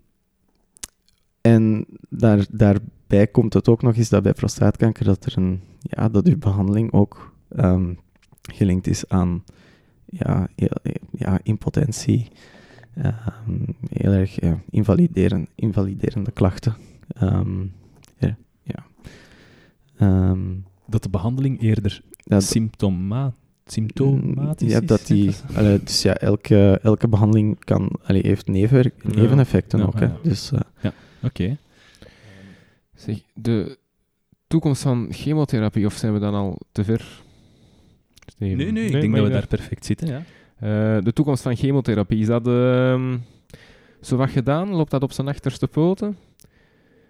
en 1.41 1.85
daar, 2.09 2.45
daarbij 2.51 3.27
komt 3.27 3.53
het 3.53 3.69
ook 3.69 3.81
nog 3.81 3.95
eens 3.95 4.09
dat 4.09 4.23
bij 4.23 4.33
prostaatkanker 4.33 5.05
dat 5.05 5.25
er 5.25 5.37
een, 5.37 5.61
ja, 5.79 6.09
dat 6.09 6.27
uw 6.27 6.37
behandeling 6.37 6.91
ook 6.91 7.33
um, 7.57 7.99
gelinkt 8.53 8.87
is 8.87 9.09
aan 9.09 9.43
ja, 10.05 10.47
ja, 11.11 11.39
impotentie, 11.43 12.27
um, 13.47 13.75
heel 13.89 14.11
erg 14.11 14.41
ja, 14.41 14.61
invalideren, 14.69 15.47
invaliderende 15.55 16.31
klachten. 16.31 16.75
Um, 17.21 17.73
ja, 18.17 18.37
ja. 18.63 18.85
dat 20.87 21.03
de 21.03 21.09
behandeling 21.09 21.61
eerder 21.61 22.01
dat, 22.23 22.43
symptomatisch 22.43 23.43
symptomatisch 23.65 24.71
ja, 24.71 24.79
dat 24.79 25.07
die, 25.07 25.31
allee, 25.55 25.83
dus 25.83 26.01
ja, 26.01 26.15
elke, 26.15 26.79
elke 26.83 27.07
behandeling 27.07 27.59
kan, 27.59 27.91
allee, 28.03 28.21
heeft 28.21 28.47
neven, 28.47 28.91
neveneffecten 29.03 29.85
ook. 29.85 29.99
Hè. 29.99 30.09
Dus, 30.21 30.51
uh, 30.51 30.59
ja. 30.81 30.93
Oké. 31.23 31.57
Zeg, 32.93 33.21
de 33.33 33.77
toekomst 34.47 34.81
van 34.81 35.07
chemotherapie, 35.09 35.85
of 35.85 35.93
zijn 35.93 36.13
we 36.13 36.19
dan 36.19 36.33
al 36.33 36.59
te 36.71 36.83
ver? 36.83 37.23
Nee, 38.37 38.55
nee, 38.55 38.71
nee, 38.71 38.85
ik 38.85 39.01
denk 39.01 39.15
dat 39.15 39.23
we 39.23 39.31
daar 39.31 39.47
perfect 39.47 39.85
zitten, 39.85 40.07
ja. 40.07 40.23
Uh, 40.63 41.03
de 41.03 41.13
toekomst 41.13 41.43
van 41.43 41.55
chemotherapie, 41.55 42.19
is 42.19 42.27
dat 42.27 42.47
uh, 42.47 43.13
zo 44.01 44.17
wat 44.17 44.29
gedaan? 44.29 44.69
Loopt 44.69 44.91
dat 44.91 45.03
op 45.03 45.11
zijn 45.11 45.27
achterste 45.27 45.67
poten? 45.67 46.17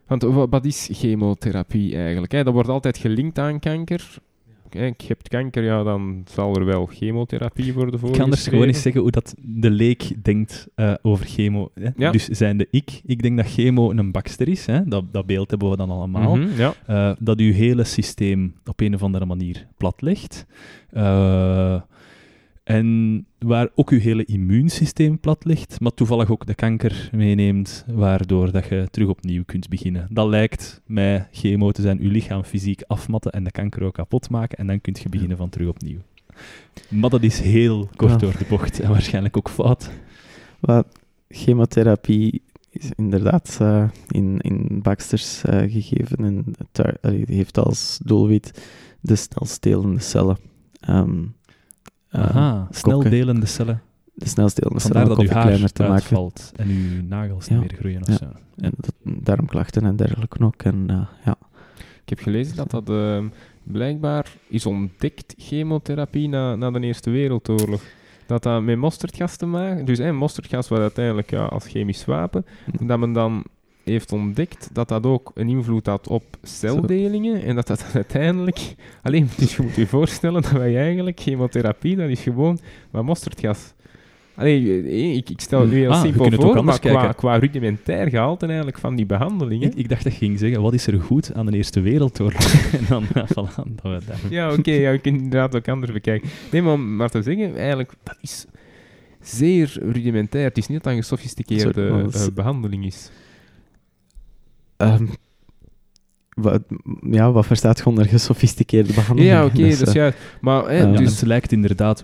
Want 0.07 0.23
wat 0.23 0.65
is 0.65 0.89
chemotherapie 0.91 1.95
eigenlijk? 1.95 2.31
Hè? 2.31 2.43
Dat 2.43 2.53
wordt 2.53 2.69
altijd 2.69 2.97
gelinkt 2.97 3.39
aan 3.39 3.59
kanker 3.59 4.17
ik 4.75 5.01
heb 5.01 5.21
kanker, 5.27 5.63
ja, 5.63 5.83
dan 5.83 6.23
zal 6.31 6.55
er 6.55 6.65
wel 6.65 6.85
chemotherapie 6.85 7.73
worden 7.73 7.99
voor. 7.99 8.09
Ik 8.09 8.15
kan 8.15 8.23
anders 8.23 8.47
gewoon 8.47 8.67
eens 8.67 8.81
zeggen 8.81 9.01
hoe 9.01 9.11
dat 9.11 9.35
de 9.37 9.69
leek 9.69 10.23
denkt 10.23 10.67
uh, 10.75 10.93
over 11.01 11.25
chemo. 11.25 11.71
Hè? 11.73 11.89
Ja. 11.95 12.11
Dus 12.11 12.25
zijnde 12.25 12.67
ik, 12.71 13.01
ik 13.05 13.21
denk 13.21 13.37
dat 13.37 13.51
chemo 13.51 13.91
een 13.91 14.11
bakster 14.11 14.47
is, 14.47 14.65
hè? 14.65 14.83
Dat, 14.83 15.13
dat 15.13 15.25
beeld 15.25 15.49
hebben 15.49 15.69
we 15.69 15.77
dan 15.77 15.89
allemaal. 15.89 16.35
Mm 16.35 16.43
-hmm, 16.43 16.57
ja. 16.57 16.73
uh, 16.89 17.15
dat 17.19 17.39
uw 17.39 17.53
hele 17.53 17.83
systeem 17.83 18.55
op 18.65 18.79
een 18.79 18.93
of 18.93 19.03
andere 19.03 19.25
manier 19.25 19.67
plat 19.77 20.01
ligt. 20.01 20.45
Uh, 20.93 21.81
en 22.65 23.25
waar 23.39 23.69
ook 23.75 23.89
je 23.89 23.95
hele 23.95 24.25
immuunsysteem 24.25 25.19
plat 25.19 25.45
ligt, 25.45 25.79
maar 25.79 25.93
toevallig 25.93 26.31
ook 26.31 26.45
de 26.45 26.55
kanker 26.55 27.09
meeneemt, 27.11 27.85
waardoor 27.87 28.51
dat 28.51 28.67
je 28.67 28.87
terug 28.91 29.07
opnieuw 29.07 29.43
kunt 29.45 29.69
beginnen. 29.69 30.07
Dat 30.09 30.27
lijkt 30.27 30.81
mij 30.85 31.27
chemo 31.31 31.71
te 31.71 31.81
zijn, 31.81 32.01
je 32.01 32.07
lichaam 32.07 32.43
fysiek 32.43 32.81
afmatten 32.87 33.31
en 33.31 33.43
de 33.43 33.51
kanker 33.51 33.83
ook 33.83 33.93
kapot 33.93 34.29
maken, 34.29 34.57
en 34.57 34.67
dan 34.67 34.81
kun 34.81 34.95
je 35.01 35.09
beginnen 35.09 35.37
van 35.37 35.49
terug 35.49 35.67
opnieuw. 35.67 35.99
Maar 36.89 37.09
dat 37.09 37.23
is 37.23 37.39
heel 37.39 37.89
kort 37.95 38.19
door 38.19 38.37
de 38.37 38.45
bocht 38.49 38.79
en 38.79 38.89
waarschijnlijk 38.89 39.37
ook 39.37 39.49
fout. 39.49 39.89
Wat 40.59 40.87
chemotherapie 41.29 42.41
is 42.69 42.91
inderdaad 42.95 43.57
uh, 43.61 43.89
in, 44.07 44.39
in 44.39 44.79
Baxter's 44.81 45.43
uh, 45.45 45.71
gegeven 45.71 46.17
en 46.17 46.45
het 46.71 46.97
heeft 47.29 47.57
als 47.57 47.99
doelwit 48.03 48.61
de 49.01 49.15
snelstelende 49.15 49.99
cellen. 49.99 50.37
Um, 50.89 51.35
Aha, 52.15 52.67
sneldelende 52.69 53.45
cellen. 53.45 53.81
De 54.13 54.27
sneldelende 54.27 54.79
cellen 54.79 55.07
dat 55.07 55.19
uw 55.19 55.29
haar 55.29 55.43
kleiner 55.45 55.71
te 55.71 55.83
maken. 55.83 56.03
valt 56.03 56.51
en 56.55 56.67
uw 56.67 57.03
nagels 57.03 57.47
niet 57.47 57.59
meer 57.59 57.73
groeien 57.79 58.01
of 58.01 58.13
zo. 58.13 58.25
En 58.55 58.71
dat, 58.77 58.93
darmklachten 59.03 59.85
en 59.85 59.95
dergelijke 59.95 60.43
ook. 60.43 60.63
En, 60.63 60.85
uh, 60.89 61.01
ja. 61.25 61.37
Ik 61.75 62.09
heb 62.09 62.19
gelezen 62.19 62.55
dat 62.55 62.71
dat 62.71 62.89
uh, 62.89 63.23
blijkbaar 63.63 64.31
is 64.47 64.65
ontdekt, 64.65 65.33
chemotherapie, 65.37 66.27
na, 66.27 66.55
na 66.55 66.71
de 66.71 66.79
Eerste 66.79 67.09
Wereldoorlog. 67.09 67.81
Dat 68.25 68.43
dat 68.43 68.61
met 68.61 68.77
mosterdgas 68.77 69.35
te 69.35 69.45
maken... 69.45 69.85
Dus 69.85 69.97
een 69.97 70.15
mosterdgas 70.15 70.67
was 70.67 70.79
uiteindelijk 70.79 71.29
ja, 71.29 71.45
als 71.45 71.67
chemisch 71.67 72.05
wapen. 72.05 72.45
Hm. 72.77 72.87
Dat 72.87 72.99
men 72.99 73.13
dan 73.13 73.45
heeft 73.85 74.11
ontdekt 74.11 74.69
dat 74.73 74.87
dat 74.87 75.05
ook 75.05 75.31
een 75.35 75.49
invloed 75.49 75.85
had 75.85 76.07
op 76.07 76.23
celdelingen 76.43 77.43
en 77.43 77.55
dat 77.55 77.67
dat 77.67 77.85
uiteindelijk... 77.93 78.75
Alleen, 79.01 79.29
dus 79.37 79.55
je 79.55 79.61
moet 79.61 79.75
je 79.75 79.87
voorstellen 79.87 80.41
dat 80.41 80.51
wij 80.51 80.77
eigenlijk 80.77 81.19
chemotherapie, 81.19 81.95
dat 81.95 82.09
is 82.09 82.21
gewoon 82.21 82.59
wat 82.91 83.03
mosterdgas. 83.03 83.73
Allee, 84.35 84.83
eh, 84.83 85.15
ik, 85.15 85.29
ik 85.29 85.41
stel 85.41 85.61
het 85.61 85.69
nu 85.69 85.77
heel 85.77 85.91
ah, 85.91 86.01
simpel 86.01 86.31
voor, 86.31 86.63
maar 86.63 86.79
qua, 86.79 87.11
qua, 87.11 87.35
rudimentair 87.35 88.09
gehalte 88.09 88.45
eigenlijk 88.45 88.77
van 88.77 88.95
die 88.95 89.05
behandelingen... 89.05 89.67
Ik, 89.67 89.75
ik, 89.75 89.89
dacht 89.89 90.03
dat 90.03 90.11
je 90.11 90.17
ging 90.17 90.39
zeggen, 90.39 90.61
wat 90.61 90.73
is 90.73 90.87
er 90.87 91.01
goed 91.01 91.33
aan 91.33 91.45
de 91.45 91.57
Eerste 91.57 91.81
Wereldoorlog? 91.81 92.71
en 92.79 92.85
dan 92.89 93.03
ja, 93.13 93.27
voilà, 93.27 93.75
dat 93.75 94.21
we. 94.21 94.27
Ja, 94.29 94.49
oké, 94.49 94.59
okay, 94.59 94.81
ja, 94.81 94.91
we 94.91 94.99
kunnen 94.99 95.21
inderdaad 95.21 95.55
ook 95.55 95.67
anders 95.67 95.91
bekijken. 95.91 96.29
Nee, 96.51 96.61
maar, 96.61 96.79
maar 96.79 97.09
te 97.09 97.21
zeggen, 97.21 97.55
eigenlijk, 97.55 97.93
dat 98.03 98.17
is 98.21 98.45
zeer 99.21 99.77
rudimentair. 99.81 100.43
Het 100.43 100.57
is 100.57 100.67
niet 100.67 100.83
dat 100.83 100.93
een 100.93 100.99
gesofisticeerde 100.99 102.07
uh, 102.15 102.25
behandeling 102.33 102.85
is. 102.85 103.09
Um, 104.77 105.09
wat, 106.35 106.61
ja, 107.09 107.31
wat 107.31 107.45
verstaat 107.45 107.81
gewoon 107.81 107.99
een 107.99 108.07
gesofisticeerde 108.07 108.93
behandeling? 108.93 109.33
Ja, 109.33 109.45
oké, 109.45 109.77
dus, 109.83 109.91
ja. 109.91 110.13
Maar, 110.41 110.75
uh, 110.75 110.97
dus 110.97 111.19
het 111.19 111.27
lijkt 111.27 111.51
inderdaad 111.51 112.03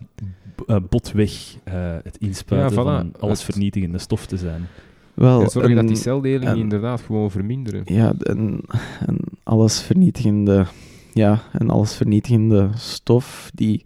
uh, 0.68 0.76
botweg 0.90 1.32
uh, 1.68 1.74
het 2.04 2.18
inspuiten 2.18 2.84
ja, 2.84 2.84
van 2.84 3.14
alles 3.20 3.44
vernietigende 3.44 3.98
stof 3.98 4.26
te 4.26 4.38
zijn. 4.38 4.68
Wel, 5.14 5.50
zorgen 5.50 5.76
dat 5.76 5.88
die 5.88 5.96
celdelingen 5.96 6.58
inderdaad 6.58 7.02
gewoon 7.02 7.32
verminderen. 7.32 7.82
Ja, 7.86 8.14
een, 8.18 8.64
een 9.06 9.20
alles 9.44 9.82
vernietigende, 9.82 10.66
ja, 11.14 11.42
een 11.54 11.70
alles 11.70 11.96
vernietigende 11.96 12.70
stof 12.76 13.52
die, 13.54 13.84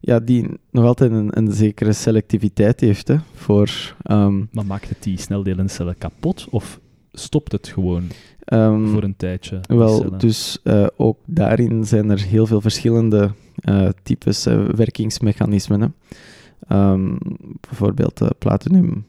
ja, 0.00 0.20
die 0.20 0.48
nog 0.70 0.84
altijd 0.84 1.10
een, 1.10 1.38
een 1.38 1.52
zekere 1.52 1.92
selectiviteit 1.92 2.80
heeft 2.80 3.08
hè, 3.08 3.16
voor... 3.34 3.94
Um, 4.10 4.48
maar 4.52 4.66
maakt 4.66 4.88
het 4.88 5.02
die 5.02 5.20
sneldeelencellen 5.20 5.98
kapot 5.98 6.46
of 6.50 6.80
stopt 7.18 7.52
het 7.52 7.68
gewoon 7.68 8.02
um, 8.52 8.88
voor 8.88 9.02
een 9.02 9.16
tijdje? 9.16 9.60
Wel, 9.68 10.18
dus 10.18 10.58
uh, 10.64 10.86
ook 10.96 11.18
daarin 11.24 11.84
zijn 11.84 12.10
er 12.10 12.22
heel 12.22 12.46
veel 12.46 12.60
verschillende 12.60 13.30
uh, 13.68 13.88
types 14.02 14.46
uh, 14.46 14.68
werkingsmechanismen. 14.68 15.80
Hè. 15.80 16.92
Um, 16.92 17.18
bijvoorbeeld 17.60 18.20
platinum. 18.38 19.06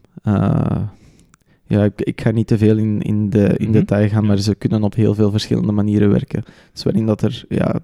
Ja, 1.68 1.84
ik, 1.84 2.02
ik, 2.02 2.22
ga 2.22 2.32
niet 2.32 2.48
te 2.48 2.58
veel 2.58 2.78
in, 2.78 3.02
in, 3.02 3.30
de, 3.30 3.40
in 3.40 3.48
mm 3.50 3.64
-hmm. 3.64 3.72
detail 3.72 4.10
gaan, 4.10 4.26
maar 4.26 4.38
ze 4.38 4.56
kunnen 4.56 4.84
op 4.84 4.96
heel 4.96 5.14
veel 5.14 5.32
verschillende 5.32 5.72
manieren 5.72 6.10
werken. 6.10 6.44
Dus 6.74 6.84
waarin 6.84 7.06
dat 7.06 7.22
er 7.22 7.46
ja, 7.50 7.80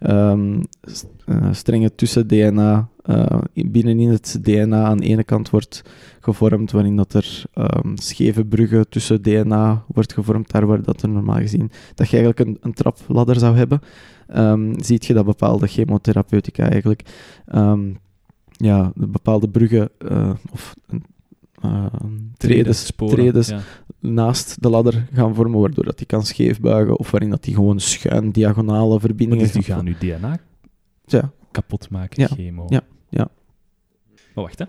um, 0.00 0.62
strenge 1.50 1.94
tussen-DNA 1.94 2.88
uh, 3.04 3.38
binnenin 3.54 4.10
het 4.10 4.38
DNA 4.42 4.84
aan 4.84 4.96
de 4.96 5.06
ene 5.06 5.24
kant 5.24 5.50
wordt 5.50 5.82
gevormd, 6.20 6.70
waarin 6.70 6.96
dat 6.96 7.14
er 7.14 7.42
um, 7.54 7.96
scheve 7.96 8.44
bruggen 8.44 8.88
tussen 8.88 9.22
DNA 9.22 9.84
wordt 9.86 10.12
gevormd, 10.12 10.50
daar 10.50 10.66
waar 10.66 10.82
dat 10.82 11.02
er 11.02 11.08
normaal 11.08 11.38
gezien, 11.38 11.70
dat 11.94 12.10
je 12.10 12.16
eigenlijk 12.16 12.48
een, 12.48 12.58
een 12.60 12.74
trapladder 12.74 13.38
zou 13.38 13.56
hebben, 13.56 13.80
ziet 14.84 15.06
je 15.06 15.14
dat 15.14 15.24
bepaalde 15.24 15.66
chemotherapeutica 15.66 16.68
eigenlijk 16.68 17.02
ja, 18.58 18.92
bepaalde 18.94 19.48
bruggen 19.48 19.90
uh, 19.98 20.30
of 20.50 20.74
uh, 21.64 21.86
tredes, 22.36 22.92
tredes 22.96 23.48
ja. 23.48 23.60
naast 24.00 24.62
de 24.62 24.68
ladder 24.68 25.08
gaan 25.12 25.34
vormen, 25.34 25.60
waardoor 25.60 25.84
dat 25.84 25.98
die 25.98 26.06
kan 26.06 26.26
scheefbuigen 26.26 26.98
of 26.98 27.10
waarin 27.10 27.30
dat 27.30 27.44
die 27.44 27.54
gewoon 27.54 27.80
schuin 27.80 28.30
diagonale 28.30 29.00
verbindingen... 29.00 29.44
Dus 29.44 29.52
die 29.52 29.62
gaan 29.62 29.84
nu 29.84 29.96
DNA 29.98 30.38
ja. 31.04 31.32
kapot 31.50 31.90
maken, 31.90 32.22
ja. 32.22 32.28
chemo? 32.28 32.66
Ja. 32.68 32.82
ja. 33.08 33.28
Maar 34.34 34.44
wacht, 34.44 34.58
hè. 34.58 34.64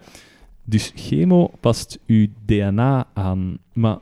Dus 0.63 0.91
chemo 0.95 1.51
past 1.59 1.99
uw 2.07 2.27
DNA 2.45 3.07
aan, 3.13 3.57
maar 3.73 3.97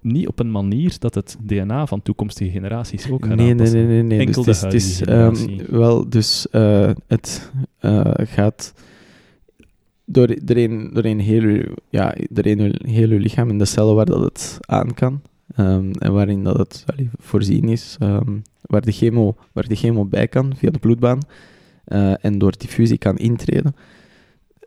niet 0.00 0.28
op 0.28 0.38
een 0.38 0.50
manier 0.50 0.96
dat 0.98 1.14
het 1.14 1.36
DNA 1.40 1.86
van 1.86 2.02
toekomstige 2.02 2.50
generaties 2.50 3.10
ook 3.10 3.26
gaat 3.26 3.36
nee, 3.36 3.54
Nee, 3.54 3.70
nee, 3.70 3.84
nee. 3.84 4.02
nee. 4.02 4.18
Enkel 4.18 4.44
dus 4.44 4.60
de 4.60 4.66
het 4.66 4.74
is, 4.74 5.06
um, 5.08 5.66
Wel, 5.66 6.08
dus 6.08 6.46
uh, 6.52 6.90
het 7.06 7.52
uh, 7.80 8.10
gaat 8.14 8.74
door, 10.08 10.36
doorheen, 10.44 10.90
doorheen, 10.92 11.20
heel 11.20 11.42
uw, 11.42 11.74
ja, 11.88 12.14
doorheen 12.30 12.74
heel 12.84 13.08
uw 13.08 13.18
lichaam 13.18 13.48
in 13.48 13.58
de 13.58 13.64
cellen 13.64 13.94
waar 13.94 14.06
dat 14.06 14.20
het 14.20 14.58
aan 14.60 14.94
kan. 14.94 15.20
Um, 15.56 15.92
en 15.92 16.12
waarin 16.12 16.44
dat 16.44 16.58
het 16.58 16.84
voorzien 17.18 17.68
is, 17.68 17.96
um, 18.02 18.42
waar, 18.60 18.80
de 18.80 18.92
chemo, 18.92 19.36
waar 19.52 19.68
de 19.68 19.74
chemo 19.74 20.04
bij 20.04 20.28
kan 20.28 20.56
via 20.56 20.70
de 20.70 20.78
bloedbaan 20.78 21.18
uh, 21.86 22.24
en 22.24 22.38
door 22.38 22.54
diffusie 22.58 22.98
kan 22.98 23.16
intreden. 23.16 23.74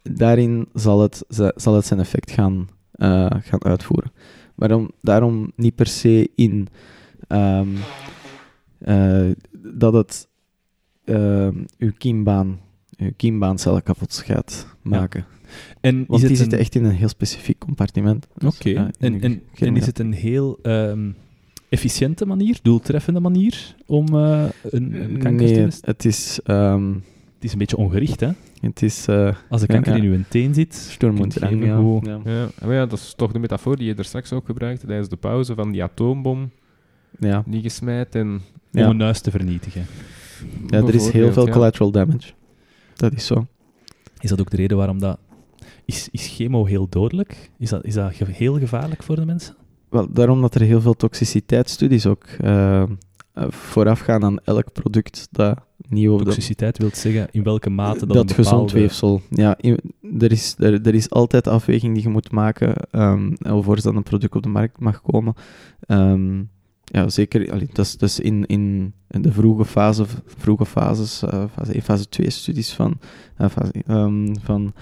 Daarin 0.04 0.68
zal 0.74 1.02
het, 1.02 1.24
zal 1.56 1.76
het 1.76 1.86
zijn 1.86 2.00
effect 2.00 2.32
gaan, 2.32 2.70
uh, 2.96 3.28
gaan 3.30 3.64
uitvoeren. 3.64 4.12
Waarom, 4.56 4.92
daarom 5.02 5.52
niet 5.56 5.76
per 5.76 5.88
se 5.88 6.30
in 6.36 6.68
um, 7.28 7.74
uh, 8.80 9.32
dat 9.52 9.94
het 9.94 10.28
uw 11.78 11.92
kiembaan 11.98 12.60
je 13.06 13.14
kiembaancellen 13.18 13.84
kapot 13.84 14.24
gaat 14.26 14.68
maken. 14.82 15.26
En 15.82 16.06
Want 16.08 16.28
die 16.28 16.36
zitten 16.36 16.60
echt 16.60 16.76
in 16.76 16.84
een 16.84 16.92
heel 16.92 17.08
specifiek 17.08 17.58
compartiment. 17.58 18.28
Dus, 18.38 18.56
Oké, 18.56 18.92
en, 19.00 19.22
en, 19.22 19.42
en, 19.56 19.76
is 19.76 19.86
het 19.86 20.00
een 20.00 20.14
heel 20.14 20.60
um, 20.64 21.16
efficiënte 21.70 22.26
manier, 22.26 22.60
doeltreffende 22.62 23.20
manier 23.20 23.76
om 23.86 24.16
uh, 24.16 24.44
een, 24.64 24.94
een, 25.04 25.18
kanker 25.18 25.46
nee, 25.46 25.54
te 25.54 25.66
bestrijden? 25.66 25.80
het 25.82 26.06
is... 26.06 26.40
Um, 26.46 27.04
het 27.36 27.50
is 27.50 27.56
een 27.56 27.60
beetje 27.60 27.78
ongericht, 27.78 28.20
hè? 28.20 28.30
Het 28.60 28.82
is... 28.82 29.08
Uh, 29.08 29.36
Als 29.50 29.62
de 29.62 29.68
kanker 29.68 29.96
in 29.96 30.04
uw 30.04 30.20
teen 30.28 30.54
zit... 30.54 30.76
Storm 30.76 31.16
moet 31.16 31.34
ja. 31.34 31.50
Ja. 31.50 32.20
Ja. 32.24 32.50
Maar 32.64 32.74
ja, 32.74 32.86
dat 32.86 33.00
is 33.00 33.14
toch 33.18 33.32
de 33.32 33.40
metafoor 33.40 33.76
die 33.78 33.88
je 33.88 33.96
er 33.96 34.06
straks 34.06 34.34
ook 34.34 34.46
gebruikte 34.46 34.86
tijdens 34.86 35.10
de 35.10 35.16
pauze 35.16 35.56
van 35.56 35.72
die 35.72 35.84
atoombom 35.84 36.52
ja. 37.20 37.44
die 37.46 37.62
gesmijt 37.62 38.16
en... 38.16 38.42
Om 38.74 38.82
een 38.82 39.02
huis 39.02 39.22
te 39.22 39.32
vernietigen. 39.32 39.86
Ja, 40.68 40.78
er 40.78 40.96
is 40.96 41.10
heel 41.10 41.34
veel 41.34 41.50
collateral 41.50 41.92
damage. 41.92 42.32
Dat 43.02 43.14
is 43.14 43.26
zo. 43.26 43.48
Is 44.20 44.30
dat 44.30 44.40
ook 44.40 44.50
de 44.50 44.58
reden 44.58 44.78
waarom 44.78 45.00
dat... 45.00 45.20
Is, 45.86 46.10
is 46.12 46.28
chemo 46.28 46.66
heel 46.66 46.90
dodelijk? 46.90 47.52
Is 47.58 47.70
dat, 47.70 47.86
is 47.86 47.94
dat 47.94 48.12
heel 48.14 48.60
gevaarlijk 48.60 49.04
voor 49.04 49.16
de 49.16 49.26
mensen? 49.26 49.56
Wel, 49.90 50.14
daarom 50.14 50.42
dat 50.42 50.56
er 50.56 50.62
heel 50.62 50.82
veel 50.82 50.94
toxiciteitsstudies 50.94 52.06
ook 52.06 52.26
uh, 52.42 52.84
voorafgaan 53.48 54.24
aan 54.24 54.40
elk 54.44 54.72
product 54.74 55.28
dat 55.32 55.60
nieuw... 55.90 56.18
Toxiciteit 56.18 56.78
wil 56.78 56.90
zeggen 56.94 57.28
in 57.32 57.44
welke 57.44 57.70
mate 57.70 58.06
dat, 58.06 58.16
dat 58.16 58.32
gezond 58.32 58.72
weefsel. 58.72 59.22
Ja, 59.30 59.58
er, 60.20 60.32
is, 60.32 60.56
er, 60.58 60.82
er, 60.82 60.96
is 60.96 61.10
altijd 61.10 61.48
afweging 61.48 61.94
die 61.94 62.04
je 62.04 62.10
moet 62.10 62.32
maken 62.32 62.74
um, 62.92 63.34
alvorens 63.42 63.84
dan 63.84 63.96
een 63.96 64.04
product 64.04 64.36
op 64.36 64.44
de 64.44 64.50
markt 64.50 64.80
mag 64.80 65.02
komen. 65.02 65.34
Um, 65.88 66.50
ja, 66.92 67.10
zeker. 67.10 67.52
Allee, 67.52 67.70
dat 67.74 67.86
is 67.86 67.98
dus 67.98 68.20
in, 68.20 68.46
in, 68.46 68.94
in 69.10 69.22
de 69.22 69.32
vroege, 69.32 69.66
fase, 69.66 70.06
vroege 70.26 70.66
fases, 70.66 71.24
uh, 71.24 71.44
fase 71.54 71.74
1, 71.74 71.82
fase 71.82 72.10
2 72.10 72.30
studies 72.30 72.74
van, 72.74 73.00
uh, 73.42 73.50
fase, 73.50 73.72
um, 73.88 74.40
van, 74.40 74.74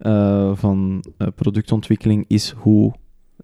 uh, 0.00 0.56
van 0.56 1.04
productontwikkeling 1.34 2.24
is 2.28 2.50
hoe, 2.50 2.94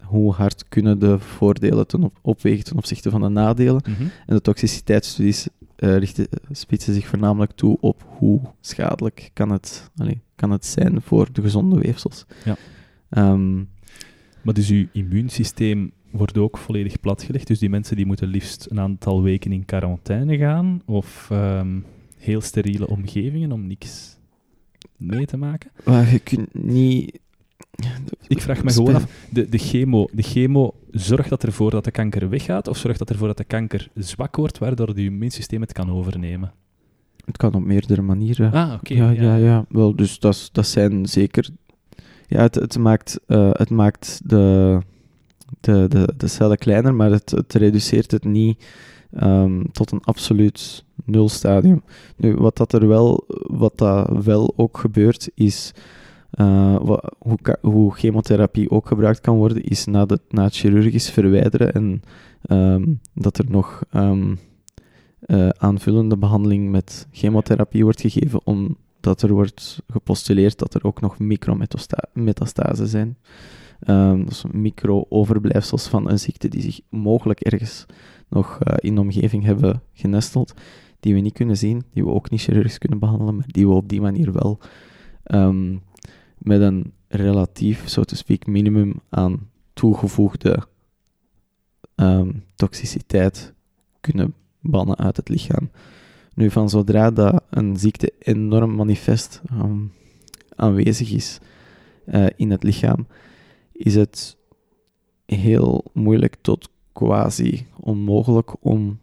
hoe 0.03 0.33
hard 0.33 0.69
kunnen 0.69 0.99
de 0.99 1.19
voordelen 1.19 1.87
ten 1.87 2.03
op, 2.03 2.19
opwegen 2.23 2.65
ten 2.65 2.77
opzichte 2.77 3.11
van 3.11 3.21
de 3.21 3.29
nadelen. 3.29 3.83
Mm 3.89 3.95
-hmm. 3.95 4.11
En 4.27 4.35
de 4.35 4.41
toxiciteitsstudies 4.41 5.49
richten, 5.77 6.29
spitsen 6.51 6.95
zich 6.95 7.07
voornamelijk 7.07 7.53
toe 7.53 7.77
op 7.81 8.05
hoe 8.19 8.41
schadelijk 8.61 9.31
kan 9.33 9.51
het, 9.51 9.91
allee, 9.97 10.21
kan 10.35 10.51
het 10.51 10.67
zijn 10.67 11.03
voor 11.03 11.29
de 11.33 11.43
gezonde 11.43 11.79
weefsels. 11.79 12.27
Ja. 12.45 12.57
Um, 13.33 13.69
maar 14.43 14.55
dus 14.55 14.69
uw 14.71 14.87
immuunsysteem 14.93 15.93
wordt 16.11 16.39
ook 16.39 16.59
volledig 16.59 17.01
platgelegd. 17.01 17.47
Dus 17.47 17.59
die 17.59 17.71
mensen 17.71 17.97
die 17.97 18.07
moeten 18.07 18.29
liefst 18.29 18.67
een 18.71 18.81
aantal 18.81 19.23
weken 19.23 19.53
in 19.53 19.65
quarantaine 19.65 20.37
gaan 20.37 20.83
of 20.85 21.29
um, 21.33 21.85
heel 22.17 22.41
steriele 22.41 22.89
omgevingen 22.89 23.53
om 23.53 23.67
niks 23.67 24.19
mee 24.97 25.27
te 25.27 25.37
maken. 25.37 25.71
Maar 25.85 26.13
je 26.13 26.19
kunt 26.19 26.55
niet... 26.55 27.19
Ik 28.27 28.41
vraag 28.41 28.65
me 28.65 28.71
gewoon 28.71 28.95
af, 28.95 29.27
de, 29.31 29.49
de, 29.49 29.59
chemo, 29.59 30.09
de 30.13 30.23
chemo 30.23 30.75
zorgt 30.91 31.29
dat 31.29 31.43
ervoor 31.43 31.71
dat 31.71 31.85
de 31.85 31.91
kanker 31.91 32.29
weggaat 32.29 32.69
of 32.69 32.77
zorgt 32.77 32.99
dat 32.99 33.11
ervoor 33.11 33.27
dat 33.27 33.37
de 33.37 33.45
kanker 33.45 33.89
zwak 33.95 34.37
wordt, 34.37 34.59
waardoor 34.59 34.89
het 34.89 34.97
immuunsysteem 34.97 35.61
het 35.61 35.73
kan 35.73 35.91
overnemen? 35.91 36.53
Het 37.25 37.37
kan 37.37 37.55
op 37.55 37.65
meerdere 37.65 38.03
manieren. 38.03 38.53
Ah, 38.53 38.73
oké. 38.73 38.95
ja, 38.95 39.11
ja, 39.11 39.37
ja, 39.37 39.65
Wel, 39.69 39.97
dus 39.97 40.19
dat, 40.19 40.49
dat 40.53 40.67
zijn 40.67 41.07
zeker... 41.07 41.49
Ja, 42.27 42.41
het, 42.41 42.55
het, 42.55 42.79
maakt, 42.79 43.21
uh, 43.27 43.51
het 43.53 43.71
maakt 43.71 44.21
de 44.25 44.79
de, 45.61 45.87
de, 45.89 46.13
de 46.17 46.27
cellen 46.27 46.59
kleiner, 46.59 46.95
maar 46.95 47.11
het, 47.11 47.31
het 47.31 47.55
reduceert 47.55 48.11
het 48.11 48.25
niet 48.25 48.65
um, 49.23 49.73
tot 49.73 49.93
een 49.93 50.03
absoluut 50.05 50.85
nulstadium. 51.05 51.83
Nu, 52.17 52.35
wat 52.35 52.57
dat 52.57 52.73
er 52.73 52.89
wel, 52.89 53.25
wat 53.43 53.79
dat 53.79 54.25
wel 54.25 54.53
ook 54.57 54.79
gebeurt, 54.79 55.31
is 55.35 55.73
uh, 56.35 56.77
wat, 56.83 57.15
hoe, 57.19 57.39
hoe, 57.61 57.95
chemotherapie 57.95 58.71
ook 58.71 58.87
gebruikt 58.87 59.21
kan 59.21 59.37
worden, 59.37 59.63
is 59.63 59.85
na, 59.85 60.07
de, 60.07 60.21
na 60.29 60.45
het 60.45 60.57
chirurgisch 60.57 61.11
verwijderen 61.11 61.73
en 61.73 62.03
um, 62.51 63.01
dat 63.15 63.39
er 63.39 63.45
nog 63.49 63.83
um, 63.95 64.39
uh, 65.27 65.49
aanvullende 65.49 66.17
behandeling 66.17 66.71
met 66.71 67.07
chemotherapie 67.11 67.83
wordt 67.83 68.01
gegeven, 68.01 68.41
omdat 68.47 69.23
er 69.23 69.33
wordt 69.33 69.83
gepostuleerd 69.89 70.59
dat 70.59 70.75
er 70.75 70.85
ook 70.85 71.01
nog 71.01 71.19
micrometastasen 71.19 72.87
zijn. 72.87 73.17
Dus 74.25 74.45
micro-overblijfsels 74.53 75.89
van 75.89 76.11
een 76.11 76.19
ziekte 76.19 76.49
die 76.49 76.63
zich 76.63 76.81
mogelijk 76.89 77.41
ergens 77.41 77.87
nog 78.29 78.59
uh, 78.63 78.75
in 78.77 78.95
de 78.95 79.01
omgeving 79.01 79.45
hebben 79.45 79.83
genesteld, 79.93 80.55
die 81.01 81.15
we 81.15 81.21
niet 81.21 81.33
kunnen 81.35 81.57
zien, 81.57 81.83
die 81.93 82.05
we 82.05 82.11
ook 82.11 82.31
niet 82.31 82.41
chirurgisch 82.41 82.79
kunnen 82.79 82.99
behandelen, 82.99 83.37
maar 83.37 83.47
die 83.47 83.67
we 83.67 83.73
op 83.73 83.89
die 83.89 84.01
manier 84.01 84.33
wel 84.33 84.59
um, 85.25 85.83
met 86.39 86.61
een 86.61 86.93
relatief, 87.09 87.89
zo 87.89 88.03
te 88.03 88.17
speak, 88.17 88.47
minimum 88.47 89.01
aan 89.09 89.49
toegevoegde 89.73 90.67
um, 91.97 92.45
toxiciteit 92.55 93.53
kunnen 94.01 94.35
bannen 94.61 94.97
uit 94.97 95.17
het 95.17 95.29
lichaam. 95.29 95.71
Nu, 96.35 96.51
van 96.51 96.71
zodra 96.71 97.11
dat 97.11 97.43
een 97.51 97.77
ziekte 97.77 98.13
enorm 98.19 98.75
manifest 98.75 99.43
aanwezig 100.57 101.13
is 101.13 101.39
uh, 102.07 102.27
in 102.37 102.51
het 102.51 102.63
lichaam, 102.63 103.07
is 103.83 103.95
het 103.95 104.37
heel 105.27 105.85
moeilijk 105.93 106.37
tot 106.41 106.71
quasi 106.93 107.67
onmogelijk 107.77 108.65
om 108.65 108.99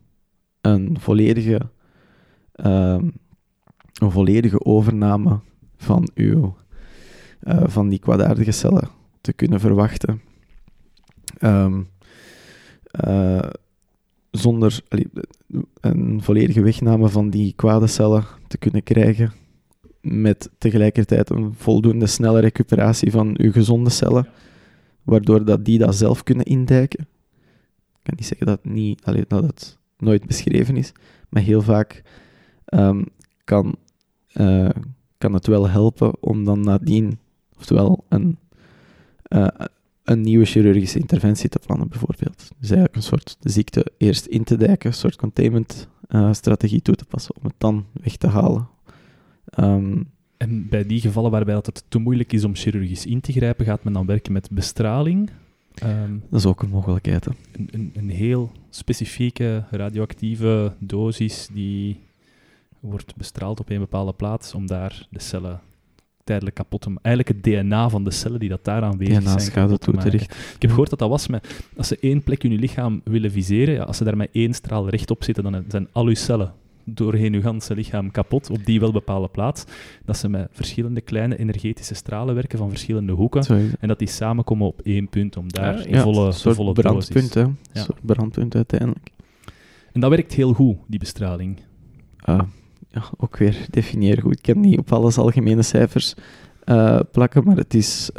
een 0.62 0.98
volledige, 1.00 1.62
um, 2.56 3.14
een 3.94 4.12
volledige 4.12 4.66
overname 4.66 5.40
van, 5.78 6.10
uw, 6.16 6.56
uh, 7.44 7.64
van 7.66 7.90
die 7.90 8.00
kwaadaardige 8.00 8.52
cellen 8.52 8.90
te 9.22 9.34
kunnen 9.34 9.60
verwachten. 9.60 10.22
Um, 11.42 11.90
uh, 13.08 13.50
zonder 14.32 14.82
een 15.82 16.20
volledige 16.24 16.62
wegname 16.62 17.10
van 17.10 17.30
die 17.30 17.54
kwade 17.56 17.88
cellen 17.88 18.26
te 18.48 18.58
kunnen 18.58 18.84
krijgen, 18.84 19.34
met 20.02 20.50
tegelijkertijd 20.58 21.30
een 21.30 21.54
voldoende 21.54 22.08
snelle 22.08 22.40
recuperatie 22.40 23.12
van 23.12 23.36
uw 23.38 23.52
gezonde 23.52 23.90
cellen 23.90 24.28
waardoor 25.08 25.46
dat 25.46 25.66
die 25.66 25.80
dat 25.80 25.96
zelf 25.96 26.24
kunnen 26.24 26.46
indijken. 26.46 27.00
Ik 27.00 28.04
kan 28.04 28.14
niet 28.16 28.26
zeggen 28.26 28.46
dat 28.46 28.60
het, 28.64 28.74
niet, 28.74 29.04
alleen, 29.04 29.26
dat 29.28 29.44
het 29.44 29.78
nooit 29.98 30.26
beschreven 30.26 30.78
is, 30.78 30.92
maar 31.30 31.42
heel 31.42 31.62
vaak 31.62 32.04
um, 32.66 33.06
kan, 33.44 33.76
uh, 34.34 34.70
kan 35.18 35.34
het 35.34 35.48
wel 35.48 35.70
helpen 35.70 36.24
om 36.24 36.44
dan 36.44 36.62
nadien, 36.62 37.20
oftewel 37.58 38.06
een, 38.10 38.38
uh, 39.30 39.48
een 40.04 40.22
nieuwe 40.22 40.46
chirurgische 40.46 41.00
interventie 41.00 41.50
te 41.50 41.60
plannen, 41.60 41.90
bijvoorbeeld. 41.90 42.38
Dus 42.38 42.70
eigenlijk 42.70 42.96
een 42.96 43.02
soort 43.02 43.38
ziekte 43.40 43.86
eerst 43.98 44.26
in 44.26 44.44
te 44.44 44.58
dijken, 44.58 44.90
een 44.90 44.96
soort 44.96 45.16
containment 45.16 45.88
uh, 46.10 46.34
strategie 46.34 46.82
toe 46.82 46.96
te 46.96 47.06
passen 47.06 47.36
om 47.36 47.44
het 47.44 47.56
dan 47.58 47.86
weg 47.94 48.16
te 48.16 48.28
halen. 48.28 48.68
Um, 49.60 50.10
en 50.38 50.70
bij 50.70 50.86
die 50.86 51.02
gevallen 51.02 51.32
waarbij 51.32 51.56
het 51.56 51.84
te 51.88 52.00
moeilijk 52.00 52.34
is 52.34 52.44
om 52.44 52.56
chirurgisch 52.56 53.06
in 53.06 53.22
te 53.22 53.32
grijpen, 53.32 53.66
gaat 53.66 53.84
men 53.84 53.94
dan 53.94 54.06
werken 54.06 54.34
met 54.34 54.50
bestraling. 54.52 55.30
Um, 55.84 56.24
dat 56.30 56.40
is 56.40 56.46
ook 56.46 56.62
een 56.62 56.70
mogelijkheid. 56.70 57.26
Hè? 57.26 57.32
Een, 57.52 57.70
een, 57.72 57.92
een, 57.96 58.10
heel 58.10 58.52
specifieke 58.70 59.64
radioactieve 59.72 60.74
dosis 60.80 61.50
die 61.54 62.00
wordt 62.80 63.16
bestraald 63.16 63.60
op 63.60 63.70
een 63.70 63.80
bepaalde 63.80 64.14
plaats 64.14 64.54
om 64.54 64.68
daar 64.68 65.08
de 65.10 65.20
cellen 65.20 65.62
tijdelijk 66.24 66.56
kapot 66.56 66.82
te 66.82 66.90
maken. 66.90 67.04
Eigenlijk 67.04 67.36
het 67.36 67.54
DNA 67.54 67.90
van 67.90 68.04
de 68.04 68.12
cellen 68.12 68.40
die 68.40 68.50
dat 68.50 68.64
daar 68.64 68.82
aanwezig 68.82 69.20
DNA 69.20 69.40
zijn 69.40 69.52
kapot 69.52 69.82
te 69.82 69.92
maken. 69.92 70.14
Ik 70.14 70.32
heb 70.60 70.70
gehoord 70.70 70.90
dat 70.90 71.00
dat 71.00 71.10
was 71.10 71.28
met... 71.28 71.64
Als 71.78 71.88
ze 71.88 71.98
één 72.00 72.24
plek 72.24 72.44
in 72.44 72.52
je 72.52 72.58
lichaam 72.58 73.02
willen 73.04 73.32
viseren, 73.32 73.74
ja, 73.74 73.84
als 73.84 73.98
ze 73.98 74.04
daar 74.04 74.18
met 74.18 74.30
één 74.32 74.54
straal 74.54 74.90
rechtop 74.90 75.24
zitten, 75.24 75.44
dan 75.44 75.66
zijn 75.68 75.88
al 75.92 76.06
uw 76.06 76.16
cellen 76.16 76.54
doorheen 76.90 77.34
je 77.34 77.42
ganse 77.42 77.76
lichaam 77.76 78.12
kapot, 78.12 78.50
op 78.50 78.66
die 78.66 78.80
wel 78.80 78.92
bepaalde 78.92 79.28
plaats. 79.28 79.64
Dat 80.06 80.18
ze 80.18 80.30
met 80.30 80.48
verschillende 80.52 81.02
kleine 81.02 81.38
energetische 81.38 81.94
stralen 81.94 82.36
werken 82.36 82.58
van 82.58 82.70
verschillende 82.70 83.12
hoeken. 83.14 83.76
En 83.80 83.88
dat 83.88 84.00
die 84.00 84.08
samenkomen 84.08 84.68
op 84.68 84.82
één 84.82 85.10
punt, 85.10 85.38
om 85.38 85.52
daar 85.52 85.90
ja, 85.90 86.02
volle, 86.02 86.32
soort 86.32 86.56
volle 86.56 86.74
brandpunt, 86.74 87.34
hè. 87.34 87.42
Een 87.42 87.58
soort 87.74 88.06
brandpunt 88.06 88.56
uiteindelijk. 88.56 89.10
En 89.92 90.02
dat 90.02 90.10
werkt 90.10 90.34
heel 90.34 90.54
goed, 90.54 90.78
die 90.88 91.00
bestraling. 91.00 91.60
Uh, 92.26 92.42
ja, 92.90 93.04
ook 93.18 93.38
weer 93.38 93.66
definiëren 93.70 94.24
goed. 94.24 94.34
Ik 94.34 94.42
ken 94.42 94.60
niet 94.60 94.78
op 94.78 94.92
alles 94.92 95.18
algemene 95.18 95.62
cijfers. 95.62 96.16
plakken, 97.12 97.44
maar 97.44 97.58
het 97.58 97.74
is, 97.74 98.10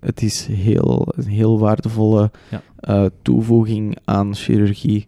het 0.00 0.22
is 0.22 0.46
heel, 0.46 1.06
een 1.16 1.26
heel 1.26 1.58
waardevolle 1.58 2.30
toevoeging 3.22 3.98
aan 4.04 4.34
chirurgie, 4.34 5.04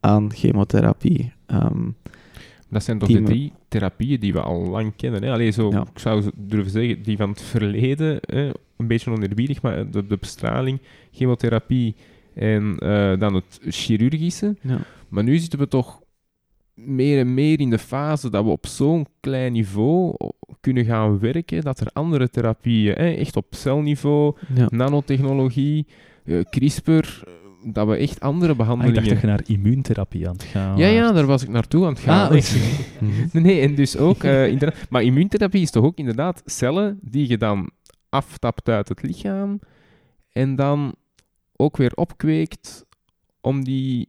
aan 0.00 0.32
chemotherapie. 0.32 1.32
Um, 1.46 1.96
dat 2.70 2.84
zijn 2.84 2.98
toch 2.98 3.08
de 3.08 3.22
drie 3.22 3.52
therapieën 3.68 4.20
die 4.20 4.32
we 4.32 4.40
al 4.40 4.66
lang 4.66 4.92
kennen. 4.96 5.22
Hè? 5.22 5.32
Allee, 5.32 5.50
zo, 5.50 5.68
Ik 5.68 5.98
zou 5.98 6.30
durven 6.36 6.70
zeggen, 6.70 7.02
die 7.02 7.16
van 7.16 7.30
het 7.30 7.42
verleden, 7.42 8.18
hè? 8.20 8.50
een 8.76 8.86
beetje 8.86 9.10
onerbiedig, 9.10 9.62
maar 9.62 9.90
de, 9.90 10.06
de 10.06 10.16
bestraling, 10.20 10.78
chemotherapie 11.12 11.94
en 12.34 12.76
uh, 12.82 13.18
dan 13.18 13.34
het 13.34 13.60
chirurgische. 13.68 14.56
Ja. 14.60 14.78
Maar 15.08 15.24
nu 15.24 15.38
zitten 15.38 15.58
we 15.58 15.68
toch 15.68 16.00
meer 16.74 17.18
en 17.18 17.34
meer 17.34 17.60
in 17.60 17.70
de 17.70 17.78
fase 17.78 18.30
dat 18.30 18.44
we 18.44 18.50
op 18.50 18.66
zo'n 18.66 19.06
klein 19.20 19.52
niveau 19.52 20.14
kunnen 20.60 20.84
gaan 20.84 21.18
werken, 21.18 21.62
dat 21.62 21.80
er 21.80 21.90
andere 21.92 22.30
therapieën, 22.30 22.94
hè, 22.94 23.10
echt 23.10 23.36
op 23.36 23.46
celniveau, 23.50 24.36
nanotechnologie, 24.68 25.86
uh, 26.24 26.40
CRISPR, 26.50 27.22
dat 27.64 27.88
we 27.88 27.96
echt 27.96 28.20
andere 28.20 28.54
behandelingen... 28.54 28.98
Ah, 28.98 29.04
ik 29.04 29.10
dacht 29.10 29.22
dat 29.22 29.30
je 29.30 29.36
naar 29.36 29.58
immuuntherapie 29.58 30.28
aan 30.28 30.32
het 30.32 30.42
gaan 30.42 30.76
Ja, 30.76 30.86
ja, 30.86 31.12
daar 31.12 31.26
was 31.26 31.42
ik 31.42 31.48
naartoe 31.48 31.84
aan 31.84 31.92
het 31.92 32.00
gaan. 32.00 32.30
Ah, 32.30 32.42
nee, 33.32 33.60
en 33.60 33.74
dus 33.74 33.96
ook... 33.96 34.22
Uh, 34.22 34.60
maar 34.88 35.02
immuuntherapie 35.02 35.62
is 35.62 35.70
toch 35.70 35.84
ook 35.84 35.96
inderdaad 35.96 36.42
cellen 36.44 36.98
die 37.02 37.28
je 37.28 37.38
dan 37.38 37.70
aftapt 38.08 38.68
uit 38.68 38.88
het 38.88 39.02
lichaam 39.02 39.60
en 40.32 40.56
dan 40.56 40.94
ook 41.56 41.76
weer 41.76 41.92
opkweekt 41.94 42.84
om 43.40 43.64
die 43.64 44.08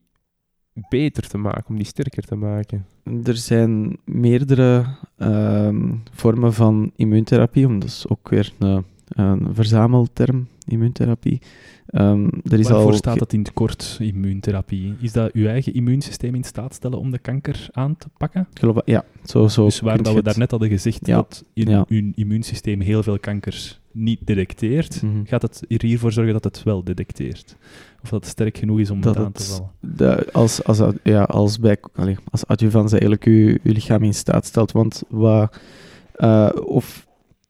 beter 0.90 1.28
te 1.28 1.38
maken, 1.38 1.68
om 1.68 1.76
die 1.76 1.86
sterker 1.86 2.24
te 2.24 2.36
maken? 2.36 2.86
Er 3.24 3.38
zijn 3.38 3.98
meerdere 4.06 4.86
ehm, 5.18 5.96
vormen 6.12 6.54
van 6.54 6.92
immuuntherapie, 6.96 7.68
dat 7.68 7.84
is 7.84 8.06
ook 8.08 8.30
weer 8.30 8.54
een, 8.60 8.86
een 9.08 9.56
verzamelterm, 9.56 10.48
immuuntherapie. 10.68 11.42
Um, 11.94 12.30
er 12.50 12.60
is 12.60 12.70
Waarvoor 12.70 12.92
al... 12.92 12.98
staat 12.98 13.20
dat 13.20 13.34
in 13.34 13.40
het 13.40 13.54
kort, 13.54 13.98
immuuntherapie? 14.00 14.96
Is 15.00 15.12
dat 15.12 15.32
uw 15.32 15.48
eigen 15.48 15.74
immuunsysteem 15.74 16.36
in 16.36 16.44
staat 16.44 16.74
stellen 16.74 17.00
om 17.00 17.12
de 17.12 17.20
kanker 17.20 17.68
aan 17.72 17.98
te 17.98 18.08
pakken? 18.18 18.48
Geloof, 18.54 18.78
ja, 18.86 19.06
zo, 19.24 19.48
zo. 19.48 19.66
Dus 19.66 19.80
waar 19.80 20.04
dat 20.04 20.14
we 20.14 20.24
daarnet 20.24 20.52
hadden 20.52 20.70
gezegd 20.70 21.06
dat 21.06 21.44
in 21.54 21.70
ja. 21.70 21.86
uw 21.88 22.12
immuunsysteem 22.16 22.82
heel 22.82 23.04
veel 23.04 23.20
kankers 23.20 23.80
niet 23.92 24.20
detecteert, 24.24 25.02
mhm. 25.02 25.24
gaat 25.24 25.42
het 25.42 25.66
er 25.68 25.86
hiervoor 25.86 26.12
zorgen 26.12 26.34
dat 26.34 26.44
het 26.44 26.64
wel 26.64 26.84
detecteert? 26.84 27.56
Of 28.04 28.10
dat 28.10 28.20
het 28.20 28.30
sterk 28.30 28.58
genoeg 28.58 28.80
is 28.80 28.90
om 28.90 29.02
dat 29.02 29.16
het 29.16 29.26
aan 29.26 29.32
te 29.32 29.44
vallen? 29.44 29.72
De, 29.80 30.28
als, 30.32 30.64
als, 30.64 30.82
ja, 31.04 31.24
als, 31.24 31.60
bij, 31.60 31.78
allez, 31.94 32.18
als 32.32 32.48
adjuvans 32.48 32.92
eigenlijk 32.92 33.24
uw, 33.24 33.58
uw 33.64 33.74
lichaam 33.74 34.04
in 34.04 34.14
staat 34.14 34.46
stelt, 34.46 34.72
want 34.72 35.04
wat... 35.10 35.60
Uh, 36.18 36.50
of 36.66 37.08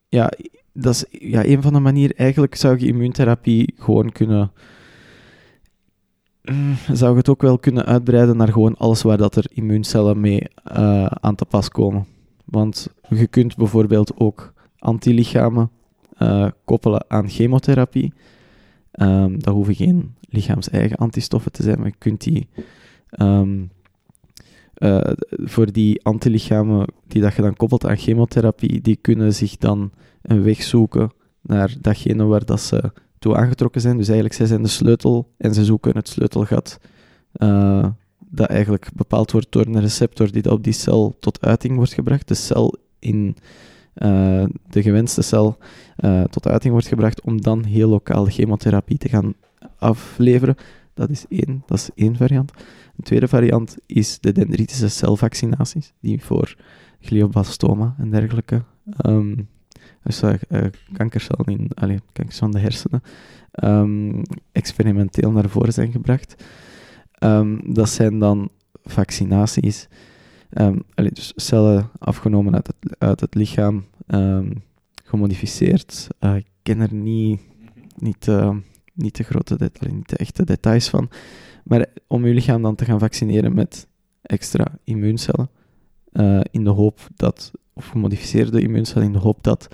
ja, 0.10 0.32
dat 0.74 0.94
is 0.94 1.06
ja, 1.30 1.46
een 1.46 1.62
van 1.62 1.74
de 1.74 1.80
manieren. 1.80 2.16
Eigenlijk 2.16 2.56
zou 2.56 2.80
je 2.80 2.88
immuuntherapie 2.88 3.74
gewoon 3.78 4.12
kunnen. 4.12 4.52
Mm, 6.44 6.76
zou 6.92 7.12
je 7.12 7.18
het 7.18 7.30
ook 7.30 7.42
wel 7.42 7.60
kunnen 7.60 7.86
uitbreiden 7.86 8.38
naar 8.38 8.52
gewoon 8.52 8.78
alles 8.78 9.02
waar 9.02 9.18
dat 9.18 9.36
er 9.36 9.46
immuuncellen 9.54 10.20
mee 10.20 10.48
uh, 10.78 11.06
aan 11.06 11.36
te 11.36 11.46
pas 11.46 11.70
komen. 11.70 12.06
Want 12.46 12.88
je 13.10 13.28
kunt 13.28 13.56
bijvoorbeeld 13.56 14.20
ook 14.20 14.54
antilichamen 14.78 15.70
uh, 16.20 16.48
koppelen 16.66 17.06
aan 17.08 17.30
chemotherapie. 17.30 18.14
Um, 18.92 19.44
dat 19.44 19.54
hoeven 19.54 19.76
geen 19.76 20.16
lichaams-eigen 20.22 20.98
antistoffen 20.98 21.52
te 21.52 21.64
zijn, 21.64 21.78
maar 21.78 21.88
je 21.88 21.94
kunt 21.98 22.24
die 22.24 22.48
um, 23.20 23.72
uh, 24.82 25.00
voor 25.28 25.72
die 25.72 26.04
antilichamen 26.04 26.88
die 27.08 27.22
dat 27.22 27.34
je 27.34 27.42
dan 27.42 27.56
koppelt 27.56 27.86
aan 27.86 27.98
chemotherapie, 27.98 28.82
die 28.82 28.96
kunnen 29.02 29.34
zich 29.34 29.58
dan 29.58 29.92
een 30.22 30.44
weg 30.44 30.64
zoeken 30.64 31.12
naar 31.42 31.76
datgene 31.82 32.24
waar 32.24 32.46
dat 32.46 32.62
ze 32.62 32.92
toe 33.20 33.36
aangetrokken 33.36 33.82
zijn. 33.82 33.98
Dus 33.98 34.06
eigenlijk, 34.06 34.36
zij 34.36 34.46
zijn 34.46 34.62
de 34.62 34.70
sleutel 34.70 35.28
en 35.38 35.54
ze 35.54 35.66
zoeken 35.66 35.96
het 35.96 36.08
sleutelgat 36.08 36.80
uh, 37.34 37.86
dat 38.30 38.48
eigenlijk 38.48 38.90
bepaald 38.96 39.32
wordt 39.32 39.52
door 39.52 39.66
een 39.66 39.82
receptor 39.82 40.32
die 40.32 40.52
op 40.52 40.64
die 40.64 40.74
cel 40.74 41.16
tot 41.20 41.46
uiting 41.46 41.76
wordt 41.76 41.94
gebracht. 41.94 42.28
De 42.28 42.34
cel 42.34 42.76
in 43.00 43.36
uh, 43.96 44.46
de 44.70 44.82
gewenste 44.82 45.22
cel 45.22 45.58
tot 46.30 46.48
uiting 46.48 46.74
wordt 46.74 46.88
gebracht 46.88 47.22
om 47.22 47.42
dan 47.42 47.64
heel 47.64 47.90
lokaal 47.90 48.26
chemotherapie 48.26 48.98
te 48.98 49.10
gaan 49.10 49.34
afleveren. 49.78 50.56
Dat 50.94 51.10
is 51.10 51.26
één, 51.30 51.64
dat 51.66 51.78
is 51.78 51.90
één 51.96 52.16
variant. 52.16 52.52
Een 52.98 53.04
tweede 53.04 53.28
variant 53.28 53.78
is 53.86 54.20
de 54.20 54.32
dendritische 54.32 54.90
celvaccinaties, 54.90 55.94
die 56.00 56.24
voor 56.24 56.56
glioblastoma 57.00 57.96
en 57.98 58.10
dergelijke 58.10 58.64
um, 59.06 59.48
dus 60.04 60.24
uh, 60.24 60.34
kankercellen 60.94 61.46
in, 61.46 61.70
allez, 61.74 62.00
kankers 62.14 62.38
van 62.38 62.52
de 62.52 62.60
hersenen, 62.60 63.02
um, 63.64 64.22
experimenteel 64.52 65.32
naar 65.32 65.50
voren 65.50 65.74
zijn 65.74 65.92
gebracht. 65.92 66.44
Um, 67.20 67.74
dat 67.74 67.90
zijn 67.90 68.20
dan 68.20 68.50
vaccinaties, 68.84 69.88
dus 70.96 71.34
cellen 71.36 71.90
afgenomen 72.00 72.56
uit 72.56 72.68
het, 72.68 72.96
uit 73.00 73.20
het 73.20 73.36
lichaam, 73.36 73.86
gemodificeerd. 75.04 76.08
Uh, 76.20 76.36
ik 76.36 76.48
ken 76.64 76.80
er 76.80 76.94
niet, 76.94 77.40
niet, 77.98 78.28
niet, 79.02 79.16
de 79.16 79.24
grote 79.24 79.58
details, 79.58 79.94
niet 79.94 80.10
de 80.10 80.18
echte 80.18 80.44
details 80.44 80.90
van. 80.90 81.10
Maar 81.64 81.86
om 82.08 82.26
je 82.26 82.34
lichaam 82.34 82.62
dan 82.62 82.76
te 82.76 82.86
gaan 82.86 83.00
vaccineren 83.00 83.54
met 83.54 83.88
extra 84.22 84.78
immuuncellen, 84.84 85.50
uh, 86.14 86.42
in 86.52 86.64
de 86.64 86.70
hoop 86.70 87.00
dat 87.16 87.52
of 87.74 87.88
gemodificeerde 87.88 88.62
immuuncellen 88.62 89.08
in 89.08 89.14
de 89.14 89.20
hoop 89.20 89.44
dat, 89.44 89.68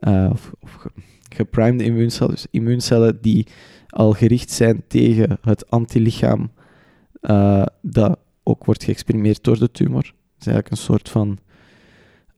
uh, 0.00 0.28
of, 0.32 0.52
of 0.60 0.86
geprimede 1.34 1.84
immuuncellen, 1.84 2.34
dus 2.34 2.46
immuuncellen 2.50 3.18
die 3.20 3.46
al 3.88 4.12
gericht 4.12 4.50
zijn 4.50 4.82
tegen 4.88 5.38
het 5.40 5.70
antilichaam 5.70 6.50
uh, 7.22 7.66
dat 7.82 8.18
ook 8.42 8.64
wordt 8.64 8.84
geëxprimeerd 8.84 9.44
door 9.44 9.58
de 9.58 9.70
tumor. 9.70 10.02
Dat 10.02 10.12
is 10.38 10.46
eigenlijk 10.46 10.70
een 10.70 10.76
soort 10.76 11.08
van 11.08 11.38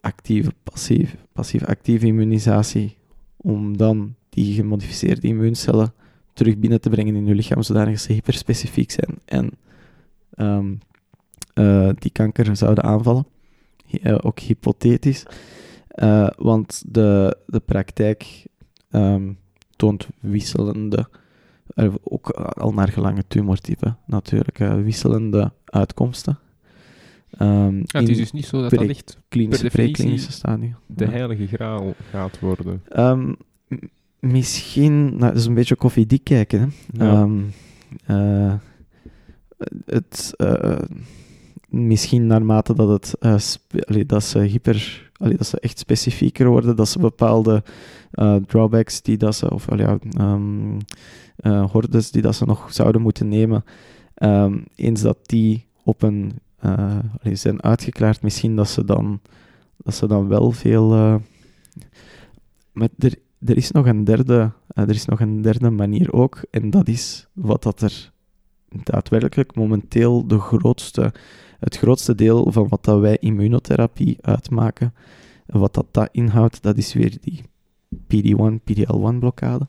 actieve, 0.01 0.52
passief, 0.62 1.16
passief-actieve 1.32 2.06
immunisatie, 2.06 2.97
om 3.36 3.77
dan 3.77 4.15
die 4.28 4.55
gemodificeerde 4.55 5.27
immuuncellen 5.27 5.93
terug 6.39 6.59
binnen 6.59 6.81
te 6.81 6.90
brengen 6.90 7.16
in 7.16 7.27
je 7.27 7.35
lichaam, 7.35 7.62
zodat 7.62 7.98
ze 7.98 8.12
hyperspecifiek 8.12 8.90
zijn 8.90 9.19
en 9.24 9.51
um, 10.36 10.78
uh, 11.55 11.90
die 11.94 12.10
kanker 12.10 12.56
zouden 12.56 12.85
aanvallen. 12.85 13.27
Eh, 14.02 14.19
ook 14.23 14.39
hypothetisch. 14.39 15.24
Uh, 15.94 16.28
want 16.36 16.82
de, 16.86 17.36
de 17.47 17.60
praktijk 17.60 18.47
um, 18.90 19.39
toont 19.77 20.09
wisselende, 20.20 21.09
ook 22.02 22.31
al 22.31 22.73
naar 22.73 22.89
gelang 22.89 23.24
tumortype 23.28 23.94
natuurlijk, 24.06 24.59
wisselende 24.59 25.52
uitkomsten. 25.65 26.39
Um, 27.39 27.82
het 27.86 28.09
is 28.09 28.16
dus 28.16 28.32
niet 28.32 28.47
zo 28.47 28.60
dat 28.60 28.70
dat 28.70 28.89
echt 28.89 29.19
klinische, 29.28 29.69
preklinische 29.69 30.32
stadium 30.32 30.77
de 30.86 31.06
heilige 31.06 31.47
graal 31.47 31.94
gaat 32.10 32.40
worden. 32.40 32.82
Um, 32.97 33.36
misschien, 34.20 35.05
nou, 35.05 35.32
dat 35.32 35.36
is 35.36 35.47
een 35.47 35.55
beetje 35.55 35.77
koffiedik 35.77 36.24
kijken. 36.24 36.73
Hè. 36.97 37.05
Ja. 37.05 37.28
Uh, 38.11 38.55
het, 39.85 40.35
uh, 40.36 40.78
misschien 41.69 42.27
naarmate 42.27 42.74
dat, 42.74 42.89
het, 42.89 43.16
uh, 43.20 44.03
dat 44.07 44.24
ze 44.24 44.39
hyper, 44.39 45.11
allee, 45.16 45.36
dat 45.36 45.47
ze 45.47 45.61
echt 45.61 45.78
specifieker 45.78 46.49
worden, 46.49 46.77
dat 46.77 46.89
ze 46.89 46.99
bepaalde 46.99 47.62
drawbacks 48.47 49.03
die 49.03 49.16
dat 49.16 49.35
ze, 49.35 49.51
of 49.51 49.70
um, 49.70 50.77
uh, 51.40 51.70
hordes 51.70 52.11
die 52.11 52.23
dat 52.23 52.35
ze 52.35 52.45
nog 52.45 52.73
zouden 52.73 53.03
moeten 53.03 53.28
nemen, 53.28 53.65
um, 54.23 54.65
eens 54.74 55.01
dat 55.01 55.19
die 55.23 55.66
op 55.85 56.03
een, 56.03 56.32
zijn 57.23 57.62
uitgeklaard, 57.62 58.23
misschien 58.23 58.57
dat 58.57 58.69
ze 58.69 58.85
dan, 58.85 59.20
dat 59.77 59.95
ze 59.95 60.07
dan 60.07 60.28
wel 60.28 60.51
veel... 60.51 60.89
maar 62.73 62.89
er, 62.99 63.15
er 63.44 63.56
is 63.56 63.70
nog 63.70 63.86
een 63.86 64.05
derde, 64.05 64.52
er 64.66 64.90
is 64.90 65.05
nog 65.05 65.20
een 65.20 65.43
derde 65.43 65.70
manier 65.70 66.12
ook, 66.12 66.44
en 66.51 66.70
dat 66.70 66.89
is 66.89 67.28
wat 67.32 67.62
dat 67.62 67.81
er 67.81 68.12
daadwerkelijk 68.69 69.55
momenteel 69.55 70.27
de 70.27 70.39
grootste 70.39 71.12
het 71.59 71.77
grootste 71.77 72.15
deel 72.15 72.52
van 72.52 72.69
wat 72.69 72.85
dat 72.85 73.01
wij 73.01 73.16
immunotherapie 73.20 74.19
uitmaken, 74.20 74.94
wat 75.47 75.74
dat, 75.74 75.86
dat 75.90 76.09
inhoudt, 76.12 76.62
dat 76.62 76.77
is 76.77 76.93
weer 76.93 77.16
die 77.20 77.43
PD-1, 78.06 78.62
PD-L1 78.65 79.19
blokkade 79.19 79.66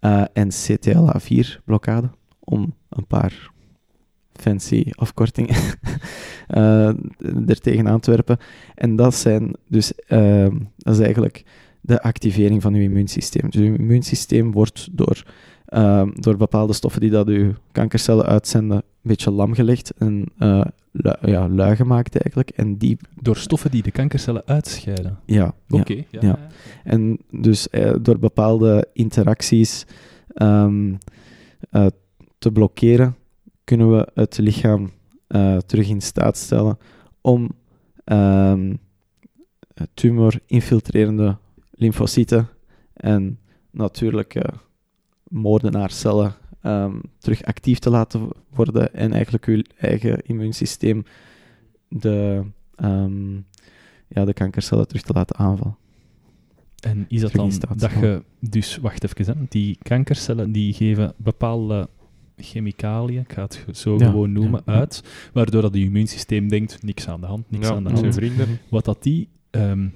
uh, 0.00 0.24
en 0.32 0.48
CTLA4 0.52 1.64
blokkade, 1.64 2.10
om 2.38 2.74
een 2.88 3.06
paar 3.06 3.50
fancy 4.32 4.90
afkortingen 4.94 5.56
uh, 6.48 6.88
er 7.50 7.60
tegenaan 7.60 8.00
te 8.00 8.10
werpen. 8.10 8.38
En 8.74 8.96
dat 8.96 9.14
zijn 9.14 9.56
dus, 9.68 9.92
dat 10.76 10.94
is 10.94 10.98
eigenlijk 10.98 11.44
de 11.80 12.02
activering 12.02 12.62
van 12.62 12.74
uw 12.74 12.82
immuunsysteem. 12.82 13.50
Dus 13.50 13.60
uw 13.60 13.74
immuunsysteem 13.74 14.52
wordt 14.52 14.88
door 14.92 15.22
ehm, 15.64 16.10
door 16.14 16.36
bepaalde 16.36 16.72
stoffen 16.72 17.00
die 17.00 17.10
dat 17.10 17.28
uw 17.28 17.52
kankercellen 17.72 18.26
uitzenden, 18.26 18.76
een 18.76 18.82
beetje 19.02 19.30
lam 19.30 19.54
gelegd 19.54 19.92
en 19.98 20.26
uh, 20.38 20.64
ja, 21.20 21.48
lui 21.48 21.76
gemaakt 21.76 22.22
eigenlijk. 22.22 22.50
En 22.50 22.76
die... 22.76 22.96
Door 23.20 23.36
stoffen 23.36 23.70
die 23.70 23.82
de 23.82 23.90
kankercellen 23.90 24.42
uitscheiden? 24.46 25.18
Ja. 25.24 25.54
Oké. 25.68 25.94
ja, 26.10 26.20
ja. 26.20 26.38
En 26.84 27.18
dus 27.30 27.68
door 28.00 28.18
bepaalde 28.18 28.88
interacties 28.92 29.86
um, 30.34 30.98
te 32.38 32.52
blokkeren, 32.52 33.16
kunnen 33.64 33.90
we 33.96 34.08
het 34.14 34.38
lichaam 34.38 34.90
terug 35.66 35.88
in 35.88 36.00
staat 36.00 36.36
stellen 36.36 36.78
om 37.20 37.50
um, 38.04 38.78
tumor-infiltrerende 39.94 41.36
lymfocyten 41.80 42.48
en 42.92 43.38
natuurlijke 43.70 44.52
moordenaarcellen 45.28 46.34
um, 46.62 47.00
terug 47.18 47.44
actief 47.44 47.78
te 47.78 47.90
laten 47.90 48.28
worden 48.50 48.94
en 48.94 49.12
eigenlijk 49.12 49.44
uw 49.44 49.62
eigen 49.76 50.22
immuunsysteem 50.22 51.04
de, 51.88 52.42
um, 52.76 53.46
ja, 54.08 54.24
de 54.24 54.32
kankercellen 54.32 54.88
terug 54.88 55.02
te 55.02 55.12
laten 55.12 55.36
aanvallen. 55.36 55.76
En 56.80 57.04
is 57.08 57.20
dat 57.20 57.32
dan 57.32 57.52
dat 57.76 57.90
je, 57.90 58.22
dus 58.40 58.76
wacht 58.76 59.04
even, 59.04 59.46
die 59.48 59.78
kankercellen 59.82 60.52
die 60.52 60.72
geven 60.72 61.14
bepaalde 61.16 61.88
chemicaliën, 62.36 63.20
ik 63.20 63.32
ga 63.32 63.42
het 63.42 63.64
zo 63.72 63.98
gewoon 63.98 64.32
noemen, 64.32 64.62
uit, 64.64 65.04
waardoor 65.32 65.62
dat 65.62 65.74
je 65.74 65.84
immuunsysteem 65.84 66.48
denkt, 66.48 66.82
niks 66.82 67.08
aan 67.08 67.20
de 67.20 67.26
hand, 67.26 67.50
niks 67.50 67.68
aan 67.68 67.84
de 67.84 67.90
hand. 67.90 68.14
Vrienden. 68.14 68.58
Wat 68.68 68.84
dat 68.84 69.02
die 69.02 69.28
um, 69.50 69.92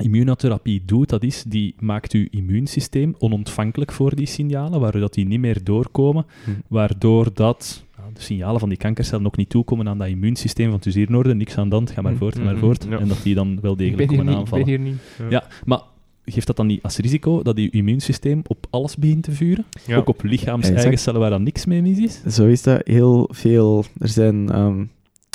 immunotherapie 0.00 0.82
doet, 0.84 1.08
dat 1.08 1.22
is, 1.22 1.44
die 1.46 1.74
maakt 1.78 2.12
uw 2.12 2.26
immuunsysteem 2.30 3.14
onontvankelijk 3.18 3.92
voor 3.92 4.16
die 4.16 4.26
signalen, 4.26 4.80
waardoor 4.80 5.00
dat 5.00 5.14
die 5.14 5.26
niet 5.26 5.40
meer 5.40 5.64
doorkomen, 5.64 6.26
hm. 6.44 6.50
waardoor 6.66 7.30
dat 7.34 7.84
de 8.14 8.20
signalen 8.20 8.60
van 8.60 8.68
die 8.68 8.78
kankercellen 8.78 9.26
ook 9.26 9.36
niet 9.36 9.48
toekomen 9.48 9.88
aan 9.88 9.98
dat 9.98 10.08
immuunsysteem, 10.08 10.70
want 10.70 10.84
het 10.84 10.94
is 10.94 10.94
hier 10.94 11.08
in 11.08 11.16
orde, 11.16 11.34
niks 11.34 11.58
aan 11.58 11.68
de 11.68 11.74
hand, 11.74 11.90
ga 11.90 12.02
maar 12.02 12.12
hm. 12.12 12.18
voort, 12.18 12.36
ga 12.36 12.42
maar 12.42 12.54
hm. 12.54 12.60
voort, 12.60 12.88
en 12.88 13.08
dat 13.08 13.22
die 13.22 13.34
dan 13.34 13.58
wel 13.60 13.76
degelijk 13.76 14.08
komen 14.08 14.28
aanvallen. 14.28 14.68
Ik 14.68 14.76
ben 14.76 14.84
hier 14.84 14.92
niet. 14.92 15.02
Ja. 15.18 15.26
ja, 15.28 15.46
maar 15.64 15.80
geeft 16.24 16.46
dat 16.46 16.56
dan 16.56 16.66
niet 16.66 16.82
als 16.82 16.96
risico 16.96 17.42
dat 17.42 17.58
je 17.58 17.70
immuunsysteem 17.70 18.42
op 18.46 18.66
alles 18.70 18.96
begint 18.96 19.22
te 19.22 19.32
vuren? 19.32 19.64
Ook 19.94 20.08
op 20.08 20.22
lichaams-eigen 20.22 20.98
cellen 20.98 21.20
waar 21.20 21.30
dan 21.30 21.42
niks 21.42 21.64
mee 21.64 21.82
mis 21.82 21.98
is? 21.98 22.34
Zo 22.34 22.46
is 22.46 22.62
dat 22.62 22.80
heel 22.86 23.28
veel. 23.32 23.84
Er 23.98 24.08
zijn 24.08 24.58
um, 24.58 24.90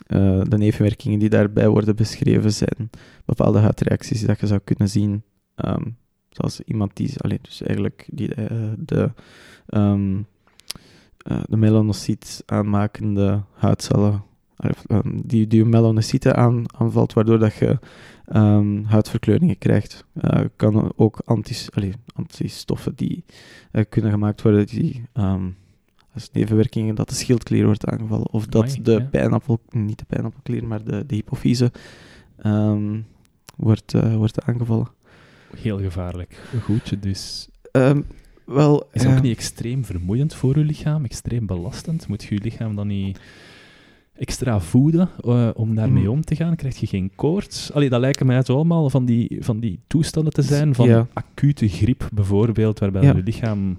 uh, 0.07 0.41
de 0.43 0.57
nevenwerkingen 0.57 1.19
die 1.19 1.29
daarbij 1.29 1.69
worden 1.69 1.95
beschreven, 1.95 2.53
zijn 2.53 2.89
bepaalde 3.25 3.59
huidreacties 3.59 4.25
dat 4.25 4.39
je 4.39 4.47
zou 4.47 4.59
kunnen 4.63 4.89
zien. 4.89 5.23
Um, 5.65 5.97
zoals 6.29 6.61
iemand 6.61 6.95
die, 6.95 7.13
alleen, 7.17 7.39
dus 7.41 7.61
eigenlijk 7.61 8.07
die, 8.11 8.35
uh, 8.39 8.71
de, 8.77 9.11
um, 9.69 10.25
uh, 11.31 11.41
de 11.49 12.17
aanmakende 12.45 13.43
huidcellen, 13.53 14.23
die, 15.23 15.47
die 15.47 15.65
melanocyten 15.65 16.35
aan, 16.35 16.63
aanvalt, 16.77 17.13
waardoor 17.13 17.39
dat 17.39 17.55
je 17.55 17.79
um, 18.34 18.84
huidverkleuringen 18.84 19.57
krijgt. 19.57 20.05
Uh, 20.13 20.45
kan 20.55 20.93
ook 20.95 21.21
antis, 21.25 21.71
allez, 21.71 21.93
antistoffen 22.13 22.95
die 22.95 23.23
uh, 23.71 23.84
kunnen 23.89 24.11
gemaakt 24.11 24.41
worden 24.41 24.65
die 24.65 25.05
als 26.18 26.31
nevenwerkingen 26.31 26.95
dat 26.95 27.10
de 27.10 27.15
schildklier 27.15 27.65
wordt 27.65 27.85
aangevallen 27.85 28.31
of 28.31 28.45
dat 28.45 28.77
de 28.81 29.03
pijnappel, 29.03 29.60
niet 29.69 29.99
de 29.99 30.06
pijnappelklier, 30.07 30.68
maar 30.68 30.84
de, 30.84 31.06
de 31.06 31.15
hypofyse 31.15 31.72
um, 32.45 33.06
wordt, 33.56 33.94
uh, 33.94 34.15
wordt 34.15 34.41
aangevallen. 34.41 34.88
Heel 35.56 35.80
gevaarlijk. 35.80 36.41
Goed, 36.64 37.03
dus... 37.03 37.49
wel, 38.45 38.88
is 38.91 39.06
ook 39.06 39.22
niet 39.22 39.35
extreem 39.35 39.85
vermoeiend 39.85 40.34
voor 40.34 40.56
uw 40.56 40.64
lichaam, 40.64 41.03
extreem 41.03 41.45
belastend? 41.45 42.07
Moet 42.07 42.23
je 42.23 42.35
je 42.35 42.41
lichaam 42.41 42.76
dan 42.76 42.88
niet 42.88 43.19
extra 44.14 44.60
voeden 44.60 45.10
uh, 45.26 45.49
om 45.53 45.76
daarmee 45.76 46.03
mm. 46.03 46.10
om 46.10 46.22
te 46.22 46.35
gaan? 46.35 46.56
Krijg 46.56 46.77
je 46.77 46.88
geen 46.88 47.11
koorts? 47.15 47.73
Allee, 47.73 47.89
dat 47.89 47.99
lijken 47.99 48.26
mij 48.26 48.44
zo 48.44 48.56
allemaal 48.56 48.89
van 48.89 49.06
die, 49.06 49.38
van 49.39 49.60
die 49.60 49.80
toestanden 49.88 50.34
te 50.34 50.41
zijn, 50.41 50.76
van 50.76 51.07
acute 51.14 51.68
griep 51.68 52.10
bijvoorbeeld, 52.14 52.80
waarbij 52.80 53.02
ja. 53.02 53.15
je 53.15 53.23
lichaam 53.23 53.77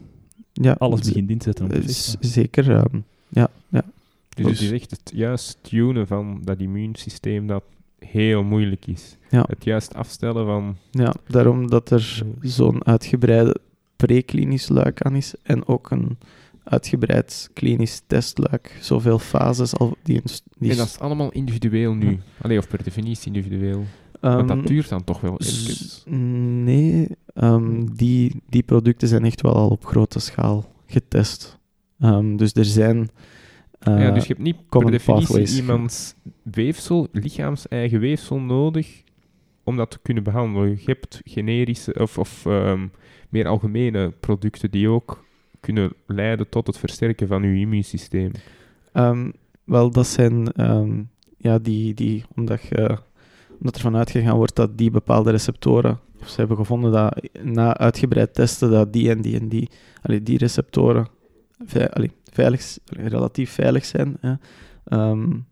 ja, 0.60 0.72
alles 0.78 1.01
begint 1.01 1.30
in 1.30 1.39
te 1.39 1.44
zetten. 1.44 1.72
Om 1.72 1.82
zeker, 2.20 2.70
um, 2.70 3.05
ja. 3.28 3.48
ja. 3.68 3.85
Dus 4.35 4.47
het 4.47 4.60
is 4.60 4.70
echt 4.70 4.90
het 4.90 5.10
juist 5.14 5.59
tunen 5.60 6.06
van 6.06 6.40
dat 6.44 6.59
immuunsysteem 6.59 7.47
dat 7.47 7.62
heel 7.98 8.43
moeilijk 8.43 8.86
is. 8.86 9.16
Ja. 9.30 9.44
Het 9.48 9.64
juist 9.64 9.94
afstellen 9.94 10.47
van... 10.47 10.76
Ja, 10.90 11.14
daarom 11.26 11.70
dat 11.70 11.90
er 11.90 12.22
zo'n 12.40 12.86
uitgebreide 12.86 13.56
preklinisch 13.97 14.68
luik 14.68 15.02
aan 15.02 15.16
is 15.16 15.35
en 15.43 15.66
ook 15.66 15.90
een 15.90 16.16
uitgebreid 16.64 17.51
klinisch 17.52 18.02
testluik, 18.06 18.78
zoveel 18.80 19.18
fases 19.18 19.74
al 19.74 19.97
die, 20.02 20.22
die 20.59 20.70
En 20.70 20.76
dat 20.76 20.86
is 20.86 20.98
allemaal 20.98 21.32
individueel 21.32 21.94
nu. 21.94 22.18
Alleen 22.40 22.59
of 22.59 22.68
per 22.68 22.82
definitie 22.82 23.26
individueel. 23.26 23.85
Want 24.20 24.48
dat 24.48 24.56
ehm, 24.56 24.66
duurt 24.66 24.88
dan 24.88 25.04
toch 25.04 25.20
wel 25.20 25.40
even. 25.40 26.64
Nee, 26.64 27.08
ehm, 27.34 27.86
die, 27.92 28.42
die 28.48 28.62
producten 28.62 29.08
zijn 29.08 29.24
echt 29.24 29.40
wel 29.40 29.54
al 29.54 29.68
op 29.68 29.84
grote 29.84 30.20
schaal 30.20 30.72
getest. 30.86 31.58
Um, 32.00 32.36
dus 32.36 32.52
er 32.52 32.64
zijn. 32.64 32.96
Uh, 33.88 34.00
ja, 34.02 34.10
dus 34.10 34.22
je 34.22 34.32
hebt 34.32 34.44
niet 34.44 34.68
per 34.68 34.90
definitie 34.90 35.56
iemands 35.56 36.14
weefsel, 36.42 37.08
lichaams-eigen 37.12 38.00
weefsel 38.00 38.40
nodig 38.40 39.02
om 39.64 39.76
dat 39.76 39.90
te 39.90 39.98
kunnen 40.02 40.22
behandelen. 40.22 40.70
Je 40.70 40.82
hebt 40.84 41.20
generische 41.24 41.94
of, 41.94 42.18
of 42.18 42.44
meer 43.28 43.46
algemene 43.46 44.12
producten 44.20 44.70
die 44.70 44.88
ook 44.88 45.26
kunnen 45.60 45.92
leiden 46.06 46.48
tot 46.48 46.66
het 46.66 46.78
versterken 46.78 47.28
van 47.28 47.42
uw 47.42 47.54
immuunsysteem? 47.54 48.30
Um, 48.92 49.32
wel, 49.64 49.90
dat 49.90 50.06
zijn 50.06 50.64
um, 50.70 51.10
ja, 51.36 51.58
die, 51.58 51.94
die 51.94 52.24
omdat, 52.34 52.62
je, 52.62 52.98
omdat 53.59 53.74
er 53.74 53.80
vanuit 53.80 54.10
gegaan 54.10 54.36
wordt 54.36 54.56
dat 54.56 54.78
die 54.78 54.90
bepaalde 54.90 55.30
receptoren, 55.30 55.98
of 56.20 56.28
ze 56.28 56.36
hebben 56.36 56.56
gevonden 56.56 56.93
dat 56.93 57.28
na 57.43 57.76
uitgebreid 57.76 58.35
testen 58.35 58.70
dat 58.70 58.93
die 58.93 59.10
en 59.10 59.20
die 59.20 59.40
en 59.40 59.48
die, 59.48 59.68
allee, 60.02 60.22
die 60.22 60.39
receptoren 60.39 61.09
allee, 61.90 62.10
veilig, 62.32 62.78
relatief 62.85 63.51
veilig 63.51 63.85
zijn 63.85 64.16
ja, 64.22 64.39
um, 64.85 65.47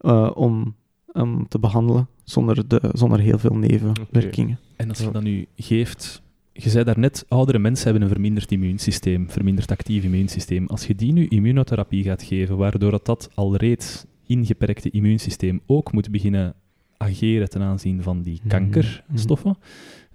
uh, 0.00 0.30
om, 0.34 0.74
um, 1.12 1.48
te 1.48 1.58
behandelen 1.58 2.08
zonder, 2.24 2.68
de, 2.68 2.80
zonder 2.92 3.20
heel 3.20 3.38
veel 3.38 3.56
nevenwerkingen. 3.56 4.58
En 4.76 4.88
als 4.88 4.98
je 4.98 5.10
dat 5.10 5.22
nu 5.22 5.46
geeft 5.56 6.22
je 6.56 6.70
zei 6.70 6.84
daarnet, 6.84 7.24
oudere 7.28 7.58
mensen 7.58 7.84
hebben 7.84 8.02
een 8.02 8.08
verminderd 8.08 8.52
immuunsysteem, 8.52 9.30
verminderd 9.30 9.70
actief 9.70 10.04
immuunsysteem. 10.04 10.66
Als 10.66 10.86
je 10.86 10.94
die 10.94 11.12
nu 11.12 11.26
immunotherapie 11.26 12.04
gaat 12.04 12.22
geven, 12.22 12.56
waardoor 12.56 12.90
dat, 12.90 13.06
dat 13.06 13.30
al 13.34 13.56
reeds 13.56 14.04
ingeperkte 14.26 14.90
immuunsysteem 14.90 15.60
ook 15.66 15.92
moet 15.92 16.10
beginnen 16.10 16.54
ageren 16.96 17.48
ten 17.48 17.62
aanzien 17.62 18.02
van 18.02 18.22
die 18.22 18.38
mhm. 18.40 18.48
kankerstoffen, 18.48 19.56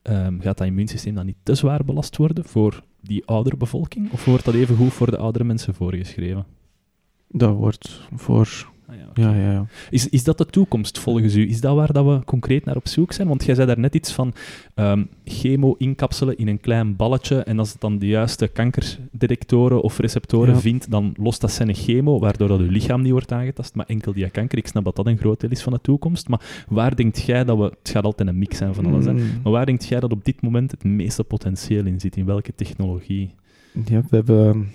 um, 0.03 0.41
gaat 0.41 0.57
dat 0.57 0.67
immuunsysteem 0.67 1.15
dan 1.15 1.25
niet 1.25 1.37
te 1.43 1.55
zwaar 1.55 1.85
belast 1.85 2.17
worden 2.17 2.45
voor 2.45 2.83
die 3.01 3.25
oudere 3.25 3.57
bevolking? 3.57 4.11
Of 4.11 4.25
wordt 4.25 4.45
dat 4.45 4.53
even 4.53 4.75
goed 4.75 4.93
voor 4.93 5.11
de 5.11 5.17
oudere 5.17 5.43
mensen 5.43 5.73
voorgeschreven? 5.73 6.45
Dat 7.27 7.55
wordt 7.55 8.07
voor 8.15 8.69
Ah, 8.89 8.95
ja, 9.13 9.35
ja, 9.35 9.51
ja, 9.51 9.65
Is, 9.89 10.09
is 10.09 10.23
dat 10.23 10.37
de 10.37 10.45
toekomst 10.45 10.99
volgens 10.99 11.35
u? 11.35 11.49
Is 11.49 11.61
dat 11.61 11.75
waar 11.75 11.93
dat 11.93 12.05
we 12.05 12.23
concreet 12.25 12.65
naar 12.65 12.75
op 12.75 12.87
zoek 12.87 13.11
zijn? 13.11 13.27
Want 13.27 13.45
jij 13.45 13.55
zei 13.55 13.67
daar 13.67 13.79
net 13.79 13.95
iets 13.95 14.11
van 14.11 14.33
um, 14.75 15.09
chemo 15.23 15.75
inkapselen 15.77 16.37
in 16.37 16.47
een 16.47 16.59
klein 16.59 16.95
balletje 16.95 17.43
en 17.43 17.59
als 17.59 17.71
het 17.71 17.81
dan 17.81 17.99
de 17.99 18.07
juiste 18.07 18.47
kankerdetectoren 18.47 19.81
of 19.81 19.97
receptoren 19.97 20.59
vindt, 20.61 20.91
dan 20.91 21.13
lost 21.17 21.41
dat 21.41 21.51
zijn 21.51 21.75
chemo, 21.75 22.19
waardoor 22.19 22.47
dat 22.47 22.59
uw 22.59 22.69
lichaam 22.69 23.01
niet 23.01 23.11
wordt 23.11 23.31
aangetast, 23.31 23.75
maar 23.75 23.85
enkel 23.85 24.13
die 24.13 24.29
kanker. 24.29 24.57
Ik 24.57 24.67
snap 24.67 24.83
dat 24.83 24.95
dat 24.95 25.07
een 25.07 25.17
groot 25.17 25.39
deel 25.39 25.49
is 25.49 25.61
van 25.61 25.73
de 25.73 25.81
toekomst, 25.81 26.27
maar 26.27 26.65
waar 26.67 26.95
denkt 26.95 27.21
jij 27.21 27.43
dat 27.43 27.57
we... 27.57 27.63
Het 27.63 27.89
gaat 27.89 28.03
altijd 28.03 28.29
een 28.29 28.37
mix 28.37 28.57
zijn 28.57 28.73
van 28.73 28.85
alles, 28.85 29.05
hè? 29.05 29.13
Mm. 29.13 29.19
maar 29.43 29.51
waar 29.51 29.65
denkt 29.65 29.85
jij 29.85 29.99
dat 29.99 30.11
op 30.11 30.25
dit 30.25 30.41
moment 30.41 30.71
het 30.71 30.83
meeste 30.83 31.23
potentieel 31.23 31.85
in 31.85 31.99
zit? 31.99 32.15
In 32.15 32.25
welke 32.25 32.55
technologie? 32.55 33.33
Ja, 33.85 34.01
we 34.09 34.15
hebben, 34.15 34.71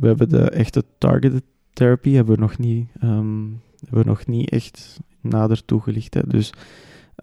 we 0.00 0.06
hebben 0.06 0.28
de 0.28 0.50
echte 0.50 0.84
targeted 0.98 1.42
therapy 1.78 2.12
hebben 2.12 2.34
we 2.34 2.40
nog 2.40 2.58
niet, 2.58 2.88
um, 3.02 3.60
hebben 3.80 4.02
we 4.02 4.08
nog 4.08 4.26
niet 4.26 4.50
echt 4.50 5.00
nader 5.20 5.64
toegelicht. 5.64 6.14
Hè. 6.14 6.20
Dus 6.26 6.52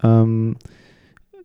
um, 0.02 0.56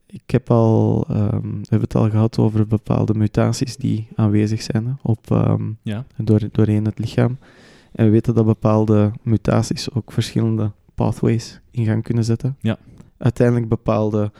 ik 0.05 0.29
heb 0.31 0.51
al, 0.51 1.05
um, 1.09 1.41
we 1.41 1.67
hebben 1.69 1.81
het 1.81 1.95
al 1.95 2.09
gehad 2.09 2.37
over 2.37 2.67
bepaalde 2.67 3.13
mutaties 3.13 3.77
die 3.77 4.07
aanwezig 4.15 4.61
zijn 4.61 4.97
op, 5.01 5.27
ja. 5.81 6.05
door, 6.17 6.41
doorheen 6.51 6.85
het 6.85 6.99
lichaam. 6.99 7.37
En 7.91 8.05
we 8.05 8.11
weten 8.11 8.35
dat 8.35 8.45
bepaalde 8.45 9.11
mutaties 9.21 9.93
ook 9.93 10.11
verschillende 10.11 10.71
pathways 10.95 11.59
in 11.71 11.85
gang 11.85 12.03
kunnen 12.03 12.23
zetten. 12.23 12.55
Ja. 12.59 12.77
Uiteindelijk 13.17 13.67
bepaalde 13.67 14.31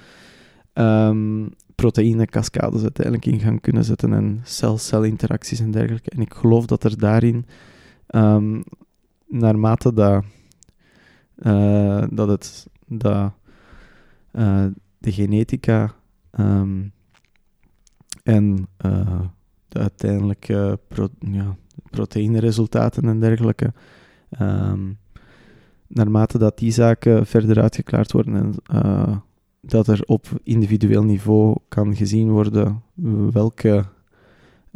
proteïnecascades 1.75 2.81
uiteindelijk 2.81 3.25
in 3.25 3.39
gang 3.39 3.61
kunnen 3.61 3.83
zetten 3.83 4.13
en 4.13 4.39
cel-cel 4.43 5.03
interacties 5.03 5.59
en 5.59 5.71
dergelijke. 5.71 6.09
En 6.09 6.21
ik 6.21 6.33
geloof 6.33 6.65
dat 6.65 6.83
er 6.83 6.97
daarin 6.97 7.45
Um, 8.15 8.63
naarmate 9.27 9.93
dat, 9.93 10.23
uh, 11.37 12.03
dat, 12.09 12.27
het, 12.27 12.67
dat 12.87 13.31
uh, 14.33 14.65
de 14.97 15.11
genetica 15.11 15.93
um, 16.39 16.91
en 18.23 18.67
uh, 18.85 19.21
de 19.67 19.79
uiteindelijke 19.79 20.79
proteïneresultaten 21.89 23.03
en 23.03 23.19
dergelijke. 23.19 23.73
Um, 24.41 24.97
naarmate 25.87 26.37
dat 26.37 26.57
die 26.57 26.71
zaken 26.71 27.25
verder 27.25 27.61
uitgeklaard 27.61 28.11
worden 28.11 28.35
en 28.35 28.53
dat 29.61 29.87
er 29.87 30.01
op 30.05 30.27
individueel 30.43 31.03
niveau 31.03 31.57
kan 31.67 31.95
gezien 31.95 32.29
worden 32.29 32.83
welke, 33.31 33.85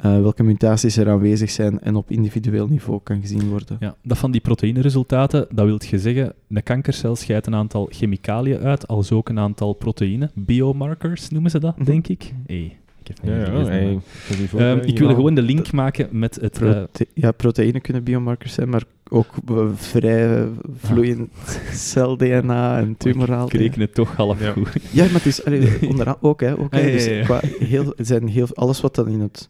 uh, 0.04 0.22
welke 0.22 0.44
mutaties 0.44 0.98
er 0.98 1.10
aanwezig 1.10 1.50
zijn 1.50 1.80
en 1.80 1.96
op 1.96 2.12
individueel 2.12 2.68
niveau 2.68 3.00
kan 3.04 3.22
gezien 3.22 3.50
worden. 3.50 3.78
Ja, 3.80 3.96
dat 4.04 4.18
van 4.18 4.32
die 4.32 4.42
proteïneresultaten, 4.42 5.48
dat 5.52 5.66
wil 5.66 5.80
je 5.90 6.00
zeggen, 6.00 6.34
de 6.48 6.62
kankercel 6.62 7.16
scheidt 7.16 7.48
een 7.48 7.56
aantal 7.56 7.88
chemicaliën 7.92 8.60
uit, 8.60 8.88
als 8.88 9.12
ook 9.12 9.30
een 9.30 9.40
aantal 9.40 9.74
proteïnen, 9.74 10.32
biomarkers 10.34 11.30
noemen 11.30 11.52
ze 11.52 11.60
dat, 11.60 11.76
mhm. 11.76 11.86
denk 11.86 12.08
ik. 12.08 12.34
Hey. 12.46 12.78
Ik, 13.08 13.16
heb 13.22 13.40
ja, 14.54 14.72
um, 14.72 14.80
ik 14.80 15.00
wil 15.00 15.08
gewoon 15.08 15.36
de 15.36 15.42
link 15.42 15.72
maken 15.72 16.08
met 16.12 16.36
het... 16.42 16.52
Prote 16.52 16.90
uh, 17.00 17.08
ja, 17.14 17.32
proteïnen 17.32 17.82
kunnen 17.82 18.04
biomarkers 18.04 18.54
zijn, 18.54 18.70
maar 18.70 18.84
ook 19.10 19.34
vrij 19.76 20.48
vloeiend 20.78 21.32
cel-DNA 21.72 22.80
en 22.80 22.98
tumoraal. 22.98 23.46
Ik 23.46 23.54
reken 23.54 23.82
het 23.82 23.94
toch 23.94 24.16
half 24.16 24.40
ja. 24.42 24.52
goed. 24.52 24.70
Ja, 24.92 25.04
maar 25.04 25.14
het 25.14 25.26
is 25.26 25.44
onderaan 25.90 26.18
ook, 26.22 26.42
hè. 26.42 26.60
Ook, 26.60 26.74
hè, 26.74 26.92
dus 26.92 27.24
qua 27.24 27.40
heel, 27.60 27.94
zijn 27.98 28.28
heel, 28.28 28.48
alles 28.54 28.82
wat 28.82 28.96
dan 28.96 29.08
in 29.08 29.20
het 29.20 29.50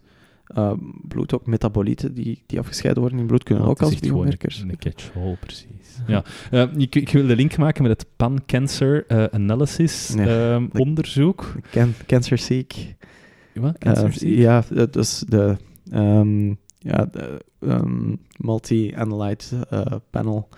uh, 0.58 0.72
bloed, 1.08 1.34
ook 1.34 1.46
metabolieten 1.46 2.14
die, 2.14 2.44
die 2.46 2.60
afgescheiden 2.60 3.02
worden 3.02 3.20
in 3.20 3.28
bloed, 3.28 3.44
kunnen 3.44 3.64
ook 3.64 3.82
als 3.82 4.00
biomarkers. 4.00 4.60
Een 4.60 4.78
catch-all, 4.78 5.38
precies. 5.40 5.68
Ja. 6.08 6.24
Uh, 6.52 6.68
ik, 6.78 6.96
ik, 6.96 7.10
wil 7.10 7.28
de 7.28 7.36
link 7.36 7.58
maken 7.58 7.84
met 7.84 7.92
het 7.92 8.08
Pan-Cancer 8.16 9.06
uh, 9.08 9.24
Analysis 9.24 10.16
um, 10.18 10.70
onderzoek. 10.74 11.56
Can 11.72 11.94
Cancer-seek. 12.06 12.96
Wat? 13.54 13.78
Cancer 13.78 14.28
ja, 14.28 14.64
dat 14.70 14.96
is 14.96 15.24
de... 15.28 15.58
Um, 15.94 16.58
ja, 16.78 17.06
de 17.12 17.46
um, 17.60 18.20
multi-analyte 18.38 19.68
panel. 20.10 20.50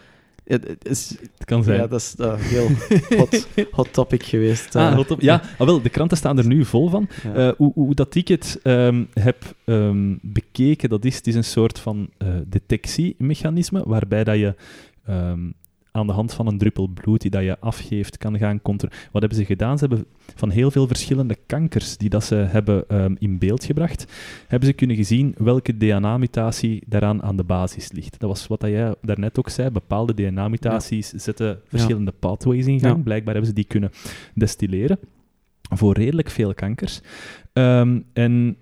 Het, 0.47 0.77
is, 0.81 1.09
het 1.09 1.45
kan 1.45 1.63
zijn. 1.63 1.79
Ja, 1.79 1.87
dat 1.87 1.99
is 1.99 2.13
een 2.17 2.39
heel 2.39 2.69
hot, 3.17 3.47
hot 3.71 3.93
topic 3.93 4.23
geweest. 4.23 4.75
Ah, 4.75 4.95
hot 4.95 5.07
top 5.07 5.21
ja, 5.21 5.41
ah, 5.57 5.67
wel, 5.67 5.81
de 5.81 5.89
kranten 5.89 6.17
staan 6.17 6.37
er 6.37 6.45
nu 6.45 6.65
vol 6.65 6.89
van. 6.89 7.09
Uh, 7.35 7.49
hoe, 7.57 7.71
hoe 7.73 7.95
dat 7.95 8.15
ik 8.15 8.27
het 8.27 8.59
um, 8.63 9.07
heb 9.13 9.55
um, 9.65 10.19
bekeken, 10.21 10.89
dat 10.89 11.05
is, 11.05 11.15
het 11.15 11.27
is 11.27 11.35
een 11.35 11.43
soort 11.43 11.79
van 11.79 12.09
uh, 12.17 12.29
detectiemechanisme, 12.47 13.83
waarbij 13.85 14.23
dat 14.23 14.37
je 14.37 14.55
um, 15.09 15.53
aan 15.97 16.07
de 16.07 16.13
hand 16.13 16.33
van 16.33 16.47
een 16.47 16.57
druppel 16.57 16.87
bloed 16.87 17.21
die 17.21 17.31
dat 17.31 17.43
je 17.43 17.59
afgeeft 17.59 18.17
kan 18.17 18.37
gaan 18.37 18.61
controleren. 18.61 19.03
Wat 19.11 19.21
hebben 19.21 19.39
ze 19.39 19.45
gedaan? 19.45 19.77
Ze 19.77 19.85
hebben 19.85 20.05
van 20.35 20.49
heel 20.49 20.71
veel 20.71 20.87
verschillende 20.87 21.37
kankers 21.45 21.97
die 21.97 22.09
dat 22.09 22.23
ze 22.23 22.35
hebben 22.35 23.01
um, 23.03 23.15
in 23.19 23.37
beeld 23.37 23.63
gebracht, 23.63 24.13
hebben 24.47 24.69
ze 24.69 24.75
kunnen 24.75 25.05
zien 25.05 25.35
welke 25.37 25.77
DNA-mutatie 25.77 26.83
daaraan 26.87 27.23
aan 27.23 27.37
de 27.37 27.43
basis 27.43 27.91
ligt. 27.91 28.19
Dat 28.19 28.29
was 28.29 28.47
wat 28.47 28.59
dat 28.59 28.69
jij 28.69 28.95
daarnet 29.01 29.39
ook 29.39 29.49
zei. 29.49 29.69
Bepaalde 29.69 30.13
DNA-mutaties 30.13 31.09
zetten 31.09 31.59
verschillende 31.67 32.11
pathways 32.11 32.65
in 32.65 32.79
gang. 32.79 33.03
Blijkbaar 33.03 33.33
hebben 33.33 33.49
ze 33.49 33.55
die 33.55 33.67
kunnen 33.67 33.91
destilleren 34.33 34.99
voor 35.61 35.93
redelijk 35.93 36.29
veel 36.29 36.53
kankers. 36.53 37.01
Um, 37.53 38.05
en 38.13 38.57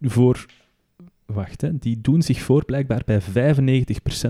voor 0.00 0.46
wacht, 1.26 1.60
hè, 1.60 1.78
die 1.78 2.00
doen 2.00 2.22
zich 2.22 2.40
voor 2.40 2.64
blijkbaar 2.64 3.02
bij 3.06 3.20
95% 3.20 3.24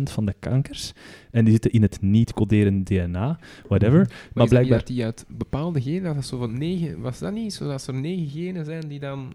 van 0.02 0.26
de 0.26 0.34
kankers. 0.38 0.92
En 1.30 1.44
die 1.44 1.52
zitten 1.52 1.70
in 1.70 1.82
het 1.82 2.00
niet-coderend 2.00 2.86
DNA, 2.86 3.38
whatever. 3.68 3.98
Maar, 3.98 4.30
maar 4.34 4.48
blijkbaar... 4.48 4.78
Dat 4.78 4.86
die 4.86 5.04
uit 5.04 5.24
bepaalde 5.28 5.82
genen, 5.82 6.14
dat 6.14 6.26
zo 6.26 6.38
van 6.38 6.58
negen, 6.58 7.00
was 7.00 7.18
dat 7.18 7.32
niet 7.32 7.54
zo 7.54 7.66
dat 7.66 7.86
er 7.86 7.94
negen 7.94 8.28
genen 8.28 8.64
zijn 8.64 8.88
die 8.88 9.00
dan... 9.00 9.32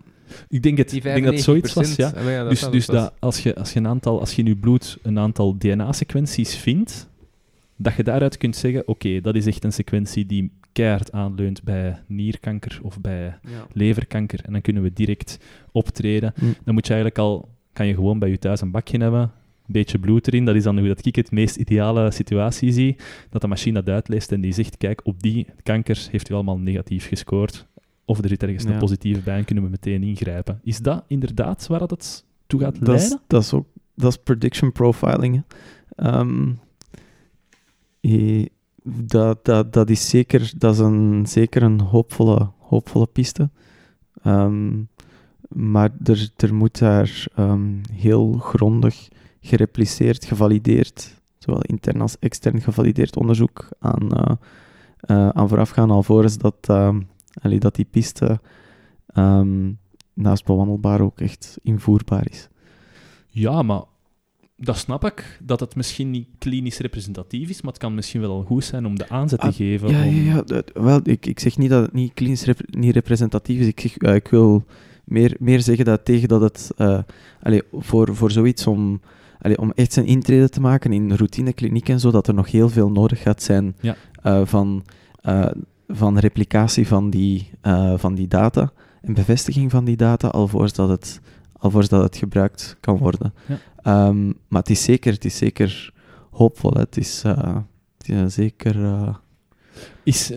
Ik 0.50 0.64
denk, 0.64 0.78
het, 0.78 0.94
ik 0.94 1.04
denk 1.04 1.26
dat 1.26 1.40
zoiets 1.40 1.74
was, 1.74 1.96
ja. 1.96 2.12
Ah, 2.16 2.24
ja 2.24 2.44
dat 2.44 2.50
dus 2.50 2.70
dus 2.70 2.86
dat 2.86 3.14
als, 3.20 3.44
je, 3.44 3.56
als, 3.56 3.74
je 3.74 3.80
een 3.80 3.88
aantal, 3.88 4.20
als 4.20 4.34
je 4.34 4.42
in 4.42 4.48
je 4.48 4.56
bloed 4.56 4.98
een 5.02 5.20
aantal 5.20 5.58
DNA-sequenties 5.58 6.56
vindt, 6.56 7.10
dat 7.76 7.96
je 7.96 8.04
daaruit 8.04 8.38
kunt 8.38 8.56
zeggen, 8.56 8.88
oké, 8.88 9.22
dat 9.22 9.36
is 9.36 9.46
echt 9.46 9.64
een 9.64 9.74
sequentie 9.74 10.26
die 10.26 10.52
keihard 10.72 11.12
aanleunt 11.12 11.64
bij 11.64 12.00
nierkanker 12.08 12.80
of 12.84 13.02
bij 13.02 13.40
leverkanker. 13.74 14.40
En 14.46 14.52
dan 14.52 14.62
kunnen 14.62 14.84
we 14.84 14.94
direct 14.94 15.40
optreden. 15.72 16.34
Mm. 16.42 16.56
Dan 16.64 16.74
moet 16.74 16.88
je 16.88 16.94
eigenlijk 16.94 17.22
al, 17.22 17.50
kan 17.74 17.88
je 17.88 17.94
gewoon 17.94 18.20
bij 18.20 18.30
je 18.30 18.40
thuis 18.40 18.62
een 18.62 18.72
bakje 18.72 18.98
hebben, 18.98 19.22
een 19.22 19.32
beetje 19.66 20.00
bloed 20.00 20.28
erin. 20.28 20.46
Dat 20.46 20.56
is 20.56 20.64
dan 20.64 20.78
hoe 20.78 20.88
dat 20.88 21.06
ik 21.06 21.16
het 21.16 21.32
meest 21.32 21.56
ideale 21.56 22.12
situatie 22.12 22.72
zie. 22.72 22.96
Dat 23.30 23.42
de 23.42 23.48
machine 23.48 23.84
dat 23.84 23.94
uitleest 23.94 24.32
en 24.32 24.42
die 24.42 24.54
zegt, 24.54 24.78
kijk, 24.78 25.02
op 25.04 25.22
die 25.22 25.48
kankers 25.64 26.10
heeft 26.12 26.30
u 26.30 26.34
allemaal 26.34 26.58
negatief 26.58 27.08
gescoord. 27.08 27.68
Of 28.06 28.18
er 28.24 28.30
zit 28.30 28.44
ergens 28.44 28.64
een 28.64 28.78
positieve 28.78 29.22
bij 29.22 29.38
en 29.38 29.46
kunnen 29.46 29.64
we 29.64 29.70
meteen 29.70 30.04
ingrijpen. 30.04 30.60
Is 30.64 30.80
dat 30.80 31.04
inderdaad 31.08 31.68
waar 31.68 31.80
dat 31.80 31.90
het 31.90 32.26
toe 32.48 32.60
gaat 32.60 32.80
leiden? 32.80 33.10
Dat 33.10 33.20
is, 33.20 33.28
dat 33.28 33.44
is 33.44 33.54
ook 33.54 33.68
dat 34.00 34.12
is 34.12 34.18
prediction 34.24 34.72
profiling. 34.72 35.44
Um, 35.96 36.60
dat, 38.84 39.46
dat, 39.46 39.74
dat 39.74 39.90
is 39.90 40.10
zeker, 40.10 40.52
dat 40.58 40.74
is 40.74 40.80
een, 40.80 41.26
zeker 41.28 41.64
een 41.64 41.80
hoopvolle, 41.80 42.52
hoopvolle 42.58 43.08
piste. 43.08 43.50
Um, 44.24 44.90
maar 45.50 45.90
er, 46.04 46.30
er 46.36 46.54
moet 46.54 46.80
daar 46.80 47.26
um, 47.40 47.82
heel 47.92 48.34
grondig 48.34 49.08
gerepliceerd, 49.42 50.26
gevalideerd, 50.26 51.22
zowel 51.38 51.62
intern 51.62 52.02
als 52.02 52.20
extern 52.20 52.62
gevalideerd 52.62 53.18
onderzoek 53.18 53.68
aan, 53.80 54.10
uh, 55.10 55.30
aan 55.30 55.50
voorafgaan, 55.50 55.92
alvorens 55.92 56.38
dat, 56.38 56.68
uh, 56.70 56.96
dat 57.60 57.76
die 57.76 57.88
piste 57.90 58.40
naast 60.14 60.46
bewandelbaar 60.46 61.02
ook 61.02 61.20
echt 61.20 61.58
invoerbaar 61.64 62.28
is. 62.30 62.50
Ja, 63.28 63.62
maar 63.62 63.84
dat 64.60 64.78
snap 64.78 65.06
ik, 65.06 65.40
dat 65.44 65.60
het 65.60 65.76
misschien 65.76 66.10
niet 66.10 66.28
klinisch 66.38 66.78
representatief 66.78 67.50
is, 67.50 67.62
maar 67.62 67.72
het 67.72 67.82
kan 67.82 67.96
misschien 67.96 68.22
wel 68.22 68.44
goed 68.44 68.64
zijn 68.64 68.86
om 68.86 68.98
de 68.98 69.10
aanzet 69.10 69.40
te 69.40 69.48
ah, 69.48 69.54
geven. 69.54 69.90
Ja, 69.90 70.04
ja, 70.04 70.44
ja, 70.46 70.62
wel, 70.74 71.00
ik, 71.04 71.26
ik 71.26 71.40
zeg 71.40 71.58
niet 71.58 71.70
dat 71.70 71.82
het 71.82 71.94
niet 71.94 72.14
klinisch 72.14 72.46
niet 72.70 72.94
representatief 72.94 73.60
is. 73.60 73.68
Ik, 73.68 73.80
zeg, 73.80 74.02
uh, 74.02 74.16
ik 74.16 74.28
wil 74.28 74.64
meer, 75.04 75.36
meer 75.40 75.62
zeggen 75.62 75.86
dat 75.86 76.06
tegen 76.06 76.28
dat 76.28 76.42
het 76.42 76.72
uh, 76.78 77.60
voor, 77.72 78.16
voor 78.16 78.32
zoiets 78.32 78.68
om, 78.68 79.02
allee, 79.42 79.60
om 79.60 79.72
echt 79.76 79.94
zijn 79.94 80.06
intrede 80.06 80.50
te 80.50 80.62
maken 80.62 80.94
in 80.94 81.14
routinekliniek 81.14 81.90
en 81.90 82.00
zo, 82.00 82.12
dat 82.12 82.28
er 82.28 82.34
nog 82.34 82.52
heel 82.52 82.70
veel 82.70 82.92
nodig 82.92 83.22
gaat 83.22 83.44
zijn 83.44 83.76
ja. 83.80 83.96
uh, 84.24 84.46
van, 84.46 84.84
van 85.88 86.18
replicatie 86.18 86.88
van 86.88 87.10
die, 87.10 87.50
van 87.96 88.16
die 88.16 88.28
data 88.28 88.72
en 89.02 89.14
bevestiging 89.14 89.72
van 89.72 89.86
die 89.86 89.98
data, 89.98 90.28
alvorens 90.28 90.74
dat 90.74 90.90
het, 90.90 91.22
alvorens 91.58 91.90
dat 91.90 92.04
het 92.04 92.18
gebruikt 92.18 92.78
kan 92.80 92.98
worden. 92.98 93.34
Ja. 93.46 93.58
Um, 93.84 94.38
maar 94.48 94.62
het 94.62 94.70
is 94.70 94.84
zeker, 94.84 95.14
het 95.14 95.26
is 95.26 95.38
zeker 95.38 95.94
hoopvol. 96.32 96.74
Het 96.74 96.98
is, 96.98 97.24
uh, 97.26 97.58
zeker. 98.28 98.76
Uh... 98.76 99.16
Is, 100.04 100.32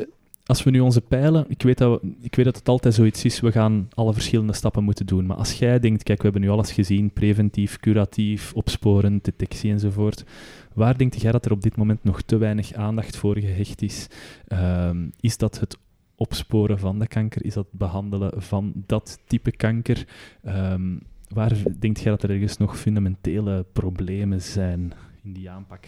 als 0.45 0.63
we 0.63 0.71
nu 0.71 0.81
onze 0.81 1.01
pijlen, 1.01 1.45
ik 1.49 1.63
weet, 1.63 1.79
dat 1.79 2.03
ik 2.21 2.35
weet 2.35 2.45
dat 2.45 2.57
het 2.57 2.69
altijd 2.69 2.95
zoiets 2.95 3.25
is, 3.25 3.41
we 3.41 3.53
gaan 3.53 3.89
alle 3.95 4.13
verschillende 4.13 4.53
stappen 4.53 4.85
moeten 4.85 5.07
doen. 5.07 5.27
Maar 5.27 5.37
als 5.37 5.53
jij 5.53 5.79
denkt, 5.79 6.03
kijk, 6.03 6.19
we 6.19 6.25
hebben 6.25 6.43
nu 6.43 6.49
alles 6.51 6.73
gezien, 6.73 7.13
preventief, 7.13 7.79
curatief, 7.79 8.53
opsporen, 8.55 9.19
detectie 9.23 9.71
enzovoort. 9.71 10.25
Waar 10.75 10.99
denk 10.99 11.15
jij 11.15 11.33
dat 11.33 11.45
er 11.45 11.53
op 11.53 11.63
dit 11.63 11.77
moment 11.77 12.05
nog 12.05 12.23
te 12.23 12.37
weinig 12.37 12.73
aandacht 12.73 13.17
voor 13.17 13.39
gehecht 13.39 13.83
is? 13.83 14.07
Um, 14.49 15.13
is 15.21 15.37
dat 15.37 15.61
het 15.61 15.79
opsporen 16.15 16.79
van 16.79 16.99
de 16.99 17.07
kanker? 17.07 17.45
Is 17.45 17.55
dat 17.55 17.67
behandelen 17.71 18.43
van 18.43 18.73
dat 18.87 19.19
type 19.27 19.51
kanker? 19.51 20.07
Um, 20.47 21.01
Waar 21.35 21.57
denk 21.79 21.97
jij 21.97 22.11
dat 22.11 22.23
er 22.23 22.31
ergens 22.31 22.57
nog 22.57 22.79
fundamentele 22.79 23.67
problemen 23.73 24.43
zijn 24.43 24.93
in 25.23 25.33
die 25.33 25.51
aanpak? 25.51 25.87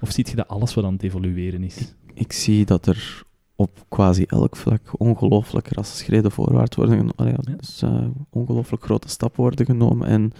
Of 0.00 0.10
ziet 0.10 0.28
je 0.30 0.36
dat 0.36 0.48
alles 0.48 0.74
wat 0.74 0.84
aan 0.84 0.92
het 0.92 1.02
evolueren 1.02 1.62
is? 1.62 1.94
Ik, 2.14 2.32
zie 2.32 2.64
dat 2.64 2.86
er 2.86 3.24
op 3.54 3.84
quasi 3.88 4.24
elk 4.24 4.56
vlak 4.56 4.80
ongelooflijk 5.00 5.68
rassenschreden 5.68 6.30
voorwaarts 6.30 6.76
worden 6.76 6.96
genomen. 6.96 7.34
Ja, 7.34 7.42
ja. 7.46 7.56
Dus 7.56 7.82
uh, 7.82 8.06
ongelooflijk 8.30 8.84
grote 8.84 9.08
stappen 9.08 9.40
worden 9.40 9.66
genomen. 9.66 10.08
En 10.08 10.32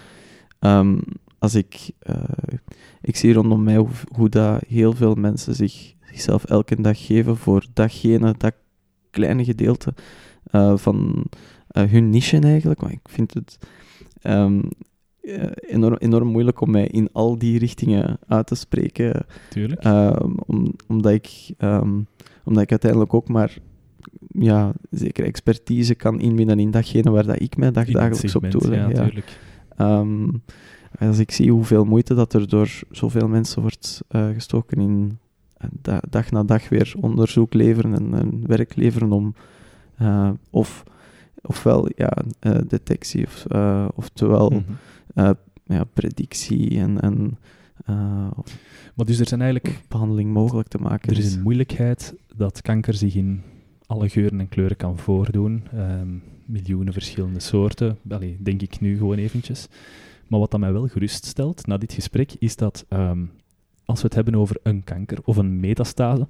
um, 0.71 1.03
als 1.39 1.55
ik, 1.55 1.91
uh, 2.03 2.15
ik 3.01 3.17
zie 3.17 3.33
rondom 3.33 3.63
mij 3.63 3.77
hoe, 3.77 3.89
hoe, 4.13 4.29
dat 4.29 4.63
heel 4.69 4.93
veel 4.93 5.15
mensen 5.15 5.55
zich, 5.55 5.95
zichzelf 6.01 6.45
elke 6.45 6.81
dag 6.81 7.07
geven 7.07 7.37
voor 7.37 7.67
datgene, 7.73 8.35
dat 8.39 8.55
kleine 9.11 9.45
gedeelte 9.45 9.95
uh, 10.53 10.77
van 10.77 11.27
hun 11.69 12.11
niche 12.11 12.39
eigenlijk. 12.39 12.81
Maar 12.81 12.93
ik 12.93 13.09
vind 13.09 13.35
het 13.35 13.59
um, 14.23 14.69
enorm, 15.61 15.97
enorm 15.99 16.29
moeilijk 16.29 16.61
om 16.61 16.71
mij 16.71 16.87
in 16.87 17.09
al 17.13 17.39
die 17.39 17.59
richtingen 17.59 18.19
uit 18.27 18.47
te 18.47 18.55
spreken. 18.55 19.27
Tuurlijk. 19.51 19.85
Um, 19.85 20.35
om, 20.47 20.75
omdat, 20.89 21.13
ik, 21.13 21.55
um, 21.59 22.07
omdat 22.45 22.63
ik 22.63 22.71
uiteindelijk 22.71 23.15
ook 23.15 23.29
maar 23.29 23.59
ja, 24.29 24.73
zeker 24.91 25.25
expertise 25.25 25.95
kan 25.95 26.21
inwinnen 26.21 26.59
in 26.59 26.71
datgene 26.71 27.11
waar 27.11 27.27
dat 27.27 27.41
ik 27.41 27.57
mij 27.57 27.71
dag, 27.73 27.87
dagelijks 27.87 28.37
op 28.37 28.51
doe. 28.51 28.75
Ja, 28.75 28.89
ja. 28.89 29.11
Um, 30.01 30.43
als 30.99 31.19
ik 31.19 31.31
zie 31.31 31.51
hoeveel 31.51 31.85
moeite 31.85 32.15
dat 32.15 32.33
er 32.33 32.49
door 32.49 32.81
zoveel 32.91 33.29
mensen 33.29 33.63
wordt 33.63 34.03
uh, 34.11 34.29
gestoken 34.29 34.81
in 34.81 35.19
uh, 35.89 35.99
dag 36.09 36.31
na 36.31 36.43
dag 36.45 36.69
weer 36.69 36.95
onderzoek 37.01 37.55
leveren 37.55 37.95
en, 37.95 38.15
en 38.15 38.47
werk 38.47 38.77
leveren 38.77 39.13
om 39.13 39.35
uh, 40.03 40.31
of 40.51 40.85
ofwel 41.47 41.89
ja, 41.97 42.13
detectie, 42.67 43.27
of, 43.27 43.47
oftewel 43.95 44.51
mhm. 44.51 45.33
ja, 45.65 45.85
predictie 45.85 46.79
en, 46.79 47.01
en 47.01 47.39
maar 48.97 49.07
dus 49.07 49.19
er 49.19 49.29
zijn 49.29 49.41
eigenlijk... 49.41 49.81
behandeling 49.89 50.33
mogelijk 50.33 50.69
te 50.69 50.79
maken. 50.79 51.13
Er 51.13 51.19
is 51.19 51.35
een 51.35 51.43
moeilijkheid 51.43 52.15
dat 52.37 52.63
kanker 52.63 52.95
zich 52.95 53.15
in 53.15 53.43
alle 53.87 54.09
geuren 54.09 54.41
en 54.41 54.49
kleuren 54.49 54.77
kan 54.77 54.99
voordoen. 54.99 55.63
Ehm, 55.73 56.09
miljoenen 56.45 56.93
verschillende 56.93 57.41
soorten. 57.41 57.99
Allee, 58.09 58.37
denk 58.41 58.63
ik 58.63 58.81
nu 58.81 58.97
gewoon 58.97 59.19
eventjes. 59.19 59.69
Maar 60.27 60.41
wat 60.41 60.51
dat 60.51 60.61
mij 60.61 60.73
wel 60.73 60.87
geruststelt 60.87 61.67
na 61.67 61.77
dit 61.77 61.93
gesprek, 61.93 62.33
is 62.39 62.57
dat 62.57 62.85
ehm, 62.89 63.25
als 63.85 64.01
we 64.01 64.07
het 64.07 64.15
hebben 64.15 64.35
over 64.35 64.57
een 64.63 64.85
kanker 64.85 65.19
of 65.25 65.37
een 65.37 65.61
metastase, 65.61 66.29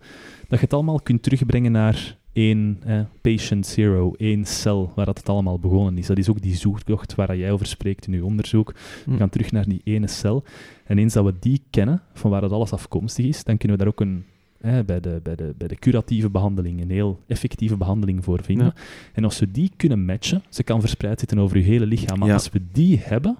dat 0.49 0.59
je 0.59 0.65
het 0.65 0.73
allemaal 0.73 1.01
kunt 1.01 1.23
terugbrengen 1.23 1.73
naar 1.73 2.19
één 2.37 2.81
eh, 2.85 3.01
patient 3.21 3.67
zero, 3.67 4.13
één 4.17 4.45
cel 4.45 4.93
waar 4.95 5.07
dat 5.07 5.19
het 5.19 5.29
allemaal 5.29 5.59
begonnen 5.59 5.99
is. 5.99 6.07
Dat 6.07 6.19
is 6.19 6.29
ook 6.29 6.43
die 6.43 6.55
zoektocht 6.55 7.15
waar 7.15 7.37
jij 7.37 7.53
over 7.53 7.67
spreekt 7.67 8.07
in 8.07 8.13
je 8.13 8.25
onderzoek. 8.25 8.73
We 9.05 9.13
hm. 9.13 9.17
gaan 9.17 9.29
terug 9.29 9.53
naar 9.53 9.65
die 9.65 9.81
ene 9.85 10.07
cel. 10.07 10.45
En 10.85 10.99
eens 10.99 11.13
dat 11.13 11.25
we 11.25 11.35
die 11.41 11.63
kennen, 11.71 12.03
van 12.13 12.31
waar 12.31 12.43
het 12.43 12.53
alles 12.53 12.73
afkomstig 12.73 13.25
is, 13.25 13.45
dan 13.45 13.57
kunnen 13.57 13.79
we 13.79 13.85
daar 13.85 13.93
ook 13.93 14.01
een, 14.01 14.25
eh, 14.61 14.79
bij, 14.87 15.01
de, 15.01 15.21
bij, 15.23 15.37
de, 15.37 15.55
bij 15.59 15.69
de 15.69 15.77
curatieve 15.77 16.31
behandeling 16.31 16.83
een 16.83 16.91
heel 16.91 17.21
effectieve 17.27 17.77
behandeling 17.77 18.25
voor 18.25 18.43
vinden. 18.43 18.75
En 19.13 19.25
als 19.25 19.39
we 19.39 19.51
die 19.51 19.71
kunnen 19.77 20.05
matchen, 20.05 20.43
ze 20.49 20.63
kan 20.63 20.81
verspreid 20.81 21.19
zitten 21.19 21.39
over 21.39 21.57
je 21.57 21.63
hele 21.63 21.87
lichaam, 21.87 22.19
maar 22.19 22.33
als 22.33 22.51
we 22.51 22.61
die 22.73 23.01
hebben, 23.03 23.39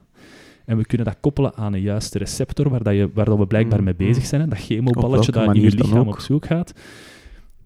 en 0.65 0.77
we 0.77 0.87
kunnen 0.87 1.07
dat 1.07 1.17
koppelen 1.21 1.55
aan 1.55 1.73
een 1.73 1.81
juiste 1.81 2.19
receptor 2.19 2.69
waar, 2.69 2.83
dat 2.83 2.95
je, 2.95 3.11
waar 3.15 3.25
dat 3.25 3.39
we 3.39 3.47
blijkbaar 3.47 3.79
hm, 3.79 3.85
mee 3.85 3.95
bezig 3.95 4.23
hm. 4.23 4.29
zijn, 4.29 4.49
dat 4.49 4.59
chemoballetje 4.59 5.33
dat 5.33 5.55
in 5.55 5.61
je 5.61 5.71
lichaam 5.71 6.09
op 6.09 6.21
zoek 6.21 6.47
gaat, 6.47 6.73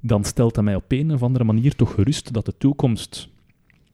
dan 0.01 0.25
stelt 0.25 0.55
dat 0.55 0.65
mij 0.65 0.75
op 0.75 0.85
een 0.89 1.13
of 1.13 1.23
andere 1.23 1.45
manier 1.45 1.75
toch 1.75 1.95
gerust 1.95 2.33
dat 2.33 2.45
de 2.45 2.57
toekomst 2.59 3.29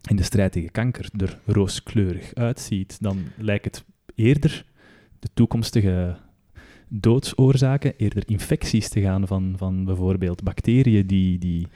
in 0.08 0.16
de 0.16 0.22
strijd 0.22 0.52
tegen 0.52 0.70
kanker 0.70 1.08
er 1.16 1.38
rooskleurig 1.44 2.34
uitziet. 2.34 2.96
Dan 3.00 3.18
lijkt 3.36 3.64
het 3.64 3.84
eerder 4.14 4.64
de 5.18 5.28
toekomstige 5.34 6.16
doodsoorzaken, 6.88 7.96
eerder 7.96 8.22
infecties 8.26 8.88
te 8.88 9.00
gaan 9.00 9.26
van, 9.26 9.54
van 9.56 9.84
bijvoorbeeld 9.84 10.42
bacteriën 10.42 11.06
die, 11.06 11.38
die, 11.38 11.66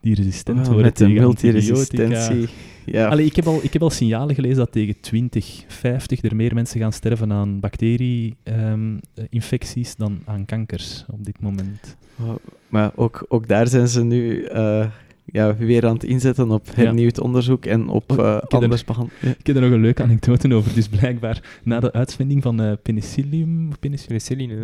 die 0.00 0.14
resistent 0.14 0.58
oh, 0.58 0.64
worden 0.64 0.82
met 0.82 0.94
tegen 0.94 1.14
multiresistentie. 1.14 2.48
Ja. 2.84 3.08
Allee, 3.08 3.26
ik, 3.26 3.36
heb 3.36 3.46
al, 3.46 3.58
ik 3.62 3.72
heb 3.72 3.82
al 3.82 3.90
signalen 3.90 4.34
gelezen 4.34 4.56
dat 4.56 4.72
tegen 4.72 5.00
2050 5.00 6.22
er 6.22 6.36
meer 6.36 6.54
mensen 6.54 6.80
gaan 6.80 6.92
sterven 6.92 7.32
aan 7.32 7.60
bacterie-infecties 7.60 9.90
ehm, 9.90 9.98
dan 9.98 10.18
aan 10.24 10.44
kankers 10.44 11.04
op 11.10 11.24
dit 11.24 11.40
moment. 11.40 11.96
Oh, 12.20 12.34
maar 12.68 12.92
ook, 12.94 13.24
ook 13.28 13.48
daar 13.48 13.68
zijn 13.68 13.88
ze 13.88 14.04
nu 14.04 14.48
uh, 14.52 14.86
ja, 15.32 15.56
weer 15.56 15.86
aan 15.86 15.94
het 15.94 16.04
inzetten 16.04 16.50
op 16.50 16.66
hernieuwd 16.74 17.20
onderzoek 17.20 17.64
en 17.64 17.88
op 17.88 18.12
uh, 18.18 18.38
anders 18.38 18.84
behandeling. 18.84 19.36
Ik 19.38 19.46
heb 19.46 19.56
er 19.56 19.62
nog 19.62 19.70
een 19.70 19.80
leuke 19.80 20.02
anekdote 20.02 20.54
over. 20.54 20.74
Dus 20.74 20.88
blijkbaar 20.88 21.42
na 21.62 21.80
de 21.80 21.92
uitvinding 21.92 22.42
van 22.42 22.62
uh, 22.62 22.72
penicillium... 22.82 23.70
Penicilline. 23.80 24.54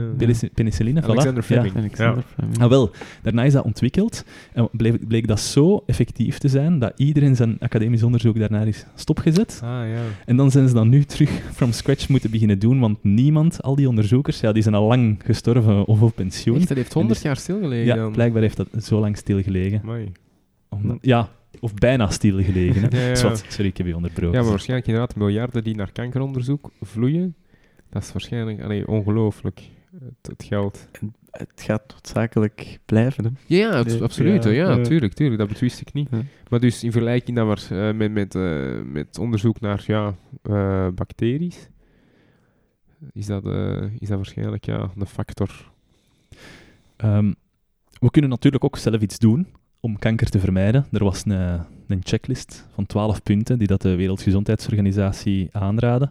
Penicilline, 0.54 1.02
Alexander 1.02 1.42
Fleming. 1.42 1.76
Alexander 1.76 2.24
Fleming. 2.34 2.60
Ah, 2.60 2.68
wel, 2.68 2.90
daarna 3.22 3.44
is 3.44 3.52
dat 3.52 3.64
ontwikkeld 3.64 4.24
en 4.52 4.68
bleek, 4.72 5.08
bleek, 5.08 5.26
dat 5.26 5.40
zo 5.40 5.82
effectief 5.86 6.38
te 6.38 6.48
zijn 6.48 6.78
dat 6.78 6.92
iedereen 6.96 7.36
zijn 7.36 7.56
academisch 7.60 8.02
onderzoek 8.02 8.38
daarna 8.38 8.62
is 8.62 8.84
stopgezet. 8.94 9.60
Ah, 9.64 9.68
ja. 9.70 10.02
En 10.26 10.36
dan 10.36 10.50
zijn 10.50 10.68
ze 10.68 10.74
dan 10.74 10.88
nu 10.88 11.04
terug 11.04 11.30
from 11.52 11.72
scratch 11.72 12.08
moeten 12.08 12.30
beginnen 12.30 12.58
doen, 12.58 12.80
want 12.80 12.98
niemand, 13.02 13.62
al 13.62 13.74
die 13.74 13.88
onderzoekers, 13.88 14.40
ja, 14.40 14.52
die 14.52 14.62
zijn 14.62 14.74
al 14.74 14.86
lang 14.86 15.20
gestorven 15.24 15.86
of 15.86 16.02
op 16.02 16.14
pensioen. 16.14 16.56
Echt, 16.56 16.68
dat 16.68 16.76
heeft 16.76 16.92
100 16.92 17.22
jaar 17.22 17.36
stilgelegen 17.36 17.96
Ja, 17.96 18.08
blijkbaar 18.08 18.42
heeft 18.42 18.56
dat 18.56 18.68
zo 18.84 19.00
lang 19.00 19.16
stilgelegen. 19.16 19.80
Mooi 19.84 20.12
ja, 21.01 21.28
of 21.60 21.74
bijna 21.74 22.10
stilgelegen. 22.10 22.94
Hè. 22.94 23.14
sorry, 23.16 23.66
ik 23.66 23.76
heb 23.76 23.86
je 23.86 23.96
onderbroken. 23.96 24.36
Ja, 24.36 24.40
maar 24.40 24.51
waarschijnlijk 24.51 24.88
inderdaad 24.88 25.16
miljarden 25.16 25.64
die 25.64 25.76
naar 25.76 25.92
kankeronderzoek 25.92 26.70
vloeien. 26.80 27.34
Dat 27.90 28.02
is 28.02 28.12
waarschijnlijk 28.12 28.62
allee, 28.62 28.88
ongelooflijk, 28.88 29.60
het, 30.22 30.44
geld. 30.44 30.88
En 30.92 31.14
het 31.30 31.62
gaat 31.62 31.92
noodzakelijk 31.92 32.78
blijven. 32.84 33.24
Hè? 33.24 33.30
Ja, 33.46 33.76
het, 33.76 34.01
absoluut. 34.01 34.44
Ja, 34.44 34.51
ja, 34.51 34.80
tuurlijk, 34.80 35.12
tuurlijk, 35.12 35.38
dat 35.38 35.48
betwist 35.48 35.80
ik 35.80 35.92
niet. 35.92 36.09
Maar 36.48 36.60
dus 36.60 36.84
in 36.84 36.92
vergelijking 36.92 37.36
dan 37.36 37.46
maar, 37.46 37.68
uh, 37.72 37.92
met, 37.92 38.12
met, 38.12 38.34
uh, 38.34 38.82
met 38.82 39.18
onderzoek 39.18 39.60
naar 39.60 39.84
ja, 39.86 40.14
uh, 40.42 40.88
bacteriën, 40.94 41.52
is 43.12 43.26
dat, 43.26 43.44
is 43.98 44.09
dat 44.09 44.16
waarschijnlijk 44.16 44.64
ja, 44.64 44.90
een 44.96 45.06
factor. 45.06 45.72
Um, 47.05 47.34
we 48.01 48.10
kunnen 48.10 48.30
natuurlijk 48.30 48.64
ook 48.64 48.76
zelf 48.76 49.01
iets 49.01 49.18
doen 49.18 49.46
om 49.85 49.98
kanker 49.98 50.28
te 50.28 50.39
vermijden. 50.39 50.86
Er 50.93 51.05
was 51.05 51.23
een, 51.24 51.61
een 51.89 52.01
checklist 52.02 52.66
van 52.74 52.86
12 52.86 53.23
punten 53.23 53.59
die 53.59 53.66
dat 53.66 53.82
de 53.82 53.94
Wereldgezondheidsorganisatie 53.94 55.48
aanraadde. 55.52 56.11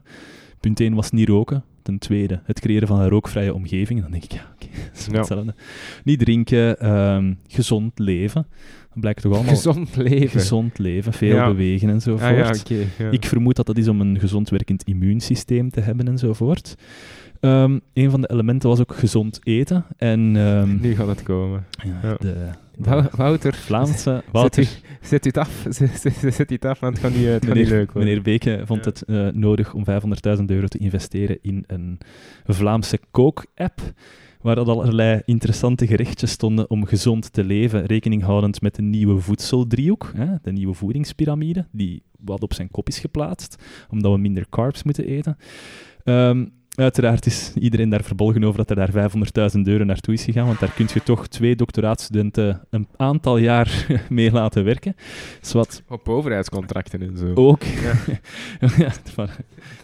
Punt 0.59 0.79
1 0.79 0.93
was 0.93 1.11
niet 1.11 1.27
roken. 1.27 1.63
Ten 1.81 1.97
tweede, 1.97 2.39
het 2.43 2.59
creëren 2.59 2.87
van 2.87 2.99
een 2.99 3.09
rookvrije 3.09 3.53
omgeving. 3.53 4.01
Dan 4.01 4.11
denk 4.11 4.23
ik, 4.23 4.31
ja, 4.31 4.45
oké, 4.53 4.67
dat 4.91 4.99
is 4.99 5.07
hetzelfde. 5.11 5.55
Niet 6.03 6.19
drinken, 6.19 6.79
ehm, 6.79 7.33
gezond 7.47 7.99
leven. 7.99 8.47
Dat 8.89 8.99
blijkt 8.99 9.21
toch 9.21 9.33
allemaal... 9.33 9.55
Gezond 9.55 9.95
leven. 9.95 10.29
Gezond 10.29 10.77
leven, 10.77 11.13
veel 11.13 11.45
bewegen 11.45 11.89
enzovoort. 11.89 12.67
Ah, 12.99 13.11
Ik 13.11 13.25
vermoed 13.25 13.55
dat 13.55 13.65
dat 13.65 13.77
is 13.77 13.87
om 13.87 14.01
een 14.01 14.19
gezond 14.19 14.49
werkend 14.49 14.83
immuunsysteem 14.83 15.69
te 15.69 15.79
hebben 15.79 16.07
enzovoort. 16.07 16.75
Um, 17.39 17.81
een 17.93 18.09
van 18.09 18.21
de 18.21 18.29
elementen 18.29 18.69
was 18.69 18.79
ook 18.79 18.95
gezond 18.95 19.39
eten. 19.43 19.85
En, 19.97 20.35
um, 20.35 20.77
nu 20.81 20.95
gaat 20.95 21.07
het 21.07 21.23
komen. 21.23 21.65
Ja, 22.01 22.15
de, 22.19 22.49
Wouter. 23.15 23.53
Vlaamse 23.53 24.23
Wouter. 24.31 24.67
Zet 25.01 25.25
u 25.25 25.27
het 25.27 25.37
af, 25.37 25.65
zet 26.37 26.51
u 26.51 26.53
het 26.53 26.65
af, 26.65 26.79
want 26.79 26.93
het 26.97 27.05
gaat 27.05 27.15
niet, 27.15 27.27
het 27.27 27.47
meneer, 27.47 27.55
niet 27.55 27.71
leuk 27.71 27.91
worden. 27.91 28.09
Meneer 28.09 28.23
Beke 28.23 28.61
vond 28.65 28.85
het 28.85 29.03
uh, 29.05 29.27
nodig 29.27 29.73
om 29.73 29.83
500.000 30.39 30.45
euro 30.45 30.67
te 30.67 30.77
investeren 30.77 31.37
in 31.41 31.63
een 31.67 31.99
Vlaamse 32.45 32.99
kook-app 33.11 33.81
waar 34.41 34.59
allerlei 34.59 35.21
interessante 35.25 35.87
gerechtjes 35.87 36.31
stonden 36.31 36.69
om 36.69 36.85
gezond 36.85 37.33
te 37.33 37.43
leven, 37.43 37.85
rekening 37.85 38.23
houdend 38.23 38.61
met 38.61 38.75
de 38.75 38.81
nieuwe 38.81 39.19
voedseldriehoek, 39.19 40.11
hè, 40.15 40.35
de 40.41 40.51
nieuwe 40.51 40.73
voedingspyramide, 40.73 41.67
die 41.71 42.03
wat 42.19 42.41
op 42.41 42.53
zijn 42.53 42.71
kop 42.71 42.87
is 42.87 42.99
geplaatst, 42.99 43.63
omdat 43.89 44.11
we 44.11 44.17
minder 44.17 44.45
carbs 44.49 44.83
moeten 44.83 45.05
eten. 45.05 45.37
Um, 46.03 46.51
Uiteraard 46.75 47.25
is 47.25 47.51
iedereen 47.55 47.89
daar 47.89 48.03
verbolgen 48.03 48.43
over 48.43 48.65
dat 48.65 48.69
er 48.69 48.91
daar 48.91 49.11
500.000 49.55 49.61
euro 49.61 49.83
naartoe 49.83 50.13
is 50.13 50.23
gegaan, 50.23 50.45
want 50.45 50.59
daar 50.59 50.73
kun 50.73 50.89
je 50.93 51.03
toch 51.03 51.27
twee 51.27 51.55
doctoraatstudenten 51.55 52.61
een 52.69 52.87
aantal 52.97 53.37
jaar 53.37 53.85
mee 54.09 54.31
laten 54.31 54.63
werken. 54.63 54.95
Zwat... 55.41 55.83
Op 55.87 56.09
overheidscontracten 56.09 57.01
en 57.01 57.17
zo. 57.17 57.33
Ook. 57.33 57.63
Ja. 57.63 57.93
ja, 58.77 58.91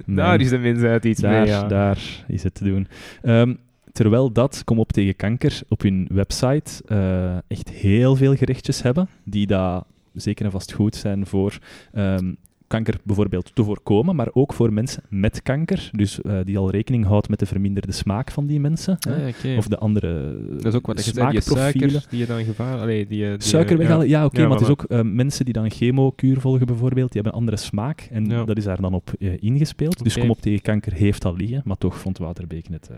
daar 0.06 0.42
is 0.42 0.50
de 0.50 0.58
mensheid 0.58 1.06
iets 1.06 1.22
daar, 1.22 1.42
mee, 1.42 1.50
ja. 1.50 1.68
Daar 1.68 2.26
is 2.28 2.44
het 2.44 2.54
te 2.54 2.64
doen. 2.64 2.88
Um, 3.24 3.60
terwijl 3.92 4.32
dat, 4.32 4.64
kom 4.64 4.80
op 4.80 4.92
tegen 4.92 5.16
kanker, 5.16 5.62
op 5.68 5.82
hun 5.82 6.08
website 6.12 6.84
uh, 6.88 7.38
echt 7.48 7.70
heel 7.70 8.16
veel 8.16 8.36
gerechtjes 8.36 8.82
hebben, 8.82 9.10
die 9.24 9.48
daar 9.48 9.84
zeker 10.14 10.46
en 10.46 10.52
vast 10.52 10.74
goed 10.74 10.96
zijn 10.96 11.26
voor 11.26 11.58
um, 11.94 12.38
kanker 12.70 12.96
bijvoorbeeld 13.04 13.52
te 13.54 13.64
voorkomen, 13.64 14.16
maar 14.16 14.28
ook 14.34 14.54
voor 14.54 14.74
mensen 14.74 15.04
met 15.10 15.42
kanker, 15.42 15.90
dus 15.92 16.20
uh, 16.24 16.40
die 16.44 16.58
al 16.58 16.72
rekening 16.72 17.06
houdt 17.06 17.30
met 17.30 17.40
de 17.40 17.46
verminderde 17.46 17.92
smaak 17.92 18.32
van 18.32 18.46
die 18.46 18.60
mensen, 18.60 18.98
ah, 19.00 19.58
of 19.58 19.68
de 19.68 19.78
andere 19.78 20.38
Dat 20.56 20.66
is 20.66 20.74
ook 20.74 20.88
wat 20.88 21.06
je 21.06 21.12
zei, 21.14 21.32
die 21.32 21.42
suiker 21.42 22.06
die 22.10 22.20
je 22.20 22.26
dan 22.26 22.44
gevaar... 22.44 22.80
Allee, 22.80 23.08
die, 23.08 23.38
die, 23.38 23.48
suiker 23.48 23.78
weghalen, 23.78 24.08
ja, 24.08 24.26
oké, 24.26 24.42
maar 24.42 24.52
het 24.52 24.62
is 24.62 24.68
ook 24.68 24.86
uh, 24.88 25.02
mensen 25.02 25.46
die 25.46 25.54
dan 25.54 25.72
chemokuur 25.72 26.40
volgen 26.40 26.66
bijvoorbeeld, 26.66 27.12
die 27.12 27.22
hebben 27.22 27.34
een 27.34 27.40
andere 27.40 27.58
smaak 27.58 28.08
en 28.12 28.28
dat 28.46 28.58
is 28.58 28.64
daar 28.64 28.82
dan 28.82 28.94
op 28.94 29.12
uh, 29.20 29.34
ingespeeld. 29.40 30.04
Dus 30.04 30.18
kom 30.18 30.30
op 30.30 30.42
tegen 30.42 30.62
kanker 30.62 30.94
heeft 30.94 31.26
al 31.26 31.36
liggen, 31.36 31.62
maar 31.66 31.78
toch 31.78 31.98
vond 31.98 32.18
Waterbeek 32.18 32.68
het 32.72 32.90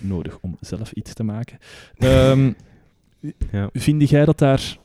nodig 0.00 0.38
om 0.40 0.56
zelf 0.60 0.92
iets 0.92 1.14
te 1.14 1.22
maken. 1.22 1.58
Um, 1.98 2.56
ja. 3.52 3.68
Vind 3.72 4.08
jij 4.08 4.24
dat 4.24 4.38
daar 4.38 4.76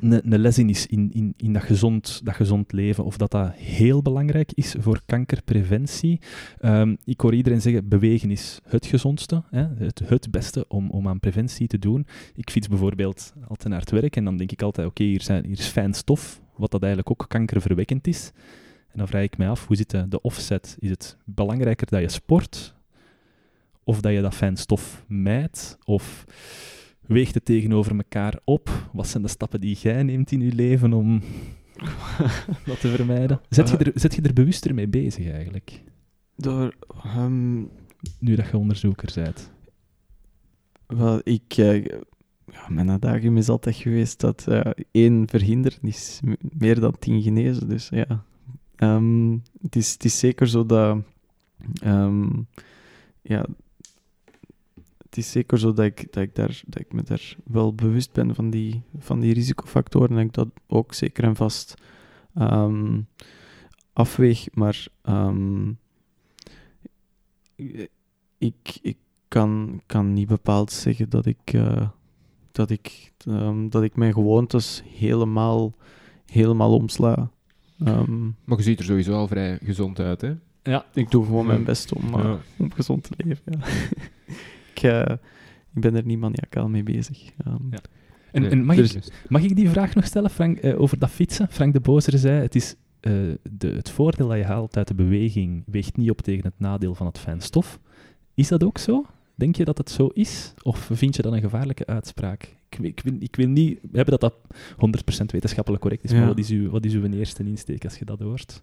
een, 0.00 0.38
les 0.38 0.58
in 0.58 0.68
is 0.68 0.86
in, 0.86 1.10
in, 1.12 1.34
in 1.36 1.52
dat, 1.52 1.62
gezond, 1.62 2.20
dat 2.24 2.34
gezond 2.34 2.72
leven, 2.72 3.04
of 3.04 3.16
dat 3.16 3.30
dat 3.30 3.52
heel 3.54 4.02
belangrijk 4.02 4.52
is 4.52 4.74
voor 4.78 5.00
kankerpreventie. 5.06 6.20
Um, 6.62 6.96
ik 7.04 7.20
hoor 7.20 7.34
iedereen 7.34 7.60
zeggen, 7.60 7.88
bewegen 7.88 8.30
is 8.30 8.60
het 8.68 8.86
gezondste, 8.86 9.42
hè, 9.50 9.66
het, 9.76 10.02
het 10.04 10.30
beste 10.30 10.64
om, 10.68 10.90
om 10.90 11.08
aan 11.08 11.20
preventie 11.20 11.66
te 11.66 11.78
doen. 11.78 12.06
Ik 12.34 12.50
fiets 12.50 12.68
bijvoorbeeld 12.68 13.32
altijd 13.48 13.68
naar 13.68 13.80
het 13.80 13.90
werk 13.90 14.16
en 14.16 14.24
dan 14.24 14.36
denk 14.36 14.52
ik 14.52 14.62
altijd, 14.62 14.86
oké, 14.86 15.04
hier, 15.04 15.22
zijn, 15.22 15.44
hier 15.44 15.58
is 15.58 15.66
fijn 15.66 15.94
stof, 15.94 16.40
wat 16.56 16.70
dat 16.70 16.82
eigenlijk 16.82 17.10
ook 17.10 17.28
kankerverwekkend 17.28 18.06
is. 18.06 18.32
En 18.92 18.98
dan 18.98 19.08
vraag 19.08 19.22
ik 19.22 19.38
mij 19.38 19.48
af, 19.48 19.66
hoe 19.66 19.76
zit 19.76 19.90
de, 19.90 20.08
de 20.08 20.20
offset? 20.20 20.76
Is 20.78 20.90
het 20.90 21.16
belangrijker 21.24 21.86
dat 21.86 22.00
je 22.00 22.08
sport, 22.08 22.74
of 23.84 24.00
dat 24.00 24.12
je 24.12 24.20
dat 24.20 24.34
fijn 24.34 24.56
stof 24.56 25.04
mijt, 25.08 25.78
of 25.84 26.24
weegt 27.10 27.34
het 27.34 27.44
tegenover 27.44 27.96
elkaar 27.96 28.40
op? 28.44 28.88
Wat 28.92 29.08
zijn 29.08 29.22
de 29.22 29.28
stappen 29.28 29.60
die 29.60 29.76
jij 29.76 30.02
neemt 30.02 30.32
in 30.32 30.40
je 30.40 30.52
leven 30.52 30.92
om 30.92 31.22
dat 32.66 32.80
te 32.80 32.88
vermijden? 32.88 33.40
Zet 33.48 33.70
je, 33.70 33.76
er, 33.76 33.92
zet 33.94 34.14
je 34.14 34.22
er 34.22 34.32
bewuster 34.32 34.74
mee 34.74 34.88
bezig 34.88 35.30
eigenlijk? 35.30 35.82
Door... 36.36 36.74
Um, 37.16 37.70
nu 38.18 38.34
dat 38.34 38.46
je 38.50 38.58
onderzoeker 38.58 39.12
bent. 39.14 39.50
Wel, 40.86 41.20
ik... 41.24 41.56
Uh, 41.56 41.84
ja, 42.52 42.68
mijn 42.68 42.90
adagium 42.90 43.36
is 43.36 43.48
altijd 43.48 43.76
geweest 43.76 44.20
dat 44.20 44.46
uh, 44.48 44.60
één 44.90 45.28
verhinderen 45.28 45.78
is 45.82 46.20
meer 46.40 46.80
dan 46.80 46.98
tien 46.98 47.22
genezen. 47.22 47.68
Dus 47.68 47.88
ja, 47.88 48.24
ehm, 48.76 49.32
het, 49.62 49.76
is, 49.76 49.92
het 49.92 50.04
is 50.04 50.18
zeker 50.18 50.48
zo 50.48 50.66
dat... 50.66 50.98
Um, 51.84 52.46
ja, 53.22 53.46
het 55.10 55.18
is 55.18 55.30
zeker 55.30 55.58
zo 55.58 55.72
dat 55.72 55.84
ik, 55.84 56.12
dat, 56.12 56.22
ik 56.22 56.34
daar, 56.34 56.62
dat 56.66 56.80
ik 56.80 56.92
me 56.92 57.02
daar 57.02 57.36
wel 57.44 57.74
bewust 57.74 58.12
ben 58.12 58.34
van 58.34 58.50
die, 58.50 58.82
van 58.98 59.20
die 59.20 59.34
risicofactoren 59.34 60.18
en 60.18 60.24
ik 60.24 60.32
dat 60.32 60.48
ook 60.66 60.94
zeker 60.94 61.24
en 61.24 61.36
vast 61.36 61.74
um, 62.34 63.06
afweeg. 63.92 64.48
Maar 64.52 64.88
ik, 68.38 68.78
ik 68.82 68.96
kan, 69.28 69.80
kan 69.86 70.12
niet 70.12 70.28
bepaald 70.28 70.72
zeggen 70.72 71.08
dat 71.08 71.26
ik, 71.26 71.52
uh, 71.52 71.88
dat 72.52 72.70
ik, 72.70 73.12
um, 73.26 73.70
dat 73.70 73.82
ik 73.82 73.96
mijn 73.96 74.12
gewoontes 74.12 74.82
helemaal, 74.86 75.74
helemaal 76.26 76.74
omsla. 76.74 77.30
Um, 77.84 78.36
maar 78.44 78.56
je 78.56 78.64
ziet 78.64 78.78
er 78.78 78.84
sowieso 78.84 79.12
al 79.12 79.28
vrij 79.28 79.58
gezond 79.62 79.98
uit, 80.00 80.20
hè? 80.20 80.34
Ja, 80.62 80.84
ik 80.94 81.10
doe 81.10 81.24
gewoon 81.24 81.46
mijn 81.46 81.64
best 81.64 81.92
om, 81.92 82.14
uh, 82.14 82.34
om 82.58 82.72
gezond 82.72 83.02
te 83.02 83.10
leven. 83.16 83.42
Ja. 83.44 83.66
ik, 84.74 84.82
uh, 84.82 85.00
ik 85.74 85.80
ben 85.80 85.94
er 85.94 86.04
niet 86.04 86.18
maniacaal 86.18 86.68
mee 86.68 86.82
bezig. 86.82 87.30
Um, 87.46 87.68
ja. 87.70 87.78
En, 88.32 88.50
en 88.50 88.64
mag, 88.64 88.76
ik, 88.76 89.12
mag 89.28 89.42
ik 89.42 89.56
die 89.56 89.70
vraag 89.70 89.94
nog 89.94 90.04
stellen, 90.04 90.30
Frank, 90.30 90.64
over 90.64 90.98
dat 90.98 91.10
fietsen? 91.10 91.48
Frank 91.50 91.72
de 91.72 91.80
Bozer 91.80 92.18
zei, 92.18 92.40
het 92.40 92.54
is 92.54 92.76
de, 93.00 93.38
het 93.52 93.90
voordeel 93.90 94.28
dat 94.28 94.36
je 94.36 94.44
haalt 94.44 94.76
uit 94.76 94.88
de 94.88 94.94
beweging 94.94 95.62
weegt 95.66 95.96
niet 95.96 96.10
op 96.10 96.20
tegen 96.20 96.44
het 96.44 96.58
nadeel 96.58 96.94
van 96.94 97.06
het 97.06 97.18
fijn 97.18 97.40
stof. 97.40 97.80
Is 98.34 98.48
dat 98.48 98.64
ook 98.64 98.78
zo? 98.78 99.06
Denk 99.34 99.56
je 99.56 99.64
dat 99.64 99.78
het 99.78 99.90
zo 99.90 100.06
is? 100.06 100.54
Of 100.62 100.88
vind 100.92 101.16
je 101.16 101.22
dat 101.22 101.32
een 101.32 101.40
gevaarlijke 101.40 101.86
uitspraak? 101.86 102.56
Ik, 102.68 102.78
ik, 102.78 103.00
wil, 103.00 103.14
ik 103.18 103.36
wil 103.36 103.48
niet 103.48 103.78
hebben 103.92 104.18
dat 104.18 104.20
dat 104.20 104.34
100% 105.22 105.26
wetenschappelijk 105.26 105.82
correct 105.82 106.04
is, 106.04 106.12
maar 106.12 106.26
wat 106.26 106.38
is, 106.38 106.50
uw, 106.50 106.70
wat 106.70 106.84
is 106.84 106.92
uw 106.92 107.10
eerste 107.10 107.44
insteek 107.44 107.84
als 107.84 107.98
je 107.98 108.04
dat 108.04 108.20
hoort? 108.20 108.62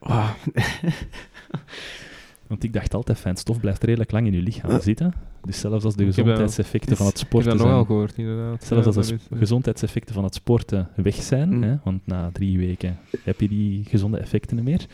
Want 2.48 2.64
ik 2.64 2.72
dacht 2.72 2.94
altijd, 2.94 3.18
fijn 3.18 3.36
stof 3.36 3.60
blijft 3.60 3.84
redelijk 3.84 4.10
lang 4.10 4.26
in 4.26 4.32
je 4.32 4.40
lichaam 4.40 4.80
zitten. 4.80 5.12
Dus 5.44 5.60
zelfs 5.60 5.84
als 5.84 5.96
de 5.96 6.04
gezondheidseffecten 6.04 6.96
van 6.96 7.06
het 7.06 7.18
sporten. 7.18 7.52
Ik 7.52 7.58
heb 7.58 7.66
dat 7.66 7.76
nogal 7.76 7.84
gehoord, 7.84 8.16
inderdaad. 8.16 8.64
Zelfs 8.64 8.96
als 8.96 9.06
de 9.06 9.18
gezondheidseffecten 9.34 10.14
van 10.14 10.24
het 10.24 10.34
sporten 10.34 10.88
weg 10.94 11.14
zijn, 11.14 11.56
mm. 11.56 11.62
hè, 11.62 11.76
want 11.84 12.06
na 12.06 12.30
drie 12.32 12.58
weken 12.58 12.98
heb 13.22 13.40
je 13.40 13.48
die 13.48 13.84
gezonde 13.84 14.18
effecten 14.18 14.64
meer, 14.64 14.86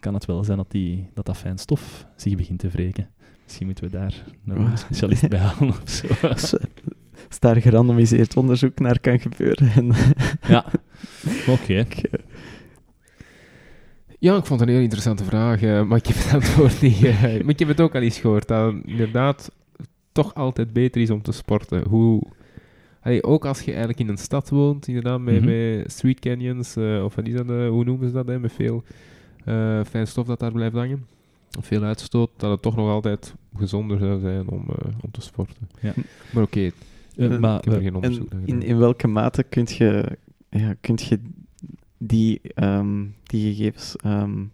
kan 0.00 0.14
het 0.14 0.24
wel 0.24 0.44
zijn 0.44 0.56
dat 0.56 0.70
die, 0.70 1.08
dat, 1.14 1.26
dat 1.26 1.36
fijn 1.36 1.58
stof 1.58 2.06
zich 2.16 2.36
begint 2.36 2.58
te 2.58 2.68
wreken. 2.68 3.08
Misschien 3.44 3.66
moeten 3.66 3.84
we 3.84 3.90
daar 3.90 4.24
een 4.46 4.78
specialist 4.78 5.28
bij 5.28 5.38
halen 5.38 5.68
of 5.68 5.90
zo. 5.90 6.06
Als 7.28 7.38
daar 7.38 7.60
gerandomiseerd 7.60 8.36
onderzoek 8.36 8.78
naar 8.78 9.00
kan 9.00 9.20
gebeuren. 9.20 9.94
ja, 10.48 10.64
oké. 11.48 11.86
Ja, 14.26 14.36
ik 14.36 14.44
vond 14.44 14.60
het 14.60 14.68
een 14.68 14.74
heel 14.74 14.84
interessante 14.84 15.24
vraag, 15.24 15.62
uh, 15.62 15.82
maar 15.82 15.98
ik 15.98 16.06
heb 16.06 16.16
het 16.16 16.32
antwoord 16.42 16.80
niet. 16.80 17.00
Uh, 17.00 17.22
maar 17.22 17.48
ik 17.48 17.58
heb 17.58 17.68
het 17.68 17.80
ook 17.80 17.94
al 17.94 18.00
eens 18.00 18.18
gehoord, 18.18 18.48
dat 18.48 18.74
inderdaad 18.84 19.50
toch 20.12 20.34
altijd 20.34 20.72
beter 20.72 21.00
is 21.00 21.10
om 21.10 21.22
te 21.22 21.32
sporten. 21.32 21.88
Hoe, 21.88 22.22
allee, 23.00 23.22
ook 23.22 23.44
als 23.44 23.60
je 23.60 23.70
eigenlijk 23.70 24.00
in 24.00 24.08
een 24.08 24.18
stad 24.18 24.48
woont, 24.48 24.88
inderdaad, 24.88 25.20
met, 25.20 25.40
mm 25.40 25.48
-hmm. 25.48 25.76
met 25.76 25.92
street 25.92 26.20
canyons, 26.20 26.76
uh, 26.76 27.04
of 27.04 27.14
wat 27.14 27.26
is 27.26 27.34
dat, 27.34 27.46
hoe 27.46 27.84
noemen 27.84 28.08
ze 28.08 28.14
dat, 28.14 28.26
hè, 28.26 28.38
met 28.38 28.52
veel 28.52 28.82
fijn 29.84 30.06
stof 30.06 30.26
dat 30.26 30.40
daar 30.40 30.52
blijft 30.52 30.74
hangen 30.74 31.06
veel 31.60 31.82
uitstoot, 31.82 32.30
dat 32.36 32.50
het 32.50 32.62
toch 32.62 32.76
nog 32.76 32.88
altijd 32.88 33.34
gezonder 33.56 33.98
zou 33.98 34.20
zijn 34.20 34.48
om, 34.48 34.64
om 35.02 35.10
te 35.10 35.20
sporten. 35.20 35.68
Ja. 35.80 35.92
Maar 36.32 36.42
oké, 36.42 36.72
okay, 37.16 37.38
maar, 37.38 37.58
ik 37.58 37.64
heb 37.64 37.74
er 37.74 37.80
geen 37.80 37.94
onderzoek 37.94 38.32
naar 38.32 38.40
in, 38.44 38.62
in 38.62 38.78
welke 38.78 39.06
mate 39.06 39.42
kun 39.42 39.66
je, 39.68 40.18
ja, 40.50 40.74
kunt 40.80 41.02
je 41.02 41.18
die, 41.98 42.40
um, 42.54 43.14
die 43.22 43.54
gegevens 43.54 43.96
um, 44.04 44.52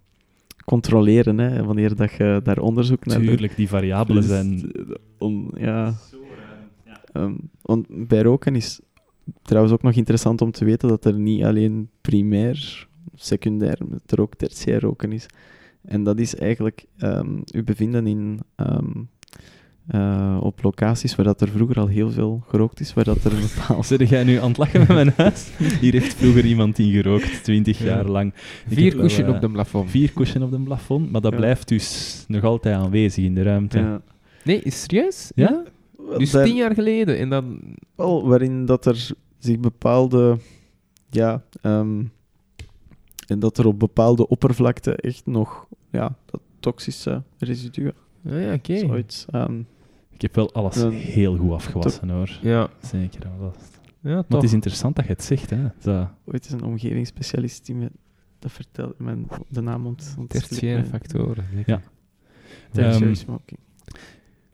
controleren, 0.64 1.38
hè, 1.38 1.64
wanneer 1.64 1.96
dat 1.96 2.12
je 2.12 2.40
daar 2.42 2.58
onderzoek 2.58 3.04
naar 3.04 3.18
doet? 3.18 3.26
Tuurlijk, 3.26 3.56
die 3.56 3.68
variabelen 3.68 4.22
dus, 4.22 4.30
zijn... 4.30 4.72
On, 5.18 5.50
ja. 5.56 5.94
Um, 7.12 7.50
bij 7.88 8.22
roken 8.22 8.56
is 8.56 8.80
trouwens 9.42 9.74
ook 9.74 9.82
nog 9.82 9.94
interessant 9.94 10.40
om 10.40 10.50
te 10.50 10.64
weten 10.64 10.88
dat 10.88 11.04
er 11.04 11.18
niet 11.18 11.44
alleen 11.44 11.88
primair, 12.00 12.88
secundair, 13.14 13.78
maar 13.88 13.98
er 14.06 14.20
ook 14.20 14.34
tertiair 14.34 14.80
roken 14.80 15.12
is. 15.12 15.26
En 15.82 16.02
dat 16.02 16.18
is 16.18 16.34
eigenlijk 16.34 16.86
um, 16.98 17.42
u 17.54 17.62
bevinden 17.62 18.06
in, 18.06 18.40
um, 18.56 19.08
uh, 19.90 20.38
op 20.40 20.62
locaties 20.62 21.14
waar 21.14 21.24
dat 21.24 21.40
er 21.40 21.48
vroeger 21.48 21.78
al 21.78 21.86
heel 21.86 22.10
veel 22.10 22.42
gerookt 22.48 22.80
is, 22.80 22.94
waar 22.94 23.04
dat 23.04 23.24
er 23.24 23.32
een 23.32 23.40
bepaald... 23.54 23.86
Zit 23.86 24.08
jij 24.08 24.24
nu 24.24 24.36
aan 24.36 24.48
het 24.48 24.56
lachen 24.56 24.80
met 24.80 24.88
mijn 24.88 25.12
huis? 25.16 25.50
Hier 25.80 25.92
heeft 25.92 26.14
vroeger 26.14 26.44
iemand 26.44 26.78
in 26.78 26.90
gerookt, 26.90 27.44
twintig 27.44 27.78
jaar 27.78 28.04
lang. 28.04 28.32
vier 28.66 28.96
cushion 28.96 29.28
uh, 29.28 29.34
op 29.34 29.40
de 29.40 29.50
plafond. 29.50 29.90
Vier 29.90 30.12
cushion 30.12 30.42
op 30.42 30.50
de 30.50 30.60
plafond, 30.60 31.10
maar 31.10 31.20
dat 31.20 31.32
ja. 31.32 31.38
blijft 31.38 31.68
dus 31.68 32.24
nog 32.28 32.44
altijd 32.44 32.76
aanwezig 32.76 33.24
in 33.24 33.34
de 33.34 33.42
ruimte. 33.42 33.78
Ja. 33.78 34.02
Nee, 34.44 34.62
is 34.62 34.82
serieus? 34.82 35.32
Ja? 35.34 35.62
Dus 36.18 36.30
daar, 36.30 36.44
tien 36.44 36.56
jaar 36.56 36.74
geleden 36.74 37.18
en 37.18 37.28
dan... 37.28 37.60
Wel, 37.94 38.28
waarin 38.28 38.66
dat 38.66 38.86
er 38.86 39.10
zich 39.38 39.58
bepaalde... 39.58 40.38
Ja, 41.10 41.42
um, 41.62 42.12
en 43.26 43.38
dat 43.38 43.58
er 43.58 43.66
op 43.66 43.78
bepaalde 43.78 44.28
oppervlakte 44.28 44.96
echt 44.96 45.26
nog 45.26 45.66
ja, 45.90 46.16
dat 46.24 46.40
toxische 46.60 47.22
residuen. 47.38 47.94
Ja, 48.22 48.38
ja 48.38 48.54
oké. 48.54 48.84
Okay. 48.84 49.04
Um, 49.32 49.66
ik 50.10 50.22
heb 50.22 50.34
wel 50.34 50.52
alles 50.52 50.82
heel 50.92 51.36
goed 51.36 51.50
afgewassen 51.50 52.10
hoor. 52.10 52.38
Ja. 52.42 52.68
Zeker. 52.82 53.20
Dat. 53.40 53.80
Ja, 54.00 54.14
maar 54.14 54.24
het 54.28 54.42
is 54.42 54.52
interessant 54.52 54.96
dat 54.96 55.04
je 55.04 55.10
het 55.10 55.24
zegt. 55.24 55.50
Hè. 55.50 55.62
Dat... 55.80 56.08
Ooit 56.24 56.44
is 56.44 56.52
een 56.52 56.64
omgevingsspecialist 56.64 57.66
die 57.66 57.74
me 57.74 57.90
dat 58.38 58.52
vertelt, 58.52 58.98
mijn, 58.98 59.28
de 59.48 59.60
naam 59.60 59.86
ont, 59.86 60.16
Tertiaire 60.28 60.84
factoren. 60.84 61.44
Ja. 61.66 61.80
Um, 62.76 63.14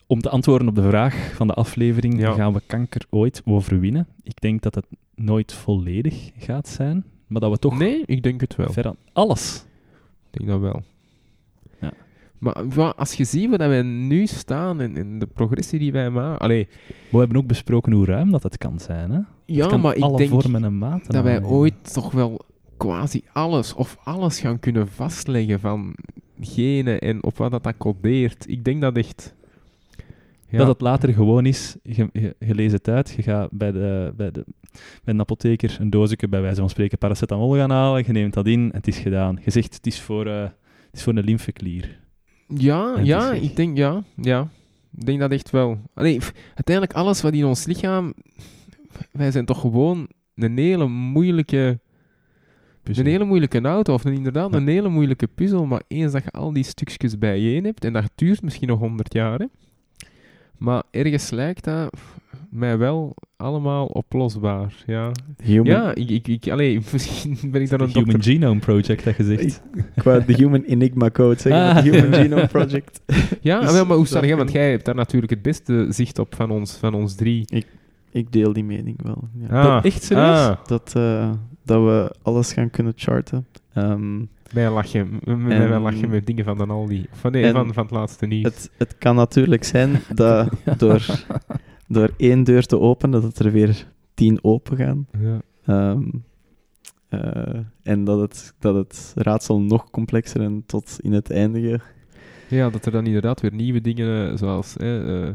om 0.06 0.20
te 0.20 0.28
antwoorden 0.28 0.68
op 0.68 0.74
de 0.74 0.82
vraag 0.82 1.32
van 1.34 1.46
de 1.46 1.54
aflevering, 1.54 2.20
ja. 2.20 2.32
gaan 2.32 2.52
we 2.52 2.60
kanker 2.66 3.06
ooit 3.10 3.42
overwinnen? 3.44 4.06
Ik 4.22 4.40
denk 4.40 4.62
dat 4.62 4.74
het 4.74 4.86
nooit 5.14 5.52
volledig 5.52 6.30
gaat 6.38 6.68
zijn. 6.68 7.04
Maar 7.26 7.40
dat 7.40 7.50
we 7.50 7.58
toch... 7.58 7.78
Nee, 7.78 8.02
ik 8.06 8.22
denk 8.22 8.40
het 8.40 8.56
wel. 8.56 8.72
Ver 8.72 8.86
aan 8.86 8.96
alles. 9.12 9.64
Ik 10.30 10.38
denk 10.38 10.48
dat 10.48 10.60
wel. 10.60 10.82
Maar 12.38 12.94
als 12.94 13.12
je 13.12 13.24
ziet 13.24 13.56
waar 13.56 13.68
wij 13.68 13.82
nu 13.82 14.26
staan 14.26 14.80
en, 14.80 15.18
de 15.18 15.26
progressie 15.26 15.78
die 15.78 15.92
wij 15.92 16.10
maken... 16.10 16.38
Allee. 16.38 16.68
We 17.10 17.18
hebben 17.18 17.36
ook 17.36 17.46
besproken 17.46 17.92
hoe 17.92 18.04
ruim 18.04 18.30
dat 18.30 18.42
het 18.42 18.58
kan 18.58 18.78
zijn, 18.78 19.10
hè? 19.10 19.20
Ja, 19.44 19.76
maar 19.76 19.96
ik 19.96 20.16
denk 20.16 20.30
vormen 20.30 20.64
en 20.64 20.78
maten 20.78 21.12
dat 21.12 21.22
wij 21.22 21.42
ooit 21.42 21.92
toch 21.92 22.12
wel 22.12 22.40
quasi 22.76 23.22
alles 23.32 23.74
of 23.74 23.98
alles 24.04 24.40
gaan 24.40 24.58
kunnen 24.58 24.88
vastleggen 24.88 25.60
van 25.60 25.94
genen 26.40 26.98
en 26.98 27.24
op 27.24 27.36
wat 27.36 27.50
dat, 27.50 27.62
dat 27.62 27.76
codeert. 27.76 28.48
Ik 28.48 28.64
denk 28.64 28.80
dat 28.80 28.96
echt... 28.96 29.36
Ja. 30.50 30.58
Dat 30.58 30.66
het 30.66 30.80
later 30.80 31.12
gewoon 31.12 31.46
is, 31.46 31.76
je, 31.82 32.08
je, 32.12 32.36
je, 32.38 32.54
leest 32.54 32.72
het 32.72 32.88
uit, 32.88 33.14
je 33.16 33.22
gaat 33.22 33.50
bij 33.50 33.72
de, 33.72 34.12
bij 34.16 34.30
de 34.30 34.44
met 34.72 35.14
een 35.14 35.20
apotheker 35.20 35.76
een 35.80 35.90
doosje, 35.90 36.28
bij 36.28 36.40
wijze 36.40 36.60
van 36.60 36.70
spreken, 36.70 36.98
paracetamol 36.98 37.54
gaan 37.54 37.70
halen. 37.70 38.04
Je 38.06 38.12
neemt 38.12 38.34
dat 38.34 38.46
in 38.46 38.60
en 38.60 38.76
het 38.76 38.88
is 38.88 38.98
gedaan. 38.98 39.38
Je 39.44 39.50
zegt, 39.50 39.74
het 39.74 39.86
is 39.86 40.00
voor, 40.00 40.26
uh, 40.26 40.42
het 40.42 40.52
is 40.92 41.02
voor 41.02 41.16
een 41.16 41.24
lymfeklier. 41.24 41.98
Ja, 42.48 42.98
ja, 43.02 43.32
ik 43.32 43.56
denk, 43.56 43.76
ja, 43.76 44.02
ja. 44.16 44.48
Ik 44.96 45.06
denk 45.06 45.18
dat 45.20 45.30
echt 45.30 45.50
wel. 45.50 45.78
Allee, 45.94 46.18
uiteindelijk, 46.54 46.96
alles 46.96 47.20
wat 47.22 47.32
in 47.32 47.44
ons 47.44 47.64
lichaam... 47.64 48.14
Wij 49.12 49.30
zijn 49.30 49.44
toch 49.44 49.60
gewoon 49.60 50.08
een 50.34 50.58
hele 50.58 50.86
moeilijke... 50.86 51.78
Puzzel. 52.82 53.04
Een 53.04 53.10
hele 53.10 53.24
moeilijke 53.24 53.60
auto, 53.60 53.94
of 53.94 54.04
een, 54.04 54.12
inderdaad 54.12 54.54
een 54.54 54.68
hele 54.68 54.88
moeilijke 54.88 55.26
puzzel, 55.26 55.66
maar 55.66 55.82
eens 55.88 56.12
dat 56.12 56.24
je 56.24 56.30
al 56.30 56.52
die 56.52 56.64
stukjes 56.64 57.18
bijeen 57.18 57.64
hebt, 57.64 57.84
en 57.84 57.92
dat 57.92 58.10
duurt 58.14 58.42
misschien 58.42 58.68
nog 58.68 58.78
honderd 58.78 59.12
jaar, 59.12 59.38
hè, 59.38 59.46
maar 60.56 60.82
ergens 60.90 61.30
lijkt 61.30 61.64
dat 61.64 61.94
mij 62.50 62.78
wel 62.78 63.16
allemaal 63.36 63.86
oplosbaar. 63.86 64.74
Ja, 64.86 65.10
human... 65.42 65.66
ja 65.66 65.94
ik, 65.94 66.10
ik, 66.10 66.28
ik, 66.28 66.50
allee, 66.50 66.80
misschien 66.92 67.38
ben 67.50 67.62
ik 67.62 67.68
daar 67.68 67.80
een 67.80 67.92
Human 67.92 68.22
Genome 68.22 68.60
Project, 68.60 69.04
dat 69.04 69.14
gezegd. 69.14 69.62
Qua 69.96 70.18
de 70.18 70.32
Human 70.32 70.62
Enigma 70.62 71.10
Code, 71.10 71.40
zeg 71.40 71.52
ah. 71.52 71.78
Human 71.84 72.12
Genome 72.12 72.46
Project. 72.46 73.00
ja, 73.40 73.60
dus, 73.60 73.72
wel, 73.72 73.86
maar 73.86 73.96
hoe 73.96 74.06
sta 74.06 74.24
jij? 74.26 74.36
Want 74.36 74.52
jij 74.52 74.70
hebt 74.70 74.84
daar 74.84 74.94
natuurlijk 74.94 75.32
het 75.32 75.42
beste 75.42 75.86
zicht 75.88 76.18
op 76.18 76.34
van 76.34 76.50
ons, 76.50 76.76
van 76.76 76.94
ons 76.94 77.14
drie. 77.14 77.44
Ik, 77.46 77.66
ik 78.10 78.32
deel 78.32 78.52
die 78.52 78.64
mening 78.64 79.02
wel. 79.02 79.28
Ja. 79.48 79.76
Ah. 79.76 79.84
echt 79.84 80.02
serieus? 80.02 80.46
Ah. 80.46 80.56
Dat, 80.66 80.94
uh, 80.96 81.30
dat 81.64 81.84
we 81.84 82.14
alles 82.22 82.52
gaan 82.52 82.70
kunnen 82.70 82.92
charten. 82.96 83.46
Um, 83.74 84.28
wij 84.52 84.70
lachen, 84.70 85.20
wij 85.46 85.78
lachen 85.78 86.10
met 86.10 86.26
dingen 86.26 86.44
van 86.44 86.58
de 86.58 86.66
Aldi. 86.66 87.06
Van, 87.12 87.32
nee, 87.32 87.52
van, 87.52 87.72
van 87.74 87.82
het 87.82 87.92
laatste 87.92 88.26
nieuws. 88.26 88.44
Het, 88.44 88.70
het 88.76 88.98
kan 88.98 89.14
natuurlijk 89.14 89.64
zijn 89.64 90.00
dat 90.14 90.48
door, 90.78 91.24
door 91.88 92.14
één 92.16 92.44
deur 92.44 92.66
te 92.66 92.78
openen, 92.78 93.22
dat 93.22 93.38
er 93.38 93.52
weer 93.52 93.92
tien 94.14 94.44
open 94.44 94.76
gaan. 94.76 95.06
Ja. 95.18 95.40
Um, 95.90 96.24
uh, 97.10 97.60
en 97.82 98.04
dat 98.04 98.20
het, 98.20 98.54
dat 98.58 98.74
het 98.74 99.12
raadsel 99.16 99.60
nog 99.60 99.90
complexer 99.90 100.40
en 100.40 100.62
tot 100.66 100.98
in 101.00 101.12
het 101.12 101.30
eindige... 101.30 101.80
Ja, 102.48 102.70
dat 102.70 102.86
er 102.86 102.92
dan 102.92 103.06
inderdaad 103.06 103.40
weer 103.40 103.54
nieuwe 103.54 103.80
dingen, 103.80 104.38
zoals... 104.38 104.76
uh, 104.76 105.28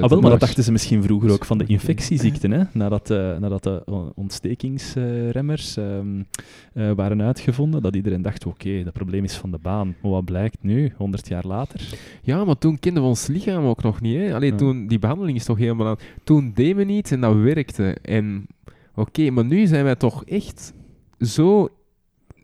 ah, 0.00 0.08
wel, 0.08 0.20
maar 0.20 0.30
dat 0.30 0.40
dachten 0.40 0.64
ze 0.64 0.72
misschien 0.72 1.02
vroeger 1.02 1.30
ook 1.30 1.44
van 1.44 1.58
de 1.58 1.64
infectieziekten, 1.66 2.50
hè? 2.50 2.62
Nadat, 2.72 3.10
uh, 3.10 3.36
nadat 3.36 3.62
de 3.62 3.82
ontstekingsremmers 4.14 5.76
um, 5.76 6.26
uh, 6.74 6.90
waren 6.92 7.22
uitgevonden, 7.22 7.82
dat 7.82 7.96
iedereen 7.96 8.22
dacht, 8.22 8.46
oké, 8.46 8.68
okay, 8.68 8.82
dat 8.82 8.92
probleem 8.92 9.24
is 9.24 9.36
van 9.36 9.50
de 9.50 9.58
baan. 9.62 9.94
Maar 10.02 10.10
wat 10.10 10.24
blijkt 10.24 10.56
nu, 10.60 10.92
100 10.96 11.28
jaar 11.28 11.46
later? 11.46 11.80
Ja, 12.22 12.44
maar 12.44 12.58
toen 12.58 12.78
kenden 12.78 13.02
we 13.02 13.08
ons 13.08 13.26
lichaam 13.26 13.64
ook 13.64 13.82
nog 13.82 14.00
niet, 14.00 14.16
hè? 14.16 14.34
Allee, 14.34 14.54
toen, 14.54 14.86
die 14.86 14.98
behandeling 14.98 15.36
is 15.36 15.44
toch 15.44 15.58
helemaal 15.58 15.86
aan... 15.86 15.96
Toen 16.24 16.52
deden 16.54 16.76
we 16.76 16.84
niet 16.84 17.12
en 17.12 17.20
dat 17.20 17.34
werkte. 17.34 17.96
En 18.02 18.46
oké, 18.94 19.30
maar 19.30 19.44
nu 19.44 19.66
zijn 19.66 19.84
wij 19.84 19.96
toch 19.96 20.24
echt 20.24 20.72
zo 21.20 21.68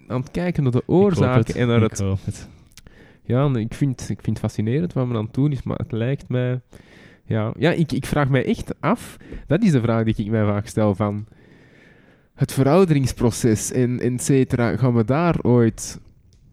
aan 0.07 0.21
het 0.21 0.31
kijken 0.31 0.63
naar 0.63 0.73
de 0.73 0.83
oorzaken 0.87 1.55
en 1.55 1.67
naar 1.67 1.81
het, 1.81 1.99
het. 1.99 2.49
Ja, 3.25 3.55
ik 3.55 3.75
vind, 3.75 4.01
ik 4.01 4.23
vind 4.23 4.27
het 4.27 4.39
fascinerend 4.39 4.93
wat 4.93 5.07
men 5.07 5.17
aan 5.17 5.25
het 5.25 5.35
doen 5.35 5.53
is, 5.53 5.63
maar 5.63 5.79
het 5.79 5.93
lijkt 5.93 6.29
mij... 6.29 6.61
Ja, 7.29 7.53
ja 7.59 7.71
ik, 7.71 7.93
ik 7.93 8.07
vraag 8.07 8.29
mij 8.29 8.45
echt 8.45 8.75
af, 8.81 9.17
dat 9.47 9.63
is 9.63 9.71
de 9.71 9.81
vraag 9.81 10.05
die 10.05 10.15
ik 10.17 10.31
mij 10.31 10.45
vaak 10.45 10.67
stel, 10.67 10.95
van 10.95 11.27
het 12.35 12.53
verouderingsproces 12.53 13.73
en 13.73 14.01
et 14.01 14.23
cetera, 14.23 14.77
gaan 14.77 14.95
we 14.95 15.05
daar 15.05 15.37
ooit 15.43 16.01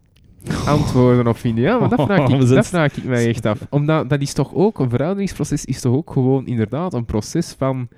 antwoorden 0.66 1.26
op 1.26 1.36
vinden? 1.36 1.64
Ja, 1.64 1.78
maar 1.78 1.88
dat 1.88 2.02
vraag 2.02 2.28
ik, 2.28 2.48
dat 2.48 2.66
vraag 2.66 2.96
ik 2.96 3.04
mij 3.04 3.28
echt 3.28 3.46
af. 3.46 3.66
Omdat 3.70 4.10
dat 4.10 4.20
is 4.20 4.32
toch 4.32 4.54
ook, 4.54 4.78
een 4.78 4.90
verouderingsproces 4.90 5.64
is 5.64 5.80
toch 5.80 5.94
ook 5.94 6.10
gewoon 6.10 6.46
inderdaad 6.46 6.94
een 6.94 7.04
proces 7.04 7.54
van 7.58 7.88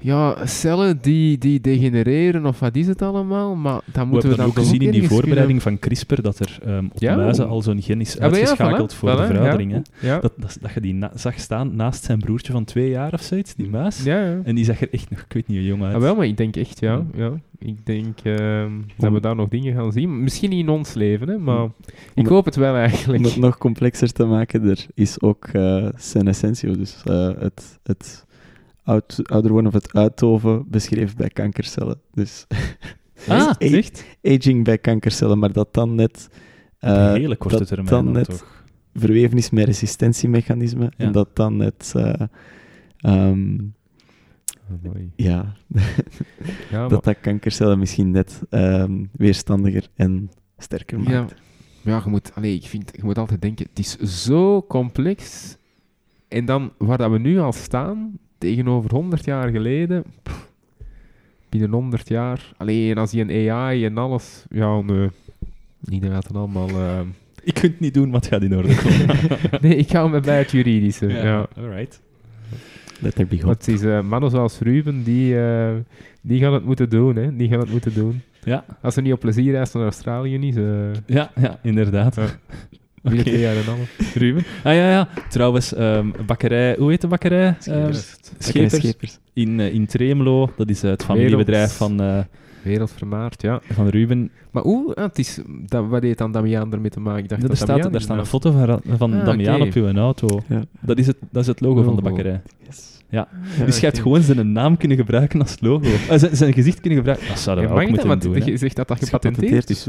ja, 0.00 0.46
cellen 0.46 0.98
die, 1.00 1.38
die 1.38 1.60
degenereren 1.60 2.46
of 2.46 2.58
wat 2.58 2.76
is 2.76 2.86
het 2.86 3.02
allemaal, 3.02 3.54
maar 3.54 3.80
dan 3.92 4.08
moeten 4.08 4.28
we, 4.28 4.34
we 4.34 4.40
dan 4.40 4.50
ook 4.50 4.58
gezien 4.58 4.80
in 4.80 4.90
die 4.90 5.08
voorbereiding 5.08 5.62
van 5.62 5.78
CRISPR 5.78 6.20
dat 6.20 6.38
er 6.38 6.58
um, 6.66 6.90
op 6.92 7.00
ja, 7.00 7.16
muizen 7.16 7.48
al 7.48 7.62
zo'n 7.62 7.82
gen 7.82 8.00
is 8.00 8.18
uitgeschakeld 8.18 8.94
voor 8.94 9.10
de 9.10 9.26
veroudering. 9.26 9.86
Ja. 10.00 10.18
Dat, 10.20 10.32
dat, 10.36 10.58
dat, 10.60 10.72
je 10.74 10.80
die 10.80 10.98
zag 11.14 11.38
staan 11.38 11.76
naast 11.76 12.04
zijn 12.04 12.18
broertje 12.18 12.52
van 12.52 12.64
twee 12.64 12.90
jaar 12.90 13.12
of 13.12 13.22
zoiets, 13.22 13.54
die 13.54 13.68
muis. 13.68 14.06
En 14.06 14.54
die 14.54 14.64
zag 14.64 14.80
er 14.80 14.88
echt 14.90 15.10
nog, 15.10 15.20
ik 15.20 15.32
weet 15.32 15.46
niet, 15.46 15.64
jong 15.64 15.82
uit. 15.82 15.92
Ja, 15.92 16.00
wel, 16.00 16.16
maar 16.16 16.26
ik 16.26 16.36
denk 16.36 16.56
echt, 16.56 16.80
ja. 16.80 17.02
ja. 17.14 17.32
Ik 17.58 17.86
denk 17.86 18.18
uh, 18.24 18.64
dat 18.96 19.12
we 19.12 19.20
daar 19.20 19.36
nog 19.36 19.48
dingen 19.48 19.74
gaan 19.74 19.92
zien. 19.92 20.22
Misschien 20.22 20.50
niet 20.50 20.60
in 20.60 20.68
ons 20.68 20.94
leven, 20.94 21.28
hè, 21.28 21.38
maar 21.38 21.68
ik 22.14 22.26
hoop 22.26 22.44
het 22.44 22.56
wel 22.56 22.74
eigenlijk. 22.74 23.24
Om 23.24 23.30
het 23.30 23.36
nog 23.36 23.58
complexer 23.58 24.12
te 24.12 24.24
maken, 24.24 24.68
er 24.68 24.86
is 24.94 25.20
ook 25.20 25.48
uh, 25.52 25.88
senescentio, 25.96 26.76
dus 26.76 27.02
uh, 27.10 27.30
het... 27.38 27.78
het 27.82 28.26
ouder 29.22 29.50
worden 29.50 29.66
of 29.66 29.72
het 29.72 29.92
uittoven 29.92 30.64
beschreven 30.68 31.16
bij 31.16 31.28
kankercellen. 31.28 32.00
Dus 32.12 32.46
ah, 33.28 33.54
echt? 33.58 34.04
Aging 34.22 34.64
bij 34.64 34.78
kankercellen, 34.78 35.38
maar 35.38 35.52
dat 35.52 35.74
dan 35.74 35.94
net... 35.94 36.28
Uh, 36.80 37.12
hele 37.12 37.36
korte 37.36 37.66
termijn 37.66 37.86
dan 37.86 38.12
net 38.12 38.24
toch? 38.24 38.64
verweven 38.94 39.38
is 39.38 39.50
met 39.50 39.64
resistentiemechanismen 39.64 40.90
en 40.96 41.12
dat 41.12 41.36
dan 41.36 41.56
net... 41.56 41.92
Uh, 41.96 42.12
um, 43.02 43.74
oh, 44.70 44.94
ja, 45.16 45.54
ja 46.70 46.88
dat 46.88 47.04
dat 47.04 47.20
kankercellen 47.20 47.78
misschien 47.78 48.10
net 48.10 48.42
um, 48.50 49.10
weerstandiger 49.12 49.88
en 49.94 50.30
sterker 50.58 50.98
maakt. 50.98 51.10
Ja, 51.10 51.26
ja 51.82 52.00
je, 52.04 52.10
moet, 52.10 52.34
allez, 52.34 52.54
ik 52.54 52.66
vind, 52.66 52.90
je 52.94 53.04
moet 53.04 53.18
altijd 53.18 53.42
denken, 53.42 53.66
het 53.68 53.78
is 53.78 53.96
zo 54.24 54.62
complex. 54.62 55.56
En 56.28 56.44
dan, 56.44 56.72
waar 56.78 56.98
dat 56.98 57.10
we 57.10 57.18
nu 57.18 57.38
al 57.38 57.52
staan, 57.52 58.18
tegenover 58.38 58.90
100 58.90 59.24
jaar 59.24 59.48
geleden, 59.48 60.04
binnen 61.48 61.70
100 61.70 62.08
jaar, 62.08 62.52
alleen 62.56 62.98
als 62.98 63.10
je 63.10 63.20
een 63.20 63.50
AI 63.50 63.84
en 63.84 63.98
alles, 63.98 64.44
ja, 64.50 64.80
nee, 64.80 65.08
niet 65.80 66.02
dat 66.02 66.26
het 66.26 66.36
allemaal. 66.36 66.70
Uh... 66.70 67.00
Ik 67.42 67.54
kunt 67.54 67.72
het 67.72 67.80
niet 67.80 67.94
doen, 67.94 68.10
wat 68.10 68.26
gaat 68.26 68.42
in 68.42 68.56
orde 68.56 68.74
komen. 68.74 69.16
nee, 69.68 69.76
ik 69.76 69.90
ga 69.90 70.06
me 70.06 70.20
bij 70.20 70.38
het 70.38 70.50
juridische. 70.50 71.06
Ja, 71.06 71.24
ja. 71.24 71.48
alright. 71.56 72.00
Let 73.00 73.18
er 73.18 73.26
be 73.26 73.48
Het 73.48 73.68
is 73.68 73.82
uh, 73.82 74.00
mannen 74.02 74.30
zoals 74.30 74.58
Ruben, 74.58 75.02
die, 75.02 75.34
uh, 75.34 75.70
die 76.20 76.40
gaan 76.40 76.52
het 76.52 76.64
moeten 76.64 76.90
doen, 76.90 77.16
hè. 77.16 77.36
Die 77.36 77.48
gaan 77.48 77.58
het 77.58 77.70
moeten 77.70 77.94
doen. 77.94 78.22
Ja. 78.44 78.64
Als 78.82 78.94
ze 78.94 79.00
niet 79.00 79.12
op 79.12 79.20
plezierreis 79.20 79.72
naar 79.72 79.82
Australië 79.82 80.38
niet. 80.38 80.60
Ja, 81.06 81.30
ja, 81.34 81.58
inderdaad. 81.62 82.18
Wie 83.10 83.20
okay. 83.20 83.44
en 83.44 83.64
Ruben. 84.14 84.44
Ah 84.64 84.74
ja, 84.74 84.90
ja. 84.90 85.08
Trouwens, 85.28 85.78
um, 85.78 86.12
bakkerij, 86.26 86.76
hoe 86.78 86.90
heet 86.90 87.00
de 87.00 87.06
bakkerij? 87.06 87.56
Schepers. 87.58 88.16
Uh, 88.54 88.80
Schepers. 88.80 89.18
In, 89.32 89.58
uh, 89.58 89.74
in 89.74 89.86
Tremelo, 89.86 90.50
dat 90.56 90.68
is 90.68 90.82
het 90.82 91.04
familiebedrijf 91.04 91.72
van... 91.76 92.02
Uh, 92.02 92.18
Wereldvermaard, 92.62 93.42
ja. 93.42 93.60
Van 93.72 93.88
Ruben. 93.88 94.30
Maar 94.50 94.62
hoe? 94.62 94.94
Ah, 94.94 95.04
het 95.04 95.18
is, 95.18 95.40
dat, 95.66 95.86
wat 95.88 96.00
deed 96.00 96.18
dan 96.18 96.32
Damian 96.32 96.72
ermee 96.72 96.90
te 96.90 97.00
maken? 97.00 97.22
Ik 97.22 97.28
dacht 97.28 97.40
dat, 97.40 97.50
dat 97.50 97.58
staat, 97.58 97.92
daar 97.92 98.00
staat 98.00 98.18
een 98.18 98.26
foto 98.26 98.50
van, 98.50 98.80
van 98.96 99.12
ah, 99.12 99.24
Damian 99.24 99.54
okay. 99.54 99.68
op 99.68 99.74
uw 99.74 99.92
auto. 99.92 100.40
Ja. 100.48 100.62
Dat, 100.80 100.98
is 100.98 101.06
het, 101.06 101.16
dat 101.30 101.42
is 101.42 101.48
het 101.48 101.60
logo, 101.60 101.74
logo. 101.74 101.86
van 101.86 101.96
de 101.96 102.02
bakkerij. 102.02 102.40
Yes. 102.66 102.97
Ja. 103.10 103.28
ja 103.58 103.64
dus 103.64 103.80
je 103.80 103.86
hebt 103.86 103.98
gewoon 103.98 104.22
zijn 104.22 104.52
naam 104.52 104.76
kunnen 104.76 104.96
gebruiken 104.96 105.40
als 105.40 105.56
logo. 105.60 105.88
Uh, 106.10 106.18
zijn, 106.18 106.36
zijn, 106.36 106.52
gezicht 106.52 106.80
kunnen 106.80 106.98
gebruiken. 106.98 107.28
Dat 107.28 107.38
zouden 107.38 107.64
we 107.64 107.74
ja, 107.74 107.82
ook 107.82 107.88
moeten 107.88 108.08
dat, 108.08 108.22
doen. 108.22 108.44
Je 108.44 108.56
zegt 108.56 108.76
dat 108.76 108.88
dat 108.88 109.04
gepatenteerd 109.04 109.70
is. 109.70 109.88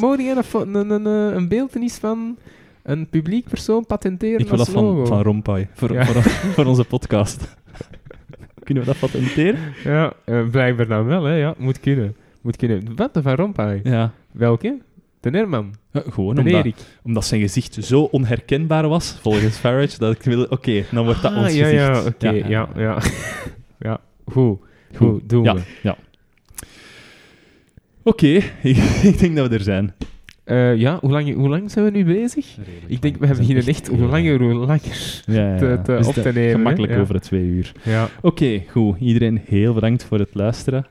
Mogen 0.00 0.24
jij 0.24 0.36
een, 0.36 0.74
een, 0.74 0.90
een, 0.90 1.06
een 1.36 1.48
beeldenis 1.48 1.94
van 1.94 2.36
een 2.84 3.08
publiek 3.08 3.48
persoon 3.48 3.86
patenteren 3.86 4.40
Ik 4.40 4.48
wil 4.48 4.56
dat 4.56 4.68
van, 4.68 5.06
van 5.06 5.22
Rompuy, 5.22 5.68
voor, 5.72 5.92
ja. 5.92 6.04
voor, 6.04 6.22
voor, 6.54 6.64
onze 6.64 6.84
podcast. 6.84 7.56
kunnen 8.64 8.84
we 8.84 8.90
dat 8.90 8.98
patenteren? 8.98 9.60
Ja, 9.84 10.12
uh, 10.26 10.50
blijkbaar 10.50 10.86
dan 10.86 11.04
wel, 11.04 11.24
hè. 11.24 11.34
Ja, 11.34 11.54
moet 11.58 11.80
kunnen. 11.80 12.16
Moet 12.40 12.56
kunnen. 12.56 12.96
Wat, 12.96 13.14
de 13.14 13.22
Van 13.22 13.34
Rompuy? 13.34 13.80
Ja. 13.82 14.12
Welke? 14.32 14.78
De 15.24 15.30
Nerman. 15.30 15.74
Ja, 15.92 16.02
gewoon 16.10 16.38
omdat, 16.38 16.66
omdat, 17.02 17.24
zijn 17.24 17.40
gezicht 17.40 17.78
zo 17.80 18.02
onherkenbaar 18.02 18.88
was, 18.88 19.18
volgens 19.20 19.56
Farage, 19.56 19.98
dat 19.98 20.14
ik 20.14 20.22
wil... 20.22 20.42
Oké, 20.42 20.52
okay, 20.52 20.84
dan 20.90 21.04
wordt 21.04 21.22
dat 21.22 21.32
ah, 21.32 21.38
ons 21.38 21.54
ja, 21.54 21.64
gezicht. 21.64 21.82
Ja, 21.82 21.98
oké, 21.98 22.08
okay, 22.08 22.36
ja, 22.36 22.68
ja. 22.76 22.82
Ja, 22.82 22.98
ja. 23.78 24.00
goed. 24.32 24.58
Goed, 24.96 25.28
doen 25.28 25.42
we. 25.42 25.60
Ja. 25.82 25.96
Oké, 28.02 28.36
okay, 28.58 28.70
ik 29.02 29.18
denk 29.18 29.36
dat 29.36 29.48
we 29.48 29.54
er 29.54 29.62
zijn. 29.62 29.94
Uh, 30.44 30.76
ja, 30.76 30.98
hoe 31.00 31.10
lang, 31.10 31.34
hoe 31.34 31.48
lang 31.48 31.70
zijn 31.70 31.84
we 31.84 31.90
nu 31.90 32.04
bezig? 32.04 32.56
Redelijk 32.56 32.84
ik 32.88 33.02
denk, 33.02 33.16
we 33.16 33.26
hebben 33.26 33.44
hier 33.44 33.68
echt 33.68 33.88
hoe 33.88 33.98
langer, 33.98 34.40
hoe 34.40 34.54
langer 34.54 35.22
ja, 35.26 35.34
ja, 35.34 35.56
te, 35.56 35.80
te 35.84 35.96
dus 35.96 36.06
op 36.06 36.14
te 36.14 36.32
nemen. 36.32 36.56
Gemakkelijk 36.56 36.98
over 36.98 37.14
de 37.14 37.20
twee 37.20 37.42
uur. 37.42 37.72
Ja. 37.82 38.08
Oké, 38.20 38.62
goed. 38.70 39.00
Iedereen 39.00 39.40
heel 39.44 39.74
bedankt 39.74 40.04
voor 40.04 40.18
het 40.18 40.34
luisteren. 40.34 40.86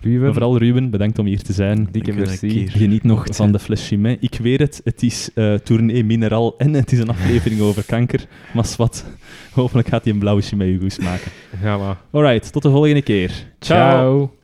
Ruben. 0.00 0.32
vooral 0.32 0.58
Ruben, 0.58 0.90
bedankt 0.90 1.18
om 1.18 1.26
hier 1.26 1.42
te 1.42 1.52
zijn. 1.52 1.88
Dikke 1.90 2.12
merci. 2.12 2.68
Geniet 2.68 3.02
nog 3.02 3.26
van 3.30 3.52
de 3.52 3.58
fles 3.58 3.86
Chimay. 3.86 4.16
Ik 4.20 4.38
weet 4.42 4.58
het, 4.58 4.80
het 4.84 5.02
is 5.02 5.30
uh, 5.34 5.54
tournee 5.54 6.04
Mineral 6.04 6.54
en 6.58 6.72
het 6.74 6.92
is 6.92 6.98
een 6.98 7.08
aflevering 7.08 7.60
over 7.60 7.84
kanker. 7.84 8.26
Maar 8.54 8.74
wat, 8.76 9.04
hopelijk 9.52 9.88
gaat 9.88 10.04
hij 10.04 10.12
een 10.12 10.18
blauwe 10.18 10.42
Chimay 10.42 10.78
goed 10.80 11.00
maken. 11.00 11.30
Ja, 11.62 11.78
maar. 11.78 11.96
Alright, 12.10 12.52
tot 12.52 12.62
de 12.62 12.70
volgende 12.70 13.02
keer. 13.02 13.30
Ciao. 13.58 13.90
Ciao. 13.90 14.37